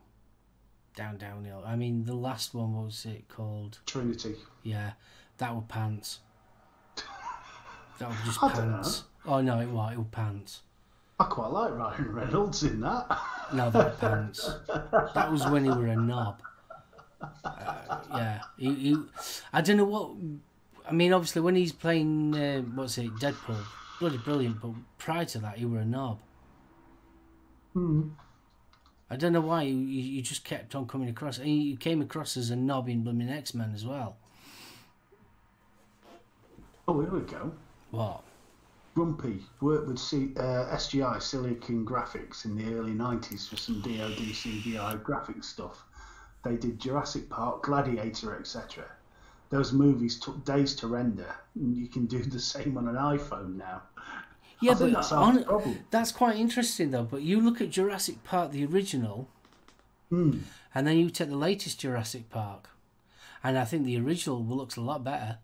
down 0.96 1.18
downhill. 1.18 1.64
I 1.66 1.76
mean, 1.76 2.06
the 2.06 2.16
last 2.16 2.54
one 2.54 2.74
was 2.84 3.06
it 3.06 3.30
called? 3.30 3.80
Trinity. 3.86 4.36
Yeah, 4.64 4.94
that 5.38 5.56
were 5.56 5.62
pants. 5.62 6.20
That 8.00 8.10
was 8.10 8.18
just 8.26 8.44
I 8.44 8.50
pants. 8.50 9.04
Oh 9.26 9.40
no, 9.40 9.60
it 9.60 9.70
was 9.70 9.94
it 9.94 9.98
was 9.98 10.08
pants. 10.12 10.62
I 11.20 11.26
quite 11.26 11.52
like 11.52 11.72
Ryan 11.74 12.12
Reynolds 12.12 12.64
in 12.64 12.82
that. 12.82 13.06
No, 13.54 13.70
that 13.70 14.00
pants. 14.02 14.50
That 15.14 15.32
was 15.32 15.46
when 15.48 15.64
he 15.64 15.70
were 15.70 15.88
a 15.88 15.96
knob. 15.96 16.42
Uh, 17.44 18.02
yeah, 18.12 18.40
he, 18.58 18.74
he, 18.74 18.98
I 19.52 19.62
don't 19.62 19.78
know 19.78 19.86
what. 19.86 20.12
I 20.88 20.92
mean, 20.92 21.14
obviously, 21.14 21.42
when 21.42 21.56
he's 21.56 21.72
playing, 21.72 22.36
uh, 22.36 22.62
what's 22.62 22.98
it, 22.98 23.14
Deadpool, 23.16 23.64
bloody 24.00 24.18
brilliant. 24.18 24.62
But 24.62 24.72
prior 24.98 25.26
to 25.26 25.40
that, 25.40 25.58
he 25.58 25.66
were 25.66 25.80
a 25.80 25.86
knob. 25.86 26.20
Hmm. 27.74 28.10
I 29.10 29.16
don't 29.16 29.34
know 29.34 29.42
why 29.42 29.64
you, 29.64 29.76
you 29.76 30.22
just 30.22 30.44
kept 30.44 30.76
on 30.76 30.88
coming 30.88 31.10
across. 31.10 31.38
And 31.38 31.48
you 31.48 31.78
came 31.78 32.02
across 32.02 32.36
as 32.36 32.50
a 32.50 32.56
knob 32.56 32.90
in 32.90 33.04
blooming 33.04 33.30
X 33.30 33.54
Men 33.54 33.72
as 33.74 33.86
well. 33.86 34.18
Oh, 36.88 37.00
here 37.00 37.12
we 37.12 37.22
go. 37.22 37.54
What? 37.92 38.24
Grumpy 38.96 39.40
worked 39.62 39.88
with 39.88 39.98
C, 39.98 40.34
uh, 40.38 40.68
SGI 40.76 41.22
Silicon 41.22 41.86
Graphics 41.86 42.46
in 42.46 42.56
the 42.56 42.76
early 42.76 42.92
90s 42.92 43.50
for 43.50 43.58
some 43.58 43.82
DoD 43.82 44.18
CGI 44.18 45.02
graphics 45.02 45.46
stuff. 45.46 45.84
They 46.44 46.58
did 46.58 46.80
Jurassic 46.80 47.30
Park, 47.30 47.64
Gladiator, 47.64 48.38
etc. 48.38 48.86
Those 49.50 49.72
movies 49.72 50.20
took 50.20 50.44
days 50.46 50.76
to 50.78 50.88
render, 50.88 51.34
you 51.56 51.88
can 51.88 52.06
do 52.06 52.24
the 52.24 52.40
same 52.40 52.78
on 52.78 52.88
an 52.88 52.96
iPhone 52.96 53.56
now. 53.56 53.84
Yeah, 54.62 54.76
but 54.80 54.94
that's 54.94 55.12
on, 55.12 55.46
that's 55.92 56.12
quite 56.12 56.38
interesting 56.38 56.92
though. 56.92 57.04
But 57.04 57.22
you 57.22 57.40
look 57.42 57.62
at 57.62 57.70
Jurassic 57.70 58.24
Park, 58.24 58.52
the 58.52 58.66
original, 58.66 59.28
Hmm. 60.10 60.40
and 60.74 60.86
then 60.88 60.98
you 60.98 61.10
take 61.10 61.30
the 61.30 61.36
latest 61.38 61.80
Jurassic 61.80 62.30
Park, 62.30 62.70
and 63.44 63.58
I 63.58 63.66
think 63.66 63.86
the 63.86 64.00
original 64.00 64.44
looks 64.44 64.76
a 64.76 64.82
lot 64.82 65.04
better. 65.04 65.38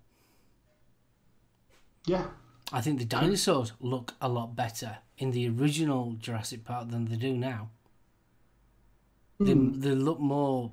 Yeah, 2.05 2.27
I 2.71 2.81
think 2.81 2.99
the 2.99 3.05
dinosaurs 3.05 3.73
look 3.80 4.13
a 4.21 4.30
lot 4.30 4.55
better 4.55 4.99
in 5.17 5.31
the 5.31 5.47
original 5.49 6.13
Jurassic 6.19 6.63
Park 6.65 6.89
than 6.89 7.05
they 7.05 7.15
do 7.17 7.35
now. 7.35 7.69
They, 9.39 9.53
they 9.53 9.91
look 9.95 10.19
more 10.19 10.71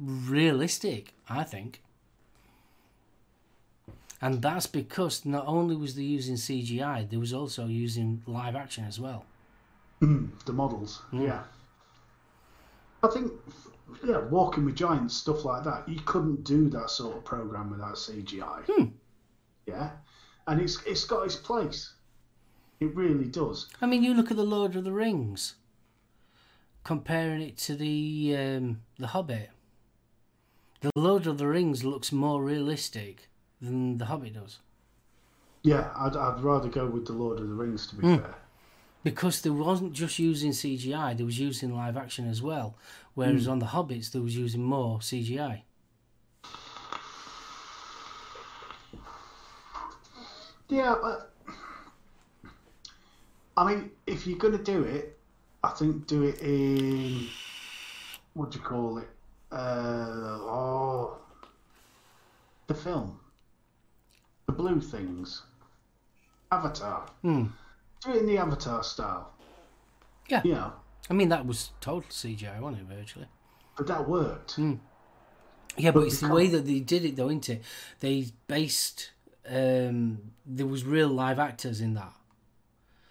realistic, 0.00 1.14
I 1.28 1.44
think. 1.44 1.82
And 4.20 4.40
that's 4.40 4.66
because 4.66 5.26
not 5.26 5.46
only 5.46 5.76
was 5.76 5.94
they 5.96 6.02
using 6.02 6.36
CGI, 6.36 7.08
they 7.08 7.16
was 7.16 7.34
also 7.34 7.66
using 7.66 8.22
live 8.26 8.56
action 8.56 8.84
as 8.84 8.98
well. 8.98 9.26
Mm, 10.00 10.30
the 10.46 10.52
models. 10.52 11.02
Mm. 11.12 11.26
Yeah. 11.26 11.42
I 13.02 13.08
think, 13.08 13.32
yeah, 14.02 14.18
Walking 14.18 14.64
with 14.64 14.76
Giants, 14.76 15.14
stuff 15.14 15.44
like 15.44 15.64
that, 15.64 15.86
you 15.86 16.00
couldn't 16.06 16.44
do 16.44 16.70
that 16.70 16.88
sort 16.88 17.16
of 17.16 17.24
program 17.24 17.70
without 17.70 17.96
CGI. 17.96 18.62
Hmm. 18.66 18.84
Yeah. 19.66 19.90
And 20.46 20.60
it's 20.60 20.82
it's 20.86 21.04
got 21.04 21.24
its 21.24 21.36
place. 21.36 21.92
It 22.80 22.94
really 22.94 23.26
does. 23.26 23.68
I 23.80 23.86
mean, 23.86 24.02
you 24.02 24.14
look 24.14 24.30
at 24.30 24.36
the 24.36 24.42
Lord 24.42 24.76
of 24.76 24.84
the 24.84 24.92
Rings, 24.92 25.54
comparing 26.82 27.40
it 27.40 27.56
to 27.58 27.76
the 27.76 28.36
um, 28.36 28.80
the 28.98 29.08
Hobbit. 29.08 29.50
The 30.84 30.92
Lord 30.96 31.26
of 31.26 31.38
the 31.38 31.46
Rings 31.46 31.82
looks 31.82 32.12
more 32.12 32.44
realistic 32.44 33.30
than 33.58 33.96
the 33.96 34.04
Hobbit 34.04 34.34
does 34.34 34.58
Yeah, 35.62 35.90
I'd, 35.96 36.14
I'd 36.14 36.42
rather 36.42 36.68
go 36.68 36.84
with 36.84 37.06
The 37.06 37.14
Lord 37.14 37.40
of 37.40 37.48
the 37.48 37.54
Rings, 37.54 37.86
to 37.86 37.96
be 37.96 38.06
hmm. 38.06 38.16
fair. 38.16 38.34
because 39.02 39.40
they 39.40 39.48
wasn't 39.48 39.94
just 39.94 40.18
using 40.18 40.50
CGI; 40.50 41.16
they 41.16 41.24
was 41.24 41.38
using 41.38 41.74
live 41.74 41.96
action 41.96 42.28
as 42.28 42.42
well. 42.42 42.76
Whereas 43.14 43.46
hmm. 43.46 43.52
on 43.52 43.58
the 43.60 43.66
Hobbits, 43.66 44.12
they 44.12 44.18
was 44.18 44.36
using 44.36 44.62
more 44.62 44.98
CGI. 44.98 45.62
Yeah, 50.68 50.96
but 51.00 51.32
I 53.56 53.66
mean, 53.66 53.90
if 54.06 54.26
you're 54.26 54.36
going 54.36 54.58
to 54.58 54.62
do 54.62 54.82
it, 54.82 55.18
I 55.62 55.70
think 55.70 56.06
do 56.06 56.24
it 56.24 56.42
in 56.42 57.26
what 58.34 58.50
do 58.50 58.58
you 58.58 58.64
call 58.64 58.98
it? 58.98 59.08
Uh, 59.52 60.38
oh, 60.40 61.18
the 62.66 62.74
film, 62.74 63.18
the 64.46 64.52
blue 64.52 64.80
things, 64.80 65.42
Avatar. 66.50 67.08
Hmm. 67.22 67.44
Do 68.04 68.12
it 68.12 68.16
in 68.20 68.26
the 68.26 68.38
Avatar 68.38 68.82
style. 68.82 69.32
Yeah. 70.28 70.42
You 70.44 70.54
know, 70.54 70.72
I 71.10 71.14
mean, 71.14 71.28
that 71.28 71.46
was 71.46 71.70
total 71.80 72.08
CGI, 72.10 72.58
wasn't 72.60 72.82
it? 72.90 72.94
Virtually. 72.96 73.26
but 73.76 73.86
that 73.86 74.08
worked. 74.08 74.58
Yeah, 74.58 75.90
but, 75.90 76.00
But 76.00 76.06
it's 76.06 76.20
the 76.20 76.28
way 76.28 76.46
that 76.48 76.66
they 76.66 76.80
did 76.80 77.04
it, 77.04 77.16
though, 77.16 77.28
isn't 77.28 77.48
it? 77.48 77.62
They 78.00 78.26
based 78.46 79.10
um, 79.48 80.18
there 80.46 80.66
was 80.66 80.84
real 80.84 81.08
live 81.08 81.38
actors 81.38 81.80
in 81.80 81.94
that, 81.94 82.12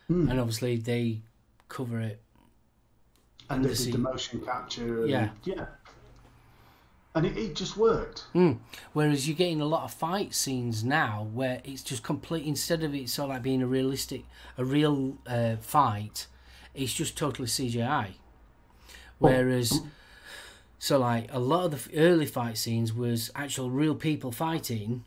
Hmm. 0.07 0.29
and 0.29 0.39
obviously 0.39 0.77
they 0.77 1.21
cover 1.69 1.99
it. 2.01 2.19
and 3.49 3.63
the 3.63 3.67
they 3.69 3.73
did 3.75 3.83
sea- 3.83 3.91
the 3.91 3.97
motion 3.97 4.41
capture. 4.45 5.01
And, 5.01 5.09
Yeah. 5.09 5.29
yeah. 5.43 5.65
And 7.15 7.25
it, 7.25 7.37
it 7.37 7.55
just 7.55 7.77
worked. 7.77 8.25
Mm. 8.33 8.57
Whereas 8.93 9.27
you're 9.27 9.37
getting 9.37 9.61
a 9.61 9.65
lot 9.65 9.83
of 9.83 9.93
fight 9.93 10.33
scenes 10.33 10.83
now 10.83 11.27
where 11.31 11.61
it's 11.63 11.83
just 11.83 12.01
complete. 12.01 12.45
Instead 12.45 12.83
of 12.83 12.95
it 12.95 13.09
sort 13.09 13.25
of 13.25 13.35
like 13.35 13.43
being 13.43 13.61
a 13.61 13.67
realistic, 13.67 14.25
a 14.57 14.65
real 14.65 15.17
uh, 15.27 15.57
fight, 15.57 16.25
it's 16.73 16.93
just 16.93 17.17
totally 17.17 17.47
CGI. 17.47 18.13
Whereas, 19.19 19.81
so 20.79 20.99
like 20.99 21.31
a 21.31 21.39
lot 21.39 21.65
of 21.65 21.71
the 21.91 21.97
early 21.97 22.25
fight 22.25 22.57
scenes 22.57 22.93
was 22.93 23.31
actual 23.35 23.69
real 23.69 23.95
people 23.95 24.31
fighting, 24.31 25.03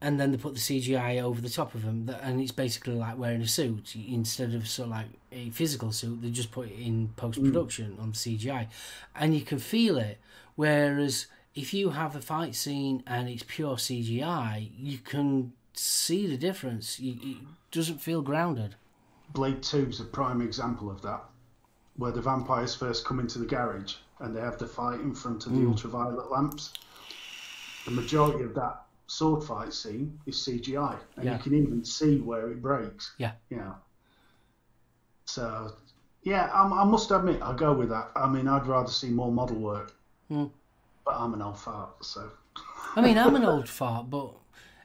and 0.00 0.18
then 0.18 0.32
they 0.32 0.38
put 0.38 0.54
the 0.54 0.60
CGI 0.60 1.22
over 1.22 1.40
the 1.40 1.48
top 1.48 1.74
of 1.74 1.84
them, 1.84 2.10
and 2.22 2.40
it's 2.40 2.52
basically 2.52 2.94
like 2.94 3.18
wearing 3.18 3.42
a 3.42 3.46
suit 3.46 3.94
instead 3.94 4.54
of 4.54 4.66
sort 4.66 4.86
of 4.86 4.90
like 4.92 5.06
a 5.30 5.50
physical 5.50 5.92
suit. 5.92 6.22
They 6.22 6.30
just 6.30 6.50
put 6.50 6.68
it 6.68 6.78
in 6.80 7.08
post 7.16 7.42
production 7.42 7.96
on 8.00 8.10
the 8.10 8.16
CGI, 8.16 8.68
and 9.14 9.34
you 9.34 9.42
can 9.42 9.58
feel 9.58 9.98
it. 9.98 10.18
Whereas 10.58 11.28
if 11.54 11.72
you 11.72 11.90
have 11.90 12.16
a 12.16 12.20
fight 12.20 12.56
scene 12.56 13.04
and 13.06 13.28
it's 13.28 13.44
pure 13.46 13.76
CGI, 13.76 14.72
you 14.76 14.98
can 14.98 15.52
see 15.72 16.26
the 16.26 16.36
difference. 16.36 16.98
You, 16.98 17.12
it 17.22 17.36
doesn't 17.70 18.00
feel 18.00 18.22
grounded. 18.22 18.74
Blade 19.32 19.62
2 19.62 19.86
is 19.90 20.00
a 20.00 20.04
prime 20.04 20.40
example 20.40 20.90
of 20.90 21.00
that, 21.02 21.22
where 21.94 22.10
the 22.10 22.20
vampires 22.20 22.74
first 22.74 23.04
come 23.04 23.20
into 23.20 23.38
the 23.38 23.46
garage 23.46 23.94
and 24.18 24.34
they 24.34 24.40
have 24.40 24.58
the 24.58 24.66
fight 24.66 24.98
in 24.98 25.14
front 25.14 25.46
of 25.46 25.52
the 25.52 25.60
hmm. 25.60 25.68
ultraviolet 25.68 26.28
lamps. 26.28 26.72
The 27.84 27.92
majority 27.92 28.42
of 28.42 28.52
that 28.54 28.82
sword 29.06 29.44
fight 29.44 29.72
scene 29.72 30.18
is 30.26 30.34
CGI, 30.38 30.98
and 31.14 31.26
Yeah. 31.26 31.36
you 31.36 31.38
can 31.44 31.54
even 31.54 31.84
see 31.84 32.18
where 32.18 32.50
it 32.50 32.60
breaks. 32.60 33.14
Yeah. 33.18 33.34
Yeah. 33.48 33.74
So, 35.26 35.72
yeah, 36.24 36.50
I, 36.52 36.82
I 36.82 36.82
must 36.82 37.12
admit, 37.12 37.40
I'll 37.42 37.54
go 37.54 37.72
with 37.74 37.90
that. 37.90 38.10
I 38.16 38.28
mean, 38.28 38.48
I'd 38.48 38.66
rather 38.66 38.90
see 38.90 39.10
more 39.10 39.30
model 39.30 39.58
work, 39.60 39.94
Mm. 40.30 40.50
but 41.04 41.14
I'm 41.16 41.34
an 41.34 41.42
old 41.42 41.58
fart, 41.58 42.04
so. 42.04 42.30
I 42.96 43.00
mean, 43.00 43.16
I'm 43.18 43.34
an 43.36 43.44
old 43.52 43.68
fart, 43.68 44.10
but 44.10 44.32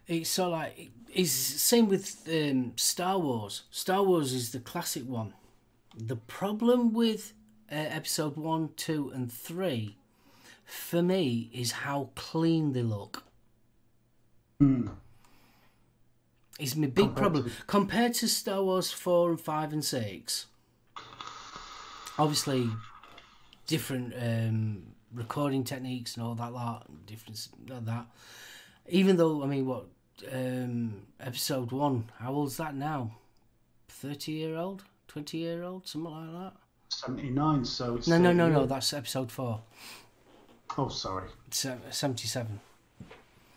it's 0.08 0.30
so 0.30 0.50
like 0.50 0.90
it's 1.14 1.32
same 1.32 1.88
with 1.90 2.28
um, 2.32 2.74
Star 2.76 3.20
Wars. 3.20 3.64
Star 3.72 4.04
Wars 4.04 4.34
is 4.34 4.52
the 4.52 4.60
classic 4.60 5.04
one. 5.08 5.34
The 5.98 6.16
problem 6.16 6.94
with 6.94 7.34
uh, 7.72 7.76
Episode 7.76 8.36
One, 8.38 8.70
Two, 8.78 9.12
and 9.14 9.32
Three, 9.32 9.98
for 10.66 11.02
me, 11.04 11.50
is 11.54 11.72
how 11.72 12.10
clean 12.16 12.74
they 12.74 12.82
look. 12.84 13.24
Hmm. 14.60 14.88
It's 16.60 16.76
my 16.76 16.88
big 16.88 16.96
Compared 17.06 17.16
problem 17.18 17.44
to- 17.46 17.52
compared 17.68 18.14
to 18.16 18.28
Star 18.28 18.64
Wars 18.64 18.92
Four 18.92 19.32
and 19.32 19.42
Five 19.42 19.74
and 19.74 19.84
Six. 19.84 20.46
Obviously, 22.18 22.70
different 23.68 24.14
um, 24.16 24.84
recording 25.14 25.64
techniques 25.64 26.16
and 26.16 26.26
all 26.26 26.36
that 26.36 26.54
lot, 26.54 26.88
different 27.06 27.36
s- 27.38 27.50
that. 27.68 28.06
Even 28.90 29.18
though 29.18 29.44
I 29.44 29.48
mean, 29.48 29.66
what 29.66 29.86
um, 30.32 31.02
Episode 31.20 31.72
One? 31.72 32.06
How 32.20 32.34
old's 32.34 32.58
that 32.58 32.76
now? 32.76 33.12
Thirty 33.88 34.34
year 34.34 34.58
old, 34.58 34.84
twenty 35.08 35.38
year 35.40 35.64
old, 35.64 35.88
something 35.88 36.12
like 36.12 36.32
that. 36.32 36.54
79, 36.90 37.66
so 37.66 37.96
it's. 37.96 38.08
No, 38.08 38.18
no, 38.20 38.32
no, 38.34 38.50
no. 38.50 38.66
That's 38.68 38.94
Episode 38.94 39.32
Four. 39.32 39.62
Oh, 40.78 40.90
sorry. 40.90 41.30
Seventy-seven. 41.50 42.60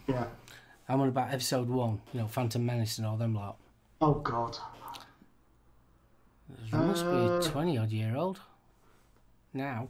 Yeah. 0.09 0.27
I'm 0.89 1.01
on 1.01 1.09
about 1.09 1.33
Episode 1.33 1.69
One. 1.69 2.01
You 2.15 2.21
know, 2.21 2.29
Phantom 2.29 2.65
Menace 2.65 2.99
and 2.99 3.07
all 3.07 3.17
them 3.17 3.35
lot. 3.35 3.57
Oh, 4.01 4.15
God. 4.15 4.57
There 6.71 6.81
must 6.81 7.03
be 7.05 7.11
Uh, 7.11 7.39
a 7.39 7.43
twenty 7.43 7.77
odd 7.77 7.91
year 7.91 8.17
old 8.17 8.41
now. 9.53 9.89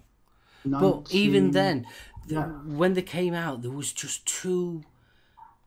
19... 0.67 0.81
But 0.81 1.15
even 1.15 1.51
then, 1.53 1.87
the, 2.27 2.35
Yeah. 2.35 2.47
when 2.65 2.95
they 2.95 3.03
came 3.03 3.35
out, 3.35 3.63
there 3.63 3.71
was 3.71 3.93
just 3.93 4.27
too. 4.27 4.83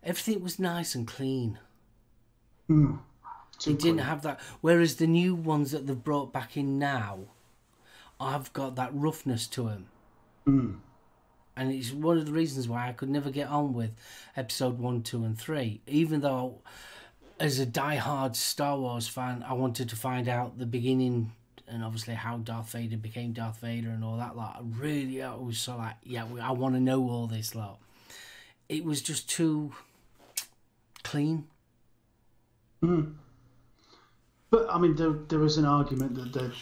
Everything 0.03 0.41
was 0.41 0.59
nice 0.59 0.95
and 0.95 1.07
clean. 1.07 1.59
Hmm. 2.67 2.95
Too 3.57 3.71
It 3.71 3.79
didn't 3.79 3.99
have 3.99 4.21
that. 4.21 4.39
Whereas 4.61 4.95
the 4.95 5.07
new 5.07 5.35
ones 5.35 5.71
that 5.71 5.87
they've 5.87 6.03
brought 6.03 6.31
back 6.31 6.55
in 6.55 6.79
now, 6.79 7.19
I've 8.19 8.51
got 8.53 8.75
that 8.75 8.91
roughness 8.93 9.47
to 9.47 9.63
them. 9.63 9.87
Hmm. 10.45 10.71
And 11.57 11.71
it's 11.73 11.91
one 11.91 12.17
of 12.17 12.25
the 12.25 12.31
reasons 12.31 12.69
why 12.69 12.87
I 12.87 12.93
could 12.93 13.09
never 13.09 13.29
get 13.29 13.49
on 13.49 13.73
with 13.73 13.91
episode 14.37 14.79
one, 14.79 15.03
two, 15.03 15.25
and 15.25 15.37
three. 15.37 15.81
Even 15.87 16.21
though, 16.21 16.61
as 17.37 17.59
a 17.59 17.65
die-hard 17.65 18.37
Star 18.37 18.77
Wars 18.77 19.09
fan, 19.09 19.43
I 19.45 19.53
wanted 19.53 19.89
to 19.89 19.97
find 19.97 20.29
out 20.29 20.57
the 20.57 20.65
beginning 20.65 21.33
and 21.69 21.83
obviously 21.83 22.13
how 22.13 22.37
Darth 22.37 22.71
Vader 22.71 22.97
became 22.97 23.33
Darth 23.33 23.61
Vader 23.61 23.89
and 23.89 24.03
all 24.03 24.17
that 24.17 24.35
lot. 24.35 24.57
I 24.59 24.61
really, 24.79 25.21
I 25.21 25.35
was 25.35 25.57
so 25.57 25.77
like, 25.77 25.95
yeah, 26.03 26.25
I 26.41 26.51
want 26.51 26.75
to 26.75 26.81
know 26.81 27.01
all 27.09 27.27
this 27.27 27.55
lot. 27.55 27.79
It 28.67 28.83
was 28.83 29.01
just 29.01 29.29
too 29.29 29.73
clean. 31.03 31.47
But 34.51 34.67
I 34.69 34.79
mean, 34.79 34.95
there, 34.95 35.11
there 35.11 35.43
is 35.43 35.57
an 35.57 35.65
argument 35.65 36.15
that 36.15 36.33
the 36.33 36.53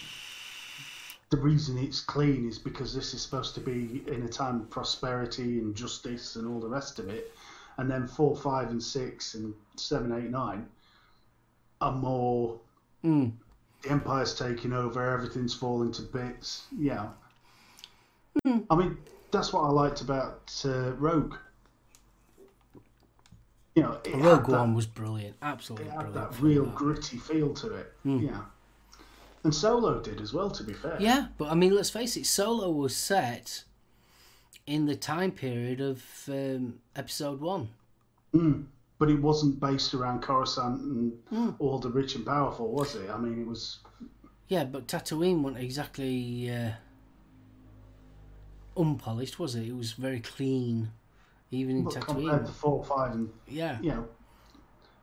the 1.30 1.38
reason 1.38 1.78
it's 1.78 2.00
clean 2.00 2.48
is 2.48 2.58
because 2.58 2.94
this 2.96 3.14
is 3.14 3.22
supposed 3.22 3.54
to 3.56 3.60
be 3.60 4.02
in 4.08 4.24
a 4.24 4.30
time 4.30 4.62
of 4.62 4.70
prosperity 4.70 5.60
and 5.60 5.76
justice 5.76 6.38
and 6.38 6.48
all 6.48 6.62
the 6.62 6.70
rest 6.70 7.00
of 7.00 7.10
it, 7.10 7.34
and 7.78 7.92
then 7.92 8.08
four, 8.08 8.36
five, 8.36 8.70
and 8.70 8.82
six, 8.82 9.34
and 9.34 9.54
seven, 9.76 10.14
eight, 10.14 10.30
nine, 10.30 10.66
are 11.82 11.92
more 11.92 12.58
Mm. 13.04 13.32
The 13.88 13.94
Empire's 13.94 14.34
taking 14.36 14.74
over, 14.74 15.12
everything's 15.12 15.54
falling 15.54 15.92
to 15.94 16.02
bits. 16.02 16.66
Yeah. 16.78 17.08
I 18.46 18.76
mean, 18.76 18.98
that's 19.32 19.52
what 19.52 19.62
I 19.62 19.70
liked 19.70 20.02
about 20.02 20.62
uh, 20.66 20.92
Rogue. 20.94 21.36
You 23.76 23.84
know, 23.84 24.00
Rogue 24.16 24.48
One 24.48 24.74
was 24.74 24.88
brilliant, 24.88 25.36
absolutely 25.42 25.88
it 25.88 25.92
had 25.92 26.12
brilliant. 26.12 26.32
that 26.32 26.42
real 26.42 26.66
that. 26.66 26.76
gritty 26.76 27.18
feel 27.18 27.54
to 27.56 27.76
it. 27.76 27.94
Yeah. 28.04 28.42
And 29.44 29.54
Solo 29.54 30.02
did 30.02 30.20
as 30.20 30.34
well, 30.34 30.50
to 30.50 30.64
be 30.64 30.74
fair. 30.74 30.98
Yeah, 31.00 31.28
but 31.38 31.52
I 31.52 31.56
mean, 31.56 31.76
let's 31.76 31.92
face 31.92 32.18
it, 32.18 32.26
Solo 32.26 32.72
was 32.72 32.96
set 32.96 33.64
in 34.66 34.88
the 34.88 34.96
time 34.96 35.32
period 35.32 35.80
of 35.80 36.04
um, 36.28 36.80
Episode 36.96 37.40
One. 37.40 37.70
Mm. 38.34 38.66
But 39.00 39.10
it 39.10 39.22
wasn't 39.22 39.60
based 39.60 39.94
around 39.94 40.22
Coruscant 40.24 40.82
and 40.82 41.14
Hmm. 41.30 41.50
all 41.60 41.78
the 41.80 41.90
rich 41.90 42.16
and 42.16 42.26
powerful, 42.26 42.72
was 42.72 42.96
it? 42.96 43.10
I 43.10 43.18
mean, 43.18 43.40
it 43.42 43.48
was. 43.48 43.80
Yeah, 44.48 44.64
but 44.64 44.88
Tatooine 44.88 45.42
wasn't 45.42 45.62
exactly 45.64 46.50
uh, 46.50 46.72
unpolished, 48.76 49.40
was 49.40 49.56
it? 49.56 49.68
It 49.68 49.76
was 49.76 49.92
very 49.94 50.20
clean, 50.22 50.92
even 51.52 51.78
in 51.78 51.84
But 51.84 51.96
Tatooine. 51.96 52.06
compared 52.06 52.46
to 52.48 52.52
4, 52.52 52.84
5, 52.86 53.12
and 53.14 53.30
Yeah, 53.48 53.78
you 53.82 53.92
know, 53.92 54.08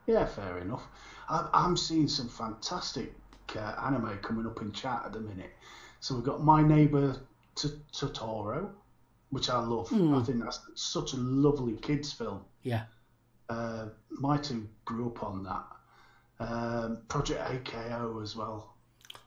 yeah, 0.06 0.26
fair 0.26 0.58
enough. 0.58 0.82
I, 1.28 1.48
I'm 1.52 1.76
seeing 1.76 2.08
some 2.08 2.28
fantastic 2.28 3.14
uh, 3.56 3.74
anime 3.84 4.18
coming 4.18 4.46
up 4.46 4.60
in 4.62 4.72
chat 4.72 5.02
at 5.06 5.12
the 5.12 5.20
minute. 5.20 5.52
So 6.00 6.14
we've 6.16 6.24
got 6.24 6.42
My 6.42 6.62
Neighbor 6.62 7.16
T- 7.54 7.68
Totoro, 7.92 8.70
which 9.30 9.48
I 9.50 9.58
love. 9.58 9.90
I 9.92 10.22
think 10.22 10.42
that's 10.42 10.60
such 10.74 11.12
a 11.12 11.16
lovely 11.16 11.76
kids 11.76 12.12
film. 12.12 12.40
yeah. 12.62 12.84
Uh, 13.48 13.86
my 14.10 14.36
two 14.38 14.68
grew 14.84 15.06
up 15.08 15.22
on 15.22 15.42
that. 15.44 15.64
Um, 16.40 16.98
Project 17.08 17.40
AKO 17.40 18.22
as 18.22 18.34
well. 18.34 18.74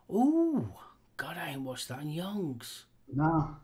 Ooh, 0.09 0.73
God, 1.17 1.37
I 1.37 1.51
ain't 1.51 1.61
watched 1.61 1.87
that 1.89 2.01
in 2.01 2.09
Youngs. 2.09 2.85
No. 3.13 3.55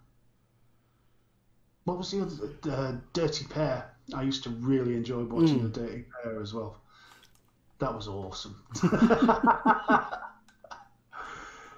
What 1.85 1.97
was 1.97 2.11
the 2.11 2.21
other? 2.21 2.71
Uh, 2.71 2.97
Dirty 3.13 3.45
Pair. 3.45 3.91
I 4.13 4.23
used 4.23 4.43
to 4.43 4.49
really 4.49 4.95
enjoy 4.95 5.23
watching 5.23 5.63
the 5.63 5.69
Dirty 5.69 6.05
Pair 6.23 6.41
as 6.41 6.53
well. 6.53 6.77
That 7.79 7.93
was 7.93 8.07
awesome. 8.07 8.63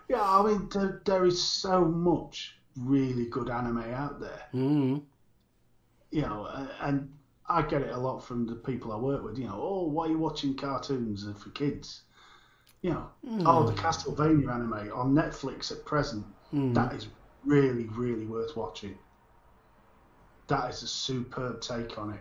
yeah, 0.08 0.22
I 0.22 0.44
mean, 0.46 0.70
there, 0.70 1.02
there 1.06 1.26
is 1.26 1.42
so 1.42 1.86
much 1.86 2.56
really 2.76 3.26
good 3.26 3.50
anime 3.50 3.92
out 3.94 4.20
there. 4.20 4.44
Mm. 4.54 5.02
You 6.12 6.22
know, 6.22 6.68
and 6.82 7.12
I 7.48 7.62
get 7.62 7.82
it 7.82 7.92
a 7.92 7.98
lot 7.98 8.20
from 8.20 8.48
the 8.48 8.56
people 8.56 8.92
I 8.92 8.98
work 8.98 9.24
with. 9.24 9.38
You 9.38 9.46
know, 9.46 9.60
oh, 9.62 9.88
why 9.88 10.08
are 10.08 10.10
you 10.10 10.18
watching 10.18 10.56
cartoons 10.56 11.26
for 11.38 11.50
kids? 11.52 12.02
You 12.82 12.92
know, 12.92 13.10
hmm. 13.28 13.48
oh, 13.48 13.66
the 13.66 13.74
Castlevania 13.74 14.54
anime 14.54 14.92
on 14.94 15.14
Netflix 15.14 15.72
at 15.72 15.86
present. 15.86 16.26
Hmm. 16.52 16.74
That 16.74 16.94
is 16.94 17.08
really, 17.46 17.86
really 17.86 18.26
worth 18.26 18.56
watching. 18.56 18.98
That 20.48 20.70
is 20.70 20.84
a 20.84 20.88
superb 20.88 21.62
take 21.62 21.98
on 21.98 22.14
it. 22.14 22.20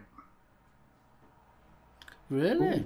Really? 2.31 2.85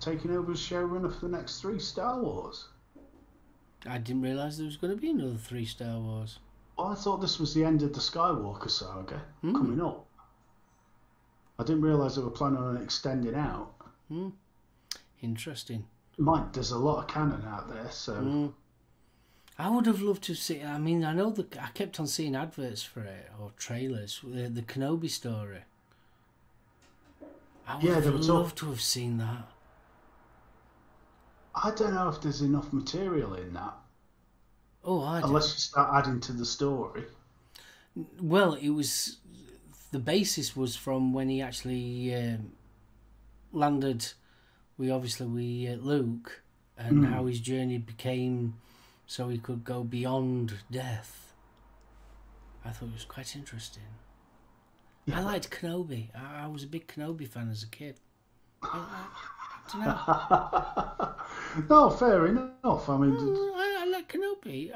Taking 0.00 0.30
over 0.30 0.52
as 0.52 0.58
showrunner 0.58 1.12
for 1.12 1.26
the 1.26 1.36
next 1.36 1.60
three 1.60 1.78
Star 1.78 2.20
Wars. 2.20 2.68
I 3.86 3.98
didn't 3.98 4.22
realise 4.22 4.56
there 4.56 4.66
was 4.66 4.76
going 4.76 4.94
to 4.94 5.00
be 5.00 5.10
another 5.10 5.36
three 5.36 5.64
Star 5.64 5.98
Wars. 5.98 6.38
Well, 6.76 6.88
I 6.88 6.94
thought 6.94 7.20
this 7.20 7.38
was 7.38 7.54
the 7.54 7.64
end 7.64 7.82
of 7.82 7.92
the 7.92 8.00
Skywalker 8.00 8.70
saga 8.70 9.22
hmm. 9.40 9.52
coming 9.52 9.80
up. 9.80 10.06
I 11.60 11.64
didn't 11.64 11.82
realise 11.82 12.14
they 12.14 12.22
were 12.22 12.30
planning 12.30 12.58
on 12.58 12.76
extending 12.78 13.34
out. 13.34 13.74
Hmm. 14.08 14.30
Interesting. 15.22 15.84
Mike, 16.16 16.52
there's 16.52 16.70
a 16.70 16.78
lot 16.78 16.98
of 17.02 17.08
canon 17.08 17.44
out 17.46 17.68
there, 17.68 17.90
so 17.90 18.14
hmm. 18.14 18.46
I 19.58 19.68
would 19.68 19.86
have 19.86 20.00
loved 20.00 20.22
to 20.24 20.34
see. 20.34 20.62
I 20.62 20.78
mean, 20.78 21.04
I 21.04 21.12
know 21.12 21.30
that 21.30 21.56
I 21.58 21.68
kept 21.74 22.00
on 22.00 22.06
seeing 22.06 22.34
adverts 22.34 22.82
for 22.82 23.02
it 23.02 23.30
or 23.38 23.52
trailers. 23.58 24.20
The, 24.24 24.48
the 24.48 24.62
Kenobi 24.62 25.10
story. 25.10 25.60
I 27.66 27.74
would 27.76 27.84
Yeah, 27.84 27.94
have 27.94 28.04
they 28.04 28.10
were 28.10 28.18
talk- 28.18 28.28
loved 28.28 28.58
to 28.58 28.66
have 28.70 28.80
seen 28.80 29.18
that. 29.18 29.48
I 31.54 31.72
don't 31.72 31.94
know 31.94 32.08
if 32.08 32.20
there's 32.22 32.40
enough 32.42 32.72
material 32.72 33.34
in 33.34 33.52
that 33.54 33.74
Oh, 34.84 35.02
I 35.02 35.20
unless 35.20 35.52
you 35.52 35.58
start 35.58 35.90
adding 35.92 36.20
to 36.20 36.32
the 36.32 36.46
story. 36.46 37.04
Well, 38.20 38.54
it 38.54 38.70
was 38.70 39.18
the 39.90 39.98
basis 39.98 40.56
was 40.56 40.76
from 40.76 41.12
when 41.12 41.28
he 41.28 41.42
actually 41.42 42.14
um, 42.14 42.52
landed. 43.52 44.06
We 44.78 44.90
obviously 44.90 45.26
we 45.26 45.68
uh, 45.68 45.76
Luke 45.76 46.42
and 46.78 47.06
how 47.06 47.26
his 47.26 47.40
journey 47.40 47.78
became 47.78 48.54
so 49.06 49.28
he 49.28 49.38
could 49.38 49.64
go 49.64 49.82
beyond 49.82 50.54
death. 50.70 51.34
I 52.64 52.70
thought 52.70 52.86
it 52.86 52.94
was 52.94 53.04
quite 53.04 53.34
interesting. 53.36 53.82
I 55.12 55.20
liked 55.20 55.50
Kenobi. 55.50 56.08
I, 56.14 56.44
I 56.44 56.46
was 56.46 56.62
a 56.62 56.66
big 56.66 56.86
Kenobi 56.86 57.26
fan 57.26 57.50
as 57.50 57.62
a 57.62 57.66
kid. 57.66 57.98
I, 58.62 58.68
I, 58.68 59.06
I 59.66 59.72
don't 59.72 60.98
know. 60.98 61.14
No, 61.68 61.90
fair 61.90 62.26
enough. 62.26 62.88
I 62.88 62.96
mean, 62.96 63.16
I, 63.18 63.78
I 63.80 63.90
like 63.90 64.12
Kenobi. 64.12 64.70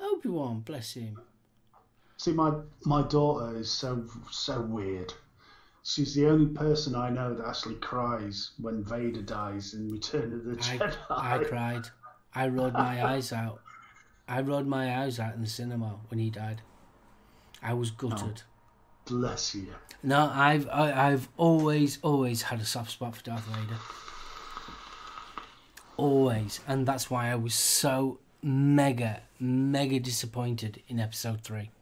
Obi 0.00 0.28
Wan, 0.28 0.60
bless 0.60 0.92
him. 0.92 1.18
See, 2.22 2.30
my 2.30 2.52
my 2.84 3.02
daughter 3.02 3.56
is 3.56 3.68
so 3.68 4.04
so 4.30 4.60
weird. 4.60 5.12
She's 5.82 6.14
the 6.14 6.28
only 6.28 6.46
person 6.46 6.94
I 6.94 7.10
know 7.10 7.34
that 7.34 7.44
actually 7.44 7.74
cries 7.74 8.52
when 8.60 8.84
Vader 8.84 9.22
dies 9.22 9.74
in 9.74 9.88
Return 9.88 10.32
of 10.32 10.44
the 10.44 10.52
I, 10.52 10.78
Jedi. 10.78 10.96
I 11.10 11.38
cried. 11.42 11.86
I 12.32 12.46
rolled 12.46 12.74
my 12.74 13.04
eyes 13.12 13.32
out. 13.32 13.60
I 14.28 14.40
rolled 14.40 14.68
my 14.68 15.02
eyes 15.02 15.18
out 15.18 15.34
in 15.34 15.40
the 15.40 15.48
cinema 15.48 15.98
when 16.10 16.20
he 16.20 16.30
died. 16.30 16.62
I 17.60 17.74
was 17.74 17.90
gutted. 17.90 18.42
Oh, 18.44 19.16
bless 19.16 19.56
you. 19.56 19.74
No, 20.04 20.30
I've 20.32 20.68
I, 20.68 21.08
I've 21.08 21.28
always 21.36 21.98
always 22.02 22.42
had 22.42 22.60
a 22.60 22.64
soft 22.64 22.92
spot 22.92 23.16
for 23.16 23.24
Darth 23.24 23.46
Vader. 23.46 23.80
Always, 25.96 26.60
and 26.68 26.86
that's 26.86 27.10
why 27.10 27.32
I 27.32 27.34
was 27.34 27.54
so 27.54 28.20
mega 28.44 29.22
mega 29.40 29.98
disappointed 29.98 30.84
in 30.86 31.00
Episode 31.00 31.40
Three. 31.40 31.72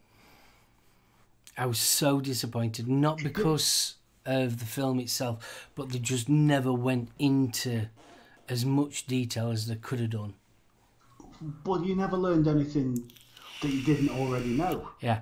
I 1.60 1.66
was 1.66 1.78
so 1.78 2.22
disappointed, 2.22 2.88
not 2.88 3.22
because 3.22 3.96
of 4.24 4.60
the 4.60 4.64
film 4.64 4.98
itself, 4.98 5.68
but 5.74 5.90
they 5.90 5.98
just 5.98 6.26
never 6.26 6.72
went 6.72 7.10
into 7.18 7.88
as 8.48 8.64
much 8.64 9.06
detail 9.06 9.50
as 9.50 9.66
they 9.66 9.74
could 9.74 10.00
have 10.00 10.08
done. 10.08 10.32
But 11.62 11.84
you 11.84 11.94
never 11.94 12.16
learned 12.16 12.48
anything 12.48 13.12
that 13.60 13.68
you 13.68 13.82
didn't 13.82 14.08
already 14.08 14.56
know. 14.56 14.88
Yeah. 15.00 15.20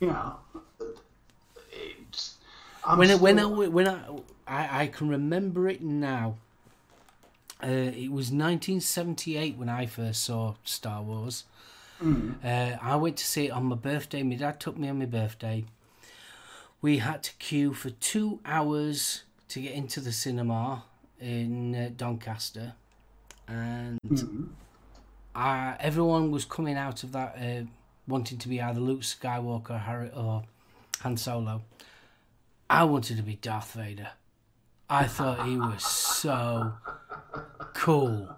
You 0.00 0.08
know, 0.08 0.38
it's, 1.70 2.38
I'm 2.84 2.98
when 2.98 3.12
I, 3.12 3.14
when 3.14 3.38
I 3.38 3.44
when 3.44 3.86
I, 3.86 4.04
I 4.48 4.82
I 4.82 4.86
can 4.88 5.08
remember 5.08 5.68
it 5.68 5.80
now. 5.80 6.38
Uh, 7.62 7.68
it 7.94 8.10
was 8.10 8.32
1978 8.32 9.56
when 9.56 9.68
I 9.68 9.86
first 9.86 10.24
saw 10.24 10.56
Star 10.64 11.02
Wars. 11.02 11.44
Uh, 12.02 12.76
I 12.82 12.96
went 12.96 13.16
to 13.18 13.24
see 13.24 13.46
it 13.46 13.50
on 13.50 13.66
my 13.66 13.76
birthday. 13.76 14.22
My 14.22 14.34
dad 14.34 14.58
took 14.58 14.76
me 14.76 14.88
on 14.88 14.98
my 14.98 15.06
birthday. 15.06 15.64
We 16.80 16.98
had 16.98 17.22
to 17.24 17.32
queue 17.38 17.74
for 17.74 17.90
two 17.90 18.40
hours 18.44 19.22
to 19.48 19.60
get 19.60 19.74
into 19.74 20.00
the 20.00 20.10
cinema 20.10 20.84
in 21.20 21.74
uh, 21.74 21.90
Doncaster, 21.96 22.74
and 23.46 24.00
uh, 25.34 25.74
everyone 25.78 26.32
was 26.32 26.44
coming 26.44 26.76
out 26.76 27.04
of 27.04 27.12
that 27.12 27.36
uh, 27.38 27.66
wanting 28.08 28.38
to 28.38 28.48
be 28.48 28.60
either 28.60 28.80
Luke 28.80 29.02
Skywalker, 29.02 29.80
Harry, 29.82 30.10
or 30.16 30.42
Han 31.02 31.16
Solo. 31.16 31.62
I 32.68 32.84
wanted 32.84 33.16
to 33.18 33.22
be 33.22 33.36
Darth 33.36 33.74
Vader. 33.74 34.08
I 34.90 35.04
thought 35.04 35.46
he 35.46 35.56
was 35.56 35.84
so 35.84 36.72
cool. 37.74 38.36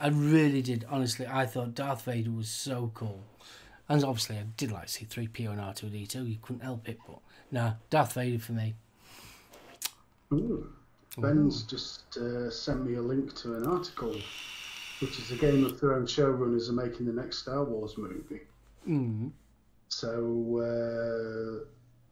I 0.00 0.08
really 0.08 0.62
did, 0.62 0.86
honestly. 0.88 1.26
I 1.26 1.44
thought 1.44 1.74
Darth 1.74 2.04
Vader 2.06 2.30
was 2.30 2.48
so 2.48 2.90
cool. 2.94 3.22
And 3.88 4.02
obviously, 4.02 4.38
I 4.38 4.44
did 4.56 4.72
like 4.72 4.86
C3PO 4.86 5.50
and 5.50 5.60
R2D2. 5.60 6.28
You 6.28 6.38
couldn't 6.40 6.62
help 6.62 6.88
it, 6.88 6.98
but 7.06 7.18
no, 7.50 7.74
Darth 7.90 8.14
Vader 8.14 8.38
for 8.38 8.52
me. 8.52 8.74
Ooh. 10.32 10.72
Ben's 11.18 11.64
just 11.64 12.16
uh, 12.16 12.50
sent 12.50 12.86
me 12.86 12.94
a 12.94 13.02
link 13.02 13.34
to 13.36 13.56
an 13.56 13.66
article, 13.66 14.14
which 15.00 15.18
is 15.18 15.28
the 15.28 15.36
Game 15.36 15.64
of 15.64 15.78
Thrones 15.78 16.14
showrunners 16.14 16.68
are 16.68 16.72
making 16.72 17.06
the 17.06 17.12
next 17.12 17.38
Star 17.38 17.64
Wars 17.64 17.98
movie. 17.98 18.42
Mm. 18.88 19.32
So 19.88 20.08
uh, 20.60 21.64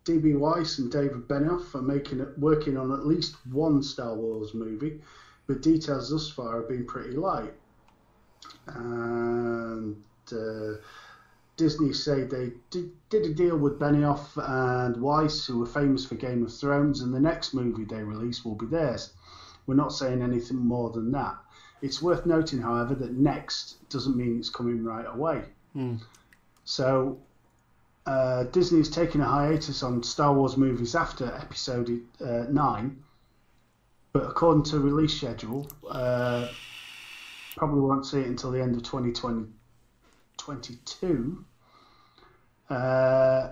DB 0.05 0.36
Weiss 0.36 0.78
and 0.78 0.90
David 0.90 1.28
Benioff 1.28 1.74
are 1.74 1.82
making 1.82 2.20
it, 2.20 2.36
working 2.39 2.77
on 2.77 2.93
at 2.93 3.06
least 3.06 3.36
one 3.52 3.82
Star 3.82 4.15
Wars 4.15 4.52
movie, 4.52 5.01
but 5.47 5.62
details 5.62 6.10
thus 6.10 6.28
far 6.28 6.56
have 6.56 6.69
been 6.69 6.85
pretty 6.85 7.12
light. 7.12 7.55
And 8.74 9.97
uh, 10.32 10.81
Disney 11.57 11.93
say 11.93 12.23
they 12.23 12.53
did, 12.70 12.90
did 13.11 13.27
a 13.27 13.35
deal 13.35 13.57
with 13.57 13.78
Benioff 13.78 14.36
and 14.36 14.97
Weiss, 14.97 15.47
who 15.47 15.59
were 15.59 15.66
famous 15.66 16.05
for 16.05 16.15
Game 16.15 16.45
of 16.45 16.55
Thrones, 16.55 17.01
and 17.01 17.12
the 17.12 17.20
next 17.20 17.53
movie 17.53 17.85
they 17.85 18.03
release 18.03 18.45
will 18.45 18.55
be 18.55 18.66
theirs. 18.66 19.12
We're 19.66 19.74
not 19.74 19.93
saying 19.93 20.23
anything 20.23 20.59
more 20.59 20.90
than 20.90 21.11
that. 21.12 21.36
It's 21.82 22.01
worth 22.01 22.27
noting, 22.27 22.61
however, 22.61 22.95
that 22.95 23.12
next 23.12 23.89
doesn't 23.90 24.16
mean 24.16 24.39
it's 24.39 24.51
coming 24.51 24.85
right 24.85 25.07
away. 25.07 25.45
Mm. 25.77 26.01
So 26.65 27.19
uh, 28.07 28.45
Disney 28.45 28.81
is 28.81 28.89
taking 28.89 29.20
a 29.20 29.27
hiatus 29.27 29.82
on 29.82 30.03
Star 30.03 30.32
Wars 30.32 30.57
movies 30.57 30.95
after 30.95 31.27
Episode 31.27 32.01
uh, 32.20 32.45
Nine, 32.49 33.03
but 34.12 34.24
according 34.24 34.62
to 34.65 34.81
release 34.81 35.15
schedule, 35.15 35.70
uh, 35.90 36.49
probably 37.59 37.80
won't 37.80 38.06
see 38.06 38.20
it 38.20 38.28
until 38.28 38.52
the 38.52 38.62
end 38.62 38.76
of 38.76 38.85
2022. 38.85 41.44
Uh, 42.70 43.51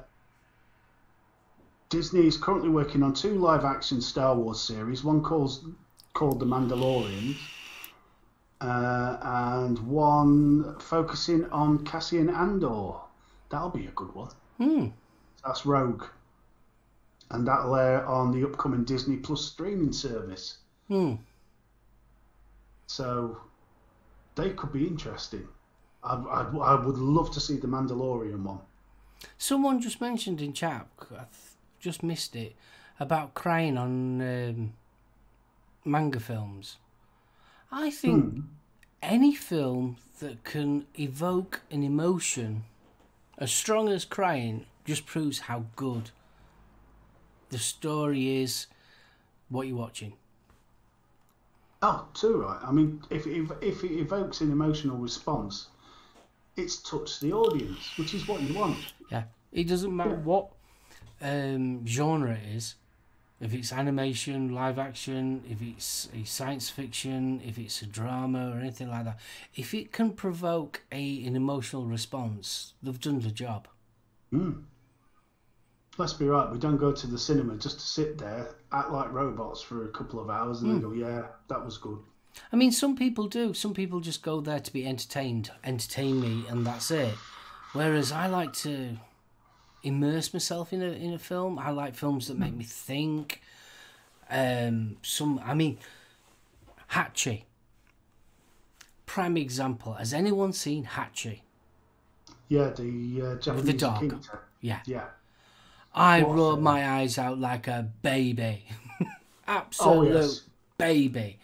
Disney 1.89 2.27
is 2.27 2.37
currently 2.37 2.69
working 2.69 3.03
on 3.03 3.15
two 3.15 3.35
live-action 3.35 4.01
Star 4.01 4.37
Wars 4.37 4.61
series. 4.61 5.03
One 5.05 5.23
calls 5.23 5.65
called 6.15 6.41
The 6.41 6.47
Mandalorian, 6.47 7.37
uh, 8.61 9.19
and 9.23 9.79
one 9.81 10.79
focusing 10.79 11.45
on 11.51 11.85
Cassian 11.85 12.31
Andor. 12.31 12.95
That'll 13.51 13.71
be 13.71 13.87
a 13.87 13.93
good 13.93 14.15
one. 14.15 14.31
Hmm. 14.59 14.87
That's 15.45 15.67
Rogue, 15.67 16.05
and 17.31 17.47
that'll 17.47 17.77
air 17.77 18.05
on 18.07 18.33
the 18.33 18.45
upcoming 18.45 18.85
Disney 18.85 19.17
Plus 19.17 19.45
streaming 19.45 19.93
service. 19.93 20.59
Hmm. 20.89 21.15
So 22.87 23.39
they 24.37 24.51
could 24.51 24.73
be 24.73 24.87
interesting. 24.87 25.49
I, 26.05 26.15
I, 26.15 26.57
I 26.57 26.75
would 26.87 26.99
love 26.99 27.33
to 27.33 27.41
see 27.41 27.57
the 27.57 27.67
Mandalorian 27.67 28.43
one. 28.43 28.61
Someone 29.39 29.81
just 29.81 30.01
mentioned 30.01 30.41
in 30.41 30.53
chat, 30.53 30.87
I 31.11 31.25
just 31.81 32.03
missed 32.03 32.37
it, 32.37 32.55
about 33.01 33.35
crying 33.35 33.77
on 33.77 34.21
um, 34.21 34.73
manga 35.85 36.21
films. 36.21 36.77
I 37.73 37.91
think 37.91 38.25
Hmm. 38.25 38.41
any 39.03 39.35
film 39.35 39.97
that 40.21 40.45
can 40.45 40.87
evoke 40.99 41.63
an 41.71 41.83
emotion 41.83 42.65
as 43.39 43.53
strong 43.53 43.89
as 43.89 44.05
crying 44.05 44.67
just 44.85 45.05
proves 45.07 45.41
how 45.41 45.65
good 45.75 46.11
the 47.51 47.59
story 47.59 48.43
is, 48.43 48.67
what 49.49 49.67
you're 49.67 49.77
watching. 49.77 50.15
Oh, 51.89 52.05
too 52.15 52.43
right. 52.43 52.59
I 52.65 52.73
mean, 52.73 53.01
if 53.11 53.29
if 53.29 53.53
if 53.63 53.85
it 53.85 53.93
evokes 53.93 54.41
an 54.41 54.51
emotional 54.51 54.97
response, 54.97 55.69
it's 56.57 56.79
touched 56.79 57.21
the 57.21 57.33
audience, 57.33 57.97
which 57.97 58.13
is 58.13 58.27
what 58.27 58.43
you 58.43 58.55
want. 58.59 58.77
Yeah, 59.09 59.23
it 59.53 59.69
doesn't 59.69 59.95
matter 59.95 60.11
Yeah. 60.11 60.17
what 60.17 60.49
um, 61.21 61.87
genre 61.87 62.33
it 62.33 62.57
is. 62.57 62.75
If 63.41 63.55
it's 63.55 63.73
animation, 63.73 64.53
live 64.53 64.81
action, 64.81 65.45
if 65.49 65.63
it's 65.63 66.09
a 66.13 66.25
science 66.25 66.71
fiction, 66.71 67.41
if 67.47 67.57
it's 67.57 67.81
a 67.83 67.87
drama 67.87 68.51
or 68.53 68.59
anything 68.59 68.91
like 68.91 69.05
that, 69.05 69.21
if 69.55 69.73
it 69.73 69.93
can 69.93 70.11
provoke 70.11 70.83
a 70.91 71.25
an 71.25 71.37
emotional 71.37 71.87
response, 71.87 72.73
they've 72.83 73.01
done 73.01 73.21
the 73.21 73.31
job. 73.31 73.69
Mm. 74.33 74.65
Let's 75.99 76.13
be 76.13 76.27
right. 76.27 76.51
We 76.51 76.59
don't 76.59 76.77
go 76.77 76.93
to 76.93 77.07
the 77.07 77.19
cinema 77.19 77.57
just 77.57 77.81
to 77.81 77.87
sit 77.87 78.19
there, 78.19 78.55
act 78.73 78.91
like 78.91 79.11
robots 79.13 79.63
for 79.63 79.85
a 79.85 79.89
couple 79.89 80.21
of 80.21 80.29
hours, 80.29 80.61
and 80.61 80.71
then 80.71 80.81
go, 80.81 80.93
"Yeah, 80.93 81.27
that 81.49 81.65
was 81.65 81.79
good." 81.79 81.99
I 82.53 82.57
mean, 82.57 82.71
some 82.71 82.97
people 82.97 83.29
do. 83.29 83.55
Some 83.55 83.73
people 83.73 84.01
just 84.01 84.23
go 84.23 84.41
there 84.41 84.61
to 84.61 84.73
be 84.73 84.87
entertained, 84.87 85.51
entertain 85.65 86.21
me, 86.21 86.45
and 86.49 86.67
that's 86.67 86.91
it. 86.91 87.15
Whereas 87.73 88.13
I 88.13 88.27
like 88.27 88.53
to 88.55 88.99
immerse 89.83 90.35
myself 90.35 90.73
in 90.73 90.83
a 90.83 90.91
in 90.91 91.13
a 91.13 91.19
film. 91.19 91.59
I 91.59 91.71
like 91.71 91.95
films 91.95 92.29
that 92.29 92.39
make 92.39 92.55
me 92.55 92.65
think. 92.65 93.41
Um, 94.29 94.97
some, 95.03 95.41
I 95.45 95.55
mean, 95.55 95.79
Hachi. 96.91 97.45
Prime 99.07 99.37
example. 99.37 99.95
Has 99.95 100.13
anyone 100.13 100.53
seen 100.53 100.85
Hachi? 100.85 101.41
Yeah, 102.49 102.71
the 102.71 103.23
uh, 103.23 103.35
Japanese 103.37 103.81
dog. 103.81 104.03
Akita. 104.03 104.39
Yeah. 104.61 104.81
Yeah. 104.85 105.05
I 105.97 106.23
What 106.23 106.37
rolled 106.37 106.63
my 106.63 106.87
eyes 106.87 107.17
out 107.19 107.39
like 107.39 107.67
a 107.69 107.91
baby. 108.03 108.65
Absolute 109.49 109.91
Oh, 110.15 110.21
yes. 110.21 110.43
baby. 110.79 111.39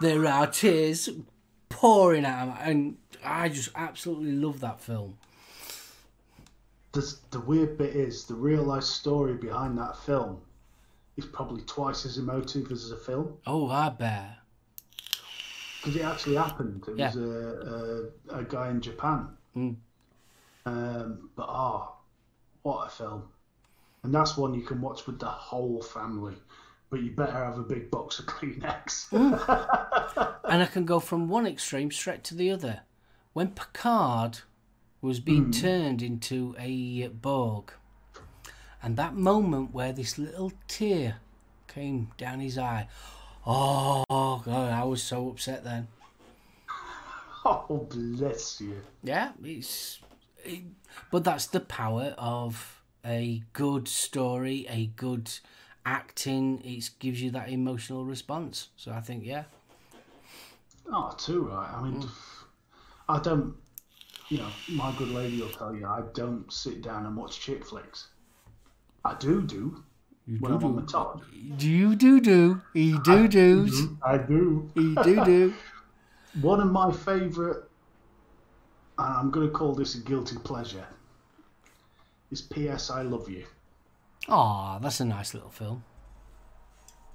There 0.00 0.26
are 0.26 0.46
tears 0.46 1.08
pouring 1.68 2.24
out, 2.24 2.48
of 2.48 2.54
my- 2.54 2.60
and 2.62 2.96
I 3.24 3.48
just 3.50 3.68
absolutely 3.74 4.32
love 4.32 4.60
that 4.60 4.80
film. 4.80 5.18
The, 6.92 7.14
the 7.30 7.40
weird 7.40 7.78
bit 7.78 7.94
is 7.96 8.24
the 8.24 8.34
real 8.34 8.62
life 8.62 8.82
story 8.84 9.34
behind 9.34 9.78
that 9.78 9.96
film 9.96 10.40
is 11.16 11.24
probably 11.26 11.62
twice 11.62 12.04
as 12.06 12.18
emotive 12.18 12.70
as 12.72 12.88
the 12.90 12.96
film 12.96 13.34
Oh, 13.46 13.68
I 13.68 13.90
bet. 13.90 14.38
because 15.80 15.96
it 15.96 16.02
actually 16.04 16.36
happened. 16.36 16.84
It 16.88 16.96
Yeah. 16.98 17.06
was 17.08 17.16
a, 17.16 18.10
a, 18.30 18.38
a 18.40 18.44
guy 18.44 18.70
in 18.70 18.80
Japan. 18.80 19.28
Mm. 19.56 19.76
Um, 20.64 21.30
but 21.36 21.46
ah, 21.48 21.92
what 22.62 22.86
a 22.86 22.90
film! 22.90 23.24
And 24.04 24.14
that's 24.14 24.36
one 24.36 24.54
you 24.54 24.62
can 24.62 24.80
watch 24.80 25.06
with 25.06 25.20
the 25.20 25.26
whole 25.26 25.80
family. 25.80 26.34
But 26.90 27.02
you 27.02 27.12
better 27.12 27.32
have 27.32 27.58
a 27.58 27.62
big 27.62 27.90
box 27.90 28.18
of 28.18 28.26
Kleenex. 28.26 29.08
Hmm. 29.08 29.34
And 30.44 30.62
I 30.62 30.66
can 30.66 30.84
go 30.84 31.00
from 31.00 31.28
one 31.28 31.46
extreme 31.46 31.90
straight 31.90 32.24
to 32.24 32.34
the 32.34 32.50
other. 32.50 32.80
When 33.32 33.52
Picard 33.52 34.40
was 35.00 35.20
being 35.20 35.46
hmm. 35.46 35.50
turned 35.52 36.02
into 36.02 36.54
a 36.58 37.08
Borg, 37.08 37.72
and 38.82 38.96
that 38.96 39.14
moment 39.14 39.72
where 39.72 39.92
this 39.92 40.18
little 40.18 40.52
tear 40.66 41.16
came 41.68 42.10
down 42.18 42.40
his 42.40 42.58
eye, 42.58 42.88
oh 43.46 44.42
God, 44.44 44.72
I 44.72 44.84
was 44.84 45.02
so 45.02 45.30
upset 45.30 45.64
then. 45.64 45.88
oh, 47.44 47.86
bless 47.90 48.60
you. 48.60 48.82
Yeah, 49.02 49.32
it's, 49.42 50.00
it, 50.44 50.62
but 51.10 51.24
that's 51.24 51.46
the 51.46 51.60
power 51.60 52.14
of 52.18 52.81
a 53.04 53.42
good 53.52 53.88
story, 53.88 54.66
a 54.68 54.86
good 54.86 55.30
acting. 55.84 56.60
It 56.64 56.90
gives 56.98 57.22
you 57.22 57.30
that 57.32 57.48
emotional 57.48 58.04
response. 58.04 58.68
So 58.76 58.92
I 58.92 59.00
think, 59.00 59.24
yeah, 59.24 59.44
Oh, 60.90 61.14
too 61.18 61.42
right. 61.42 61.70
I 61.72 61.82
mean, 61.82 62.02
mm. 62.02 62.10
I 63.08 63.18
don't. 63.20 63.54
You 64.28 64.38
know, 64.38 64.48
my 64.70 64.94
good 64.96 65.08
lady 65.10 65.40
will 65.40 65.50
tell 65.50 65.74
you 65.74 65.86
I 65.86 66.02
don't 66.14 66.50
sit 66.50 66.80
down 66.82 67.04
and 67.06 67.16
watch 67.16 67.38
chick 67.40 67.66
flicks. 67.66 68.08
I 69.04 69.14
do 69.18 69.42
do 69.42 69.82
when 70.38 70.52
I'm 70.52 70.64
on 70.64 70.76
the 70.76 70.82
top. 70.82 71.22
do 71.56 71.68
you 71.68 71.94
do 71.96 72.20
do, 72.20 72.62
he 72.72 72.96
do 73.00 73.28
do's, 73.28 73.88
I 74.02 74.16
do. 74.18 74.70
he 74.74 74.94
do 75.02 75.24
do. 75.24 75.54
One 76.40 76.60
of 76.60 76.70
my 76.70 76.90
favourite, 76.90 77.58
and 78.98 79.14
I'm 79.14 79.30
going 79.30 79.46
to 79.46 79.52
call 79.52 79.74
this 79.74 79.96
a 79.96 80.00
guilty 80.00 80.36
pleasure, 80.38 80.86
is 82.32 82.40
P.S. 82.40 82.90
I 82.90 83.02
Love 83.02 83.28
You. 83.28 83.44
Ah, 84.26 84.78
that's 84.78 85.00
a 85.00 85.04
nice 85.04 85.34
little 85.34 85.50
film. 85.50 85.84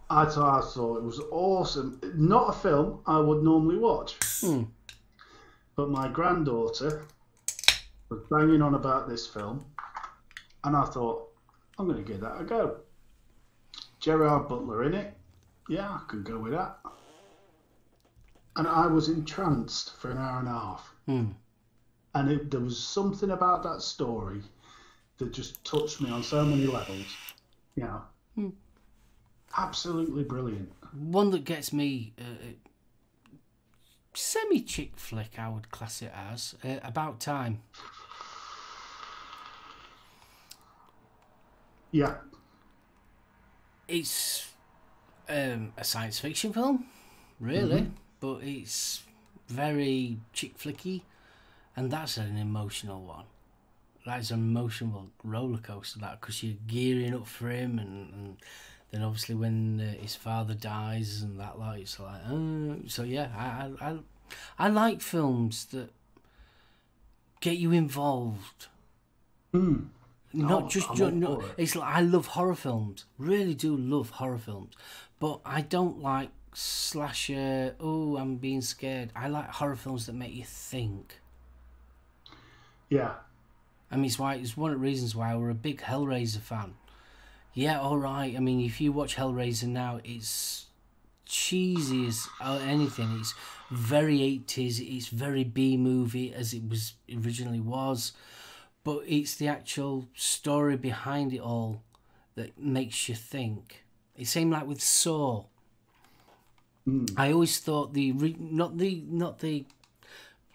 I 0.10 0.26
thought, 0.26 0.64
I 0.64 0.66
thought 0.66 0.98
it 0.98 1.04
was 1.04 1.20
awesome. 1.32 2.00
Not 2.16 2.50
a 2.50 2.54
film 2.54 3.00
I 3.08 3.20
would 3.20 3.44
normally 3.44 3.80
watch. 3.80 4.16
Hmm. 4.40 4.64
But 5.76 5.90
my 5.90 6.08
granddaughter 6.08 7.04
was 8.10 8.22
banging 8.30 8.62
on 8.62 8.76
about 8.76 9.10
this 9.10 9.28
film, 9.28 9.66
and 10.64 10.78
I 10.78 10.86
thought, 10.86 11.28
I'm 11.78 11.88
going 11.88 12.04
to 12.04 12.10
give 12.10 12.22
that 12.22 12.40
a 12.40 12.44
go. 12.44 12.78
Gerard 14.00 14.48
Butler 14.48 14.84
in 14.84 14.94
it. 14.94 15.14
Yeah, 15.68 15.90
I 15.90 16.02
could 16.08 16.24
go 16.24 16.38
with 16.38 16.54
that. 16.54 16.78
And 18.56 18.68
I 18.68 18.88
was 18.88 19.10
entranced 19.10 19.96
for 19.98 20.12
an 20.12 20.18
hour 20.18 20.40
and 20.40 20.48
a 20.48 20.52
half. 20.52 20.96
Hmm. 21.06 21.26
And 22.16 22.32
it, 22.32 22.50
there 22.50 22.62
was 22.62 22.80
something 22.80 23.32
about 23.32 23.64
that 23.64 23.82
story 23.82 24.42
that 25.18 25.34
just 25.34 25.64
touched 25.64 26.02
me 26.02 26.10
on 26.10 26.24
so 26.24 26.44
many 26.46 26.66
levels. 26.68 27.06
You 27.76 27.84
know, 27.84 28.02
Hmm. 28.36 28.50
absolutely 29.58 30.24
brilliant. 30.24 30.72
One 30.94 31.32
that 31.32 31.44
gets 31.44 31.74
me 31.74 32.14
uh, 32.20 32.24
semi 34.14 34.62
chick 34.62 34.94
flick, 34.96 35.38
I 35.38 35.50
would 35.50 35.70
class 35.72 36.02
it 36.02 36.12
as. 36.16 36.56
Uh, 36.64 36.78
About 36.84 37.20
Time. 37.20 37.62
Yeah, 41.92 42.16
It's 43.88 44.52
um, 45.30 45.72
a 45.78 45.84
science 45.84 46.20
fiction 46.20 46.52
film, 46.52 46.86
really, 47.40 47.90
but 48.20 48.44
it's 48.44 49.04
very 49.48 50.18
chick 50.34 50.58
flicky, 50.58 51.02
and 51.76 51.90
that's 51.90 52.18
an 52.18 52.38
emotional 52.38 53.02
one. 53.02 53.26
That's 54.08 54.32
an 54.32 54.40
emotional 54.40 55.08
roller 55.24 55.60
coaster, 55.60 56.00
that 56.00 56.22
because 56.22 56.42
you're 56.44 56.56
gearing 56.66 57.14
up 57.14 57.28
for 57.28 57.50
him, 57.50 57.78
and, 57.80 58.14
and 58.14 58.38
then 58.92 59.02
obviously 59.04 59.36
when 59.36 59.80
uh, 59.82 60.02
his 60.02 60.16
father 60.16 60.54
dies 60.56 61.22
and 61.22 61.40
that, 61.42 61.60
like 61.60 61.82
it's 61.82 62.00
like, 62.00 62.22
uh, 62.26 62.76
so 62.88 63.04
yeah, 63.04 63.30
I, 63.38 63.46
I 63.86 63.90
I 63.90 63.98
I 64.66 64.68
like 64.70 65.02
films 65.02 65.66
that 65.74 65.90
get 67.42 67.58
you 67.58 67.72
involved 67.72 68.68
Not 70.34 70.64
Oh, 70.64 70.68
just 70.70 70.90
I'm 70.90 70.96
ju- 70.96 71.06
all 71.06 71.12
no, 71.12 71.42
it. 71.42 71.54
it's 71.58 71.76
like 71.76 71.94
I 71.96 72.02
love 72.02 72.28
horror 72.28 72.56
films. 72.56 73.06
Really 73.18 73.54
do 73.56 73.76
love 73.76 74.10
horror 74.12 74.38
films, 74.38 74.74
but 75.20 75.42
I 75.46 75.62
don't 75.62 76.02
like 76.02 76.30
slasher. 76.54 77.76
Oh, 77.80 78.18
I'm 78.18 78.38
being 78.38 78.62
scared. 78.62 79.12
I 79.16 79.28
like 79.30 79.50
horror 79.50 79.76
films 79.76 80.06
that 80.06 80.14
make 80.14 80.34
you 80.34 80.44
think. 80.46 81.20
Yeah. 82.90 83.14
I 83.92 83.96
mean, 83.96 84.06
it's 84.06 84.20
why 84.20 84.36
it's 84.36 84.58
one 84.58 84.72
of 84.72 84.80
the 84.80 84.84
reasons 84.84 85.16
why 85.16 85.36
we're 85.36 85.50
a 85.50 85.56
big 85.56 85.82
Hellraiser 85.82 86.42
fan. 86.42 86.76
Yeah, 87.54 87.80
all 87.80 87.98
right. 87.98 88.36
I 88.36 88.40
mean, 88.40 88.60
if 88.60 88.80
you 88.82 88.92
watch 88.92 89.16
Hellraiser 89.16 89.68
now, 89.68 90.00
it's 90.04 90.66
cheesy 91.26 92.06
as 92.08 92.28
uh, 92.42 92.60
anything. 92.64 93.18
It's 93.20 93.34
very 93.72 94.22
eighties. 94.22 94.80
It's 94.80 95.08
very 95.08 95.44
B 95.44 95.78
movie 95.78 96.34
as 96.34 96.54
it 96.54 96.68
was 96.70 96.94
originally 97.12 97.60
was, 97.60 98.14
but 98.84 99.04
it's 99.08 99.36
the 99.36 99.48
actual 99.48 100.08
story 100.16 100.78
behind 100.78 101.34
it 101.34 101.40
all 101.40 101.82
that 102.36 102.60
makes 102.60 103.10
you 103.10 103.16
think. 103.16 103.84
It 104.16 104.28
seemed 104.28 104.52
like 104.52 104.68
with 104.68 104.82
Saw. 104.82 105.46
I 107.18 107.34
always 107.34 107.60
thought 107.60 107.94
the 107.94 108.14
re- 108.14 108.38
not 108.40 108.78
the 108.78 109.04
not 109.10 109.40
the 109.40 109.66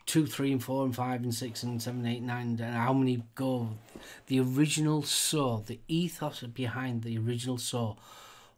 two, 0.07 0.27
three, 0.27 0.53
and 0.53 0.63
four, 0.63 0.85
and 0.85 0.95
five, 0.95 1.23
and 1.23 1.35
six, 1.35 1.63
and 1.63 1.83
seven, 1.83 2.07
eight, 2.07 2.23
nine, 2.23 2.59
and 2.61 2.75
how 2.75 2.93
many 2.93 3.23
go. 3.35 3.79
The 4.27 4.41
original 4.41 5.03
Saw, 5.03 5.59
the 5.59 5.81
ethos 5.89 6.43
behind 6.43 7.03
the 7.03 7.19
original 7.19 7.59
Saw. 7.59 7.97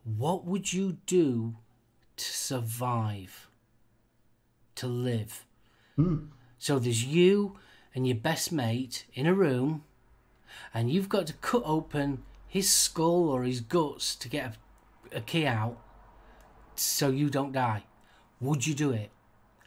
What 0.05 0.45
would 0.45 0.73
you 0.73 0.99
do 1.07 1.57
to 2.17 2.25
survive? 2.25 3.49
To 4.77 4.87
live? 4.87 5.45
Hmm. 5.97 6.27
So 6.59 6.79
there's 6.79 7.05
you 7.05 7.57
and 7.95 8.07
your 8.07 8.17
best 8.17 8.51
mate 8.51 9.07
in 9.15 9.27
a 9.27 9.35
room, 9.35 9.85
and 10.73 10.91
you've 10.91 11.09
got 11.09 11.27
to 11.29 11.33
cut 11.35 11.63
open 11.65 12.25
his 12.47 12.71
skull 12.71 13.29
or 13.29 13.45
his 13.45 13.61
guts 13.61 14.15
to 14.17 14.29
get 14.29 14.57
a, 15.13 15.19
a 15.19 15.21
key 15.21 15.47
out 15.47 15.79
so 16.77 17.09
you 17.09 17.31
don't 17.31 17.53
die. 17.53 17.85
Would 18.41 18.67
you 18.67 18.75
do 18.75 18.91
it? 18.91 19.11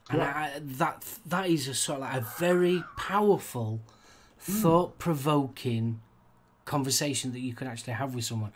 And 0.09 0.21
I, 0.21 0.59
that 0.61 1.03
that 1.25 1.49
is 1.49 1.67
a 1.67 1.73
sort 1.73 1.97
of 1.97 2.01
like 2.03 2.17
a 2.17 2.25
very 2.38 2.84
powerful, 2.95 3.81
hmm. 4.39 4.51
thought-provoking 4.61 5.99
conversation 6.65 7.31
that 7.34 7.39
you 7.39 7.53
can 7.53 7.67
actually 7.67 7.93
have 7.93 8.15
with 8.15 8.25
someone. 8.25 8.53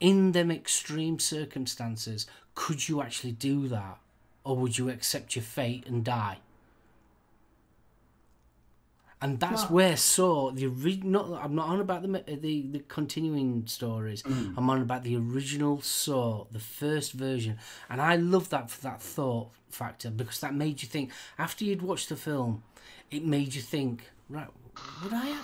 In 0.00 0.32
them 0.32 0.50
extreme 0.50 1.18
circumstances, 1.18 2.26
could 2.54 2.88
you 2.88 3.00
actually 3.00 3.32
do 3.32 3.68
that, 3.68 3.98
or 4.44 4.56
would 4.56 4.76
you 4.76 4.90
accept 4.90 5.36
your 5.36 5.44
fate 5.44 5.86
and 5.86 6.04
die? 6.04 6.38
And 9.22 9.38
that's 9.38 9.70
where 9.70 9.96
Saw 9.96 10.50
the 10.50 10.66
ori- 10.66 11.00
not 11.04 11.30
I'm 11.42 11.54
not 11.54 11.68
on 11.68 11.80
about 11.80 12.02
the 12.02 12.08
the 12.36 12.66
the 12.66 12.80
continuing 12.88 13.66
stories. 13.66 14.22
Mm. 14.24 14.54
I'm 14.56 14.68
on 14.68 14.82
about 14.82 15.04
the 15.04 15.16
original 15.16 15.80
Saw, 15.80 16.46
the 16.50 16.58
first 16.58 17.12
version, 17.12 17.58
and 17.88 18.02
I 18.02 18.16
love 18.16 18.48
that 18.48 18.68
for 18.68 18.80
that 18.82 19.00
thought 19.00 19.50
factor 19.70 20.10
because 20.10 20.40
that 20.40 20.54
made 20.54 20.82
you 20.82 20.88
think. 20.88 21.12
After 21.38 21.64
you'd 21.64 21.82
watched 21.82 22.08
the 22.08 22.16
film, 22.16 22.64
it 23.10 23.24
made 23.24 23.54
you 23.54 23.62
think. 23.62 24.10
Right, 24.28 24.48
would 25.04 25.12
I? 25.12 25.36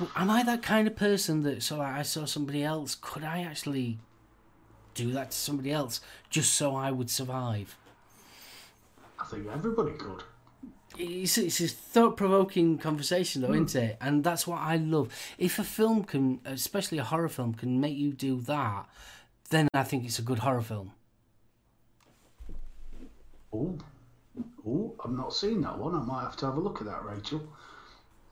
well, 0.00 0.10
Am 0.16 0.28
I 0.28 0.42
that 0.42 0.62
kind 0.62 0.88
of 0.88 0.96
person 0.96 1.42
that 1.42 1.62
so 1.62 1.78
like, 1.78 1.94
I 1.94 2.02
saw 2.02 2.24
somebody 2.24 2.64
else? 2.64 2.96
Could 3.00 3.22
I 3.22 3.42
actually 3.42 3.98
do 4.94 5.12
that 5.12 5.30
to 5.30 5.36
somebody 5.36 5.70
else 5.70 6.00
just 6.28 6.54
so 6.54 6.74
I 6.74 6.90
would 6.90 7.08
survive? 7.10 7.76
I 9.18 9.24
think 9.26 9.46
everybody 9.52 9.92
could. 9.92 10.24
It's, 11.00 11.38
it's 11.38 11.60
a 11.60 11.68
thought-provoking 11.68 12.78
conversation 12.78 13.42
though 13.42 13.52
isn't 13.52 13.72
hmm. 13.72 13.78
it 13.78 13.98
and 14.00 14.24
that's 14.24 14.46
what 14.46 14.60
i 14.60 14.76
love 14.76 15.12
if 15.38 15.58
a 15.58 15.64
film 15.64 16.04
can 16.04 16.40
especially 16.44 16.98
a 16.98 17.04
horror 17.04 17.28
film 17.28 17.54
can 17.54 17.80
make 17.80 17.96
you 17.96 18.12
do 18.12 18.40
that 18.40 18.86
then 19.50 19.68
i 19.74 19.82
think 19.82 20.04
it's 20.04 20.18
a 20.18 20.22
good 20.22 20.40
horror 20.40 20.62
film 20.62 20.92
Oh, 23.52 23.76
oh, 24.66 24.94
I've 25.04 25.12
not 25.12 25.34
seen 25.34 25.60
that 25.62 25.78
one. 25.78 25.94
I 25.94 26.00
might 26.00 26.22
have 26.22 26.36
to 26.36 26.46
have 26.46 26.56
a 26.56 26.60
look 26.60 26.80
at 26.80 26.86
that, 26.86 27.04
Rachel. 27.04 27.42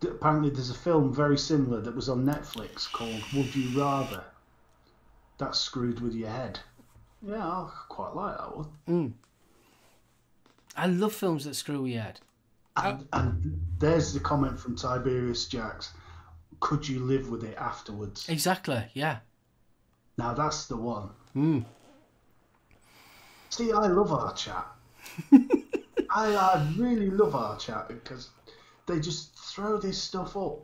Apparently, 0.02 0.50
there's 0.50 0.70
a 0.70 0.74
film 0.74 1.12
very 1.12 1.36
similar 1.36 1.80
that 1.80 1.94
was 1.94 2.08
on 2.08 2.24
Netflix 2.24 2.90
called 2.90 3.22
Would 3.34 3.54
You 3.54 3.80
Rather. 3.80 4.22
That's 5.38 5.58
screwed 5.58 6.00
with 6.00 6.14
your 6.14 6.30
head. 6.30 6.60
Yeah, 7.20 7.44
I 7.44 7.68
quite 7.88 8.14
like 8.14 8.38
that 8.38 8.56
one. 8.56 8.68
Hmm. 8.86 9.06
i 10.76 10.86
love 10.86 11.12
films 11.12 11.44
that 11.44 11.54
screw 11.54 11.84
your 11.84 12.02
head 12.02 12.20
And, 12.84 13.08
and 13.12 13.60
there's 13.78 14.12
the 14.12 14.20
comment 14.20 14.58
from 14.58 14.76
Tiberius 14.76 15.46
Jacks. 15.46 15.92
Could 16.60 16.88
you 16.88 17.00
live 17.00 17.30
with 17.30 17.44
it 17.44 17.56
afterwards? 17.56 18.28
exactly 18.28 18.84
yeah 18.94 19.18
Now 20.16 20.34
that's 20.34 20.66
the 20.66 20.76
one. 20.76 21.10
mm. 21.36 21.64
See, 23.50 23.72
I 23.72 23.86
love 23.86 24.12
our 24.12 24.34
chat. 24.34 24.66
I, 26.10 26.34
I 26.34 26.72
really 26.76 27.10
love 27.10 27.34
our 27.34 27.56
chat 27.58 27.88
because 27.88 28.28
they 28.86 29.00
just 29.00 29.34
throw 29.38 29.78
this 29.78 30.00
stuff 30.00 30.36
up. 30.36 30.58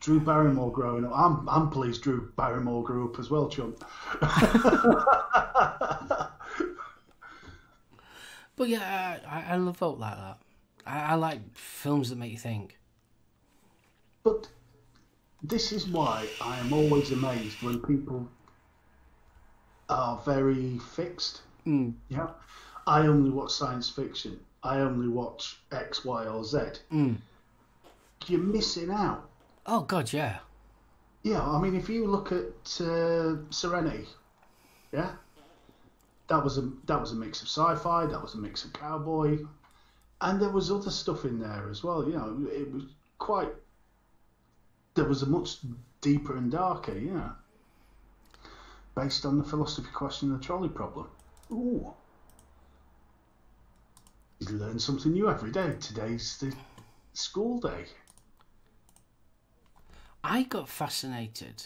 Drew 0.00 0.20
Barrymore 0.20 0.72
growing 0.72 1.04
up. 1.04 1.12
I'm, 1.14 1.48
I'm 1.48 1.70
pleased 1.70 2.02
Drew 2.02 2.30
Barrymore 2.36 2.82
grew 2.82 3.08
up 3.08 3.18
as 3.20 3.30
well, 3.30 3.48
chump. 3.48 3.84
but 8.56 8.68
yeah 8.68 9.18
i, 9.26 9.54
I 9.54 9.56
love 9.56 9.76
folk 9.78 9.98
like 9.98 10.14
that 10.16 10.38
I, 10.86 11.00
I 11.00 11.14
like 11.14 11.40
films 11.54 12.10
that 12.10 12.18
make 12.18 12.32
you 12.32 12.38
think 12.38 12.78
But 14.22 14.48
this 15.42 15.72
is 15.72 15.86
why 15.88 16.26
I 16.40 16.58
am 16.60 16.72
always 16.72 17.10
amazed 17.12 17.62
when 17.62 17.80
people 17.80 18.28
are 19.88 20.20
very 20.24 20.78
fixed. 20.78 21.42
mm. 21.66 21.92
Yeah. 22.08 22.28
I 22.86 23.06
only 23.06 23.30
watch 23.30 23.52
science 23.52 23.88
fiction. 23.90 24.40
I 24.64 24.78
only 24.80 25.08
watch 25.08 25.58
X, 25.70 26.04
Y, 26.04 26.26
or 26.26 26.44
Z. 26.44 26.58
Mm. 26.92 27.16
You're 28.26 28.40
missing 28.40 28.90
out. 28.90 29.28
oh 29.66 29.80
god 29.82 30.12
yeah 30.12 30.38
Yeah, 31.24 31.42
I 31.42 31.60
mean, 31.60 31.74
if 31.76 31.88
you 31.88 32.06
look 32.06 32.32
at 32.32 32.80
uh, 32.80 33.36
Serenity, 33.50 34.06
yeah, 34.92 35.12
that 36.28 36.42
was 36.42 36.58
a 36.58 36.70
that 36.86 37.00
was 37.00 37.12
a 37.12 37.16
mix 37.16 37.42
of 37.42 37.48
sci-fi, 37.48 38.06
that 38.06 38.20
was 38.22 38.34
a 38.34 38.38
mix 38.38 38.64
of 38.64 38.72
cowboy, 38.72 39.38
and 40.22 40.40
there 40.40 40.50
was 40.50 40.70
other 40.70 40.90
stuff 40.90 41.24
in 41.24 41.38
there 41.40 41.68
as 41.68 41.82
well. 41.82 42.06
You 42.06 42.14
know, 42.14 42.48
it 42.50 42.72
was 42.72 42.84
quite. 43.18 43.48
There 44.94 45.04
was 45.04 45.22
a 45.22 45.26
much 45.26 45.56
deeper 46.00 46.36
and 46.36 46.50
darker, 46.50 46.96
yeah, 46.96 47.30
based 48.94 49.26
on 49.26 49.38
the 49.38 49.44
philosophy 49.44 49.88
question, 49.92 50.32
the 50.32 50.38
trolley 50.38 50.68
problem. 50.68 51.08
Ooh, 51.50 51.92
you 54.38 54.48
learn 54.56 54.78
something 54.78 55.12
new 55.12 55.28
every 55.28 55.50
day. 55.50 55.74
Today's 55.80 56.38
the 56.38 56.54
school 57.14 57.60
day. 57.60 57.86
I 60.24 60.44
got 60.44 60.68
fascinated. 60.68 61.64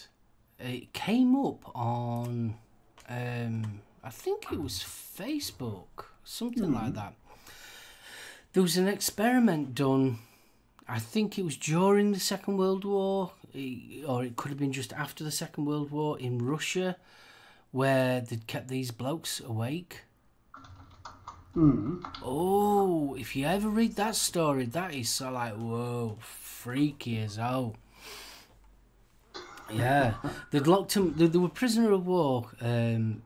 It 0.59 0.91
came 0.93 1.35
up 1.35 1.69
on, 1.75 2.55
um, 3.07 3.81
I 4.03 4.09
think 4.09 4.51
it 4.51 4.59
was 4.59 4.79
Facebook, 4.79 6.05
something 6.23 6.71
like 6.71 6.95
that. 6.95 7.13
There 8.57 8.63
was 8.63 8.75
an 8.75 8.87
experiment 8.87 9.75
done. 9.75 10.17
I 10.87 10.97
think 10.97 11.37
it 11.37 11.45
was 11.45 11.57
during 11.57 12.11
the 12.11 12.19
Second 12.19 12.57
World 12.57 12.85
War, 12.85 13.33
or 14.07 14.23
it 14.23 14.35
could 14.35 14.49
have 14.49 14.57
been 14.57 14.73
just 14.73 14.91
after 14.93 15.23
the 15.23 15.29
Second 15.29 15.65
World 15.65 15.91
War 15.91 16.17
in 16.17 16.43
Russia, 16.43 16.95
where 17.69 18.19
they'd 18.19 18.47
kept 18.47 18.67
these 18.67 18.89
blokes 18.89 19.39
awake. 19.39 20.05
Mm. 21.55 22.03
Oh, 22.23 23.13
if 23.13 23.35
you 23.35 23.45
ever 23.45 23.69
read 23.69 23.95
that 23.97 24.15
story, 24.15 24.65
that 24.65 24.91
is 24.91 25.09
so 25.09 25.29
like 25.29 25.53
whoa, 25.53 26.17
freaky 26.19 27.19
as 27.19 27.35
hell. 27.35 27.75
Yeah, 29.71 30.15
they'd 30.49 30.65
locked 30.65 30.97
him. 30.97 31.13
They, 31.15 31.27
they 31.27 31.37
were 31.37 31.49
prisoner 31.49 31.91
of 31.91 32.07
war, 32.07 32.49
um, 32.59 33.21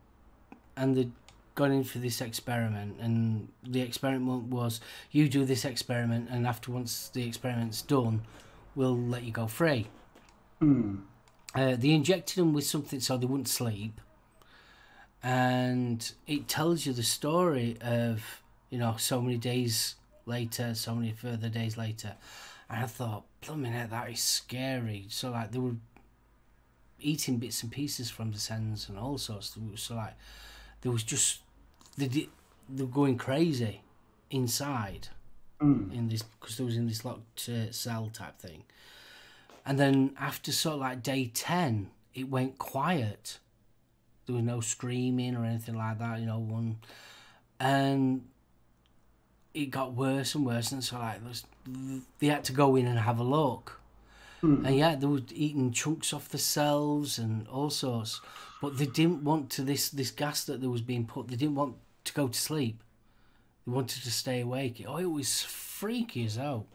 and 0.76 0.98
they'd 0.98 1.14
gone 1.56 1.72
in 1.72 1.84
for 1.84 2.00
this 2.00 2.22
experiment. 2.22 2.98
And 3.00 3.50
the 3.64 3.82
experiment 3.82 4.44
was, 4.44 4.82
you 5.12 5.30
do 5.30 5.46
this 5.46 5.66
experiment, 5.66 6.30
and 6.30 6.48
after 6.48 6.72
once 6.72 7.10
the 7.10 7.28
experiment's 7.28 7.82
done, 7.82 8.22
we'll 8.76 8.98
let 8.98 9.24
you 9.24 9.32
go 9.32 9.48
free. 9.48 9.88
Mm. 10.62 11.02
Uh, 11.54 11.76
they 11.76 11.90
injected 11.90 12.38
them 12.38 12.54
with 12.54 12.66
something 12.66 13.00
so 13.00 13.18
they 13.18 13.26
wouldn't 13.26 13.50
sleep, 13.50 14.00
and 15.22 16.14
it 16.26 16.48
tells 16.48 16.86
you 16.86 16.94
the 16.94 17.04
story 17.04 17.78
of 17.82 18.42
you 18.70 18.78
know 18.78 18.96
so 18.98 19.22
many 19.22 19.38
days 19.38 19.96
later, 20.26 20.74
so 20.74 20.96
many 20.96 21.12
further 21.12 21.50
days 21.50 21.78
later, 21.78 22.16
and 22.70 22.86
I 22.86 22.88
thought, 22.88 23.26
heck, 23.44 23.90
that 23.90 24.10
is 24.10 24.22
scary. 24.22 25.08
So 25.10 25.32
like 25.32 25.52
they 25.52 25.60
were 25.60 25.76
eating 27.02 27.38
bits 27.38 27.64
and 27.64 27.72
pieces 27.72 28.10
from 28.10 28.32
the 28.32 28.40
sends 28.40 28.88
and 28.88 28.98
all 28.98 29.18
sorts. 29.18 29.58
So 29.76 29.96
like 29.96 30.16
there 30.82 30.92
was 30.92 31.04
just 31.04 31.40
they 31.98 32.08
they 32.08 32.30
were 32.78 32.86
going 32.86 33.18
crazy 33.18 33.82
inside 34.30 35.10
Mm. 35.62 35.94
in 35.94 36.10
this 36.10 36.24
because 36.24 36.58
they 36.58 36.64
was 36.64 36.76
in 36.76 36.88
this 36.88 37.06
locked 37.06 37.48
uh, 37.48 37.72
cell 37.72 38.10
type 38.12 38.40
thing. 38.40 38.64
And 39.64 39.78
then 39.78 40.16
after 40.20 40.52
sort 40.52 40.74
of 40.76 40.80
like 40.82 41.04
day 41.04 41.30
10, 41.32 41.92
it 42.16 42.30
went 42.30 42.58
quiet. 42.58 43.38
There 44.26 44.34
was 44.36 44.44
no 44.44 44.60
screaming 44.60 45.36
or 45.36 45.46
anything 45.46 45.76
like 45.78 46.00
that, 46.00 46.20
you 46.20 46.26
know, 46.26 46.40
one. 46.40 46.78
And 47.60 48.26
it 49.54 49.68
got 49.68 49.94
worse 49.94 50.34
and 50.34 50.48
worse. 50.48 50.72
And 50.72 50.84
so, 50.84 50.98
like, 50.98 51.22
there's- 51.24 51.46
they 52.18 52.28
had 52.28 52.44
to 52.46 52.54
go 52.54 52.76
in 52.76 52.88
and 52.88 52.98
have 52.98 53.20
a 53.20 53.24
look. 53.24 53.80
And 54.42 54.76
yeah, 54.76 54.96
they 54.96 55.06
were 55.06 55.22
eating 55.30 55.72
chunks 55.72 56.12
off 56.12 56.28
the 56.30 56.40
cells 56.40 57.20
and 57.20 57.48
all 57.50 57.70
sorts. 57.70 58.20
But 58.62 58.78
they 58.78 58.86
didn't 58.86 59.24
want 59.24 59.50
to, 59.52 59.64
this, 59.64 59.90
this 59.90 60.12
gas 60.12 60.46
that 60.46 60.62
there 60.62 60.70
was 60.70 60.82
being 60.82 61.06
put, 61.06 61.28
they 61.28 61.36
didn't 61.36 61.56
want 61.56 61.76
to 62.06 62.14
go 62.14 62.28
to 62.28 62.40
sleep. 62.40 62.84
They 63.66 63.72
wanted 63.74 64.04
to 64.04 64.12
stay 64.12 64.42
awake. 64.42 64.84
Oh, 64.88 64.98
it 64.98 65.06
was 65.06 65.42
freaky 65.42 66.26
as 66.26 66.36
hell. 66.36 66.68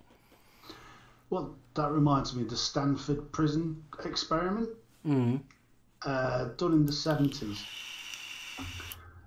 Well, 1.31 1.55
that 1.75 1.91
reminds 1.93 2.35
me 2.35 2.43
of 2.43 2.51
the 2.51 2.57
Stanford 2.57 3.31
prison 3.33 3.83
experiment 4.05 4.69
Mm. 5.07 5.41
uh, 6.05 6.45
done 6.57 6.73
in 6.73 6.85
the 6.87 6.93
70s. 6.93 7.59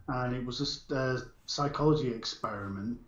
And 0.09 0.35
it 0.35 0.45
was 0.45 0.83
a 0.91 1.17
psychology 1.45 2.11
experiment. 2.11 2.99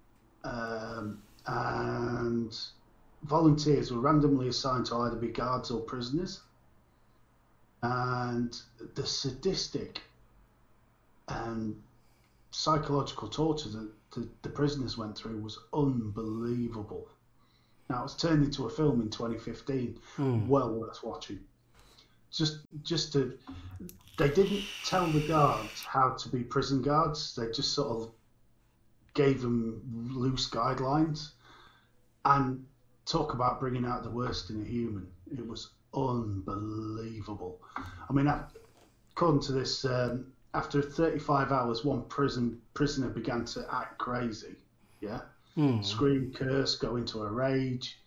Um, 0.45 1.21
and 1.47 2.57
volunteers 3.23 3.91
were 3.91 3.99
randomly 3.99 4.47
assigned 4.47 4.85
to 4.87 4.95
either 4.99 5.15
be 5.17 5.27
guards 5.27 5.71
or 5.71 5.81
prisoners. 5.81 6.41
And 7.83 8.55
the 8.95 9.05
sadistic 9.05 10.01
and 11.27 11.81
psychological 12.51 13.27
torture 13.27 13.69
that 13.69 13.89
the, 14.11 14.27
the 14.43 14.49
prisoners 14.49 14.97
went 14.97 15.17
through 15.17 15.37
was 15.37 15.57
unbelievable. 15.73 17.07
Now, 17.89 18.01
it 18.01 18.03
was 18.03 18.15
turned 18.15 18.43
into 18.43 18.65
a 18.65 18.69
film 18.69 19.01
in 19.01 19.09
2015. 19.09 19.99
Hmm. 20.15 20.47
Well 20.47 20.73
worth 20.73 21.03
watching. 21.03 21.39
Just, 22.31 22.59
just 22.83 23.13
to, 23.13 23.37
they 24.17 24.29
didn't 24.29 24.63
tell 24.85 25.07
the 25.07 25.27
guards 25.27 25.83
how 25.83 26.11
to 26.11 26.29
be 26.29 26.43
prison 26.43 26.81
guards. 26.81 27.35
They 27.35 27.51
just 27.51 27.73
sort 27.73 27.89
of 27.89 28.11
gave 29.13 29.41
them 29.41 30.09
loose 30.13 30.49
guidelines, 30.49 31.31
and 32.25 32.65
talk 33.05 33.33
about 33.33 33.59
bringing 33.59 33.85
out 33.85 34.03
the 34.03 34.09
worst 34.09 34.49
in 34.49 34.61
a 34.61 34.65
human. 34.65 35.07
It 35.31 35.45
was 35.45 35.69
unbelievable. 35.93 37.59
I 37.77 38.13
mean, 38.13 38.31
according 39.11 39.41
to 39.41 39.51
this, 39.51 39.85
um, 39.85 40.27
after 40.53 40.81
35 40.81 41.51
hours, 41.51 41.85
one 41.85 42.03
prison 42.03 42.61
prisoner 42.73 43.09
began 43.09 43.45
to 43.45 43.65
act 43.71 43.97
crazy. 43.97 44.55
Yeah 44.99 45.21
scream, 45.81 46.31
curse, 46.33 46.75
go 46.75 46.95
into 46.95 47.21
a 47.21 47.31
rage. 47.31 47.99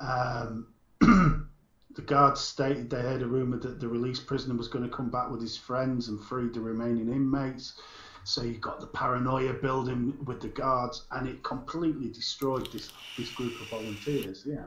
Um, 0.00 0.68
the 1.00 2.02
guards 2.04 2.40
stated 2.40 2.90
they 2.90 3.00
heard 3.00 3.22
a 3.22 3.26
rumour 3.26 3.58
that 3.58 3.80
the 3.80 3.88
released 3.88 4.26
prisoner 4.26 4.54
was 4.54 4.68
going 4.68 4.88
to 4.88 4.94
come 4.94 5.10
back 5.10 5.30
with 5.30 5.40
his 5.40 5.56
friends 5.56 6.08
and 6.08 6.22
free 6.22 6.48
the 6.48 6.60
remaining 6.60 7.08
inmates. 7.10 7.80
So 8.24 8.42
you 8.42 8.58
got 8.58 8.80
the 8.80 8.88
paranoia 8.88 9.52
building 9.52 10.16
with 10.24 10.40
the 10.40 10.48
guards, 10.48 11.06
and 11.12 11.28
it 11.28 11.44
completely 11.44 12.08
destroyed 12.08 12.70
this 12.72 12.90
this 13.16 13.30
group 13.30 13.60
of 13.60 13.68
volunteers. 13.68 14.42
Yeah, 14.44 14.66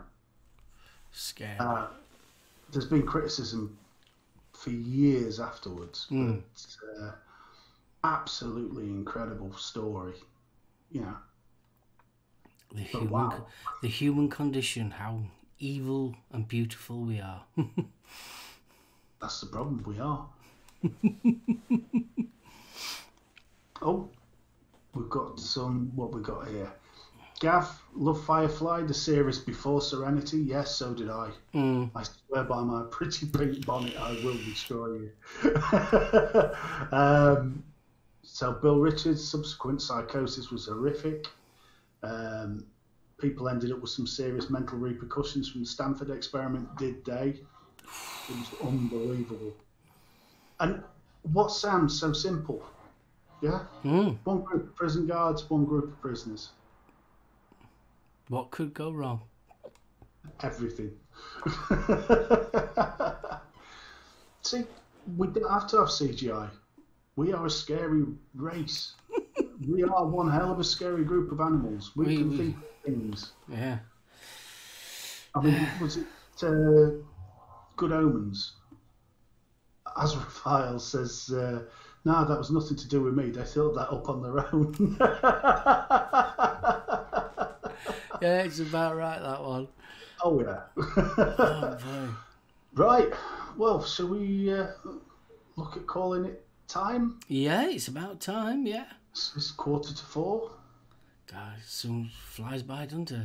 Scared. 1.12 1.60
uh, 1.60 1.88
there's 2.72 2.86
been 2.86 3.06
criticism 3.06 3.78
for 4.54 4.70
years 4.72 5.40
afterwards, 5.40 6.08
but 6.10 7.04
uh, 7.04 7.12
absolutely 8.04 8.86
incredible 8.86 9.54
story. 9.54 10.14
You 10.92 11.02
know. 11.02 11.16
the 12.74 12.82
human, 12.82 13.10
wow. 13.10 13.46
the 13.82 13.88
human 13.88 14.30
condition, 14.30 14.92
how 14.92 15.22
evil 15.60 16.16
and 16.32 16.48
beautiful 16.48 17.02
we 17.02 17.20
are. 17.20 17.44
That's 19.22 19.42
the 19.42 19.48
problem. 19.48 19.84
We 19.86 20.00
are. 20.00 20.26
oh, 23.82 24.10
we've 24.94 25.10
got 25.10 25.40
some. 25.40 25.92
What 25.96 26.14
we 26.14 26.22
got 26.22 26.48
here? 26.48 26.72
Gav, 27.40 27.82
loved 27.96 28.26
Firefly, 28.26 28.84
the 28.84 28.94
series 28.94 29.40
before 29.40 29.82
Serenity. 29.82 30.40
Yes, 30.40 30.76
so 30.76 30.94
did 30.94 31.10
I. 31.10 31.32
Mm. 31.54 31.90
I 31.96 32.04
swear 32.04 32.44
by 32.44 32.62
my 32.62 32.84
pretty 32.92 33.28
pink 33.28 33.66
bonnet, 33.66 33.96
I 33.98 34.12
will 34.24 34.38
destroy 34.38 35.00
you. 35.00 35.12
um, 36.92 37.64
so, 38.24 38.52
Bill 38.52 38.80
Richards' 38.80 39.26
subsequent 39.26 39.82
psychosis 39.82 40.52
was 40.52 40.68
horrific. 40.68 41.28
Um, 42.04 42.66
people 43.20 43.48
ended 43.48 43.72
up 43.72 43.80
with 43.82 43.92
some 43.92 44.06
serious 44.06 44.50
mental 44.50 44.78
repercussions 44.78 45.50
from 45.50 45.62
the 45.62 45.68
Stanford 45.68 46.10
experiment, 46.10 46.76
did 46.78 47.04
they? 47.06 47.40
It 48.30 48.36
was 48.36 48.54
unbelievable. 48.62 49.54
And 50.60 50.84
what 51.24 51.52
sounds 51.52 51.98
so 51.98 52.12
simple? 52.12 52.64
Yeah? 53.42 53.64
Mm. 53.86 54.18
One 54.26 54.42
group 54.42 54.66
of 54.66 54.76
prison 54.76 55.08
guards, 55.08 55.50
one 55.50 55.64
group 55.64 55.86
of 55.86 56.02
prisoners. 56.02 56.50
What 58.30 58.52
could 58.52 58.74
go 58.74 58.92
wrong? 58.92 59.22
Everything. 60.42 60.92
See, 64.42 64.64
we 65.18 65.28
don't 65.28 65.50
have 65.50 65.68
to 65.68 65.78
have 65.80 65.88
CGI. 65.90 66.50
We 67.16 67.34
are 67.34 67.46
a 67.46 67.50
scary 67.50 68.06
race. 68.36 68.94
we 69.68 69.84
are 69.84 70.06
one 70.06 70.30
hell 70.32 70.52
of 70.52 70.60
a 70.60 70.64
scary 70.64 71.04
group 71.04 71.32
of 71.32 71.42
animals. 71.42 71.92
We, 71.96 72.06
We- 72.06 72.18
can 72.18 72.30
we- 72.32 72.38
think 72.38 72.56
things. 72.86 73.32
Yeah. 73.50 73.80
I 75.36 75.42
mean, 75.42 75.68
was 75.82 75.98
it 75.98 76.06
uh, 76.44 76.92
Good 77.76 77.92
Omens? 77.92 78.54
Azrael 79.98 80.80
says, 80.94 81.30
uh, 81.34 81.64
no, 82.06 82.26
that 82.26 82.38
was 82.38 82.50
nothing 82.52 82.78
to 82.78 82.88
do 82.88 83.02
with 83.04 83.14
me. 83.16 83.30
They 83.32 83.44
thought 83.44 83.74
that 83.76 83.90
up 83.92 84.08
on 84.10 84.22
their 84.24 84.40
own. 84.54 84.98
Yeah, 88.22 88.44
it's 88.44 88.60
about 88.60 88.96
right, 88.96 89.22
that 89.22 89.42
one. 89.44 89.68
oh, 90.24 90.42
yeah. 90.42 90.62
Oh, 90.78 92.16
right. 92.74 93.10
Well, 93.58 93.84
shall 93.84 94.08
we 94.08 94.54
uh, 94.54 94.68
look 95.56 95.78
at 95.78 95.88
calling 95.88 96.26
it 96.26 96.46
time? 96.68 97.20
Yeah, 97.28 97.70
it's 97.70 97.88
about 97.88 98.20
time, 98.20 98.66
yeah. 98.66 98.86
It's, 99.12 99.34
it's 99.36 99.52
quarter 99.52 99.94
to 99.94 100.06
four. 100.06 100.52
God, 101.32 101.54
soon 101.66 102.10
flies 102.28 102.64
by, 102.64 102.86
doesn't 102.86 103.12
it? 103.12 103.22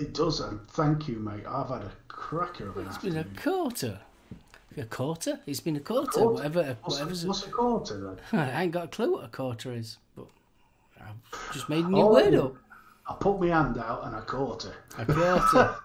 It 0.00 0.14
does, 0.14 0.40
and 0.40 0.60
thank 0.70 1.08
you, 1.08 1.16
mate. 1.16 1.44
I've 1.48 1.68
had 1.68 1.82
a 1.82 1.92
cracker 2.08 2.68
of 2.68 2.76
an 2.76 2.86
It's 2.86 2.98
been 2.98 3.16
a 3.16 3.24
quarter. 3.24 3.98
A 4.76 4.84
quarter? 4.84 5.40
It's 5.44 5.58
been 5.58 5.74
a 5.74 5.80
quarter. 5.80 6.06
Quarter? 6.10 6.34
Whatever. 6.34 6.76
What's, 6.82 6.96
whatever's 7.00 7.26
what's 7.26 7.46
a 7.46 7.50
quarter 7.50 8.16
then? 8.32 8.40
I 8.40 8.62
ain't 8.62 8.72
got 8.72 8.84
a 8.84 8.88
clue 8.88 9.12
what 9.12 9.24
a 9.24 9.28
quarter 9.28 9.72
is, 9.72 9.96
but 10.14 10.26
I've 11.00 11.52
just 11.52 11.68
made 11.68 11.84
a 11.84 11.88
new 11.88 12.02
Oh, 12.02 12.12
word 12.12 12.34
up. 12.34 12.54
I 13.08 13.14
put 13.14 13.40
my 13.40 13.46
hand 13.48 13.78
out 13.78 14.04
and 14.04 14.14
I 14.14 14.20
caught 14.20 14.64
her. 14.64 14.74
A 14.98 15.06
quarter. 15.06 15.76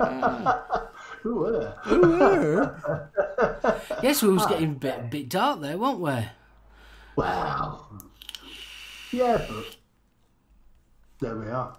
Ah. 0.00 0.88
Who 1.22 1.36
were? 1.36 1.74
Who 1.84 2.00
were? 2.00 3.10
yes, 4.02 4.22
we 4.22 4.30
was 4.30 4.46
getting 4.46 4.72
a 4.72 4.74
bit, 4.74 5.10
bit 5.10 5.28
dark 5.28 5.60
there, 5.60 5.78
weren't 5.78 6.00
we? 6.00 6.26
Wow. 7.16 7.86
Yeah, 9.12 9.44
but 9.48 9.76
there 11.20 11.36
we 11.36 11.46
are. 11.46 11.76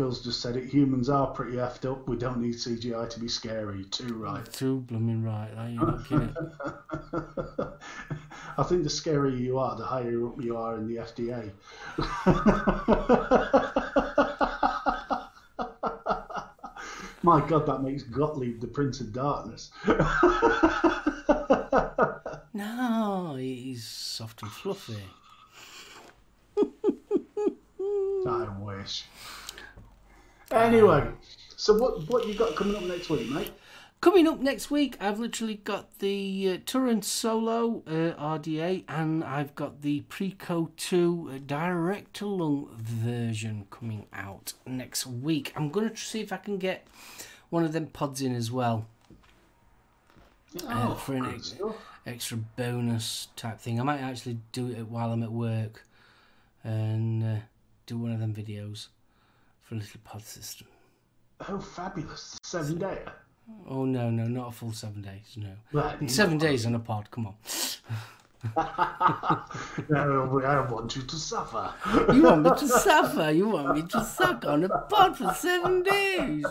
Bill's 0.00 0.24
just 0.24 0.40
said 0.40 0.56
it. 0.56 0.64
Humans 0.64 1.10
are 1.10 1.26
pretty 1.26 1.58
effed 1.58 1.84
up. 1.84 2.08
We 2.08 2.16
don't 2.16 2.40
need 2.40 2.54
CGI 2.54 3.10
to 3.10 3.20
be 3.20 3.28
scary. 3.28 3.84
Too 3.84 4.14
right. 4.14 4.50
Too 4.50 4.80
blooming 4.80 5.22
right. 5.22 5.50
Are 5.58 5.68
you 5.68 5.78
not 5.78 6.08
kidding? 6.08 6.34
I 8.56 8.62
think 8.62 8.82
the 8.82 8.88
scarier 8.88 9.38
you 9.38 9.58
are, 9.58 9.76
the 9.76 9.84
higher 9.84 10.26
up 10.26 10.42
you 10.42 10.56
are 10.56 10.78
in 10.78 10.88
the 10.88 10.96
FDA. 10.96 11.50
My 17.22 17.46
God, 17.46 17.66
that 17.66 17.82
makes 17.82 18.02
Gottlieb 18.04 18.62
the 18.62 18.68
Prince 18.68 19.02
of 19.02 19.12
Darkness. 19.12 19.70
No, 22.52 23.36
he's 23.38 23.86
soft 23.86 24.42
and 24.42 24.50
fluffy. 24.50 24.96
I 28.26 28.48
wish. 28.58 29.04
Anyway, 30.50 31.08
so 31.56 31.74
what 31.78 32.08
what 32.10 32.26
you 32.26 32.34
got 32.34 32.56
coming 32.56 32.76
up 32.76 32.82
next 32.82 33.08
week, 33.08 33.28
mate? 33.30 33.52
Coming 34.00 34.26
up 34.26 34.40
next 34.40 34.70
week, 34.70 34.96
I've 34.98 35.18
literally 35.20 35.56
got 35.56 35.98
the 35.98 36.52
uh, 36.54 36.56
Tauren 36.64 37.04
Solo 37.04 37.82
uh, 37.86 38.14
RDA 38.18 38.84
and 38.88 39.22
I've 39.22 39.54
got 39.54 39.82
the 39.82 40.00
Preco 40.08 40.70
2 40.76 41.30
uh, 41.34 41.38
direct 41.44 42.22
lung 42.22 42.70
version 42.78 43.66
coming 43.70 44.06
out 44.14 44.54
next 44.66 45.06
week. 45.06 45.52
I'm 45.54 45.68
going 45.68 45.90
to 45.90 45.96
see 45.96 46.22
if 46.22 46.32
I 46.32 46.38
can 46.38 46.56
get 46.56 46.86
one 47.50 47.62
of 47.62 47.72
them 47.74 47.88
pods 47.88 48.22
in 48.22 48.34
as 48.34 48.50
well 48.50 48.86
Oh, 50.66 50.94
for 50.94 51.12
an 51.14 51.26
ex- 51.26 51.54
extra 52.06 52.38
bonus 52.38 53.28
type 53.36 53.60
thing. 53.60 53.78
I 53.78 53.82
might 53.82 54.00
actually 54.00 54.38
do 54.52 54.68
it 54.70 54.88
while 54.88 55.12
I'm 55.12 55.22
at 55.22 55.30
work 55.30 55.84
and 56.64 57.22
uh, 57.22 57.40
do 57.84 57.98
one 57.98 58.12
of 58.12 58.18
them 58.18 58.32
videos 58.34 58.86
for 59.70 59.76
a 59.76 59.78
little 59.78 60.00
pod 60.02 60.22
system. 60.24 60.66
Oh, 61.48 61.60
fabulous! 61.60 62.36
Seven 62.42 62.76
day. 62.78 62.98
Oh 63.68 63.84
no, 63.84 64.10
no, 64.10 64.24
not 64.24 64.48
a 64.48 64.50
full 64.50 64.72
seven 64.72 65.00
days. 65.00 65.36
No, 65.36 65.52
Right. 65.72 66.10
seven 66.10 66.38
days 66.38 66.66
on 66.66 66.74
a 66.74 66.80
pod. 66.80 67.08
Come 67.12 67.28
on. 67.28 67.34
no, 69.88 70.40
I 70.44 70.60
want 70.68 70.96
you 70.96 71.02
to 71.02 71.16
suffer. 71.16 71.72
You 72.12 72.22
want 72.24 72.42
me 72.42 72.50
to 72.50 72.66
suffer? 72.68 73.30
You 73.30 73.48
want 73.48 73.76
me 73.76 73.82
to 73.82 74.04
suck 74.04 74.44
on 74.44 74.64
a 74.64 74.68
pod 74.68 75.16
for 75.16 75.32
seven 75.34 75.84
days? 75.84 76.44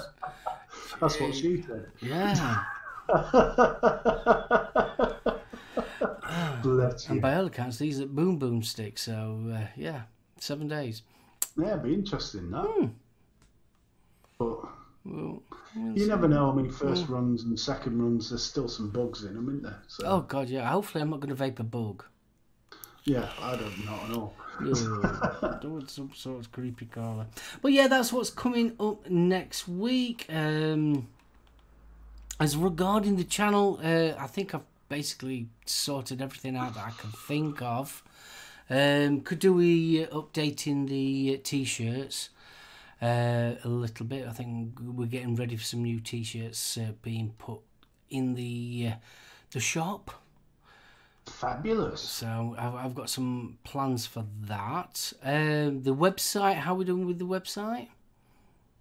That's 1.02 1.20
what 1.20 1.36
she 1.36 1.62
said. 1.62 1.88
Yeah. 2.02 2.64
And 7.10 7.22
by 7.22 7.36
all 7.36 7.48
accounts, 7.48 7.78
these 7.78 8.00
are 8.00 8.06
boom 8.06 8.38
boom 8.38 8.64
sticks. 8.64 9.04
So 9.04 9.40
uh, 9.54 9.68
yeah, 9.76 10.02
seven 10.40 10.68
days. 10.68 11.02
Yeah, 11.58 11.72
it'd 11.72 11.84
be 11.84 11.94
interesting, 11.94 12.50
that. 12.52 12.90
But 14.40 14.58
Well, 15.06 15.44
you 15.76 16.08
never 16.08 16.28
know. 16.28 16.50
I 16.52 16.56
mean, 16.56 16.72
first 16.72 17.08
runs 17.10 17.44
and 17.44 17.60
second 17.60 18.02
runs, 18.02 18.30
there's 18.30 18.42
still 18.44 18.68
some 18.68 18.90
bugs 18.90 19.24
in 19.24 19.36
them, 19.36 19.48
isn't 19.50 19.64
there? 19.64 19.82
So, 19.88 20.04
oh 20.06 20.22
god, 20.22 20.50
yeah. 20.50 20.68
Hopefully, 20.70 21.02
I'm 21.04 21.10
not 21.12 21.20
going 21.20 21.36
to 21.36 21.42
vape 21.44 21.60
a 21.60 21.64
bug. 21.64 22.06
yeah, 23.04 23.30
I 23.40 23.56
don't 23.56 23.86
know 23.86 24.00
at 24.06 24.16
all. 24.16 24.34
Ugh, 24.62 25.62
Doing 25.62 25.88
some 25.88 26.12
sort 26.16 26.40
of 26.40 26.52
creepy 26.52 26.86
crawler. 26.86 27.28
But 27.62 27.74
yeah, 27.74 27.88
that's 27.88 28.12
what's 28.12 28.30
coming 28.30 28.76
up 28.80 29.10
next 29.10 29.68
week. 29.68 30.26
Um, 30.30 31.08
as 32.40 32.56
regarding 32.56 33.18
the 33.18 33.24
channel, 33.26 33.80
uh, 33.84 34.14
I 34.18 34.28
think 34.28 34.56
I've 34.56 34.64
basically 34.88 35.48
sorted 35.66 36.22
everything 36.22 36.56
out 36.56 36.76
that 36.76 36.86
I 36.88 36.92
can 36.92 37.12
think 37.12 37.62
of. 37.62 38.04
Um, 38.70 39.22
could 39.22 39.40
do 39.40 39.54
we 39.54 40.06
uh, 40.06 40.10
updating 40.10 40.88
the 40.88 41.36
uh, 41.36 41.42
t-shirts 41.44 42.30
uh, 43.02 43.56
a 43.64 43.68
little 43.68 44.06
bit? 44.06 44.28
I 44.28 44.32
think 44.32 44.80
we're 44.82 45.08
getting 45.08 45.36
ready 45.36 45.56
for 45.56 45.64
some 45.64 45.84
new 45.84 46.00
t-shirts 46.00 46.78
uh, 46.78 46.92
being 47.02 47.34
put 47.38 47.60
in 48.10 48.36
the 48.36 48.92
uh, 48.94 48.96
the 49.52 49.60
shop. 49.60 50.12
Fabulous. 51.26 52.02
So 52.02 52.56
I've, 52.58 52.76
I've 52.76 52.96
got 52.96 53.10
some 53.10 53.58
plans 53.64 54.06
for 54.06 54.26
that. 54.42 55.14
Um, 55.24 55.84
the 55.84 55.96
website, 55.96 56.56
how 56.56 56.74
are 56.74 56.78
we 56.78 56.86
doing 56.86 57.06
with 57.06 57.20
the 57.20 57.26
website? 57.26 57.88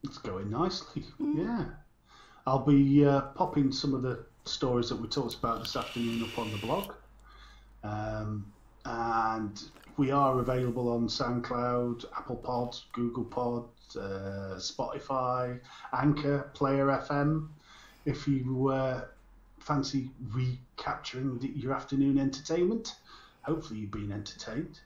It's 0.04 0.18
going 0.18 0.50
nicely. 0.50 1.04
Yeah. 1.18 1.64
I'll 2.46 2.64
be 2.64 3.04
uh, 3.04 3.20
popping 3.20 3.72
some 3.72 3.94
of 3.94 4.02
the 4.02 4.24
stories 4.44 4.88
that 4.88 4.96
we 4.96 5.08
talked 5.08 5.34
about 5.34 5.60
this 5.60 5.76
afternoon 5.76 6.24
up 6.24 6.38
on 6.38 6.50
the 6.50 6.56
blog. 6.58 6.94
Um, 7.84 8.46
and 8.84 9.62
we 9.98 10.10
are 10.10 10.38
available 10.38 10.90
on 10.90 11.08
SoundCloud, 11.08 12.06
Apple 12.16 12.36
Pod, 12.36 12.76
Google 12.92 13.24
Pods, 13.24 13.68
uh, 13.96 14.56
Spotify, 14.56 15.60
Anchor, 15.92 16.50
Player 16.54 16.86
FM. 16.86 17.48
If 18.04 18.26
you 18.26 18.68
uh, 18.68 19.04
fancy 19.60 20.10
recapturing 20.32 21.38
the, 21.38 21.48
your 21.48 21.72
afternoon 21.72 22.18
entertainment, 22.18 22.96
hopefully 23.42 23.80
you've 23.80 23.90
been 23.90 24.12
entertained. 24.12 24.80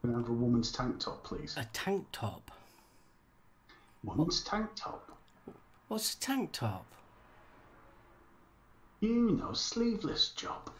Can 0.00 0.14
I 0.14 0.18
have 0.18 0.28
a 0.28 0.32
woman's 0.32 0.70
tank 0.70 1.00
top, 1.00 1.24
please? 1.24 1.54
A 1.56 1.66
tank 1.72 2.06
top. 2.12 2.50
Woman's 4.02 4.42
tank 4.42 4.70
top. 4.76 5.10
What's 5.88 6.14
a 6.14 6.20
tank 6.20 6.52
top? 6.52 6.86
You 9.00 9.32
know, 9.32 9.52
sleeveless 9.52 10.30
job. 10.30 10.70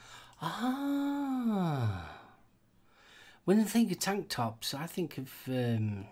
Ah. 0.42 2.10
When 3.44 3.60
I 3.60 3.64
think 3.64 3.92
of 3.92 3.98
tank 3.98 4.28
tops, 4.28 4.72
I 4.72 4.86
think 4.86 5.18
of 5.18 5.30
um, 5.48 6.06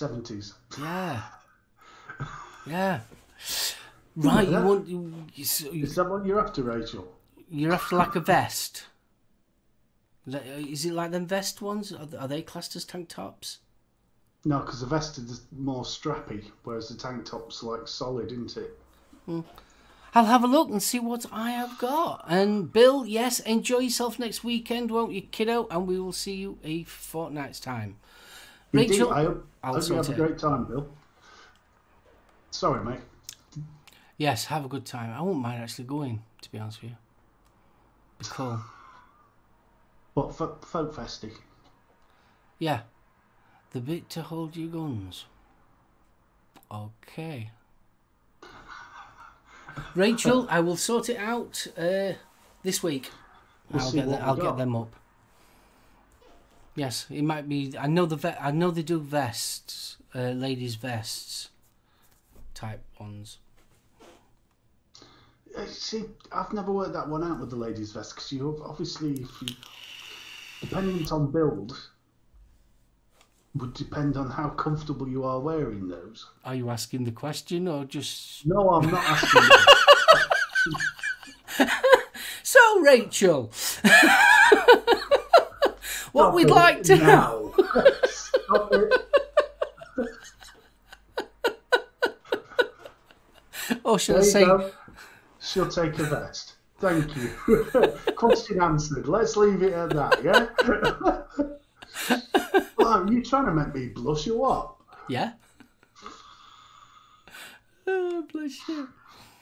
70s. 0.00 0.54
yeah, 0.78 1.22
yeah. 2.66 3.00
Right, 4.14 4.48
you 4.48 4.60
want 4.60 4.86
you, 4.88 5.26
you, 5.34 5.44
Is 5.82 5.94
that 5.94 6.08
what 6.08 6.26
you're 6.26 6.40
after, 6.40 6.62
Rachel? 6.62 7.08
you're 7.50 7.72
after 7.72 7.96
like 7.96 8.14
a 8.16 8.20
vest. 8.20 8.84
Uh, 10.32 10.38
is 10.56 10.84
it 10.86 10.92
like 10.92 11.10
them 11.10 11.26
vest 11.26 11.60
ones? 11.60 11.92
Are, 11.92 12.08
are 12.18 12.28
they 12.28 12.42
classed 12.42 12.76
as 12.76 12.84
tank 12.84 13.08
tops? 13.08 13.58
No, 14.44 14.60
because 14.60 14.80
the 14.80 14.86
vest 14.86 15.18
is 15.18 15.42
more 15.56 15.84
strappy, 15.84 16.44
whereas 16.64 16.88
the 16.88 16.96
tank 16.96 17.24
top's 17.26 17.62
like 17.62 17.86
solid, 17.86 18.32
isn't 18.32 18.56
it? 18.56 18.78
Hmm. 19.26 19.40
I'll 20.14 20.26
have 20.26 20.44
a 20.44 20.48
look 20.48 20.68
and 20.68 20.82
see 20.82 20.98
what 20.98 21.24
I 21.32 21.52
have 21.52 21.78
got. 21.78 22.24
And 22.28 22.70
Bill, 22.70 23.06
yes, 23.06 23.40
enjoy 23.40 23.78
yourself 23.78 24.18
next 24.18 24.44
weekend, 24.44 24.90
won't 24.90 25.12
you, 25.12 25.22
kiddo? 25.22 25.66
And 25.70 25.86
we 25.86 25.98
will 25.98 26.12
see 26.12 26.34
you 26.34 26.58
a 26.62 26.82
fortnight's 26.84 27.60
time. 27.60 27.96
Indeed, 28.72 28.90
Rachel, 28.90 29.10
I 29.12 29.24
hope, 29.24 29.46
I'll 29.62 29.74
hope 29.74 29.88
you 29.88 29.94
have 29.96 30.06
sort 30.06 30.18
a 30.18 30.20
great 30.20 30.38
time, 30.38 30.64
Bill. 30.64 30.88
Sorry, 32.50 32.84
mate. 32.84 33.00
yes, 34.16 34.46
have 34.46 34.64
a 34.64 34.68
good 34.68 34.86
time. 34.86 35.10
I 35.10 35.20
won't 35.22 35.38
mind 35.38 35.62
actually 35.62 35.84
going, 35.84 36.22
to 36.40 36.52
be 36.52 36.58
honest 36.58 36.82
with 36.82 36.92
you. 36.92 36.96
Be 38.18 38.24
cool. 38.28 38.60
But 40.14 40.34
folk, 40.34 40.94
festy. 40.94 41.32
Yeah, 42.58 42.80
the 43.70 43.80
bit 43.80 44.10
to 44.10 44.20
hold 44.20 44.58
your 44.58 44.68
guns. 44.68 45.24
Okay. 46.70 47.50
Rachel, 49.94 50.46
I 50.50 50.60
will 50.60 50.76
sort 50.76 51.08
it 51.08 51.16
out 51.16 51.66
uh, 51.78 52.12
this 52.62 52.82
week. 52.82 53.10
We'll 53.70 53.82
I'll 53.82 53.92
get 53.92 54.06
the, 54.06 54.22
I'll 54.22 54.36
get 54.36 54.56
them 54.58 54.76
up. 54.76 54.94
Yes, 56.74 57.06
it 57.10 57.22
might 57.22 57.48
be. 57.48 57.76
I 57.78 57.86
know 57.86 58.06
the 58.06 58.16
ve- 58.16 58.40
I 58.40 58.50
know 58.50 58.70
they 58.70 58.82
do 58.82 58.98
vests, 58.98 59.98
uh, 60.14 60.30
ladies' 60.30 60.74
vests, 60.76 61.50
type 62.54 62.82
ones. 62.98 63.38
Uh, 65.56 65.66
See, 65.66 66.04
I've 66.32 66.52
never 66.54 66.72
worked 66.72 66.94
that 66.94 67.08
one 67.08 67.22
out 67.22 67.38
with 67.38 67.50
the 67.50 67.56
ladies' 67.56 67.92
vest 67.92 68.14
because 68.14 68.32
you 68.32 68.62
obviously, 68.64 69.12
if 69.20 69.42
you, 69.42 69.48
dependent 70.62 71.12
on 71.12 71.30
build, 71.30 71.78
would 73.54 73.74
depend 73.74 74.16
on 74.16 74.30
how 74.30 74.48
comfortable 74.48 75.06
you 75.06 75.24
are 75.24 75.40
wearing 75.40 75.88
those. 75.88 76.26
Are 76.42 76.54
you 76.54 76.70
asking 76.70 77.04
the 77.04 77.12
question 77.12 77.68
or 77.68 77.84
just? 77.84 78.46
No, 78.46 78.70
I'm 78.70 78.90
not 78.90 79.04
asking. 79.04 79.42
So, 82.52 82.80
Rachel, 82.80 83.50
what 86.12 86.22
Stop 86.24 86.34
we'd 86.34 86.50
like 86.50 86.82
to 86.84 86.96
know. 86.96 87.54
now. 87.56 87.82
Stop 88.04 88.72
it. 88.72 88.92
Oh, 93.84 93.92
or 93.92 93.98
should 93.98 94.16
There 94.16 94.24
you 94.24 94.30
say? 94.30 94.44
go. 94.44 94.70
She'll 95.40 95.68
take 95.68 95.98
a 95.98 96.04
vest. 96.04 96.54
Thank 96.78 97.16
you. 97.16 97.30
Question 98.16 98.60
answered. 98.60 99.06
Let's 99.08 99.36
leave 99.36 99.62
it 99.62 99.72
at 99.72 99.90
that, 99.90 100.22
yeah? 100.22 100.48
well, 102.76 103.10
you 103.12 103.22
trying 103.22 103.46
to 103.46 103.52
make 103.52 103.74
me 103.74 103.86
blush 103.88 104.26
or 104.28 104.38
what? 104.38 104.74
Yeah. 105.08 105.32
Oh, 107.86 108.24
bless 108.32 108.68
you. 108.68 108.88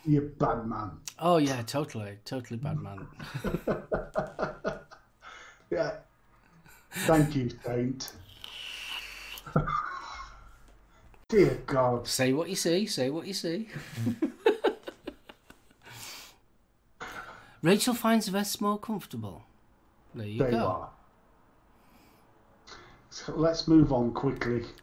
You 0.07 0.33
bad 0.39 0.67
man. 0.67 0.93
Oh 1.19 1.37
yeah, 1.37 1.61
totally, 1.63 2.19
totally 2.25 2.59
bad 2.59 2.79
man. 2.79 3.07
Yeah. 5.71 5.93
Thank 6.91 7.37
you, 7.37 7.51
Saint. 7.65 8.13
Dear 11.29 11.59
God. 11.67 12.09
say 12.09 12.33
what 12.33 12.49
you 12.49 12.57
see. 12.57 12.87
Say 12.87 13.11
what 13.11 13.27
you 13.27 13.35
see. 13.35 13.69
Rachel 17.63 17.95
finds 17.95 18.27
vests 18.29 18.61
more 18.61 18.79
comfortable. 18.79 19.45
There 20.15 20.27
you 20.27 20.39
go. 20.39 20.59
are. 20.59 20.91
So 23.11 23.35
let's 23.37 23.69
move 23.69 23.93
on 23.93 24.13
quickly. 24.13 24.65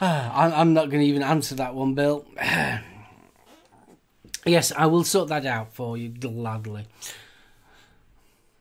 I'm 0.00 0.72
not 0.72 0.88
going 0.88 1.00
to 1.00 1.06
even 1.06 1.22
answer 1.22 1.54
that 1.56 1.74
one, 1.74 1.94
Bill. 1.94 2.24
yes, 4.44 4.72
I 4.76 4.86
will 4.86 5.04
sort 5.04 5.28
that 5.28 5.46
out 5.46 5.72
for 5.74 5.96
you 5.96 6.08
gladly. 6.08 6.86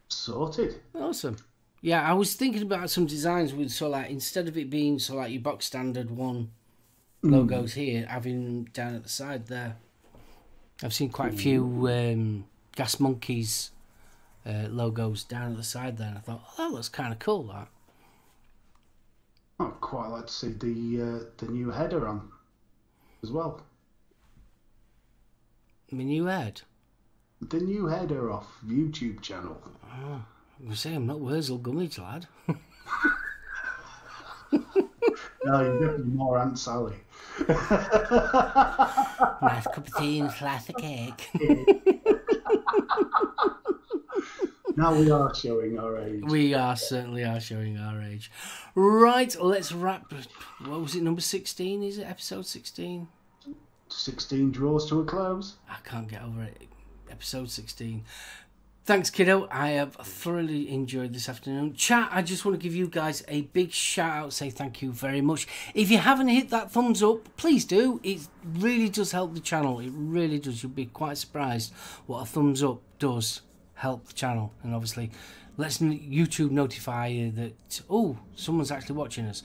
Sorted. 0.08 0.82
Awesome. 0.96 1.38
Yeah, 1.82 2.02
I 2.08 2.14
was 2.14 2.36
thinking 2.36 2.62
about 2.62 2.90
some 2.90 3.06
designs 3.06 3.54
with 3.54 3.72
so 3.72 3.90
like 3.90 4.10
instead 4.10 4.48
of 4.48 4.58
it 4.58 4.70
being 4.70 5.00
so 5.00 5.16
like 5.16 5.32
your 5.32 5.42
box 5.42 5.66
standard 5.66 6.12
one 6.12 6.52
logos 7.22 7.74
here, 7.74 8.06
having 8.06 8.66
down 8.66 8.96
at 8.96 9.04
the 9.04 9.10
side 9.10 9.48
there. 9.48 9.78
I've 10.84 10.94
seen 10.94 11.10
quite 11.10 11.34
a 11.34 11.38
few 11.38 11.88
um, 11.90 12.46
Gas 12.76 13.00
Monkeys 13.00 13.72
uh, 14.46 14.68
logos 14.70 15.24
down 15.24 15.52
at 15.52 15.58
the 15.58 15.64
side 15.64 15.98
there, 15.98 16.08
and 16.08 16.18
I 16.18 16.22
thought, 16.22 16.42
oh, 16.48 16.54
that 16.58 16.74
looks 16.74 16.90
kind 16.90 17.12
of 17.12 17.20
cool. 17.20 17.44
That. 17.44 17.68
I'd 19.60 19.82
quite 19.82 20.08
like 20.08 20.28
to 20.28 20.34
see 20.34 20.50
the 20.50 21.02
uh, 21.02 21.24
the 21.38 21.52
new 21.52 21.70
header 21.72 22.08
on 22.08 22.30
as 23.24 23.32
well. 23.32 23.62
My 25.92 26.04
new 26.04 26.26
head. 26.26 26.62
The 27.42 27.60
new 27.60 27.88
header 27.88 28.32
off 28.32 28.48
YouTube 28.66 29.22
channel. 29.22 29.60
Ah, 29.90 30.26
I 30.64 30.70
was 30.70 30.80
saying 30.82 30.98
I'm 30.98 31.08
not 31.08 31.20
Wurzel 31.20 31.58
Gummidge, 31.58 31.98
lad. 31.98 32.28
no, 32.48 32.52
you're 35.46 35.80
definitely 35.80 36.04
more 36.14 36.38
Aunt 36.38 36.60
Sally. 36.60 36.96
nice 37.48 37.58
cup 39.74 39.88
of 39.88 39.96
tea 39.98 40.20
and 40.20 40.32
slice 40.32 40.70
of 40.70 40.76
cake. 40.76 41.30
now 44.76 44.94
we 44.96 45.10
are 45.10 45.34
showing 45.34 45.80
our 45.80 45.98
age. 46.00 46.24
We 46.26 46.54
are 46.54 46.76
certainly 46.76 47.24
are 47.24 47.40
showing 47.40 47.78
our 47.80 48.02
age. 48.02 48.30
Right, 48.76 49.36
let's 49.42 49.72
wrap. 49.72 50.12
What 50.66 50.82
was 50.82 50.96
it? 50.96 51.02
Number 51.04 51.22
sixteen? 51.22 51.82
Is 51.84 51.98
it 51.98 52.04
episode 52.04 52.46
sixteen? 52.46 53.08
16 53.90 54.52
draws 54.52 54.88
to 54.90 55.02
a 55.02 55.06
close. 55.06 55.56
I 55.70 55.78
can't 55.84 56.08
get 56.08 56.22
over 56.24 56.44
it. 56.44 56.64
Episode 57.10 57.50
sixteen. 57.50 58.04
Thanks, 58.86 59.10
kiddo. 59.10 59.48
I 59.52 59.70
have 59.72 59.94
thoroughly 59.96 60.70
enjoyed 60.72 61.14
this 61.14 61.30
afternoon. 61.30 61.74
Chat, 61.76 62.10
I 62.12 62.22
just 62.24 62.44
want 62.44 62.60
to 62.60 62.64
give 62.64 62.74
you 62.74 62.88
guys 62.88 63.24
a 63.28 63.42
big 63.42 63.72
shout 63.72 64.16
out, 64.16 64.34
say 64.34 64.50
thank 64.50 64.82
you 64.82 64.92
very 64.92 65.22
much. 65.22 65.48
If 65.76 65.92
you 65.92 66.00
haven't 66.00 66.30
hit 66.30 66.50
that 66.50 66.72
thumbs 66.72 67.04
up, 67.04 67.36
please 67.38 67.66
do. 67.66 68.00
It 68.04 68.28
really 68.44 68.90
does 68.90 69.12
help 69.12 69.36
the 69.36 69.42
channel. 69.42 69.80
It 69.80 69.92
really 69.94 70.40
does. 70.40 70.64
You'll 70.64 70.72
be 70.72 70.88
quite 70.88 71.18
surprised 71.18 71.72
what 72.08 72.22
a 72.22 72.26
thumbs 72.26 72.64
up 72.64 72.82
does 72.98 73.42
help 73.76 74.08
the 74.08 74.14
channel. 74.14 74.54
And 74.64 74.74
obviously, 74.74 75.12
lets 75.58 75.80
YouTube 75.80 76.52
notify 76.52 77.08
you 77.08 77.32
that, 77.32 77.82
oh, 77.90 78.18
someone's 78.36 78.72
actually 78.72 78.96
watching 78.96 79.26
us. 79.26 79.44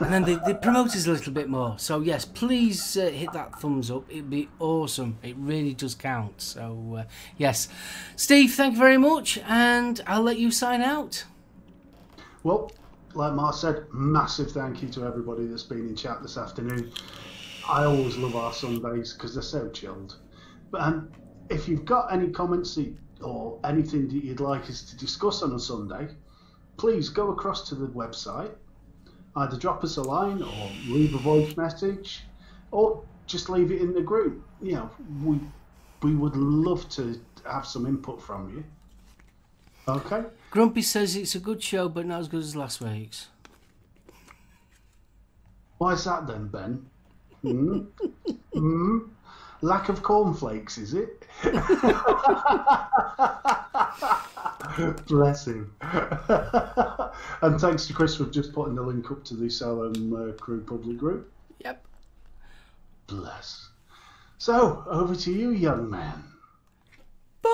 And 0.00 0.12
then 0.12 0.24
they, 0.24 0.38
they 0.46 0.54
promote 0.54 0.88
us 0.88 1.06
a 1.06 1.10
little 1.10 1.32
bit 1.32 1.48
more. 1.48 1.78
So 1.78 2.00
yes, 2.00 2.24
please 2.24 2.96
uh, 2.96 3.06
hit 3.06 3.32
that 3.32 3.60
thumbs 3.60 3.90
up. 3.90 4.04
It'd 4.10 4.30
be 4.30 4.48
awesome. 4.58 5.18
It 5.22 5.36
really 5.38 5.74
does 5.74 5.94
count. 5.94 6.40
So 6.40 6.98
uh, 7.00 7.04
yes, 7.36 7.68
Steve, 8.16 8.52
thank 8.54 8.74
you 8.74 8.78
very 8.78 8.98
much, 8.98 9.38
and 9.46 10.00
I'll 10.06 10.22
let 10.22 10.38
you 10.38 10.50
sign 10.50 10.82
out. 10.82 11.24
Well, 12.42 12.72
like 13.14 13.32
Mark 13.32 13.54
said, 13.54 13.86
massive 13.92 14.52
thank 14.52 14.82
you 14.82 14.88
to 14.90 15.04
everybody 15.04 15.46
that's 15.46 15.62
been 15.62 15.88
in 15.88 15.96
chat 15.96 16.22
this 16.22 16.36
afternoon. 16.36 16.92
I 17.68 17.84
always 17.84 18.16
love 18.16 18.36
our 18.36 18.52
Sundays 18.52 19.12
because 19.12 19.34
they're 19.34 19.42
so 19.42 19.68
chilled. 19.70 20.16
But 20.70 20.80
um, 20.82 21.10
if 21.50 21.68
you've 21.68 21.84
got 21.84 22.12
any 22.12 22.28
comments 22.28 22.78
or 23.20 23.58
anything 23.64 24.08
that 24.08 24.24
you'd 24.24 24.40
like 24.40 24.68
us 24.70 24.82
to 24.82 24.96
discuss 24.96 25.42
on 25.42 25.52
a 25.52 25.58
Sunday, 25.58 26.08
please 26.76 27.08
go 27.08 27.30
across 27.30 27.68
to 27.68 27.74
the 27.74 27.88
website 27.88 28.52
either 29.36 29.56
drop 29.56 29.84
us 29.84 29.96
a 29.96 30.02
line 30.02 30.42
or 30.42 30.70
leave 30.86 31.14
a 31.14 31.18
voice 31.18 31.56
message 31.56 32.22
or 32.70 33.02
just 33.26 33.48
leave 33.48 33.70
it 33.70 33.80
in 33.80 33.92
the 33.92 34.00
group. 34.00 34.42
You 34.62 34.72
know, 34.72 34.90
we 35.22 35.40
we 36.02 36.14
would 36.14 36.36
love 36.36 36.88
to 36.90 37.20
have 37.44 37.66
some 37.66 37.86
input 37.86 38.22
from 38.22 38.50
you. 38.50 38.64
Okay. 39.86 40.24
Grumpy 40.50 40.82
says 40.82 41.16
it's 41.16 41.34
a 41.34 41.40
good 41.40 41.62
show, 41.62 41.88
but 41.88 42.06
not 42.06 42.20
as 42.20 42.28
good 42.28 42.42
as 42.42 42.54
last 42.54 42.80
week's. 42.80 43.28
Why 45.78 45.92
is 45.92 46.04
that 46.04 46.26
then, 46.26 46.48
Ben? 46.48 46.86
Mm? 47.44 47.86
mm? 48.54 49.08
Lack 49.60 49.88
of 49.88 50.02
cornflakes, 50.02 50.78
is 50.78 50.94
it? 50.94 51.26
Bless 55.06 55.46
him. 55.46 55.74
and 55.80 57.60
thanks 57.60 57.86
to 57.86 57.92
Chris 57.92 58.16
for 58.16 58.26
just 58.26 58.52
putting 58.52 58.74
the 58.74 58.82
link 58.82 59.10
up 59.10 59.24
to 59.24 59.34
the 59.34 59.48
Salem 59.50 60.12
uh, 60.14 60.32
Crew 60.40 60.62
public 60.62 60.98
group. 60.98 61.32
Yep. 61.64 61.84
Bless. 63.06 63.68
So, 64.38 64.84
over 64.86 65.16
to 65.16 65.32
you, 65.32 65.50
young 65.50 65.90
man. 65.90 66.24
Bye. 67.42 67.48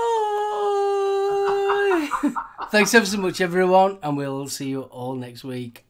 thanks 2.71 2.95
ever 2.95 3.07
so 3.07 3.19
much, 3.19 3.41
everyone, 3.41 3.99
and 4.03 4.17
we'll 4.17 4.49
see 4.49 4.69
you 4.69 4.83
all 4.83 5.15
next 5.15 5.45
week. 5.45 5.87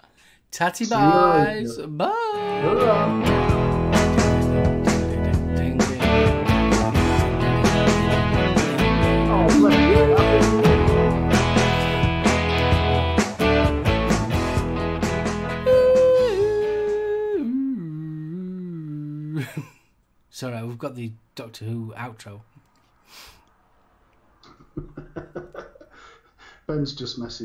Tatty 0.50 0.86
bye. 0.86 1.64
Bye. 1.88 2.14
Sorry, 20.34 20.60
we've 20.66 20.76
got 20.76 20.96
the 20.96 21.12
Doctor 21.36 21.64
Who 21.64 21.94
outro. 21.96 22.40
Ben's 26.66 26.92
just 26.92 27.20
messaged 27.20 27.42